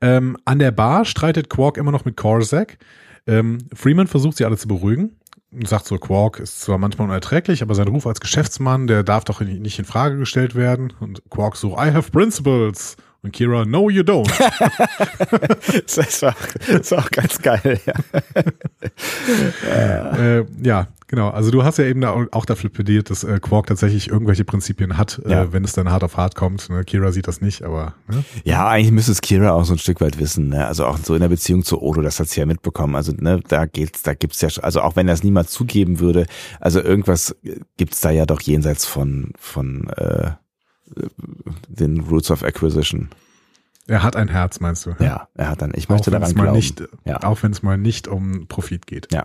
[0.00, 2.78] Ähm, an der Bar streitet Quark immer noch mit Korsak.
[3.26, 5.16] Ähm, Freeman versucht sie alle zu beruhigen
[5.52, 9.24] und sagt so, Quark ist zwar manchmal unerträglich, aber sein Ruf als Geschäftsmann, der darf
[9.24, 10.92] doch nicht in Frage gestellt werden.
[11.00, 12.96] Und Quark so, I have principles.
[13.28, 14.26] Und Kira, no you don't.
[15.84, 16.34] Das ist auch,
[16.66, 17.94] das ist auch ganz geil, ja.
[20.38, 21.28] äh, ja, genau.
[21.28, 24.96] Also du hast ja eben da auch dafür plädiert, dass äh, Quark tatsächlich irgendwelche Prinzipien
[24.96, 25.42] hat, Ja.
[25.42, 26.70] äh, wenn es dann hart auf hart kommt.
[26.70, 26.84] Ne?
[26.84, 28.24] Kira sieht das nicht, aber ne?
[28.44, 30.66] Ja, eigentlich müsste es Kira auch so ein Stück weit wissen, ne?
[30.66, 32.94] Also auch so in der Beziehung zu Odo, das hat sie ja mitbekommen.
[32.94, 36.26] Also, ne, da geht's, da gibt's ja, also auch wenn das niemand zugeben würde,
[36.60, 37.36] also irgendwas
[37.76, 40.30] gibt's da ja doch jenseits von, von äh,
[41.68, 43.08] den Roots of Acquisition.
[43.86, 44.94] er hat ein Herz, meinst du?
[44.98, 46.52] Ja, er hat dann, ich möchte daran glauben.
[46.52, 47.22] nicht, Ja.
[47.22, 49.08] auch wenn es mal nicht um Profit geht.
[49.12, 49.24] Ja.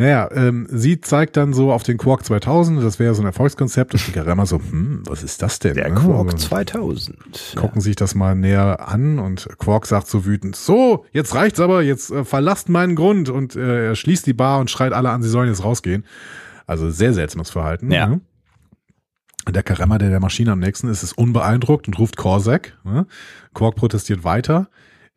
[0.00, 3.94] Naja, ähm, sie zeigt dann so auf den Quark 2000, das wäre so ein Erfolgskonzept,
[3.94, 5.74] und die Garama so, hm, was ist das denn?
[5.74, 5.96] Der ne?
[5.96, 7.56] Quark Also, 2000.
[7.56, 11.82] gucken sich das mal näher an und Quark sagt so wütend, so, jetzt reicht's aber,
[11.82, 15.20] jetzt äh, verlasst meinen Grund und äh, er schließt die Bar und schreit alle an,
[15.24, 16.04] sie sollen jetzt rausgehen.
[16.68, 17.90] Also sehr seltsames Verhalten.
[17.90, 18.06] Ja.
[18.06, 18.20] Ne?
[19.50, 22.76] Der Karemmer, der der Maschine am nächsten ist, ist unbeeindruckt und ruft Korsak.
[22.84, 23.06] Ne?
[23.54, 24.68] Quark protestiert weiter.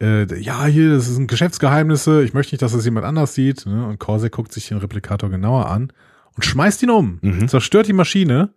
[0.01, 3.65] Äh, ja, hier, das sind Geschäftsgeheimnisse, ich möchte nicht, dass das jemand anders sieht.
[3.65, 3.85] Ne?
[3.85, 5.91] Und Korsak guckt sich den Replikator genauer an
[6.35, 7.47] und schmeißt ihn um, Mhm.
[7.47, 8.49] zerstört die Maschine.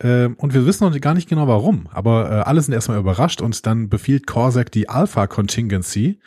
[0.00, 3.40] Ähm, und wir wissen noch gar nicht genau warum, aber äh, alle sind erstmal überrascht
[3.40, 6.18] und dann befiehlt Korsak die Alpha Contingency.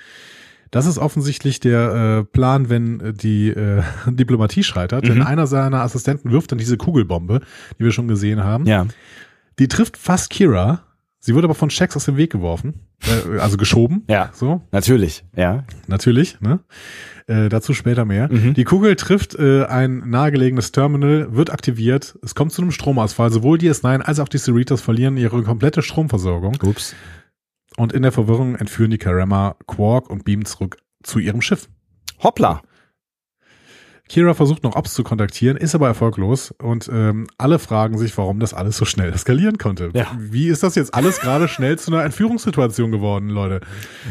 [0.71, 5.07] Das ist offensichtlich der äh, Plan, wenn äh, die äh, Diplomatie scheitert.
[5.07, 5.23] Denn Mhm.
[5.25, 7.41] einer seiner Assistenten wirft dann diese Kugelbombe,
[7.79, 8.65] die wir schon gesehen haben.
[8.65, 8.85] Ja.
[9.57, 10.83] Die trifft fast Kira.
[11.21, 12.75] Sie wird aber von Shax aus dem Weg geworfen.
[13.03, 14.03] Äh, also geschoben.
[14.09, 14.29] Ja.
[14.33, 15.65] So, Natürlich, ja.
[15.87, 16.39] natürlich.
[16.39, 16.59] Ne?
[17.27, 18.31] Äh, dazu später mehr.
[18.31, 18.53] Mhm.
[18.53, 22.17] Die Kugel trifft äh, ein nahegelegenes Terminal, wird aktiviert.
[22.23, 23.31] Es kommt zu einem Stromausfall.
[23.33, 26.55] Sowohl die S9 als auch die Cerritos verlieren ihre komplette Stromversorgung.
[26.63, 26.95] Ups.
[27.80, 31.69] Und in der Verwirrung entführen die Karama Quark und beamen zurück zu ihrem Schiff.
[32.22, 32.61] Hoppla.
[34.10, 38.41] Kira versucht noch Ops zu kontaktieren, ist aber erfolglos und ähm, alle fragen sich, warum
[38.41, 39.91] das alles so schnell eskalieren konnte.
[39.93, 40.07] Ja.
[40.18, 43.61] Wie ist das jetzt alles gerade schnell zu einer Entführungssituation geworden, Leute?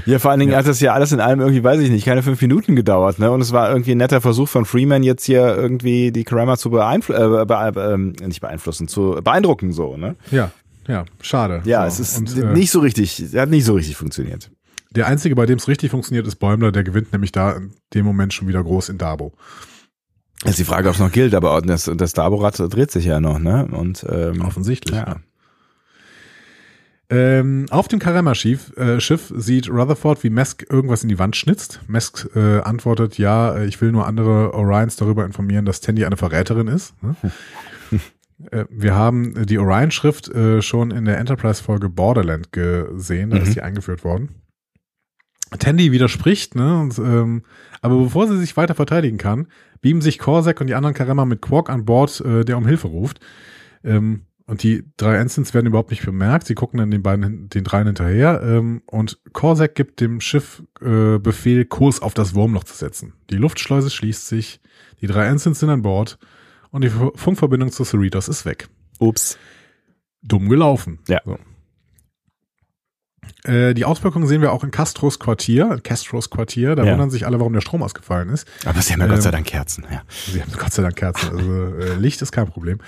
[0.07, 0.59] Ja, vor allen Dingen Ja.
[0.59, 3.31] hat das ja alles in allem irgendwie, weiß ich nicht, keine fünf Minuten gedauert, ne?
[3.31, 6.71] Und es war irgendwie ein netter Versuch von Freeman, jetzt hier irgendwie die Karama zu
[6.71, 10.15] beeinflussen, äh, be ähm, nicht beeinflussen, zu beeindrucken, so, ne?
[10.31, 10.53] Ja,
[10.89, 11.63] ja, schade.
[11.65, 14.51] Ja, So, es ist und, äh, nicht so richtig, hat nicht so richtig funktioniert.
[14.91, 18.07] Der einzige, bei dem es richtig funktioniert, ist Bäumler, der gewinnt nämlich da in dem
[18.07, 19.35] Moment schon wieder groß in Dabo.
[20.41, 23.21] Das ist die Frage, ob es noch gilt, aber das, das Daborad dreht sich ja
[23.21, 23.67] noch, ne?
[23.71, 24.97] Und ähm, Offensichtlich.
[24.97, 25.07] ja.
[25.07, 25.17] Ja.
[27.11, 31.81] Ähm, auf dem Karama-Schiff äh, Schiff sieht Rutherford, wie Mesk irgendwas in die Wand schnitzt.
[31.87, 36.19] Mesk äh, antwortet, ja, äh, ich will nur andere Orions darüber informieren, dass Tandy eine
[36.19, 36.93] Verräterin ist.
[37.03, 37.17] Ne?
[38.51, 43.43] äh, wir haben äh, die Orion-Schrift äh, schon in der Enterprise-Folge Borderland gesehen, da Mhm.
[43.43, 44.31] ist die eingeführt worden.
[45.59, 46.79] Tandy widerspricht, ne?
[46.79, 47.43] Und, ähm,
[47.81, 49.47] aber bevor sie sich weiter verteidigen kann,
[49.81, 52.89] beamen sich Korsak und die anderen Karama mit Quark an Bord, äh, der um Hilfe
[52.89, 53.21] ruft.
[53.83, 56.47] Ähm, und die drei Ensigns werden überhaupt nicht bemerkt.
[56.47, 58.43] Sie gucken dann den beiden, den dreien hinterher.
[58.43, 63.15] Ähm, und Korsak gibt dem Schiff äh, Befehl, Kurs auf das Wurmloch zu setzen.
[63.31, 64.61] Die Luftschleuse schließt sich.
[65.01, 66.19] Die drei Ensigns sind an Bord.
[66.71, 68.69] Und die Funkverbindung zu Cerritos ist weg.
[68.99, 69.39] Ups.
[70.23, 70.99] Dumm gelaufen.
[71.09, 71.21] Ja.
[71.25, 71.39] So.
[73.45, 76.75] Äh, die Auswirkungen sehen wir auch in Castros Quartier, Castros Quartier.
[76.77, 76.93] Da Ja.
[76.93, 78.47] wundern sich alle, warum der Strom ausgefallen ist.
[78.65, 80.03] Aber sie haben ja Ähm, Gott sei Dank Kerzen, ja.
[80.09, 81.31] Sie haben Gott sei Dank Kerzen.
[81.37, 82.79] Also äh, Licht ist kein Problem.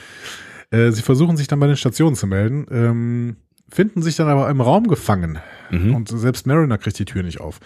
[0.70, 3.36] Äh, sie versuchen sich dann bei den Stationen zu melden, ähm,
[3.70, 5.39] finden sich dann aber im Raum gefangen.
[5.70, 5.94] Mhm.
[5.94, 7.61] Und selbst Mariner kriegt die Tür nicht auf.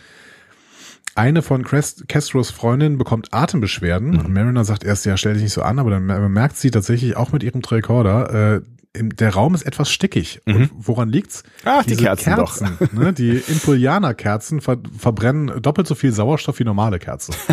[1.16, 4.10] Eine von Castros Freundinnen bekommt Atembeschwerden.
[4.26, 4.32] Mhm.
[4.32, 7.16] Mariner sagt erst, ja, stell dich nicht so an, aber dann mer- merkt sie tatsächlich
[7.16, 8.60] auch mit ihrem Tricorder, äh,
[8.96, 10.40] der Raum ist etwas stickig.
[10.46, 11.42] Und woran liegt's?
[11.42, 11.48] Mhm.
[11.64, 12.60] Ach, die Diese Kerzen doch.
[12.92, 17.34] ne, die Impullianer-Kerzen ver verbrennen doppelt so viel Sauerstoff wie normale Kerzen.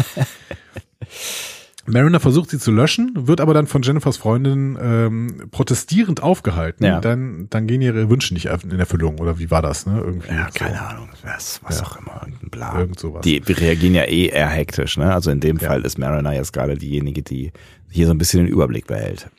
[1.87, 6.85] Mariner versucht sie zu löschen, wird aber dann von Jennifers Freundin ähm, protestierend aufgehalten.
[6.85, 6.99] Ja.
[6.99, 9.19] Dann, dann gehen ihre Wünsche nicht in Erfüllung.
[9.19, 9.85] Oder wie war das?
[9.85, 9.99] Ne?
[9.99, 10.59] Irgendwie Ja, so.
[10.59, 12.79] keine Ahnung, was, was auch immer, irgendein Bla.
[12.79, 13.21] Irgend sowas.
[13.21, 15.13] Die reagieren ja eh eher hektisch, ne?
[15.13, 15.69] Also in dem Ja.
[15.69, 17.51] Fall ist Mariner jetzt gerade diejenige, die
[17.89, 19.29] hier so ein bisschen den Überblick behält.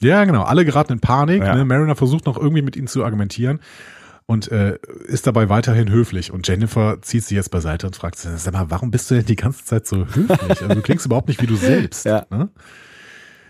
[0.00, 0.44] Ja, genau.
[0.44, 1.42] Alle geraten in Panik.
[1.42, 1.54] Ja.
[1.54, 1.64] Ne?
[1.66, 3.60] Mariner versucht noch irgendwie mit ihnen zu argumentieren
[4.30, 4.78] und äh,
[5.08, 6.30] ist dabei weiterhin höflich.
[6.30, 9.24] Und Jennifer zieht sie jetzt beiseite und fragt, sie, sag mal, warum bist du denn
[9.26, 10.40] die ganze Zeit so höflich?
[10.40, 12.06] Also du klingst überhaupt nicht wie du selbst.
[12.06, 12.26] Ja.
[12.30, 12.48] Ne?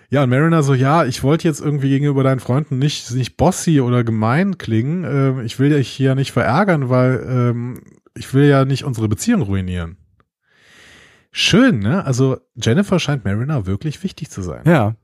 [0.08, 3.82] Ja, und Mariner so, ja, ich wollte jetzt irgendwie gegenüber deinen Freunden nicht, nicht bossy
[3.82, 5.04] oder gemein klingen.
[5.04, 7.82] Ähm, ich will dich hier nicht verärgern, weil ähm,
[8.16, 9.98] ich will ja nicht unsere Beziehung ruinieren.
[11.30, 12.06] Schön, ne?
[12.06, 14.62] Also Jennifer scheint Mariner wirklich wichtig zu sein.
[14.64, 14.94] Ja.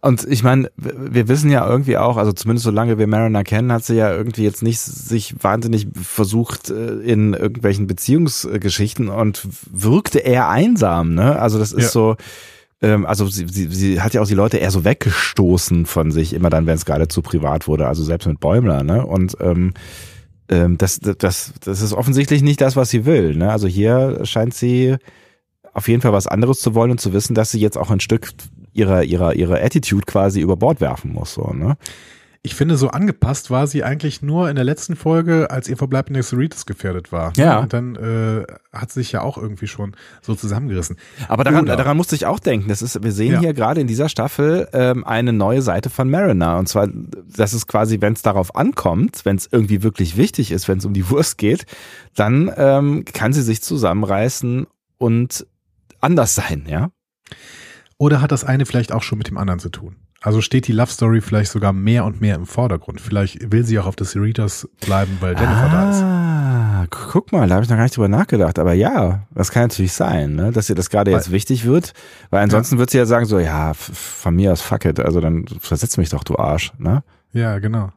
[0.00, 3.84] Und ich meine, wir wissen ja irgendwie auch, also zumindest solange wir Mariner kennen, hat
[3.84, 10.48] sie ja irgendwie jetzt nicht sich wahnsinnig versucht äh, in irgendwelchen Beziehungsgeschichten und wirkte eher
[10.48, 11.38] einsam, ne?
[11.38, 11.90] Also das ist Ja.
[11.90, 12.16] so,
[12.82, 16.32] ähm, also sie, sie, sie hat ja auch die Leute eher so weggestoßen von sich,
[16.32, 19.06] immer dann, wenn es gerade zu privat wurde, also selbst mit Bäumler, ne?
[19.06, 19.74] Und ähm,
[20.48, 23.50] ähm, das, das, das ist offensichtlich nicht das, was sie will, ne?
[23.52, 24.96] Also hier scheint sie
[25.72, 28.00] auf jeden Fall was anderes zu wollen und zu wissen, dass sie jetzt auch ein
[28.00, 28.30] Stück
[28.76, 31.76] ihrer, ihrer, ihrer Attitude quasi über Bord werfen muss, so, ne?
[32.42, 36.06] Ich finde, so angepasst war sie eigentlich nur in der letzten Folge, als ihr Verbleib
[36.06, 37.32] in der Cerritos gefährdet war.
[37.36, 37.58] Ja.
[37.58, 40.94] Und dann äh, hat sie sich ja auch irgendwie schon so zusammengerissen.
[41.26, 42.68] Aber daran, Oder- daran musste ich auch denken.
[42.68, 43.40] Das ist, wir sehen Ja.
[43.40, 46.58] hier gerade in dieser Staffel ähm, eine neue Seite von Mariner.
[46.58, 50.68] Und zwar, das ist quasi, wenn es darauf ankommt, wenn es irgendwie wirklich wichtig ist,
[50.68, 51.66] wenn es um die Wurst geht,
[52.14, 55.46] dann ähm, kann sie sich zusammenreißen und
[56.00, 56.90] anders sein, ja?
[57.98, 59.96] Oder hat das eine vielleicht auch schon mit dem anderen zu tun?
[60.22, 63.00] Also steht die Love Story vielleicht sogar mehr und mehr im Vordergrund.
[63.00, 66.02] Vielleicht will sie auch auf der Cerritos bleiben, weil Jennifer da ist.
[66.02, 68.58] Ah, gu- guck mal, da habe ich noch gar nicht drüber nachgedacht.
[68.58, 70.52] Aber ja, das kann natürlich sein, ne?
[70.52, 71.92] dass ihr das gerade jetzt wichtig wird.
[72.30, 74.98] Weil ansonsten wird sie ja sagen so, ja, von mir aus fuck it.
[75.00, 76.72] Also dann versetz mich doch, du Arsch.
[76.78, 77.02] Ne?
[77.32, 77.92] Ja, genau.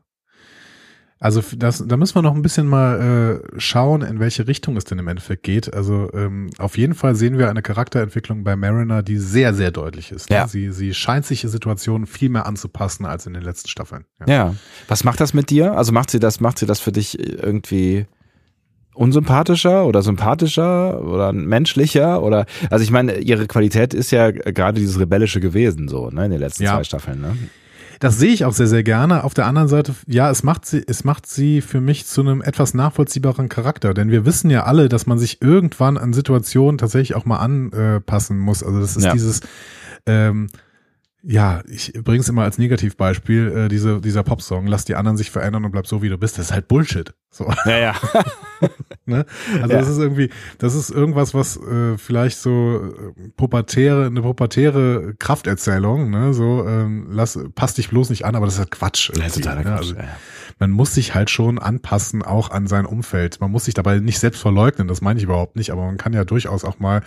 [1.22, 4.86] Also das, da müssen wir noch ein bisschen mal äh, schauen, in welche Richtung es
[4.86, 5.74] denn im Endeffekt geht.
[5.74, 10.14] Also ähm, auf jeden Fall sehen wir eine Charakterentwicklung bei Mariner, die sehr, sehr deutlich
[10.14, 10.30] ist.
[10.30, 10.38] ne?
[10.38, 10.48] Ja.
[10.48, 14.06] Sie, sie scheint sich der Situation viel mehr anzupassen als in den letzten Staffeln.
[14.28, 14.56] Ja.
[14.88, 15.78] Was macht das mit dir?
[15.78, 18.06] Also macht sie das, macht sie das für dich irgendwie
[18.94, 25.00] unsympathischer oder sympathischer oder menschlicher oder also ich meine ihre Qualität ist ja gerade dieses
[25.00, 26.76] rebellische gewesen so ne in den letzten Ja.
[26.76, 27.38] zwei Staffeln ne
[28.00, 29.26] Das sehe ich auch sehr, sehr gerne.
[29.26, 32.42] Auf der anderen Seite, ja, es macht sie, es macht sie für mich zu einem
[32.42, 33.94] etwas nachvollziehbaren Charakter.
[33.94, 38.38] Denn wir wissen ja alle, dass man sich irgendwann an Situationen tatsächlich auch mal anpassen
[38.38, 38.64] muss.
[38.64, 39.12] Also das ist Ja.
[39.12, 39.42] dieses,
[40.06, 40.48] ähm,
[41.22, 45.32] ja, ich bringe es immer als Negativbeispiel, äh, diese, dieser Popsong, lass die anderen sich
[45.32, 46.38] verändern und bleib so, wie du bist.
[46.38, 47.14] Das ist halt Bullshit.
[47.32, 47.94] So, ja ja
[49.06, 49.26] ne?
[49.62, 49.80] Also Ja.
[49.80, 52.82] das ist irgendwie, das ist irgendwas, was äh, vielleicht so
[53.18, 56.34] äh, pubertäre, eine pubertäre Krafterzählung, ne?
[56.34, 59.12] So, ähm, lass, passt dich bloß nicht an, aber das ist halt Quatsch.
[59.16, 59.64] ja totaler ne?
[59.64, 60.04] Quatsch Also, ja.
[60.58, 63.40] man muss sich halt schon anpassen, auch an sein Umfeld.
[63.42, 66.14] Man muss sich dabei nicht selbst verleugnen, das meine ich überhaupt nicht, aber man kann
[66.14, 67.02] ja durchaus auch mal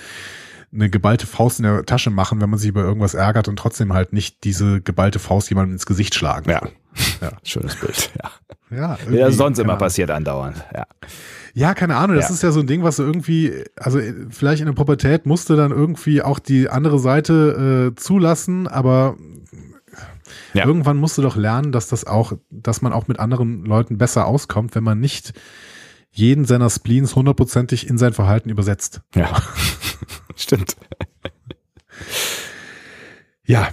[0.74, 3.93] eine geballte Faust in der Tasche machen, wenn man sich über irgendwas ärgert und trotzdem
[3.93, 6.51] halt nicht diese geballte Faust jemandem ins Gesicht schlagen.
[6.51, 6.62] Ja.
[7.20, 7.32] Ja.
[7.43, 8.31] schönes Bild ja
[8.77, 9.78] Ja, ja sonst immer Ahnung.
[9.81, 10.86] passiert andauernd ja
[11.55, 12.35] Ja, keine Ahnung, das Ja.
[12.35, 15.57] ist ja so ein Ding, was du irgendwie, also äh, vielleicht in der Pubertät musste
[15.57, 19.16] dann irgendwie auch die andere Seite äh, zulassen, aber
[20.55, 20.66] Ja.
[20.66, 24.27] irgendwann musst du doch lernen, dass das auch, dass man auch mit anderen Leuten besser
[24.27, 25.32] auskommt, wenn man nicht
[26.12, 29.01] jeden seiner Spleens hundertprozentig in sein Verhalten übersetzt.
[29.14, 29.28] ja
[30.36, 30.76] stimmt
[33.44, 33.68] Ja,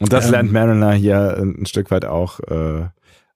[0.00, 2.86] und das Ähm, lernt Mariner hier ein Stück weit auch äh,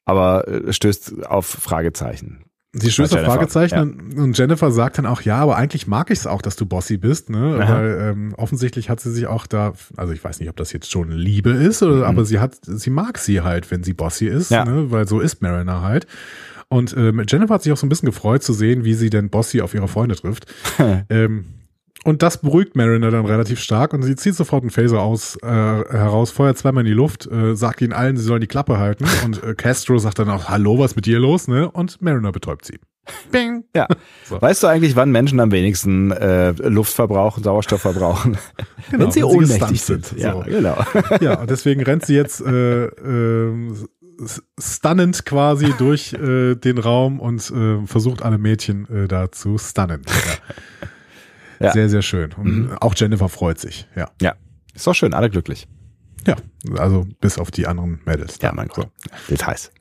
[0.04, 4.22] aber äh, stößt auf Fragezeichen Sie stößt auf Fragezeichen ja.
[4.22, 6.98] und, Jennifer sagt dann auch, ja, aber eigentlich mag ich es auch, dass du Bossy
[6.98, 7.58] bist, ne?
[7.62, 7.74] Aha.
[7.76, 10.90] Weil ähm, offensichtlich hat sie sich auch da, also ich weiß nicht, ob das jetzt
[10.90, 14.50] schon Liebe ist, oder, aber sie hat, sie mag sie halt, wenn sie Bossy ist,
[14.50, 14.54] Mhm.
[14.56, 14.64] Ja.
[14.66, 14.90] ne?
[14.90, 16.06] Weil so ist Mariner halt.
[16.68, 19.30] Und ähm, Jennifer hat sich auch so ein bisschen gefreut zu sehen, wie sie denn
[19.30, 20.46] Bossy auf ihre Freunde trifft.
[21.08, 21.46] ähm,
[22.04, 25.46] und das beruhigt Mariner dann relativ stark und sie zieht sofort einen Phaser aus, äh,
[25.46, 29.04] heraus, feuert zweimal in die Luft, äh, sagt ihnen allen, sie sollen die Klappe halten
[29.24, 31.70] und äh, Castro sagt dann auch, hallo, was ist mit dir los, ne?
[31.70, 32.78] Und Mariner betäubt sie.
[33.30, 33.64] Bing.
[33.74, 33.86] Ja.
[34.24, 34.40] So.
[34.40, 38.36] Weißt du eigentlich, wann Menschen am wenigsten äh, Luft verbrauchen, Sauerstoff verbrauchen?
[38.90, 40.06] Genau, wenn sie wenn ohnmächtig sind.
[40.06, 40.20] sind.
[40.20, 40.40] Ja, so.
[40.40, 40.76] genau.
[41.20, 43.74] Ja, und deswegen rennt sie jetzt äh, äh,
[44.58, 50.02] stunnend quasi durch äh, den Raum und äh, versucht alle Mädchen äh, da zu stunnen.
[50.06, 50.86] Ja.
[51.60, 51.72] Ja.
[51.72, 52.32] Sehr, sehr schön.
[52.34, 52.72] Und mhm.
[52.78, 53.88] auch Jennifer freut sich.
[53.96, 54.10] Ja.
[54.20, 54.36] Ja.
[54.74, 55.66] Ist doch schön, alle glücklich.
[56.26, 56.36] Ja,
[56.76, 58.38] also bis auf die anderen Mädels.
[58.42, 58.90] Ja, mein Gott.
[58.96, 59.10] So.
[59.30, 59.72] Details.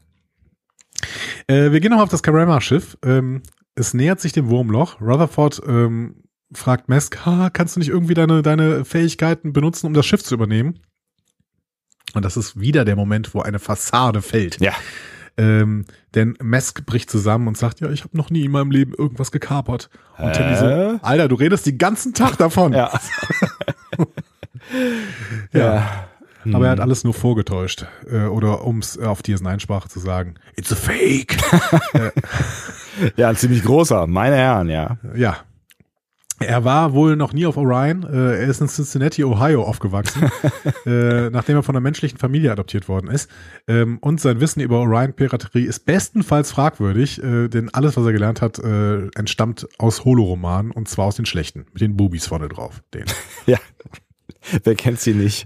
[1.47, 2.97] Äh, wir gehen noch auf das Karama-Schiff.
[3.03, 3.43] Ähm,
[3.75, 5.01] es nähert sich dem Wurmloch.
[5.01, 10.05] Rutherford ähm, fragt Mesk, ha, kannst du nicht irgendwie deine, deine Fähigkeiten benutzen, um das
[10.05, 10.79] Schiff zu übernehmen?
[12.13, 14.59] Und das ist wieder der Moment, wo eine Fassade fällt.
[14.61, 14.73] Ja.
[15.37, 15.85] Ähm,
[16.15, 19.31] denn Mesk bricht zusammen und sagt, ja, ich habe noch nie in meinem Leben irgendwas
[19.31, 19.89] gekapert.
[20.17, 22.73] Und Teddy so, Alter, du redest den ganzen Tag davon.
[22.73, 22.91] Ja.
[25.53, 25.59] ja.
[25.59, 26.07] ja.
[26.53, 27.85] Aber er hat alles nur vorgetäuscht.
[28.09, 31.37] Äh, oder um es auf DS9-Sprache zu sagen, it's a fake.
[33.15, 34.97] ja, ein ziemlich großer, meine Herren, ja.
[35.15, 35.37] Ja,
[36.39, 38.03] er war wohl noch nie auf Orion.
[38.03, 40.29] Äh, er ist in Cincinnati, Ohio aufgewachsen,
[40.85, 43.29] äh, nachdem er von einer menschlichen Familie adoptiert worden ist.
[43.67, 48.41] Ähm, und sein Wissen über Orion-Piraterie ist bestenfalls fragwürdig, äh, denn alles, was er gelernt
[48.41, 52.81] hat, entstammt aus Holoromanen und zwar aus den schlechten, mit den Boobies vorne drauf.
[52.93, 53.05] Den.
[53.45, 53.57] ja.
[54.63, 55.45] Wer kennt sie nicht?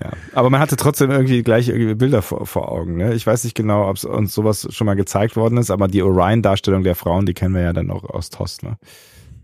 [0.00, 0.10] Ja.
[0.32, 2.96] Aber man hatte trotzdem irgendwie gleich irgendwie Bilder vor, vor Augen.
[2.96, 3.14] Ne?
[3.14, 6.02] Ich weiß nicht genau, ob es uns sowas schon mal gezeigt worden ist, aber die
[6.02, 8.62] Orion-Darstellung der Frauen, die kennen wir ja dann auch aus TOS.
[8.62, 8.78] Ne?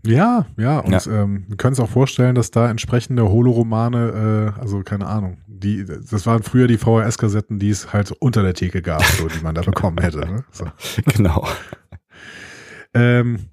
[0.05, 1.23] Ja, ja, und ja.
[1.23, 5.85] Ähm, wir können es auch vorstellen, dass da entsprechende Holoromane, äh, also keine Ahnung, die,
[5.85, 9.55] das waren früher die VHS-Kassetten, die es halt unter der Theke gab, so, die man
[9.55, 10.19] da bekommen hätte.
[10.19, 10.43] Ne?
[10.51, 10.65] So.
[11.05, 11.47] Genau.
[12.93, 13.47] Ähm,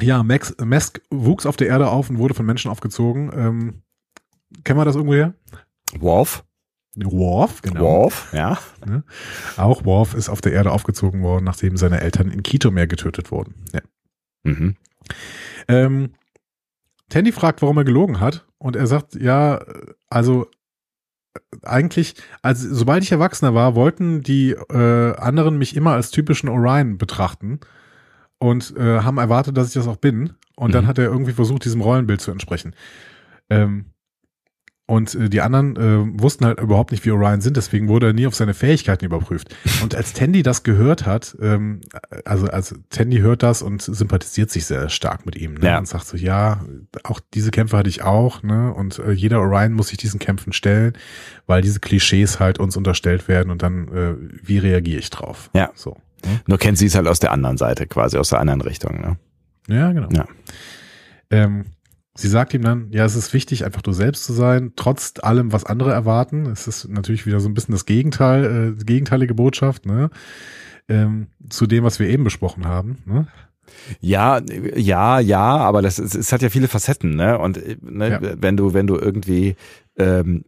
[0.00, 3.30] ja, Max, Mesk wuchs auf der Erde auf und wurde von Menschen aufgezogen.
[3.34, 3.82] Ähm,
[4.64, 5.34] kennen wir das irgendwo her?
[5.98, 6.44] Worf.
[6.96, 7.80] Worf, genau.
[7.80, 8.58] Worf, ja.
[8.86, 9.04] Ne?
[9.58, 13.54] Auch Worf ist auf der Erde aufgezogen worden, nachdem seine Eltern in Kitomer getötet wurden.
[13.74, 13.80] Ja.
[14.44, 14.76] Mhm.
[15.68, 16.12] Ähm,
[17.08, 18.46] Tandy fragt, warum er gelogen hat.
[18.58, 19.60] Und er sagt, ja,
[20.08, 20.50] also
[21.62, 26.98] eigentlich, also sobald ich Erwachsener war, wollten die äh, anderen mich immer als typischen Orion
[26.98, 27.60] betrachten
[28.38, 30.34] und äh, haben erwartet, dass ich das auch bin.
[30.56, 30.72] Und mhm.
[30.72, 32.74] dann hat er irgendwie versucht, diesem Rollenbild zu entsprechen.
[33.50, 33.86] Ähm,
[34.86, 38.12] und äh, die anderen äh, wussten halt überhaupt nicht, wie Orion sind, deswegen wurde er
[38.12, 39.54] nie auf seine Fähigkeiten überprüft.
[39.82, 41.80] Und als Tandy das gehört hat, ähm,
[42.24, 45.66] also als Tandy hört das und sympathisiert sich sehr stark mit ihm ne?
[45.66, 45.78] ja.
[45.78, 46.64] und sagt so, ja,
[47.02, 48.72] auch diese Kämpfe hatte ich auch, ne?
[48.72, 50.92] Und äh, jeder Orion muss sich diesen Kämpfen stellen,
[51.46, 55.50] weil diese Klischees halt uns unterstellt werden und dann, äh, wie reagiere ich drauf?
[55.52, 55.70] Ja.
[55.74, 55.96] So.
[56.24, 56.40] Ne?
[56.46, 59.16] Nur kennt sie es halt aus der anderen Seite, quasi aus der anderen Richtung, ne?
[59.68, 60.08] Ja, genau.
[60.12, 60.26] Ja.
[61.30, 61.64] Ähm,
[62.16, 65.52] Sie sagt ihm dann, ja, es ist wichtig, einfach du selbst zu sein, trotz allem,
[65.52, 66.46] was andere erwarten.
[66.46, 70.10] Es ist natürlich wieder so ein bisschen das Gegenteil, äh, gegenteilige Botschaft, ne?
[70.88, 72.98] Ähm, zu dem, was wir eben besprochen haben.
[73.04, 73.26] Ne?
[74.00, 74.40] Ja,
[74.76, 77.38] ja, ja, aber das es, es hat ja viele Facetten, ne?
[77.38, 78.20] Und ne, ja.
[78.40, 79.56] wenn du, wenn du irgendwie
[79.96, 80.44] ähm,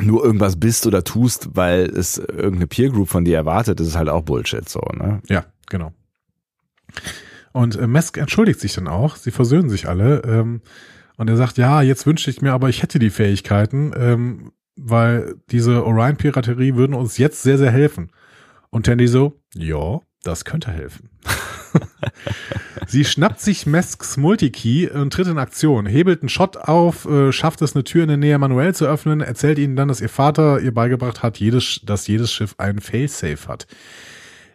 [0.00, 3.96] nur irgendwas bist oder tust, weil es irgendeine Peer Group von dir erwartet, ist es
[3.96, 5.22] halt auch Bullshit, so, ne?
[5.28, 5.92] Ja, genau.
[7.52, 9.16] Und äh, Mesk entschuldigt sich dann auch.
[9.16, 10.22] Sie versöhnen sich alle.
[10.26, 10.60] Ähm,
[11.16, 15.36] und er sagt, ja, jetzt wünsche ich mir aber, ich hätte die Fähigkeiten, ähm, weil
[15.50, 18.10] diese Orion-Piraterie würden uns jetzt sehr, sehr helfen.
[18.70, 21.10] Und Tandy so, ja, das könnte helfen.
[22.86, 27.62] Sie schnappt sich Mesks Multikey und tritt in Aktion, hebelt einen Shot auf, äh, schafft
[27.62, 30.60] es, eine Tür in der Nähe manuell zu öffnen, erzählt ihnen dann, dass ihr Vater
[30.60, 33.66] ihr beigebracht hat, jedes, dass jedes Schiff einen Failsafe hat.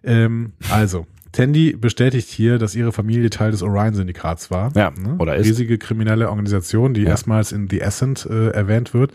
[0.04, 4.72] Ähm, also, Tandy bestätigt hier, dass ihre Familie Teil des Orion-Syndikats war.
[4.76, 5.16] Ja, ne?
[5.18, 5.48] oder ist.
[5.48, 7.10] Riesige kriminelle Organisation, die ja.
[7.10, 9.14] erstmals in The Ascent äh, erwähnt wird,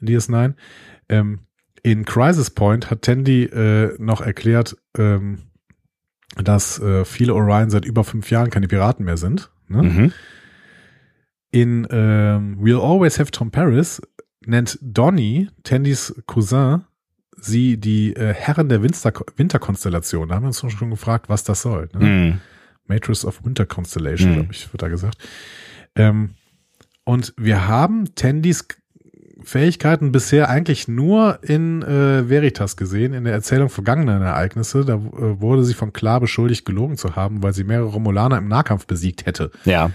[0.00, 0.54] in DS9.
[1.08, 1.40] Ähm,
[1.82, 5.38] in Crisis Point hat Tandy äh, noch erklärt, ähm,
[6.36, 9.50] dass äh, viele Orion seit über fünf Jahren keine Piraten mehr sind.
[9.68, 9.82] Ne?
[9.82, 10.12] Mhm.
[11.50, 14.02] In ähm, We'll Always Have Tom Paris
[14.46, 16.84] nennt Donny, Tandys Cousin,
[17.44, 20.28] sie die äh, Herren der Winter Winterkonstellation.
[20.28, 21.88] Da haben wir uns schon gefragt, was das soll.
[21.98, 22.06] Ne?
[22.06, 22.40] Mm.
[22.86, 24.34] Matrix of Winter Constellation, mm.
[24.34, 25.18] glaube ich, wird da gesagt.
[25.96, 26.30] Ähm,
[27.04, 28.66] und wir haben Tandys
[29.42, 34.84] Fähigkeiten bisher eigentlich nur in äh, Veritas gesehen, in der Erzählung vergangener Ereignisse.
[34.84, 38.48] Da äh, wurde sie von klar beschuldigt, gelogen zu haben, weil sie mehrere Romulaner im
[38.48, 39.50] Nahkampf besiegt hätte.
[39.64, 39.90] Ja.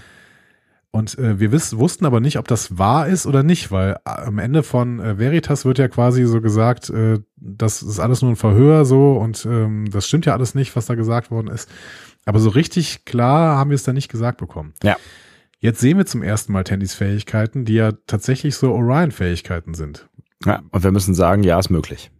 [0.92, 4.10] Und äh, wir wiss, wussten aber nicht, ob das wahr ist oder nicht, weil äh,
[4.10, 8.32] am Ende von äh, Veritas wird ja quasi so gesagt, äh, das ist alles nur
[8.32, 11.70] ein Verhör so und ähm, das stimmt ja alles nicht, was da gesagt worden ist.
[12.26, 14.74] Aber so richtig klar haben wir es da nicht gesagt bekommen.
[14.82, 14.96] Ja.
[15.60, 20.08] Jetzt sehen wir zum ersten Mal Tandys Fähigkeiten, die ja tatsächlich so Orion-Fähigkeiten sind.
[20.44, 22.10] Ja, und wir müssen sagen, ja, ist möglich.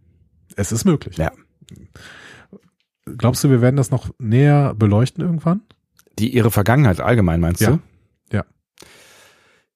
[0.55, 1.17] Es ist möglich.
[1.17, 1.31] Ja.
[3.17, 5.61] Glaubst du, wir werden das noch näher beleuchten irgendwann?
[6.19, 7.71] Die ihre Vergangenheit allgemein, meinst Ja.
[7.71, 7.79] du?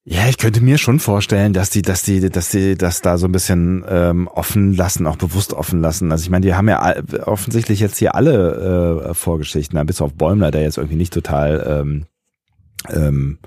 [0.07, 0.27] Ja.
[0.29, 3.31] Ich könnte mir schon vorstellen, dass die, dass die, dass die das da so ein
[3.31, 6.11] bisschen ähm, offen lassen, auch bewusst offen lassen.
[6.11, 6.95] Also ich meine, die haben ja
[7.25, 12.05] offensichtlich jetzt hier alle äh, Vorgeschichten, bis auf Bäumler, der jetzt irgendwie nicht total, ähm,
[12.89, 13.39] ähm,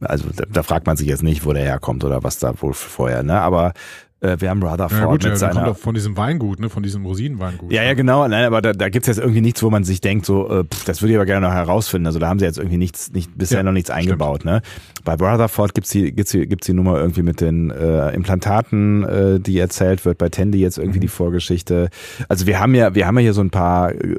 [0.00, 2.74] also da, da fragt man sich jetzt nicht, wo der herkommt oder was da wohl
[2.74, 3.40] vorher, ne?
[3.40, 3.72] Aber
[4.20, 6.82] wir haben Rutherford Ja, gut, mit ja, seiner kommt auch von diesem Weingut, ne, von
[6.82, 7.70] diesem Rosinenweingut.
[7.72, 8.26] ja, ja, genau.
[8.26, 10.84] Nein, aber da, da gibt's jetzt irgendwie nichts, wo man sich denkt, so, äh, pff,
[10.84, 12.06] das würde ich aber gerne noch herausfinden.
[12.06, 14.44] Also da haben sie jetzt irgendwie nichts, nicht, bisher Ja, noch nichts eingebaut.
[14.44, 14.62] Ne?
[15.04, 19.40] Bei Rutherford gibt's die, gibt's die, gibt's die Nummer irgendwie mit den äh, Implantaten, äh,
[19.40, 20.18] die erzählt wird.
[20.18, 21.02] Bei Tandy jetzt irgendwie Mhm.
[21.02, 21.88] die Vorgeschichte.
[22.28, 24.16] Also wir haben ja, wir haben ja hier so ein paar äh,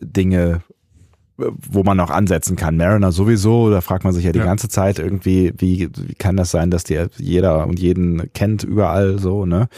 [0.00, 0.72] Dinge, äh,
[1.36, 2.76] wo man noch ansetzen kann.
[2.76, 4.44] Mariner sowieso, da fragt man sich ja die Ja.
[4.44, 9.18] ganze Zeit irgendwie, wie, wie kann das sein, dass die jeder und jeden kennt überall
[9.18, 9.68] so, ne?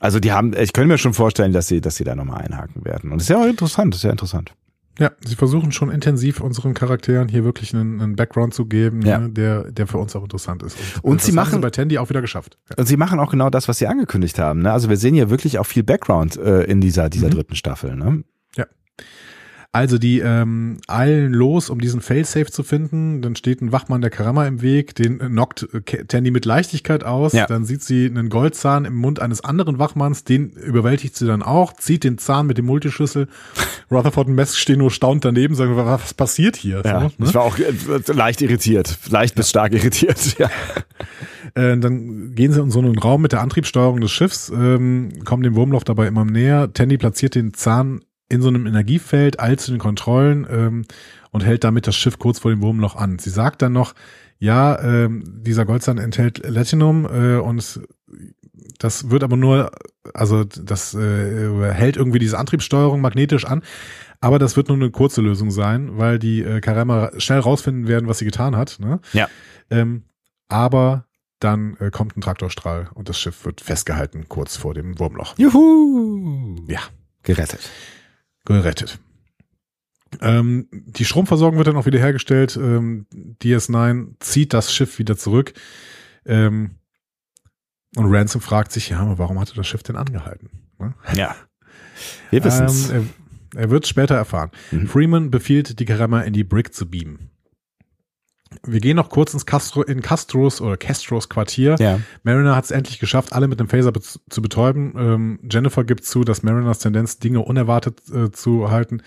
[0.00, 2.84] Also die haben, ich könnte mir schon vorstellen, dass sie, dass sie da nochmal einhaken
[2.84, 3.10] werden.
[3.12, 4.52] Und das ist ja auch interessant, das ist ja interessant.
[4.98, 9.18] Ja, sie versuchen schon intensiv unseren Charakteren hier wirklich einen, einen Background zu geben, Ja.
[9.18, 10.76] ne, der, der für uns auch interessant ist.
[11.02, 12.58] Und das sie haben machen- bei Tandy auch wieder geschafft.
[12.70, 12.76] Ja.
[12.78, 14.62] Und sie machen auch genau das, was sie angekündigt haben.
[14.62, 14.72] Ne?
[14.72, 17.32] Also wir sehen ja wirklich auch viel Background äh, in dieser, dieser Mhm.
[17.32, 17.96] dritten Staffel.
[17.96, 18.22] Ne?
[19.74, 23.22] Also die ähm, eilen los, um diesen Failsafe zu finden.
[23.22, 27.02] Dann steht ein Wachmann der Karama im Weg, den äh, knockt äh, Tandy mit Leichtigkeit
[27.02, 27.32] aus.
[27.32, 27.46] Ja.
[27.46, 31.72] Dann sieht sie einen Goldzahn im Mund eines anderen Wachmanns, den überwältigt sie dann auch,
[31.72, 33.26] zieht den Zahn mit dem Multischlüssel.
[33.90, 36.80] Rutherford und Mesk stehen nur staunt daneben, sagen, was passiert hier?
[36.84, 37.12] Ja, So, ne?
[37.18, 40.36] ich war auch äh, leicht irritiert, leicht bis stark irritiert.
[40.38, 40.50] Ja.
[41.54, 45.42] Äh, dann gehen sie in so einen Raum mit der Antriebssteuerung des Schiffs, ähm, kommen
[45.42, 46.72] dem Wurmloch dabei immer näher.
[46.72, 48.00] Tandy platziert den Zahn
[48.34, 50.84] in so einem Energiefeld, eilt zu den Kontrollen ähm,
[51.30, 53.18] und hält damit das Schiff kurz vor dem Wurmloch an.
[53.18, 53.94] Sie sagt dann noch,
[54.38, 57.80] ja, ähm, dieser Goldzahn enthält Latinum äh, und
[58.78, 59.70] das wird aber nur,
[60.12, 63.62] also das äh, hält irgendwie diese Antriebssteuerung magnetisch an.
[64.20, 68.08] Aber das wird nur eine kurze Lösung sein, weil die äh, Karama schnell rausfinden werden,
[68.08, 68.78] was sie getan hat.
[68.80, 69.00] Ne?
[69.12, 69.28] Ja.
[69.70, 70.04] Ähm,
[70.48, 71.06] aber
[71.40, 75.36] dann äh, kommt ein Traktorstrahl und das Schiff wird festgehalten kurz vor dem Wurmloch.
[75.36, 76.56] Juhu.
[76.68, 76.80] Ja,
[77.24, 77.70] Gerettet.
[78.44, 78.98] Gerettet.
[80.20, 82.56] Ähm, die Stromversorgung wird dann auch wieder hergestellt.
[82.56, 83.06] Ähm,
[83.42, 85.54] DS9 zieht das Schiff wieder zurück.
[86.24, 86.76] Ähm,
[87.96, 90.50] und Ransom fragt sich, ja, aber warum hatte das Schiff denn angehalten?
[90.78, 90.94] Ne?
[91.14, 91.36] Ja.
[92.30, 92.90] Wir wissen's.
[92.90, 93.10] Ähm,
[93.54, 94.50] er, er wird später erfahren.
[94.70, 94.86] Mhm.
[94.86, 97.30] Freeman befiehlt, die Karama in die Brick zu beamen.
[98.66, 101.76] Wir gehen noch kurz ins Castro, in Castros oder Castros Quartier.
[101.78, 102.00] ja.
[102.22, 104.94] Mariner hat es endlich geschafft, alle mit dem Phaser be zu betäuben.
[104.96, 109.02] Ähm, Jennifer gibt zu, dass Mariners Tendenz, Dinge unerwartet äh, zu halten,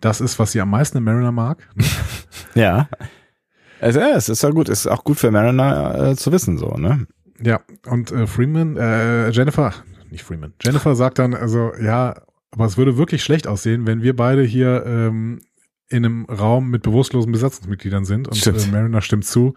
[0.00, 1.68] das ist, was sie am meisten in Mariner mag.
[2.54, 2.88] Ja.
[3.80, 6.76] Also, ja, es ist ja gut, ist auch gut für Mariner äh, zu wissen, so,
[6.76, 7.06] ne?
[7.42, 9.74] Ja, und äh, Freeman, äh, Jennifer,
[10.08, 12.14] nicht Freeman, Jennifer sagt dann, also ja,
[12.52, 15.40] aber es würde wirklich schlecht aussehen, wenn wir beide hier ähm,
[15.88, 18.66] in einem Raum mit bewusstlosen Besatzungsmitgliedern sind und Stimmt.
[18.66, 19.54] äh, Mariner stimmt zu.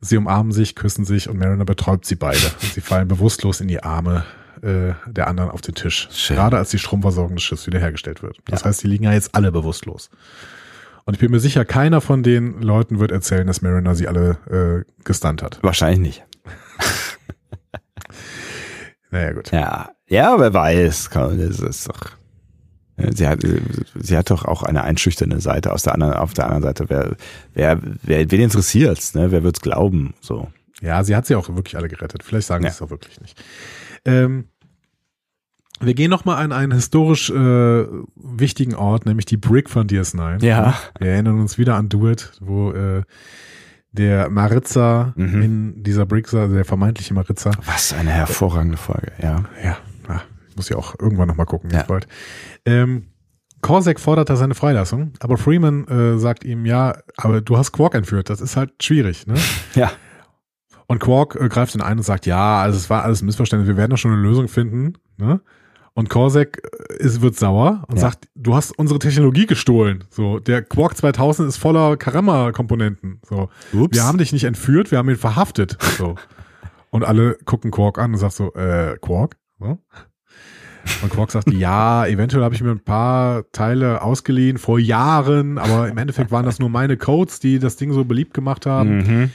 [0.00, 2.46] Sie umarmen sich, küssen sich und Mariner betäubt sie beide.
[2.62, 4.24] Und sie fallen bewusstlos in die Arme
[4.62, 6.08] äh, der anderen auf den Tisch.
[6.12, 6.36] Schön.
[6.36, 8.38] Gerade als die Stromversorgung des Schiffs wiederhergestellt wird.
[8.46, 10.10] Das heißt, die liegen ja jetzt alle bewusstlos.
[11.06, 14.84] Und ich bin mir sicher, keiner von den Leuten wird erzählen, dass Mariner sie alle
[14.86, 15.58] äh, gestunt hat.
[15.62, 16.24] Wahrscheinlich nicht.
[19.10, 19.52] Naja, gut.
[19.52, 19.90] Ja.
[20.08, 21.10] Ja, wer weiß.
[21.10, 22.00] Komm, Das ist doch.
[23.12, 23.40] Sie hat,
[23.94, 25.72] sie hat doch auch eine einschüchternde Seite.
[25.72, 27.16] Aus der anderen, auf der anderen Seite, wer,
[27.54, 29.30] wer, wer, wen interessiert's, ne?
[29.30, 30.14] Wer wird's glauben?
[30.20, 30.48] So.
[30.80, 32.22] Ja, sie hat sie auch wirklich alle gerettet.
[32.22, 32.70] Vielleicht sagen Ja.
[32.70, 33.42] sie es auch wirklich nicht.
[34.04, 34.46] Ähm,
[35.80, 37.86] wir gehen noch mal an einen historisch äh,
[38.16, 40.44] wichtigen Ort, nämlich die Brick von DS9.
[40.44, 40.74] Ja.
[40.98, 43.02] Wir erinnern uns wieder an Do It, wo äh,
[43.92, 45.42] der Maritza Mhm.
[45.42, 49.44] in dieser Brick, also der vermeintliche Maritza, Was eine hervorragende Folge, ja.
[49.62, 49.76] ja,
[50.56, 51.82] muss ja auch irgendwann noch mal gucken, Ja.
[51.84, 52.06] bald.
[52.64, 53.06] Ähm,
[53.60, 57.94] Korsak fordert da seine Freilassung, aber Freeman äh, sagt ihm, ja, aber du hast Quark
[57.94, 59.34] entführt, das ist halt schwierig, ne?
[59.74, 59.90] Ja.
[60.86, 63.66] Und Quark äh, greift ihn ein und sagt, ja, also es war alles ein Missverständnis,
[63.68, 64.98] wir werden doch schon eine Lösung finden.
[65.16, 65.40] Ne?
[65.94, 68.02] Und Korsak äh, ist, wird sauer und Ja.
[68.02, 70.04] sagt, du hast unsere Technologie gestohlen.
[70.10, 73.20] So, der Quark 2000 ist voller Karama-Komponenten.
[73.26, 73.96] So, Ups.
[73.96, 75.78] wir haben dich nicht entführt, wir haben ihn verhaftet.
[75.96, 76.16] So.
[76.90, 79.36] und alle gucken Quark an und sagt so, äh, Quark?
[79.58, 79.78] So.
[81.02, 85.88] Und Quark sagt, ja, eventuell habe ich mir ein paar Teile ausgeliehen vor Jahren, aber
[85.88, 88.96] im Endeffekt waren das nur meine Codes, die das Ding so beliebt gemacht haben.
[88.98, 89.30] Mhm.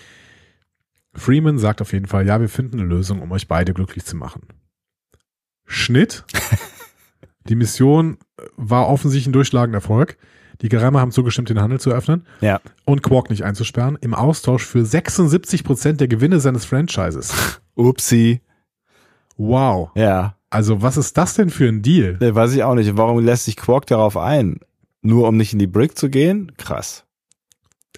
[1.14, 4.16] Freeman sagt auf jeden Fall, ja, wir finden eine Lösung, um euch beide glücklich zu
[4.16, 4.44] machen.
[5.66, 6.24] Schnitt.
[7.48, 8.18] Die Mission
[8.58, 10.18] war offensichtlich ein durchschlagender Erfolg.
[10.62, 12.60] Die Geheimer haben zugestimmt, den Handel zu öffnen Ja.
[12.86, 17.62] und Quark nicht einzusperren, im Austausch für 76 Prozent der Gewinne seines Franchises.
[17.76, 18.42] Upsi.
[19.38, 19.92] Wow.
[19.96, 20.36] Ja.
[20.50, 22.18] Also was ist das denn für ein Deal?
[22.20, 22.98] Ne, weiß ich auch nicht.
[22.98, 24.60] Warum lässt sich Quark darauf ein?
[25.02, 26.52] Nur um nicht in die Brick zu gehen?
[26.58, 27.06] Krass.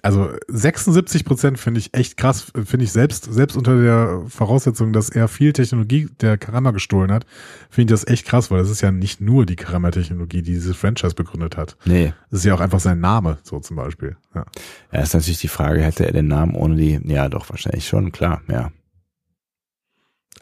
[0.04, 5.08] Also 76 Prozent finde ich echt krass, finde ich selbst, selbst unter der Voraussetzung, dass
[5.10, 7.24] er viel Technologie der Karama gestohlen hat,
[7.70, 10.76] finde ich das echt krass, weil das ist ja nicht nur die Karama-Technologie, die dieses
[10.76, 11.76] Franchise begründet hat.
[11.84, 12.12] Nee.
[12.30, 14.16] Das ist ja auch einfach sein Name, so zum Beispiel.
[14.34, 14.44] Ja.
[14.92, 18.10] Ja, ist natürlich die Frage, hätte er den Namen ohne die, ja doch, wahrscheinlich schon,
[18.10, 18.72] klar, ja.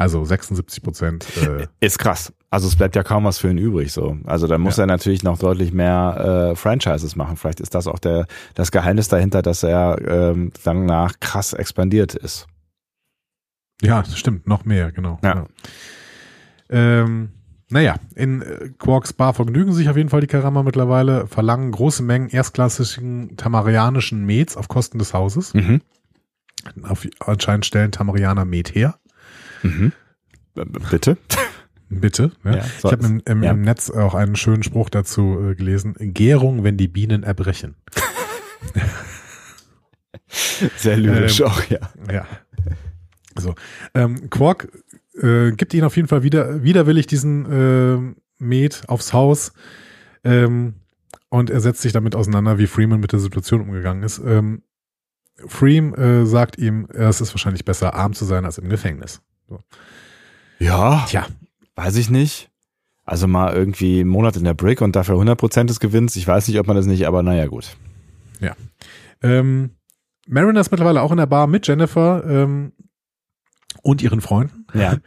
[0.00, 1.26] Also 76 Prozent.
[1.36, 2.32] Äh, Ist krass.
[2.48, 4.16] Also es bleibt ja kaum was für ihn übrig, so.
[4.24, 4.84] Also da muss Ja.
[4.84, 7.36] er natürlich noch deutlich mehr äh, Franchises machen.
[7.36, 12.46] Vielleicht ist das auch der, das Geheimnis dahinter, dass er ähm, danach krass expandiert ist.
[13.82, 15.18] ja, stimmt, noch mehr, genau.
[15.22, 15.46] Ja.
[16.68, 17.30] Ähm,
[17.70, 22.02] naja, in äh, Quarks Bar vergnügen sich auf jeden Fall die Karama mittlerweile, verlangen große
[22.02, 25.54] Mengen erstklassigen tamarianischen Mets auf Kosten des Hauses.
[25.54, 25.80] Mhm.
[26.82, 28.96] Auf, anscheinend stellen Tamarianer Met her.
[29.62, 29.92] Mhm.
[30.54, 31.16] Bitte?
[31.88, 32.30] Bitte.
[32.44, 32.58] Ne?
[32.58, 33.50] Ja, so ich habe im, im, ja.
[33.50, 35.96] im Netz auch einen schönen Spruch dazu äh, gelesen.
[35.98, 37.74] Gärung, wenn die Bienen erbrechen.
[40.76, 41.80] Sehr lyrisch Ähm, auch, ja.
[42.10, 42.26] Ja.
[43.36, 43.54] So.
[43.94, 44.68] Ähm, Quark
[45.20, 49.52] äh, gibt ihnen auf jeden Fall wieder, widerwillig diesen äh, Met aufs Haus.
[50.22, 50.74] Ähm,
[51.28, 54.20] und er setzt sich damit auseinander, wie Freeman mit der Situation umgegangen ist.
[54.24, 54.62] Ähm,
[55.46, 59.22] Freem äh, sagt ihm, es ist wahrscheinlich besser, arm zu sein als im Gefängnis.
[60.58, 61.26] Ja, Tja,
[61.74, 62.50] weiß ich nicht.
[63.04, 66.16] Also mal irgendwie einen Monat in der Brick und dafür 100% des Gewinns.
[66.16, 67.76] Ich weiß nicht, ob man das nicht, aber naja, gut.
[69.22, 69.70] Ähm,
[70.26, 72.72] Mariner ist mittlerweile auch in der Bar mit Jennifer ähm,
[73.82, 74.66] und ihren Freunden.
[74.74, 74.96] Ja.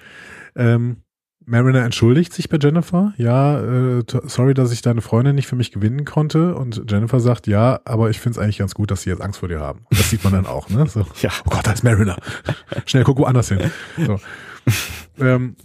[0.55, 1.02] Ähm,
[1.45, 3.13] Mariner entschuldigt sich bei Jennifer.
[3.17, 6.55] Ja, äh, sorry, dass ich deine Freundin nicht für mich gewinnen konnte.
[6.55, 9.39] Und Jennifer sagt, ja, aber ich finde es eigentlich ganz gut, dass sie jetzt Angst
[9.39, 9.85] vor dir haben.
[9.91, 10.85] Das sieht man dann auch, ne?
[10.87, 11.29] So, Ja.
[11.45, 12.17] oh Gott, da ist Mariner.
[12.85, 13.59] Schnell, guck woanders hin.
[14.05, 14.19] So.
[15.19, 15.55] ähm,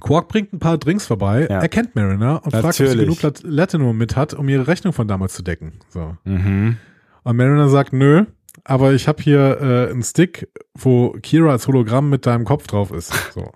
[0.00, 1.60] Quark bringt ein paar Drinks vorbei, Ja.
[1.60, 3.06] erkennt Mariner und fragt, ob sie Natürlich.
[3.06, 5.72] genug Lat Latinum mit hat, um ihre Rechnung von damals zu decken.
[5.90, 6.16] So.
[6.24, 6.76] Mhm.
[7.22, 8.24] Und Mariner sagt, nö,
[8.64, 12.90] aber ich habe hier äh, einen Stick, wo Kira als Hologramm mit deinem Kopf drauf
[12.92, 13.12] ist.
[13.34, 13.52] So.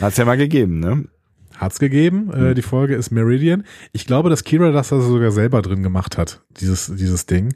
[0.00, 1.04] Hat's ja mal gegeben, ne?
[1.56, 2.30] Hat's gegeben.
[2.32, 2.54] Äh, Hm.
[2.54, 3.64] die Folge ist Meridian.
[3.92, 7.54] Ich glaube, dass Kira das also sogar selber drin gemacht hat, dieses, dieses Ding.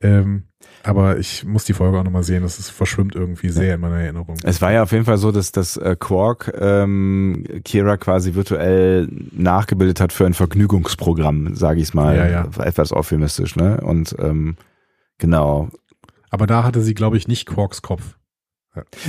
[0.00, 0.44] Ähm,
[0.82, 2.42] aber ich muss die Folge auch nochmal sehen.
[2.42, 4.36] Das ist, verschwimmt irgendwie sehr in meiner Erinnerung.
[4.44, 9.08] Es war ja auf jeden Fall so, dass das äh, Quark ähm, Kira quasi virtuell
[9.32, 12.48] nachgebildet hat für ein Vergnügungsprogramm, sage ich mal, Ja, ja.
[12.64, 13.80] etwas euphemistisch, ne?
[13.80, 14.56] Und ähm,
[15.18, 15.70] genau,
[16.30, 18.16] Aber da hatte sie, glaube ich, nicht Quarks Kopf.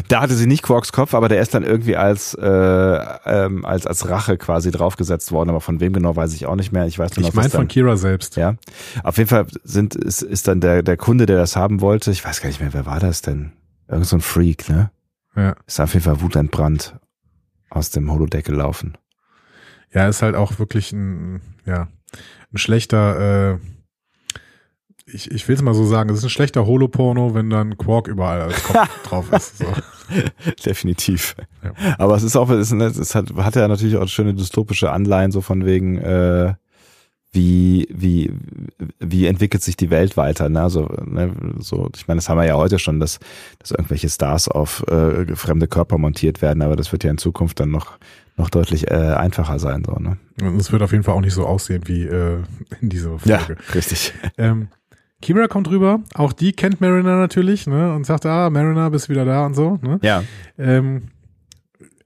[0.08, 3.86] Da hatte sie nicht Quarks Kopf, aber der ist dann irgendwie als äh, ähm, als
[3.88, 5.50] als Rache quasi draufgesetzt worden.
[5.50, 6.86] Aber von wem genau weiß ich auch nicht mehr.
[6.86, 8.36] Ich weiß nur noch, Ich meine dann- von Kira selbst.
[8.36, 8.56] Ja,
[9.04, 12.12] auf jeden Fall sind ist, ist dann der der Kunde, der das haben wollte.
[12.12, 13.54] Ich weiß gar nicht mehr, wer war das denn?
[13.88, 14.92] Irgend so ein Freak, ne?
[15.36, 15.56] Ja.
[15.66, 16.96] Ist auf jeden Fall wutentbrannt
[17.70, 18.98] aus dem Holodeck gelaufen.
[19.94, 21.88] Ja, ist halt auch wirklich ein, ja,
[22.54, 23.58] ein schlechter, äh,
[25.12, 28.08] ich, ich will es mal so sagen, es ist ein schlechter Holoporno, wenn dann Quark
[28.08, 29.60] überall als Kopf drauf ist.
[29.60, 29.66] So.
[30.66, 31.36] Definitiv.
[31.64, 31.72] Ja.
[31.98, 35.32] Aber es ist auch, es, ist, es hat, hat ja natürlich auch schöne dystopische Anleihen,
[35.32, 36.54] so von wegen, äh,
[37.32, 38.32] wie, wie,
[39.00, 40.62] wie entwickelt sich die Welt weiter, ne?
[40.62, 43.20] Also, ne, so, ich meine, das haben wir ja heute schon, dass,
[43.60, 47.60] dass irgendwelche Stars auf äh, fremde Körper montiert werden, aber das wird ja in Zukunft
[47.60, 47.98] dann noch,
[48.38, 50.18] noch deutlich äh, einfacher sein, so, ne?
[50.42, 52.40] Und es wird auf jeden Fall auch nicht so aussehen wie äh,
[52.82, 53.58] in dieser Folge.
[53.74, 54.14] richtig.
[54.38, 54.70] Ähm,
[55.22, 57.94] Kira kommt rüber, auch die kennt Mariner natürlich, ne?
[57.94, 60.00] Und sagt, ah, Mariner, bist wieder da und so, ne?
[60.04, 60.24] Ja.
[60.58, 61.10] Ähm,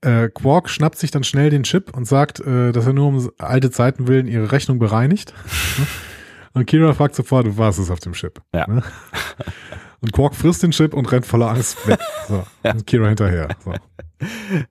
[0.02, 3.30] äh, Quark schnappt sich dann schnell den Chip und sagt, äh, dass er nur um
[3.38, 5.34] alte Zeiten willen ihre Rechnung bereinigt.
[5.78, 5.86] Ne?
[6.54, 8.42] und Kira fragt sofort, was ist auf dem Chip?
[8.54, 8.68] Ja.
[8.68, 8.82] Ne?
[10.04, 12.00] Und Quark frisst den Chip und rennt voller Angst weg.
[12.28, 12.44] So.
[12.64, 13.50] Und Kira hinterher.
[13.64, 13.72] So.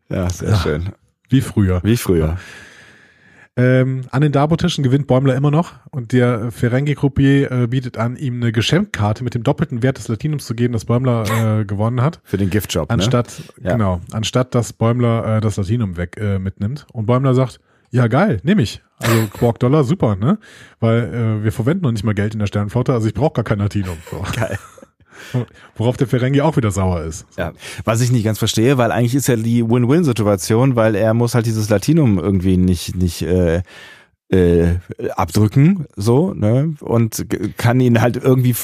[0.08, 0.56] Ja, sehr Ja.
[0.56, 0.88] schön.
[1.28, 1.80] Wie früher.
[1.84, 2.36] Wie früher.
[3.60, 8.36] Ähm, an den Darbotischen gewinnt Bäumler immer noch und der Ferengi-Croupier äh, bietet an, ihm
[8.42, 12.20] eine Geschenkkarte mit dem doppelten Wert des Latinums zu geben, das Bäumler äh, gewonnen hat.
[12.24, 12.94] Für den Giftjob, ne?
[12.94, 13.72] Anstatt, Ja.
[13.72, 16.86] genau, anstatt dass Bäumler äh, das Latinum weg äh, mitnimmt.
[16.92, 18.82] Und Bäumler sagt, ja geil, nehme ich.
[18.98, 20.38] Also Quark Dollar, super, ne?
[20.78, 23.44] Weil äh, wir verwenden noch nicht mal Geld in der Sternenflotte, also ich brauche gar
[23.44, 23.96] kein Latinum.
[24.10, 24.22] So.
[24.36, 24.58] Geil.
[25.76, 27.26] Worauf der Ferengi auch wieder sauer ist.
[27.36, 27.52] Ja,
[27.84, 31.46] was ich nicht ganz verstehe, weil eigentlich ist ja die Win-Win-Situation, weil er muss halt
[31.46, 33.62] dieses Latinum irgendwie nicht nicht äh,
[34.30, 34.76] äh,
[35.16, 37.26] abdrücken, so ne, und
[37.56, 38.54] kann ihn halt irgendwie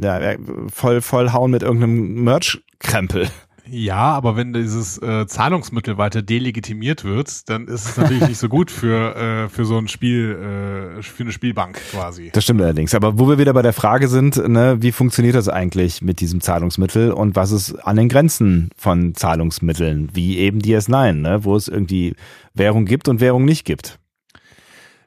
[0.00, 0.36] ja,
[0.72, 3.28] voll voll hauen mit irgendeinem Merch-Krempel.
[3.66, 8.48] Ja, aber wenn dieses äh, Zahlungsmittel weiter delegitimiert wird, dann ist es natürlich nicht so
[8.48, 12.30] gut für, äh, für so ein Spiel, äh, für eine Spielbank quasi.
[12.32, 12.94] Das stimmt allerdings.
[12.94, 16.42] Aber wo wir wieder bei der Frage sind, ne, wie funktioniert das eigentlich mit diesem
[16.42, 21.68] Zahlungsmittel und was ist an den Grenzen von Zahlungsmitteln, wie eben DS9, ne, wo es
[21.68, 22.14] irgendwie
[22.52, 23.98] Währung gibt und Währung nicht gibt?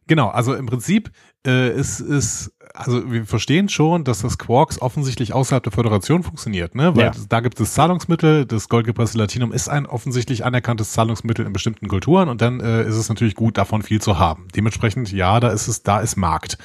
[0.08, 1.12] Genau, also im Prinzip
[1.48, 6.76] äh, ist, ist also wir verstehen schon, dass das Quarks offensichtlich außerhalb der Föderation funktioniert,
[6.76, 6.96] ne?
[6.96, 7.12] Weil Ja.
[7.28, 12.30] da gibt es Zahlungsmittel, das goldgepresste Latinum ist ein offensichtlich anerkanntes Zahlungsmittel in bestimmten Kulturen
[12.30, 14.48] und dann äh, ist es natürlich gut, davon viel zu haben.
[14.56, 16.58] Dementsprechend, ja, da ist es, da ist Markt.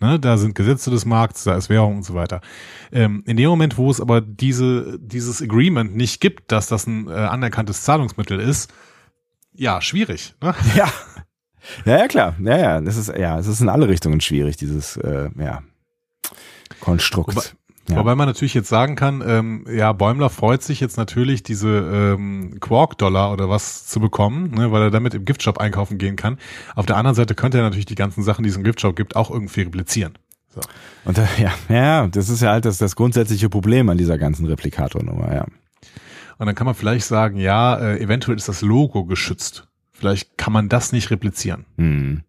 [0.00, 0.18] Ne?
[0.18, 2.40] Da sind Gesetze des Markts, da ist Währung und so weiter.
[2.90, 7.08] Ähm, in dem Moment, wo es aber diese, dieses Agreement nicht gibt, dass das ein
[7.08, 8.72] äh, anerkanntes Zahlungsmittel ist,
[9.52, 10.34] ja, schwierig.
[10.40, 10.54] Ne?
[10.76, 10.88] Ja.
[11.84, 12.34] Ja, ja, klar.
[12.42, 15.62] Ja, ja, das ist, ja, es ist in alle Richtungen schwierig, dieses, äh, ja,
[16.80, 17.34] Konstrukt.
[17.36, 17.46] Wobei-
[17.90, 17.96] Ja.
[17.96, 22.58] Wobei man natürlich jetzt sagen kann, ähm, ja, Bäumler freut sich jetzt natürlich, diese ähm,
[22.60, 26.36] Quark-Dollar oder was zu bekommen, ne, weil er damit im Giftshop einkaufen gehen kann.
[26.74, 29.16] Auf der anderen Seite könnte er natürlich die ganzen Sachen, die es im Giftshop gibt,
[29.16, 30.18] auch irgendwie replizieren.
[30.54, 30.60] So.
[31.06, 34.44] Und da, ja, ja, das ist ja halt das, das grundsätzliche Problem an dieser ganzen
[34.44, 35.46] Replikatornummer, ja.
[36.36, 39.66] Und dann kann man vielleicht sagen, ja, äh, eventuell ist das Logo geschützt.
[39.98, 41.66] Vielleicht kann man das nicht replizieren.
[41.76, 42.22] Hm.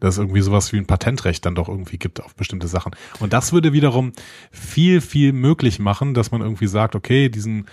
[0.00, 2.96] Dass es irgendwie sowas wie ein Patentrecht dann doch irgendwie gibt auf bestimmte Sachen.
[3.20, 4.12] Und das würde wiederum
[4.50, 7.66] viel, viel möglich machen, dass man irgendwie sagt, okay, diesen,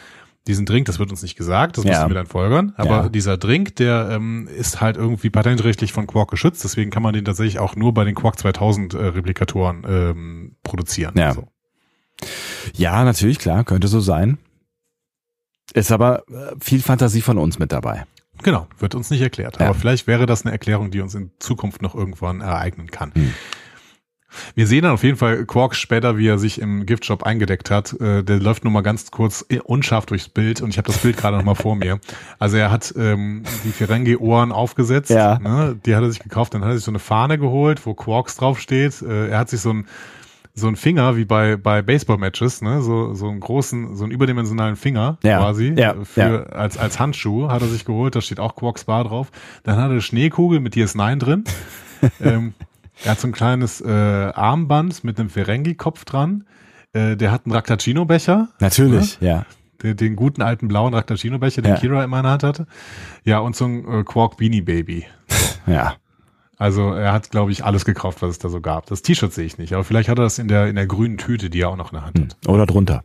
[0.47, 1.91] diesen Drink, das wird uns nicht gesagt, das Ja.
[1.91, 3.09] müssen wir dann folgern, aber Ja.
[3.09, 7.25] dieser Drink, der ähm, ist halt irgendwie patentrechtlich von Quark geschützt, deswegen kann man den
[7.25, 11.13] tatsächlich auch nur bei den Quark 2000 äh, Replikatoren ähm, produzieren.
[11.17, 11.33] Ja.
[11.33, 11.47] So.
[12.75, 14.37] Ja, natürlich, klar, könnte so sein.
[15.73, 18.05] Ist aber äh, viel Fantasie von uns mit dabei.
[18.43, 19.59] Genau, wird uns nicht erklärt.
[19.59, 19.67] Ja.
[19.67, 23.11] Aber vielleicht wäre das eine Erklärung, die uns in Zukunft noch irgendwann ereignen kann.
[23.13, 23.33] Hm.
[24.55, 27.99] Wir sehen dann auf jeden Fall Quark später, wie er sich im Giftshop eingedeckt hat.
[27.99, 31.17] Äh, der läuft nur mal ganz kurz unscharf durchs Bild und ich habe das Bild
[31.17, 31.99] gerade noch mal vor mir.
[32.39, 35.09] Also er hat ähm, die Ferengi-Ohren aufgesetzt.
[35.09, 35.39] Ja.
[35.39, 35.77] Ne?
[35.85, 36.53] Die hat er sich gekauft.
[36.53, 39.01] Dann hat er sich so eine Fahne geholt, wo Quarks draufsteht.
[39.01, 39.87] Äh, er hat sich so ein
[40.53, 44.75] so ein Finger wie bei bei Baseball-Matches, ne, so so einen großen, so einen überdimensionalen
[44.75, 48.15] Finger Ja, quasi ja, äh, für als als Handschuh hat er sich geholt.
[48.15, 49.31] Da steht auch Quarks Bar drauf.
[49.63, 51.43] Dann hat er eine Schneekugel mit DS9 drin.
[52.21, 52.53] ähm,
[53.03, 56.43] er hat so ein kleines äh, Armband mit einem Ferengi-Kopf dran.
[56.93, 58.49] Äh, der hat einen Raktacino-Becher.
[58.59, 59.45] Natürlich, ja.
[59.81, 61.79] Den, den guten alten blauen Raktacino-Becher, den Ja.
[61.79, 62.67] Kira immer in der Hand hatte.
[63.23, 65.05] Ja, und so ein äh, Quark Beanie Baby.
[65.65, 65.95] Ja.
[66.61, 68.85] Also er hat, glaube ich, alles gekauft, was es da so gab.
[68.85, 71.17] Das T-Shirt sehe ich nicht, aber vielleicht hat er das in der, in der grünen
[71.17, 72.23] Tüte, die er auch noch in der Hand Hm.
[72.29, 72.47] hat.
[72.47, 73.03] Oder drunter.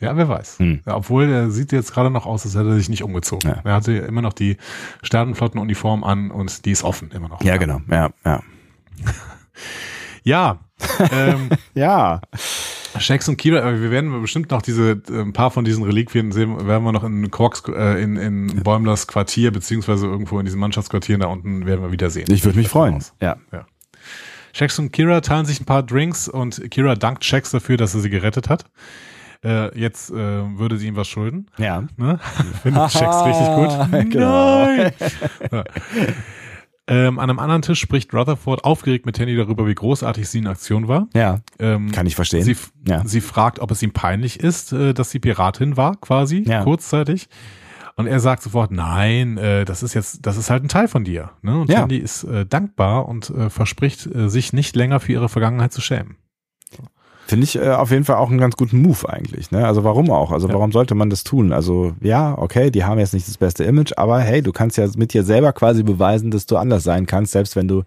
[0.00, 0.58] Ja, wer weiß.
[0.58, 0.80] Hm.
[0.84, 3.48] Ja, obwohl er sieht jetzt gerade noch aus, als hätte er sich nicht umgezogen.
[3.50, 3.60] Ja.
[3.62, 4.56] Er hatte immer noch die
[5.04, 7.40] Sternenflottenuniform an und die ist offen immer noch.
[7.44, 7.80] Ja, genau.
[7.88, 8.40] Ja, ja.
[10.24, 10.58] Ja,
[11.12, 12.20] ähm, Ja.
[12.98, 16.32] Shax und Kira, aber wir werden bestimmt noch diese, äh, ein paar von diesen Reliquien
[16.32, 20.60] sehen, werden wir noch in Quarks, äh, in, in Bäumlers Quartier, beziehungsweise irgendwo in diesen
[20.60, 22.26] Mannschaftsquartieren da unten werden wir wieder sehen.
[22.30, 22.96] Ich würde mich freuen.
[22.96, 23.14] Aus.
[23.20, 23.36] Ja.
[24.52, 28.00] Shax und Kira teilen sich ein paar Drinks und Kira dankt Shax dafür, dass er
[28.00, 28.66] sie gerettet hat.
[29.44, 31.46] Äh, jetzt äh, würde sie ihm was schulden.
[31.58, 31.84] Ja.
[31.96, 32.20] Ne?
[32.62, 34.10] Findet Shax richtig gut.
[34.12, 34.66] Genau.
[34.66, 34.92] Nein!
[35.50, 35.64] Ja.
[36.88, 40.48] Ähm, an einem anderen Tisch spricht Rutherford aufgeregt mit Tandy darüber, wie großartig sie in
[40.48, 41.06] Aktion war.
[41.14, 41.40] Ja.
[41.60, 42.42] Ähm, Kann ich verstehen.
[42.42, 43.02] Sie, Ja.
[43.06, 46.64] sie fragt, ob es ihm peinlich ist, äh, dass sie Piratin war, quasi, Ja.
[46.64, 47.28] kurzzeitig.
[47.94, 51.04] Und er sagt sofort, nein, äh, das ist jetzt, das ist halt ein Teil von
[51.04, 51.30] dir.
[51.42, 51.60] Ne?
[51.60, 51.80] Und Ja.
[51.80, 55.80] Tandy ist äh, dankbar und äh, verspricht, äh, sich nicht länger für ihre Vergangenheit zu
[55.80, 56.16] schämen.
[57.32, 59.50] Finde ich äh, auf jeden Fall auch einen ganz guten Move eigentlich.
[59.50, 59.66] Ne?
[59.66, 60.30] Also warum auch?
[60.32, 60.54] Also Ja.
[60.54, 61.52] warum sollte man das tun?
[61.52, 64.86] Also ja, okay, die haben jetzt nicht das beste Image, aber hey, du kannst ja
[64.96, 67.84] mit dir selber quasi beweisen, dass du anders sein kannst, selbst wenn du,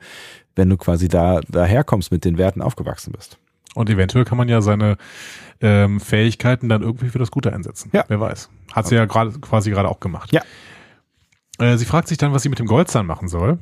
[0.55, 3.37] wenn du quasi da daherkommst, mit den Werten aufgewachsen bist.
[3.75, 4.97] Und eventuell kann man ja seine
[5.61, 7.89] ähm, Fähigkeiten dann irgendwie für das Gute einsetzen.
[7.93, 8.03] Ja.
[8.07, 8.49] Wer weiß.
[8.73, 10.31] Hat sie ja gerade quasi gerade auch gemacht.
[10.33, 10.41] Ja.
[11.59, 13.59] Äh, sie fragt sich dann, was sie mit dem Goldzahn machen soll,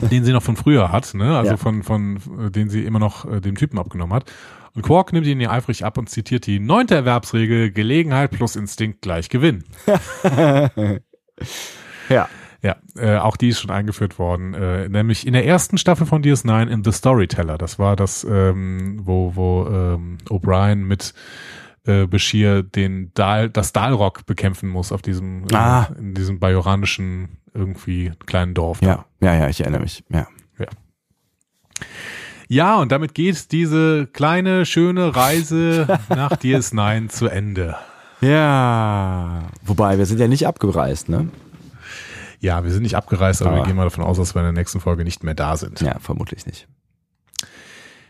[0.00, 1.36] den sie noch von früher hat, ne?
[1.36, 1.56] Also Ja.
[1.56, 4.24] von, von äh, den sie immer noch äh, dem Typen abgenommen hat.
[4.74, 9.02] Und Quark nimmt ihn ihr eifrig ab und zitiert die neunte Erwerbsregel, Gelegenheit plus Instinkt
[9.02, 9.64] gleich Gewinn.
[12.08, 12.28] Ja.
[12.62, 16.22] Ja, äh, auch die ist schon eingeführt worden, äh, nämlich in der ersten Staffel von
[16.22, 17.56] DS9 in The Storyteller.
[17.56, 21.14] Das war das, ähm, wo, wo ähm, O'Brien mit
[21.86, 25.88] äh, Bashir den Dal, das Dalrock bekämpfen muss auf diesem, äh, Ah.
[25.98, 28.82] in diesem bajoranischen irgendwie kleinen Dorf.
[28.82, 30.04] Ja, ja, ja, ich erinnere mich.
[30.10, 30.26] Ja.
[32.52, 37.76] Ja, und damit geht diese kleine, schöne Reise nach DS9 zu Ende.
[38.20, 39.42] Ja.
[39.62, 41.28] Wobei, wir sind ja nicht abgereist, ne?
[42.40, 44.46] Ja, wir sind nicht abgereist, aber Aber- wir gehen mal davon aus, dass wir in
[44.46, 45.80] der nächsten Folge nicht mehr da sind.
[45.80, 46.66] Ja, vermutlich nicht.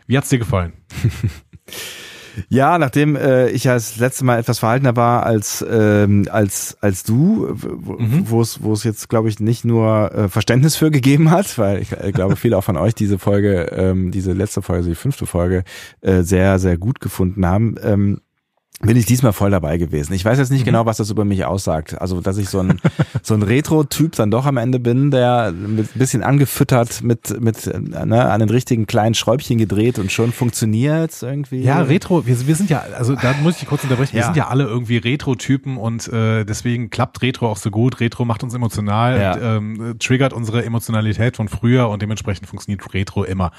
[0.07, 0.73] Wie hat's dir gefallen?
[2.49, 7.03] Ja, nachdem äh, ich ja das letzte Mal etwas verhaltener war als ähm, als als
[7.03, 8.63] du, wo es mhm.
[8.63, 12.11] wo es jetzt glaube ich nicht nur äh, Verständnis für gegeben hat, weil ich äh,
[12.11, 15.63] glaube viele auch von euch diese Folge, ähm, diese letzte Folge, die fünfte Folge
[16.01, 17.75] äh, sehr sehr gut gefunden haben.
[17.83, 18.21] Ähm,
[18.81, 20.13] bin ich diesmal voll dabei gewesen.
[20.13, 20.65] Ich weiß jetzt nicht mhm.
[20.65, 21.99] genau, was das über mich aussagt.
[22.01, 22.79] Also, dass ich so ein,
[23.21, 27.65] so ein Retro-Typ dann doch am Ende bin, der mit ein bisschen angefüttert mit, mit,
[27.67, 31.61] ne, an den richtigen kleinen Schräubchen gedreht und schon funktioniert irgendwie.
[31.61, 34.47] Ja, Retro, wir, wir sind ja, also da muss ich kurz unterbrechen, wir sind ja
[34.47, 37.99] alle irgendwie Retro-Typen und äh, deswegen klappt Retro auch so gut.
[37.99, 39.33] Retro macht uns emotional, ja.
[39.33, 43.51] und, ähm, triggert unsere Emotionalität von früher und dementsprechend funktioniert Retro immer.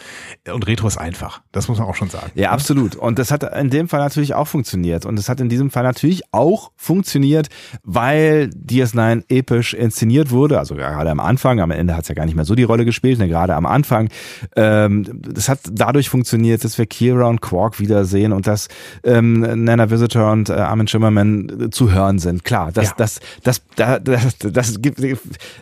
[0.52, 1.42] Und Retro ist einfach.
[1.52, 2.30] Das muss man auch schon sagen.
[2.34, 2.96] Ja, absolut.
[2.96, 5.06] Und das hat in dem Fall natürlich auch funktioniert.
[5.06, 7.48] Und es hat in diesem Fall natürlich auch funktioniert,
[7.82, 10.58] weil DS9 episch inszeniert wurde.
[10.58, 12.84] Also gerade am Anfang, am Ende hat es ja gar nicht mehr so die Rolle
[12.84, 13.28] gespielt, ne?
[13.28, 14.08] gerade am Anfang.
[14.56, 18.68] Ähm, das hat dadurch funktioniert, dass wir Kira und Quark wiedersehen und dass
[19.04, 22.44] ähm, Nana Visitor und äh, Armin Schimmerman zu hören sind.
[22.44, 22.94] Klar, das, ja.
[22.96, 25.00] das, das, das, das, das, das gibt,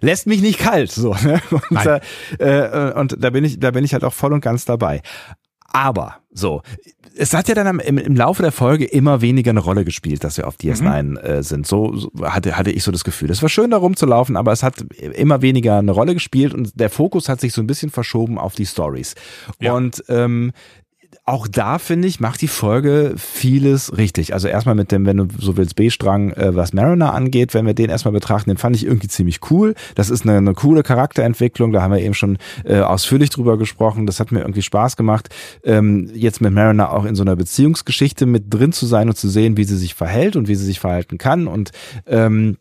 [0.00, 0.90] lässt mich nicht kalt.
[0.90, 1.40] So, ne?
[1.70, 1.86] und,
[2.38, 5.02] äh, äh, und da bin ich, da bin ich halt auch voll und ganz dabei.
[5.72, 6.62] Aber so,
[7.20, 10.38] es hat ja dann im, im Laufe der Folge immer weniger eine Rolle gespielt, dass
[10.38, 11.16] wir auf DS9 mhm.
[11.18, 11.66] äh, sind.
[11.66, 13.30] So, so hatte, hatte ich so das Gefühl.
[13.30, 16.88] Es war schön, da rumzulaufen, aber es hat immer weniger eine Rolle gespielt und der
[16.88, 19.16] Fokus hat sich so ein bisschen verschoben auf die Stories.
[19.60, 19.74] Ja.
[19.74, 20.52] Und ähm,
[21.30, 24.34] auch da finde ich, macht die Folge vieles richtig.
[24.34, 27.74] Also erstmal mit dem, wenn du so willst, B-Strang, äh, was Mariner angeht, wenn wir
[27.74, 29.74] den erstmal betrachten, den fand ich irgendwie ziemlich cool.
[29.94, 34.06] Das ist eine, eine coole Charakterentwicklung, da haben wir eben schon äh, ausführlich drüber gesprochen.
[34.06, 35.28] Das hat mir irgendwie Spaß gemacht,
[35.62, 39.28] ähm, jetzt mit Mariner auch in so einer Beziehungsgeschichte mit drin zu sein und zu
[39.28, 41.46] sehen, wie sie sich verhält und wie sie sich verhalten kann.
[41.46, 41.70] Und
[42.06, 42.56] ähm,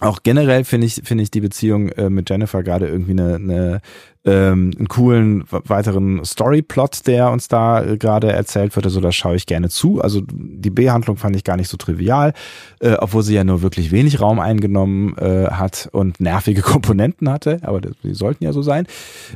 [0.00, 3.80] auch generell finde ich finde ich die Beziehung äh, mit Jennifer gerade irgendwie eine, eine
[4.24, 8.86] ähm, einen coolen weiteren Storyplot, der uns da äh, gerade erzählt wird.
[8.86, 10.00] Also da schaue ich gerne zu.
[10.00, 12.32] Also die B-Handlung fand ich gar nicht so trivial,
[12.80, 17.60] äh, obwohl sie ja nur wirklich wenig Raum eingenommen äh, hat und nervige Komponenten hatte.
[17.62, 18.86] Aber die sollten ja so sein.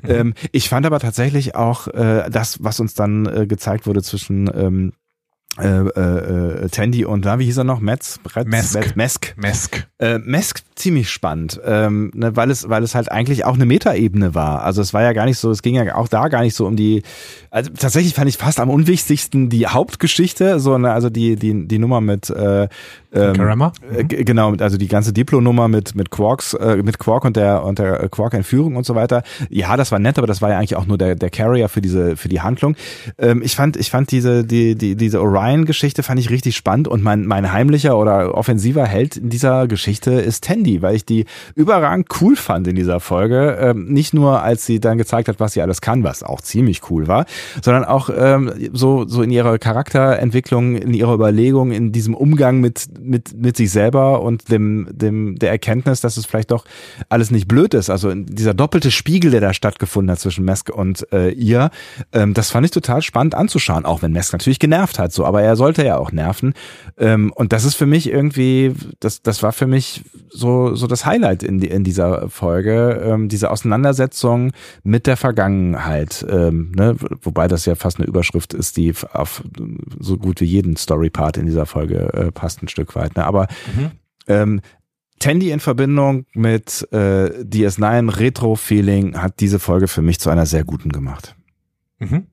[0.02, 0.10] Mhm.
[0.10, 4.50] Ähm, ich fand aber tatsächlich auch äh, das, was uns dann äh, gezeigt wurde zwischen
[4.54, 4.92] ähm,
[5.60, 7.80] äh, äh, Tandy und da, wie hieß er noch?
[7.80, 8.18] Metz?
[8.46, 8.96] Mesk.
[8.96, 9.34] Mesk.
[9.36, 9.86] Mesk.
[9.98, 14.34] Äh, Mesk ziemlich spannend, ähm, ne, weil es, weil es halt eigentlich auch eine Metaebene
[14.34, 14.62] war.
[14.62, 16.66] Also es war ja gar nicht so, es ging ja auch da gar nicht so
[16.66, 17.02] um die,
[17.50, 21.78] also tatsächlich fand ich fast am unwichtigsten die Hauptgeschichte, so, ne, also die, die, die
[21.78, 22.68] Nummer mit, äh,
[23.14, 23.72] ähm, Karama?
[23.94, 24.24] Äh, mhm.
[24.24, 28.08] genau, also die ganze Diplo-Nummer mit, mit Quarks, äh, mit Quark und der, und der
[28.08, 29.22] Quark-Entführung und so weiter.
[29.50, 31.82] Ja, das war nett, aber das war ja eigentlich auch nur der, der Carrier für
[31.82, 32.74] diese, für die Handlung.
[33.18, 37.02] Ähm, ich fand, ich fand diese, die, die, diese Orion-Geschichte fand ich richtig spannend und
[37.02, 42.08] mein, mein heimlicher oder offensiver Held in dieser Geschichte ist Tandy, weil ich die überragend
[42.20, 43.58] cool fand in dieser Folge.
[43.60, 46.90] Ähm, nicht nur, als sie dann gezeigt hat, was sie alles kann, was auch ziemlich
[46.90, 47.26] cool war,
[47.62, 52.86] sondern auch ähm, so, so in ihrer Charakterentwicklung, in ihrer Überlegung, in diesem Umgang mit
[53.00, 56.64] mit, mit sich selber und dem, dem, der Erkenntnis, dass es vielleicht doch
[57.08, 57.90] alles nicht blöd ist.
[57.90, 61.70] Also dieser doppelte Spiegel, der da stattgefunden hat zwischen Mesk und äh, ihr,
[62.12, 65.42] ähm, das fand ich total spannend anzuschauen, auch wenn Mesk natürlich genervt hat, so, aber
[65.42, 66.52] er sollte ja auch nerven.
[66.98, 71.06] Ähm, und das ist für mich irgendwie, das, das war für mich so, so das
[71.06, 74.52] Highlight in, in dieser Folge, ähm, diese Auseinandersetzung
[74.82, 76.96] mit der Vergangenheit, ähm, ne?
[77.22, 79.42] wobei das ja fast eine Überschrift ist, die auf
[79.98, 83.16] so gut wie jeden Story-Part in dieser Folge äh, passt ein Stück weit.
[83.16, 83.24] Ne?
[83.24, 83.90] Aber mhm.
[84.26, 84.60] ähm,
[85.18, 90.64] Tandy in Verbindung mit äh, DS9 Retro-Feeling hat diese Folge für mich zu einer sehr
[90.64, 91.34] guten gemacht.
[92.00, 92.26] Mhm.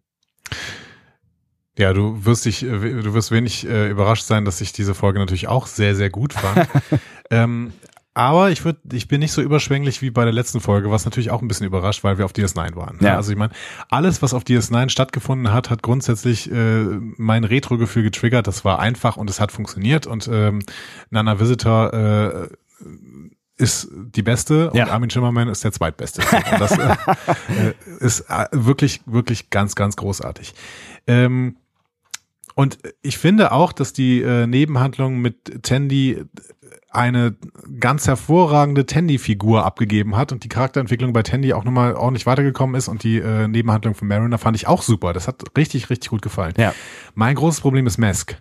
[1.80, 5.18] Ja, du wirst dich, äh, du wirst wenig äh, überrascht sein, dass ich diese Folge
[5.18, 6.68] natürlich auch sehr, sehr gut fand.
[7.32, 7.72] ähm,
[8.14, 11.32] aber ich würde, ich bin nicht so überschwänglich wie bei der letzten Folge, was natürlich
[11.32, 12.98] auch ein bisschen überrascht, weil wir auf DS9 waren.
[12.98, 13.08] Ne?
[13.08, 13.16] Ja.
[13.16, 13.54] Also ich meine,
[13.90, 16.84] alles, was auf DS9 stattgefunden hat, hat grundsätzlich äh,
[17.16, 18.46] mein Retro-Gefühl getriggert.
[18.48, 20.06] Das war einfach und es hat funktioniert.
[20.06, 20.64] Und ähm,
[21.12, 22.50] Nana Visitor äh,
[23.56, 24.84] ist die beste ja.
[24.84, 26.22] und Armin Schimmermann ist der zweitbeste.
[26.22, 26.92] Und das äh,
[27.70, 27.74] äh,
[28.06, 30.54] ist äh, wirklich, wirklich ganz, ganz großartig.
[31.08, 31.56] Ähm,
[32.60, 36.26] und ich finde auch, dass die äh, Nebenhandlung mit Tandy
[36.90, 37.38] eine
[37.80, 42.90] ganz hervorragende Tandy-Figur abgegeben hat und die Charakterentwicklung bei Tandy auch nochmal ordentlich weitergekommen ist
[42.90, 45.14] und die äh, Nebenhandlung von Mariner fand ich auch super.
[45.14, 46.54] Das hat richtig, richtig gut gefallen.
[46.58, 46.74] Ja.
[47.16, 48.36] Mein großes Problem ist Mask.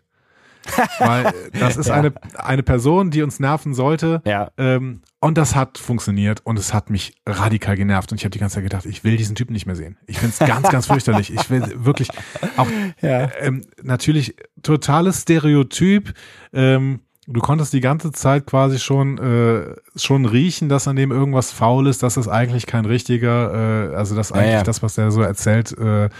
[0.99, 1.95] Weil das ist ja.
[1.95, 4.21] eine, eine Person, die uns nerven sollte.
[4.25, 4.51] Ja.
[4.59, 8.13] Ähm, und das hat funktioniert und es hat mich radikal genervt.
[8.13, 9.97] Und ich habe die ganze Zeit gedacht, ich will diesen Typen nicht mehr sehen.
[10.07, 11.35] Ich finde es ganz, ganz fürchterlich.
[11.35, 12.11] Ich will wirklich
[12.57, 12.69] auch
[13.03, 13.29] ja.
[13.41, 16.15] ähm, natürlich totales Stereotyp.
[16.53, 21.51] Ähm, du konntest die ganze Zeit quasi schon äh, schon riechen, dass an dem irgendwas
[21.51, 24.63] faul ist, dass es eigentlich kein richtiger, äh, also dass eigentlich ja, ja.
[24.63, 26.11] das, was er so erzählt, äh,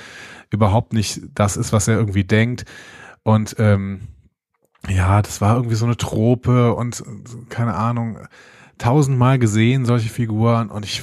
[0.51, 2.65] überhaupt nicht das ist, was er irgendwie denkt.
[3.23, 4.09] Und ähm,
[4.89, 7.03] ja, das war irgendwie so eine Trope und
[7.49, 8.19] keine Ahnung,
[8.79, 11.03] tausendmal gesehen, solche Figuren und ich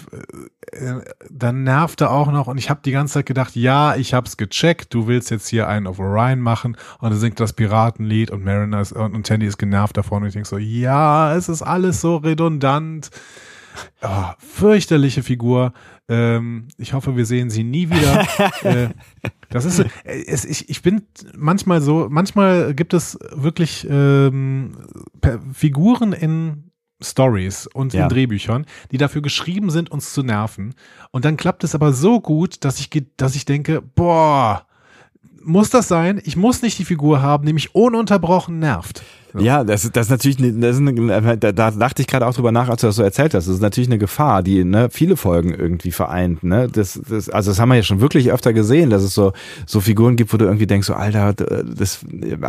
[0.71, 4.37] äh, dann nervte auch noch und ich habe die ganze Zeit gedacht, ja, ich hab's
[4.37, 8.43] gecheckt, du willst jetzt hier einen auf Orion machen und er singt das Piratenlied und
[8.43, 11.61] Mariner ist, und, und Tandy ist genervt davon und ich denk so, ja, es ist
[11.61, 13.09] alles so redundant.
[14.01, 15.73] Oh, fürchterliche Figur.
[16.07, 18.25] Ähm, ich hoffe, wir sehen sie nie wieder.
[18.63, 18.89] äh,
[19.49, 21.03] das ist, äh, es, ich, ich bin
[21.35, 24.77] manchmal so, manchmal gibt es wirklich ähm,
[25.53, 28.03] Figuren in Stories und ja.
[28.03, 30.73] in Drehbüchern, die dafür geschrieben sind, uns zu nerven.
[31.11, 34.65] Und dann klappt es aber so gut, dass ich, dass ich denke, boah,
[35.43, 36.21] muss das sein?
[36.23, 39.03] Ich muss nicht die Figur haben, die mich ununterbrochen nervt.
[39.39, 42.33] Ja, das, das ist natürlich, eine, das ist eine, da, da dachte ich gerade auch
[42.33, 43.47] drüber nach, als du das so erzählt hast.
[43.47, 46.43] Das ist natürlich eine Gefahr, die ne, viele Folgen irgendwie vereint.
[46.43, 46.67] Ne?
[46.71, 49.33] Das, das, also das haben wir ja schon wirklich öfter gesehen, dass es so
[49.65, 51.99] so Figuren gibt, wo du irgendwie denkst, so Alter, das,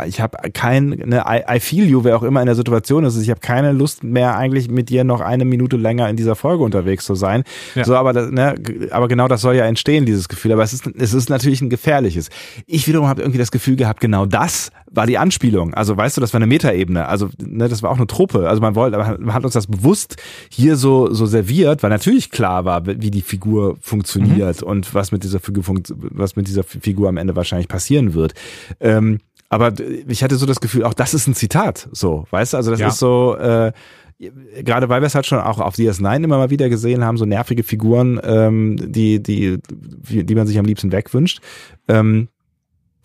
[0.07, 3.17] ich habe kein, ne, I, I feel you, wer auch immer in der Situation ist.
[3.17, 6.63] Ich habe keine Lust mehr eigentlich mit dir noch eine Minute länger in dieser Folge
[6.63, 7.43] unterwegs zu sein.
[7.75, 7.83] Ja.
[7.83, 8.55] So, aber ne,
[8.91, 10.51] aber genau das soll ja entstehen, dieses Gefühl.
[10.53, 12.29] Aber es ist es ist natürlich ein gefährliches.
[12.65, 15.73] Ich wiederum habe irgendwie das Gefühl gehabt, genau das war die Anspielung.
[15.73, 17.07] Also weißt du, das war eine Meta Metaebene.
[17.07, 18.47] Also, ne, das war auch eine Truppe.
[18.47, 20.17] Also man wollte, man hat uns das bewusst
[20.49, 24.67] hier so, so serviert, weil natürlich klar war, wie die Figur funktioniert mhm.
[24.67, 25.63] und was mit dieser Figur,
[25.97, 28.33] was mit dieser Figur am Ende wahrscheinlich passieren wird.
[28.79, 29.73] Ähm, aber
[30.07, 32.57] ich hatte so das Gefühl, auch das ist ein Zitat, so, weißt du?
[32.57, 32.87] Also das ja.
[32.89, 33.71] ist so, äh,
[34.19, 37.25] gerade weil wir es halt schon auch auf DS9 immer mal wieder gesehen haben, so
[37.25, 41.39] nervige Figuren, ähm, die, die, die man sich am liebsten wegwünscht.
[41.87, 42.27] Ähm,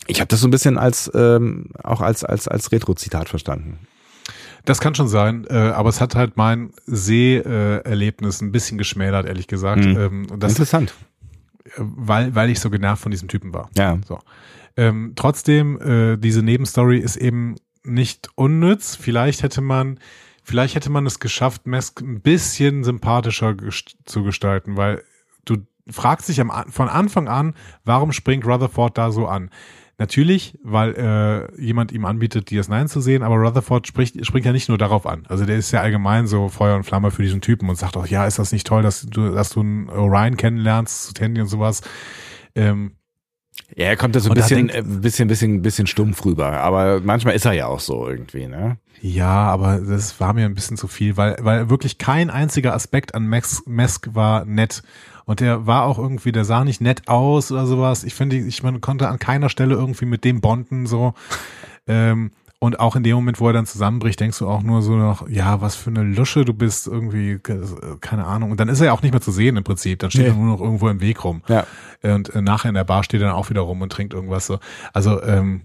[0.07, 3.79] ich habe das so ein bisschen als ähm, auch als als als Retro-Zitat verstanden.
[4.65, 9.47] Das kann schon sein, äh, aber es hat halt mein Seherlebnis ein bisschen geschmälert, ehrlich
[9.47, 9.83] gesagt.
[9.83, 9.97] Mhm.
[9.97, 10.93] Ähm, das, Interessant.
[11.75, 13.69] Weil, weil ich so genervt von diesem Typen war.
[13.77, 13.97] Ja.
[14.07, 14.19] So.
[14.77, 18.95] Ähm, trotzdem, äh, diese Nebenstory ist eben nicht unnütz.
[18.95, 19.99] Vielleicht hätte man,
[20.43, 25.03] vielleicht hätte man es geschafft, Mesk ein bisschen sympathischer gest zu gestalten, weil
[25.45, 25.57] du
[25.89, 29.49] fragst dich am, von Anfang an, warum springt Rutherford da so an?
[29.99, 34.67] Natürlich, weil äh, jemand ihm anbietet, DS9 zu sehen, aber Rutherford spricht, springt ja nicht
[34.67, 35.23] nur darauf an.
[35.29, 38.07] Also der ist ja allgemein so Feuer und Flamme für diesen Typen und sagt auch,
[38.07, 41.47] ja, ist das nicht toll, dass du, dass du einen Orion kennenlernst, zu Tandy und
[41.47, 41.81] sowas.
[42.55, 42.93] Ähm,
[43.75, 46.99] ja, er kommt da so ein bisschen, denkt, äh, bisschen, bisschen, bisschen stumpf rüber, aber
[47.01, 48.77] manchmal ist er ja auch so irgendwie, ne?
[49.01, 53.15] Ja, aber das war mir ein bisschen zu viel, weil, weil wirklich kein einziger Aspekt
[53.15, 54.81] an Max, Mesk war nett.
[55.25, 58.03] Und der war auch irgendwie, der sah nicht nett aus oder sowas.
[58.03, 61.13] Ich finde, ich man konnte an keiner Stelle irgendwie mit dem bonden, so.
[61.87, 62.31] Ähm,
[62.63, 65.27] und auch in dem Moment, wo er dann zusammenbricht, denkst du auch nur so noch,
[65.27, 67.37] ja, was für eine Lusche du bist, irgendwie,
[67.99, 68.51] keine Ahnung.
[68.51, 69.99] Und dann ist er ja auch nicht mehr zu sehen im Prinzip.
[69.99, 70.29] Dann steht nee.
[70.29, 71.41] er nur noch irgendwo im Weg rum.
[71.49, 71.65] Ja.
[72.03, 74.45] Und äh, nachher in der Bar steht er dann auch wieder rum und trinkt irgendwas
[74.45, 74.59] so.
[74.93, 75.63] Also, ähm,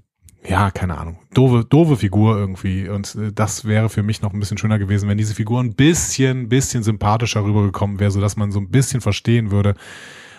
[0.49, 2.89] ja, keine Ahnung, doofe, doofe Figur irgendwie.
[2.89, 5.75] Und äh, das wäre für mich noch ein bisschen schöner gewesen, wenn diese Figur ein
[5.75, 9.75] bisschen, bisschen sympathischer rübergekommen wäre, so dass man so ein bisschen verstehen würde,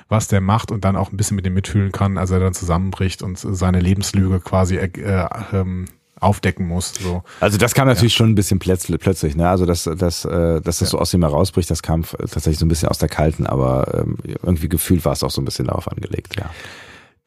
[0.07, 2.53] was der macht und dann auch ein bisschen mit dem mitfühlen kann, als er dann
[2.53, 5.85] zusammenbricht und seine Lebenslüge quasi äh, äh, ähm,
[6.19, 6.93] aufdecken muss.
[6.99, 7.23] So.
[7.39, 8.17] Also das kam natürlich ja.
[8.17, 9.47] schon ein bisschen plötzlich, plötzlich ne?
[9.47, 10.87] Also dass, dass, äh, dass das ja.
[10.87, 14.17] so aus ihm herausbricht, das kam tatsächlich so ein bisschen aus der Kalten, aber ähm,
[14.43, 16.49] irgendwie gefühlt war es auch so ein bisschen darauf angelegt, ja.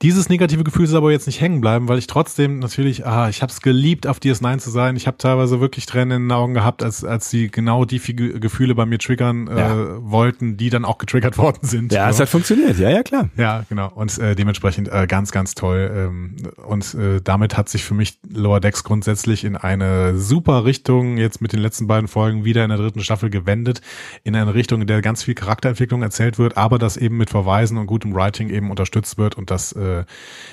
[0.02, 3.40] Dieses negative Gefühl ist aber jetzt nicht hängen bleiben, weil ich trotzdem natürlich, ah, ich
[3.40, 4.97] habe es geliebt, auf DS9 zu sein.
[4.97, 8.74] Ich habe teilweise wirklich Tränen in den Augen gehabt, als als sie genau die Gefühle
[8.74, 10.02] bei mir triggern äh, ja.
[10.02, 11.92] wollten, die dann auch getriggert worden sind.
[11.92, 12.14] Ja, so.
[12.14, 12.81] es hat funktioniert.
[12.81, 13.28] Ja, ja, klar.
[13.36, 13.92] Ja, genau.
[13.94, 15.89] Und äh, dementsprechend äh, ganz, ganz toll.
[15.94, 21.16] Ähm, und äh, damit hat sich für mich Lower Decks grundsätzlich in eine super Richtung
[21.16, 23.81] jetzt mit den letzten beiden Folgen wieder in der dritten Staffel gewendet,
[24.24, 27.78] in eine Richtung, in der ganz viel Charakterentwicklung erzählt wird, aber das eben mit Verweisen
[27.78, 30.05] und gutem Writing eben unterstützt wird und das äh, äh,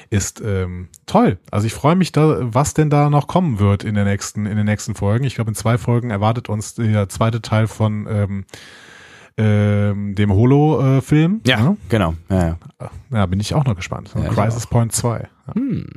[0.09, 1.37] ist ähm, toll.
[1.51, 4.57] Also ich freue mich da, was denn da noch kommen wird in der nächsten, in
[4.57, 5.25] den nächsten Folgen.
[5.25, 8.45] Ich glaube, in zwei Folgen erwartet uns der zweite Teil von ähm,
[9.37, 11.41] ähm, dem Holo-Film.
[11.45, 12.13] Äh, ja, ja, genau.
[12.29, 12.47] Ja,
[12.79, 12.91] ja.
[13.11, 14.13] ja, bin ich auch noch gespannt.
[14.15, 15.27] Ja, Crisis Point 2.
[15.47, 15.53] Ja.
[15.55, 15.87] Hm.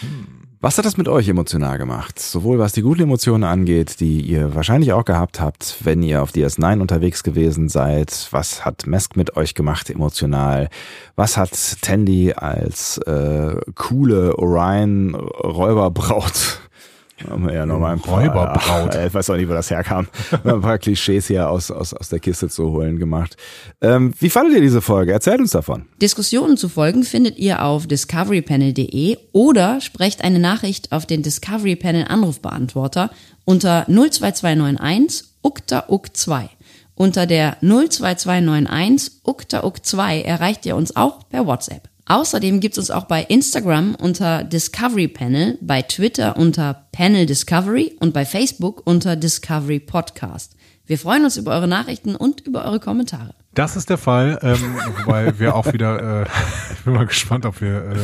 [0.00, 0.45] Hm.
[0.66, 2.18] Was hat das mit euch emotional gemacht?
[2.18, 6.32] Sowohl was die guten Emotionen angeht, die ihr wahrscheinlich auch gehabt habt, wenn ihr auf
[6.32, 8.26] DS9 unterwegs gewesen seid.
[8.32, 10.68] Was hat Mesk mit euch gemacht emotional?
[11.14, 16.62] Was hat Tandy als äh, coole Orion-Räuberbraut
[17.24, 18.94] ja nochmal ein paar, Räuberbraut.
[19.06, 20.06] ich weiß auch nicht, wo das herkam.
[20.44, 23.36] ein paar Klischees hier aus, aus, aus der Kiste zu holen gemacht.
[23.80, 25.12] Ähm, wie fandet ihr diese Folge?
[25.12, 25.86] Erzählt uns davon.
[26.00, 32.04] Diskussionen zu Folgen findet ihr auf discoverypanel.de oder sprecht eine Nachricht auf den Discovery Panel
[32.08, 33.10] Anrufbeantworter
[33.44, 36.50] unter 02291 ukta uk 2
[36.94, 41.88] Unter der 02291 ukta uk 2 erreicht ihr uns auch per WhatsApp.
[42.08, 47.96] Außerdem gibt es uns auch bei Instagram unter Discovery Panel, bei Twitter unter Panel Discovery
[47.98, 50.56] und bei Facebook unter Discovery Podcast.
[50.86, 53.34] Wir freuen uns über eure Nachrichten und über eure Kommentare.
[53.54, 56.26] Das ist der Fall, ähm, wobei wir auch wieder, äh,
[56.74, 57.96] ich bin mal gespannt, ob wir äh,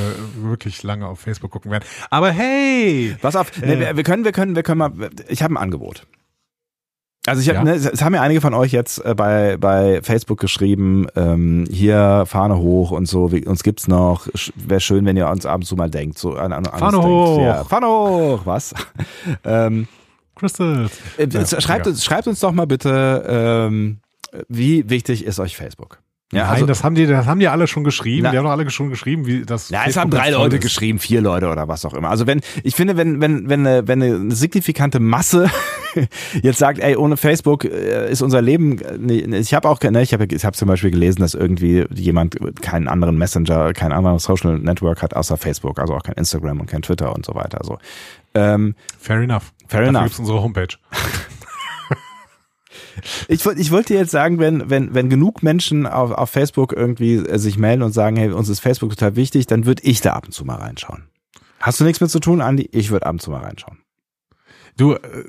[0.43, 1.85] wirklich lange auf Facebook gucken werden.
[2.11, 3.15] Aber hey!
[3.23, 4.93] Pass auf, nee, wir, wir können, wir können, wir können mal,
[5.29, 6.09] ich habe ein Angebot.
[7.27, 7.63] Also ich hab, Ja.
[7.65, 12.25] ne, es haben ja einige von euch jetzt äh, bei bei Facebook geschrieben, ähm, hier
[12.27, 14.27] Fahne hoch und so, wie, uns gibt's noch.
[14.57, 17.07] Wäre schön, wenn ihr uns ab und zu mal denkt, so an, an, Fahne uns
[17.07, 17.37] hoch.
[17.37, 17.43] Denkt.
[17.49, 18.75] Ja, Fahne hoch, was?
[19.45, 19.87] ähm,
[20.35, 20.91] Crystals.
[21.17, 23.99] äh, Ja, schreibt uns, schreibt uns doch mal bitte, ähm,
[24.49, 26.01] wie wichtig ist euch Facebook?
[26.33, 28.23] Ja, Nein, also, das haben die, das haben die alle schon geschrieben.
[28.25, 29.69] Na- die haben doch alle schon geschrieben, wie das.
[29.69, 30.63] Ja, es haben drei Leute ist.
[30.63, 32.09] geschrieben, vier Leute oder was auch immer.
[32.09, 35.51] Also wenn, ich finde, wenn, wenn, wenn, eine, wenn eine signifikante Masse
[36.43, 40.01] jetzt sagt, ey, ohne Facebook äh, ist unser Leben, äh, nee, ich habe auch, ne,
[40.01, 44.23] ich habe ich hab zum Beispiel gelesen, dass irgendwie jemand keinen anderen Messenger, kein anderes
[44.25, 47.59] Social Network hat außer Facebook, also auch kein Instagram und kein Twitter und so weiter.
[47.61, 47.77] Also,
[48.35, 49.53] ähm, Fair enough.
[49.69, 50.03] Fair Dafür enough.
[50.05, 50.69] gibt's unsere Homepage.
[53.29, 57.39] Ich, ich wollte jetzt sagen, wenn, wenn, wenn genug Menschen auf, auf Facebook irgendwie äh,
[57.39, 60.27] sich melden und sagen, hey, uns ist Facebook total wichtig, dann würde ich da ab
[60.27, 61.09] und zu mal reinschauen.
[61.61, 62.69] Hast du nichts mit zu tun, Andi?
[62.73, 63.79] Ich würde ab und zu mal reinschauen.
[64.77, 65.25] Du, äh,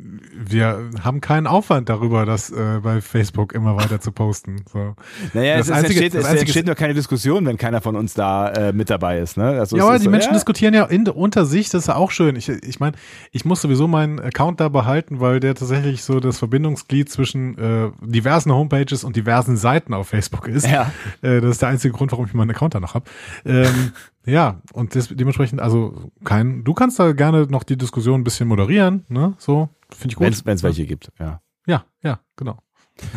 [0.00, 4.62] wir haben keinen Aufwand darüber, das äh, bei Facebook immer weiter zu posten.
[4.72, 4.94] So.
[5.34, 8.14] Naja, Das es, einzige- entsteht, das es entsteht nur keine Diskussion, wenn keiner von uns
[8.14, 9.36] da äh, mit dabei ist.
[9.36, 9.58] Ne?
[9.58, 11.96] Also Ja, aber die so, Menschen ja, diskutieren ja in, unter sich, das ist ja
[11.96, 12.36] auch schön.
[12.36, 12.96] Ich, ich meine,
[13.32, 17.90] ich muss sowieso meinen Account da behalten, weil der tatsächlich so das Verbindungsglied zwischen äh,
[18.00, 20.66] diversen Homepages und diversen Seiten auf Facebook ist.
[20.68, 20.92] Ja.
[21.22, 23.06] Äh, das ist der einzige Grund, warum ich meinen Account da noch habe.
[23.44, 23.92] Ähm,
[24.28, 28.46] ja, und des, dementsprechend, also kein, du kannst da gerne noch die Diskussion ein bisschen
[28.46, 29.34] moderieren, ne?
[29.38, 30.46] So, finde ich gut.
[30.46, 31.10] wenn es welche gibt.
[31.18, 31.40] Ja.
[31.66, 32.58] Ja, ja, genau.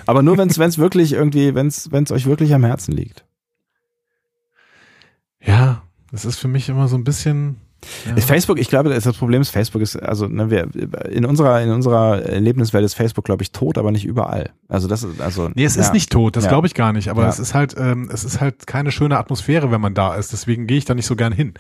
[0.06, 3.26] Aber nur wenn es wirklich irgendwie, wenn es euch wirklich am Herzen liegt.
[5.42, 5.82] Ja,
[6.12, 7.58] das ist für mich immer so ein bisschen.
[8.06, 8.16] Ja.
[8.22, 10.68] Facebook, ich glaube, das Problem ist, Facebook ist, also ne, wir,
[11.10, 14.52] in unserer in unserer Erlebniswelt ist Facebook, glaube ich, tot, aber nicht überall.
[14.68, 15.82] Also das ist, also Nee, es ja.
[15.82, 16.50] ist nicht tot, das Ja.
[16.52, 19.72] glaube ich gar nicht, aber es ist halt, ähm, es ist halt keine schöne Atmosphäre,
[19.72, 20.32] wenn man da ist.
[20.32, 21.54] Deswegen gehe ich da nicht so gern hin.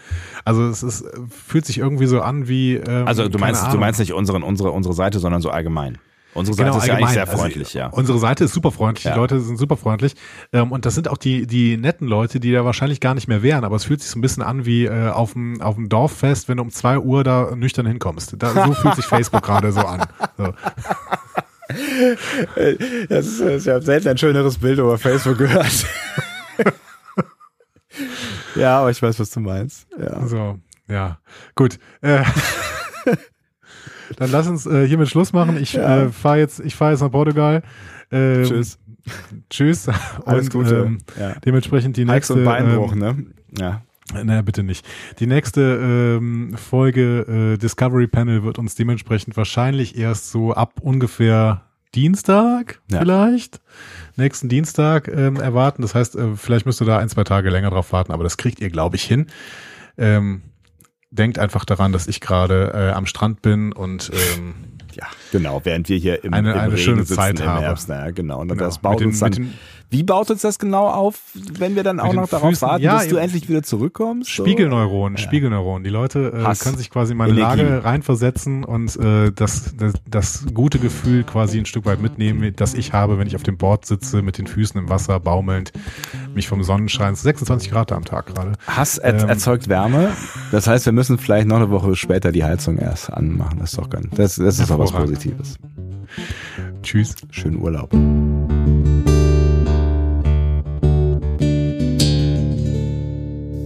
[0.45, 2.75] Also es ist, äh, fühlt sich irgendwie so an wie.
[2.75, 3.79] Ähm, Also du meinst, du Ahnung.
[3.79, 5.97] meinst nicht unseren, unsere, unsere Seite, sondern so allgemein.
[6.33, 7.87] Unsere Seite Genau, ist ja eigentlich sehr freundlich, also, ja.
[7.87, 9.13] Unsere Seite ist super freundlich, Ja.
[9.13, 10.13] die Leute sind super freundlich.
[10.53, 13.43] Ähm, und das sind auch die, die netten Leute, die da wahrscheinlich gar nicht mehr
[13.43, 15.89] wären, aber es fühlt sich so ein bisschen an wie äh, auf dem auf dem
[15.89, 18.35] Dorffest, wenn du um zwei Uhr da nüchtern hinkommst.
[18.39, 20.05] Da, so fühlt sich Facebook gerade so an.
[20.37, 20.53] So.
[23.07, 25.85] Das ist, ich habe selten ein schöneres Bild über Facebook gehört.
[28.55, 29.87] ja, aber ich weiß, was du meinst.
[29.97, 30.27] Ja.
[30.27, 31.19] So, ja.
[31.55, 31.79] Gut.
[32.01, 32.23] Äh,
[34.17, 35.57] dann lass uns äh, hiermit Schluss machen.
[35.57, 36.03] Ich Ja.
[36.03, 37.63] äh, fahre jetzt, ich fahre jetzt nach Portugal.
[38.11, 38.77] Ähm, Tschüss.
[39.49, 39.87] Tschüss.
[40.25, 40.75] Alles und, Gute.
[40.85, 41.33] Ähm, ja.
[41.45, 42.33] dementsprechend die Hals- nächste.
[42.35, 43.25] und Beinbruch, ähm, ne?
[43.57, 43.81] Ja.
[44.23, 44.85] Naja, bitte nicht.
[45.19, 51.61] Die nächste ähm, Folge äh, Discovery Panel wird uns dementsprechend wahrscheinlich erst so ab ungefähr
[51.95, 52.99] Dienstag Ja.
[52.99, 53.61] vielleicht,
[54.17, 55.81] nächsten Dienstag ähm, erwarten.
[55.81, 58.35] Das heißt, äh, vielleicht müsst ihr da ein, zwei Tage länger drauf warten, aber das
[58.37, 59.27] kriegt ihr, glaube ich, hin.
[59.97, 60.41] Ähm,
[61.11, 64.55] denkt einfach daran, dass ich gerade äh, am Strand bin und ähm,
[64.93, 67.45] Ja, genau, während wir hier im, Eine- im eine Regen schöne sitzen Zeit im.
[67.45, 67.87] Herbst.
[67.89, 68.39] Naja, genau.
[68.41, 68.63] Und Genau.
[68.63, 69.53] das baut Mit den- uns dann.
[69.91, 71.19] Wie baut uns das genau auf,
[71.59, 74.33] wenn wir dann auch noch darauf Füßen- warten, ja, bis du endlich wieder zurückkommst?
[74.33, 74.43] So?
[74.43, 75.83] Spiegelneuronen, Spiegelneuronen.
[75.83, 77.61] Die Leute äh, können sich quasi in meine Energie.
[77.61, 82.73] Lage reinversetzen und äh, das, das, das gute Gefühl quasi ein Stück weit mitnehmen, das
[82.73, 85.73] ich habe, wenn ich auf dem Board sitze, mit den Füßen im Wasser, baumelnd,
[86.33, 88.53] mich vom Sonnenschein, 26 Grad am Tag gerade.
[88.65, 89.27] Hass er Ähm.
[89.29, 90.11] erzeugt Wärme.
[90.51, 93.59] Das heißt, wir müssen vielleicht noch eine Woche später die Heizung erst anmachen.
[93.59, 94.91] Das ist doch ganz, das, das ist doch was.
[94.93, 95.57] Positives.
[96.81, 97.15] Tschüss.
[97.31, 97.91] Schönen Urlaub.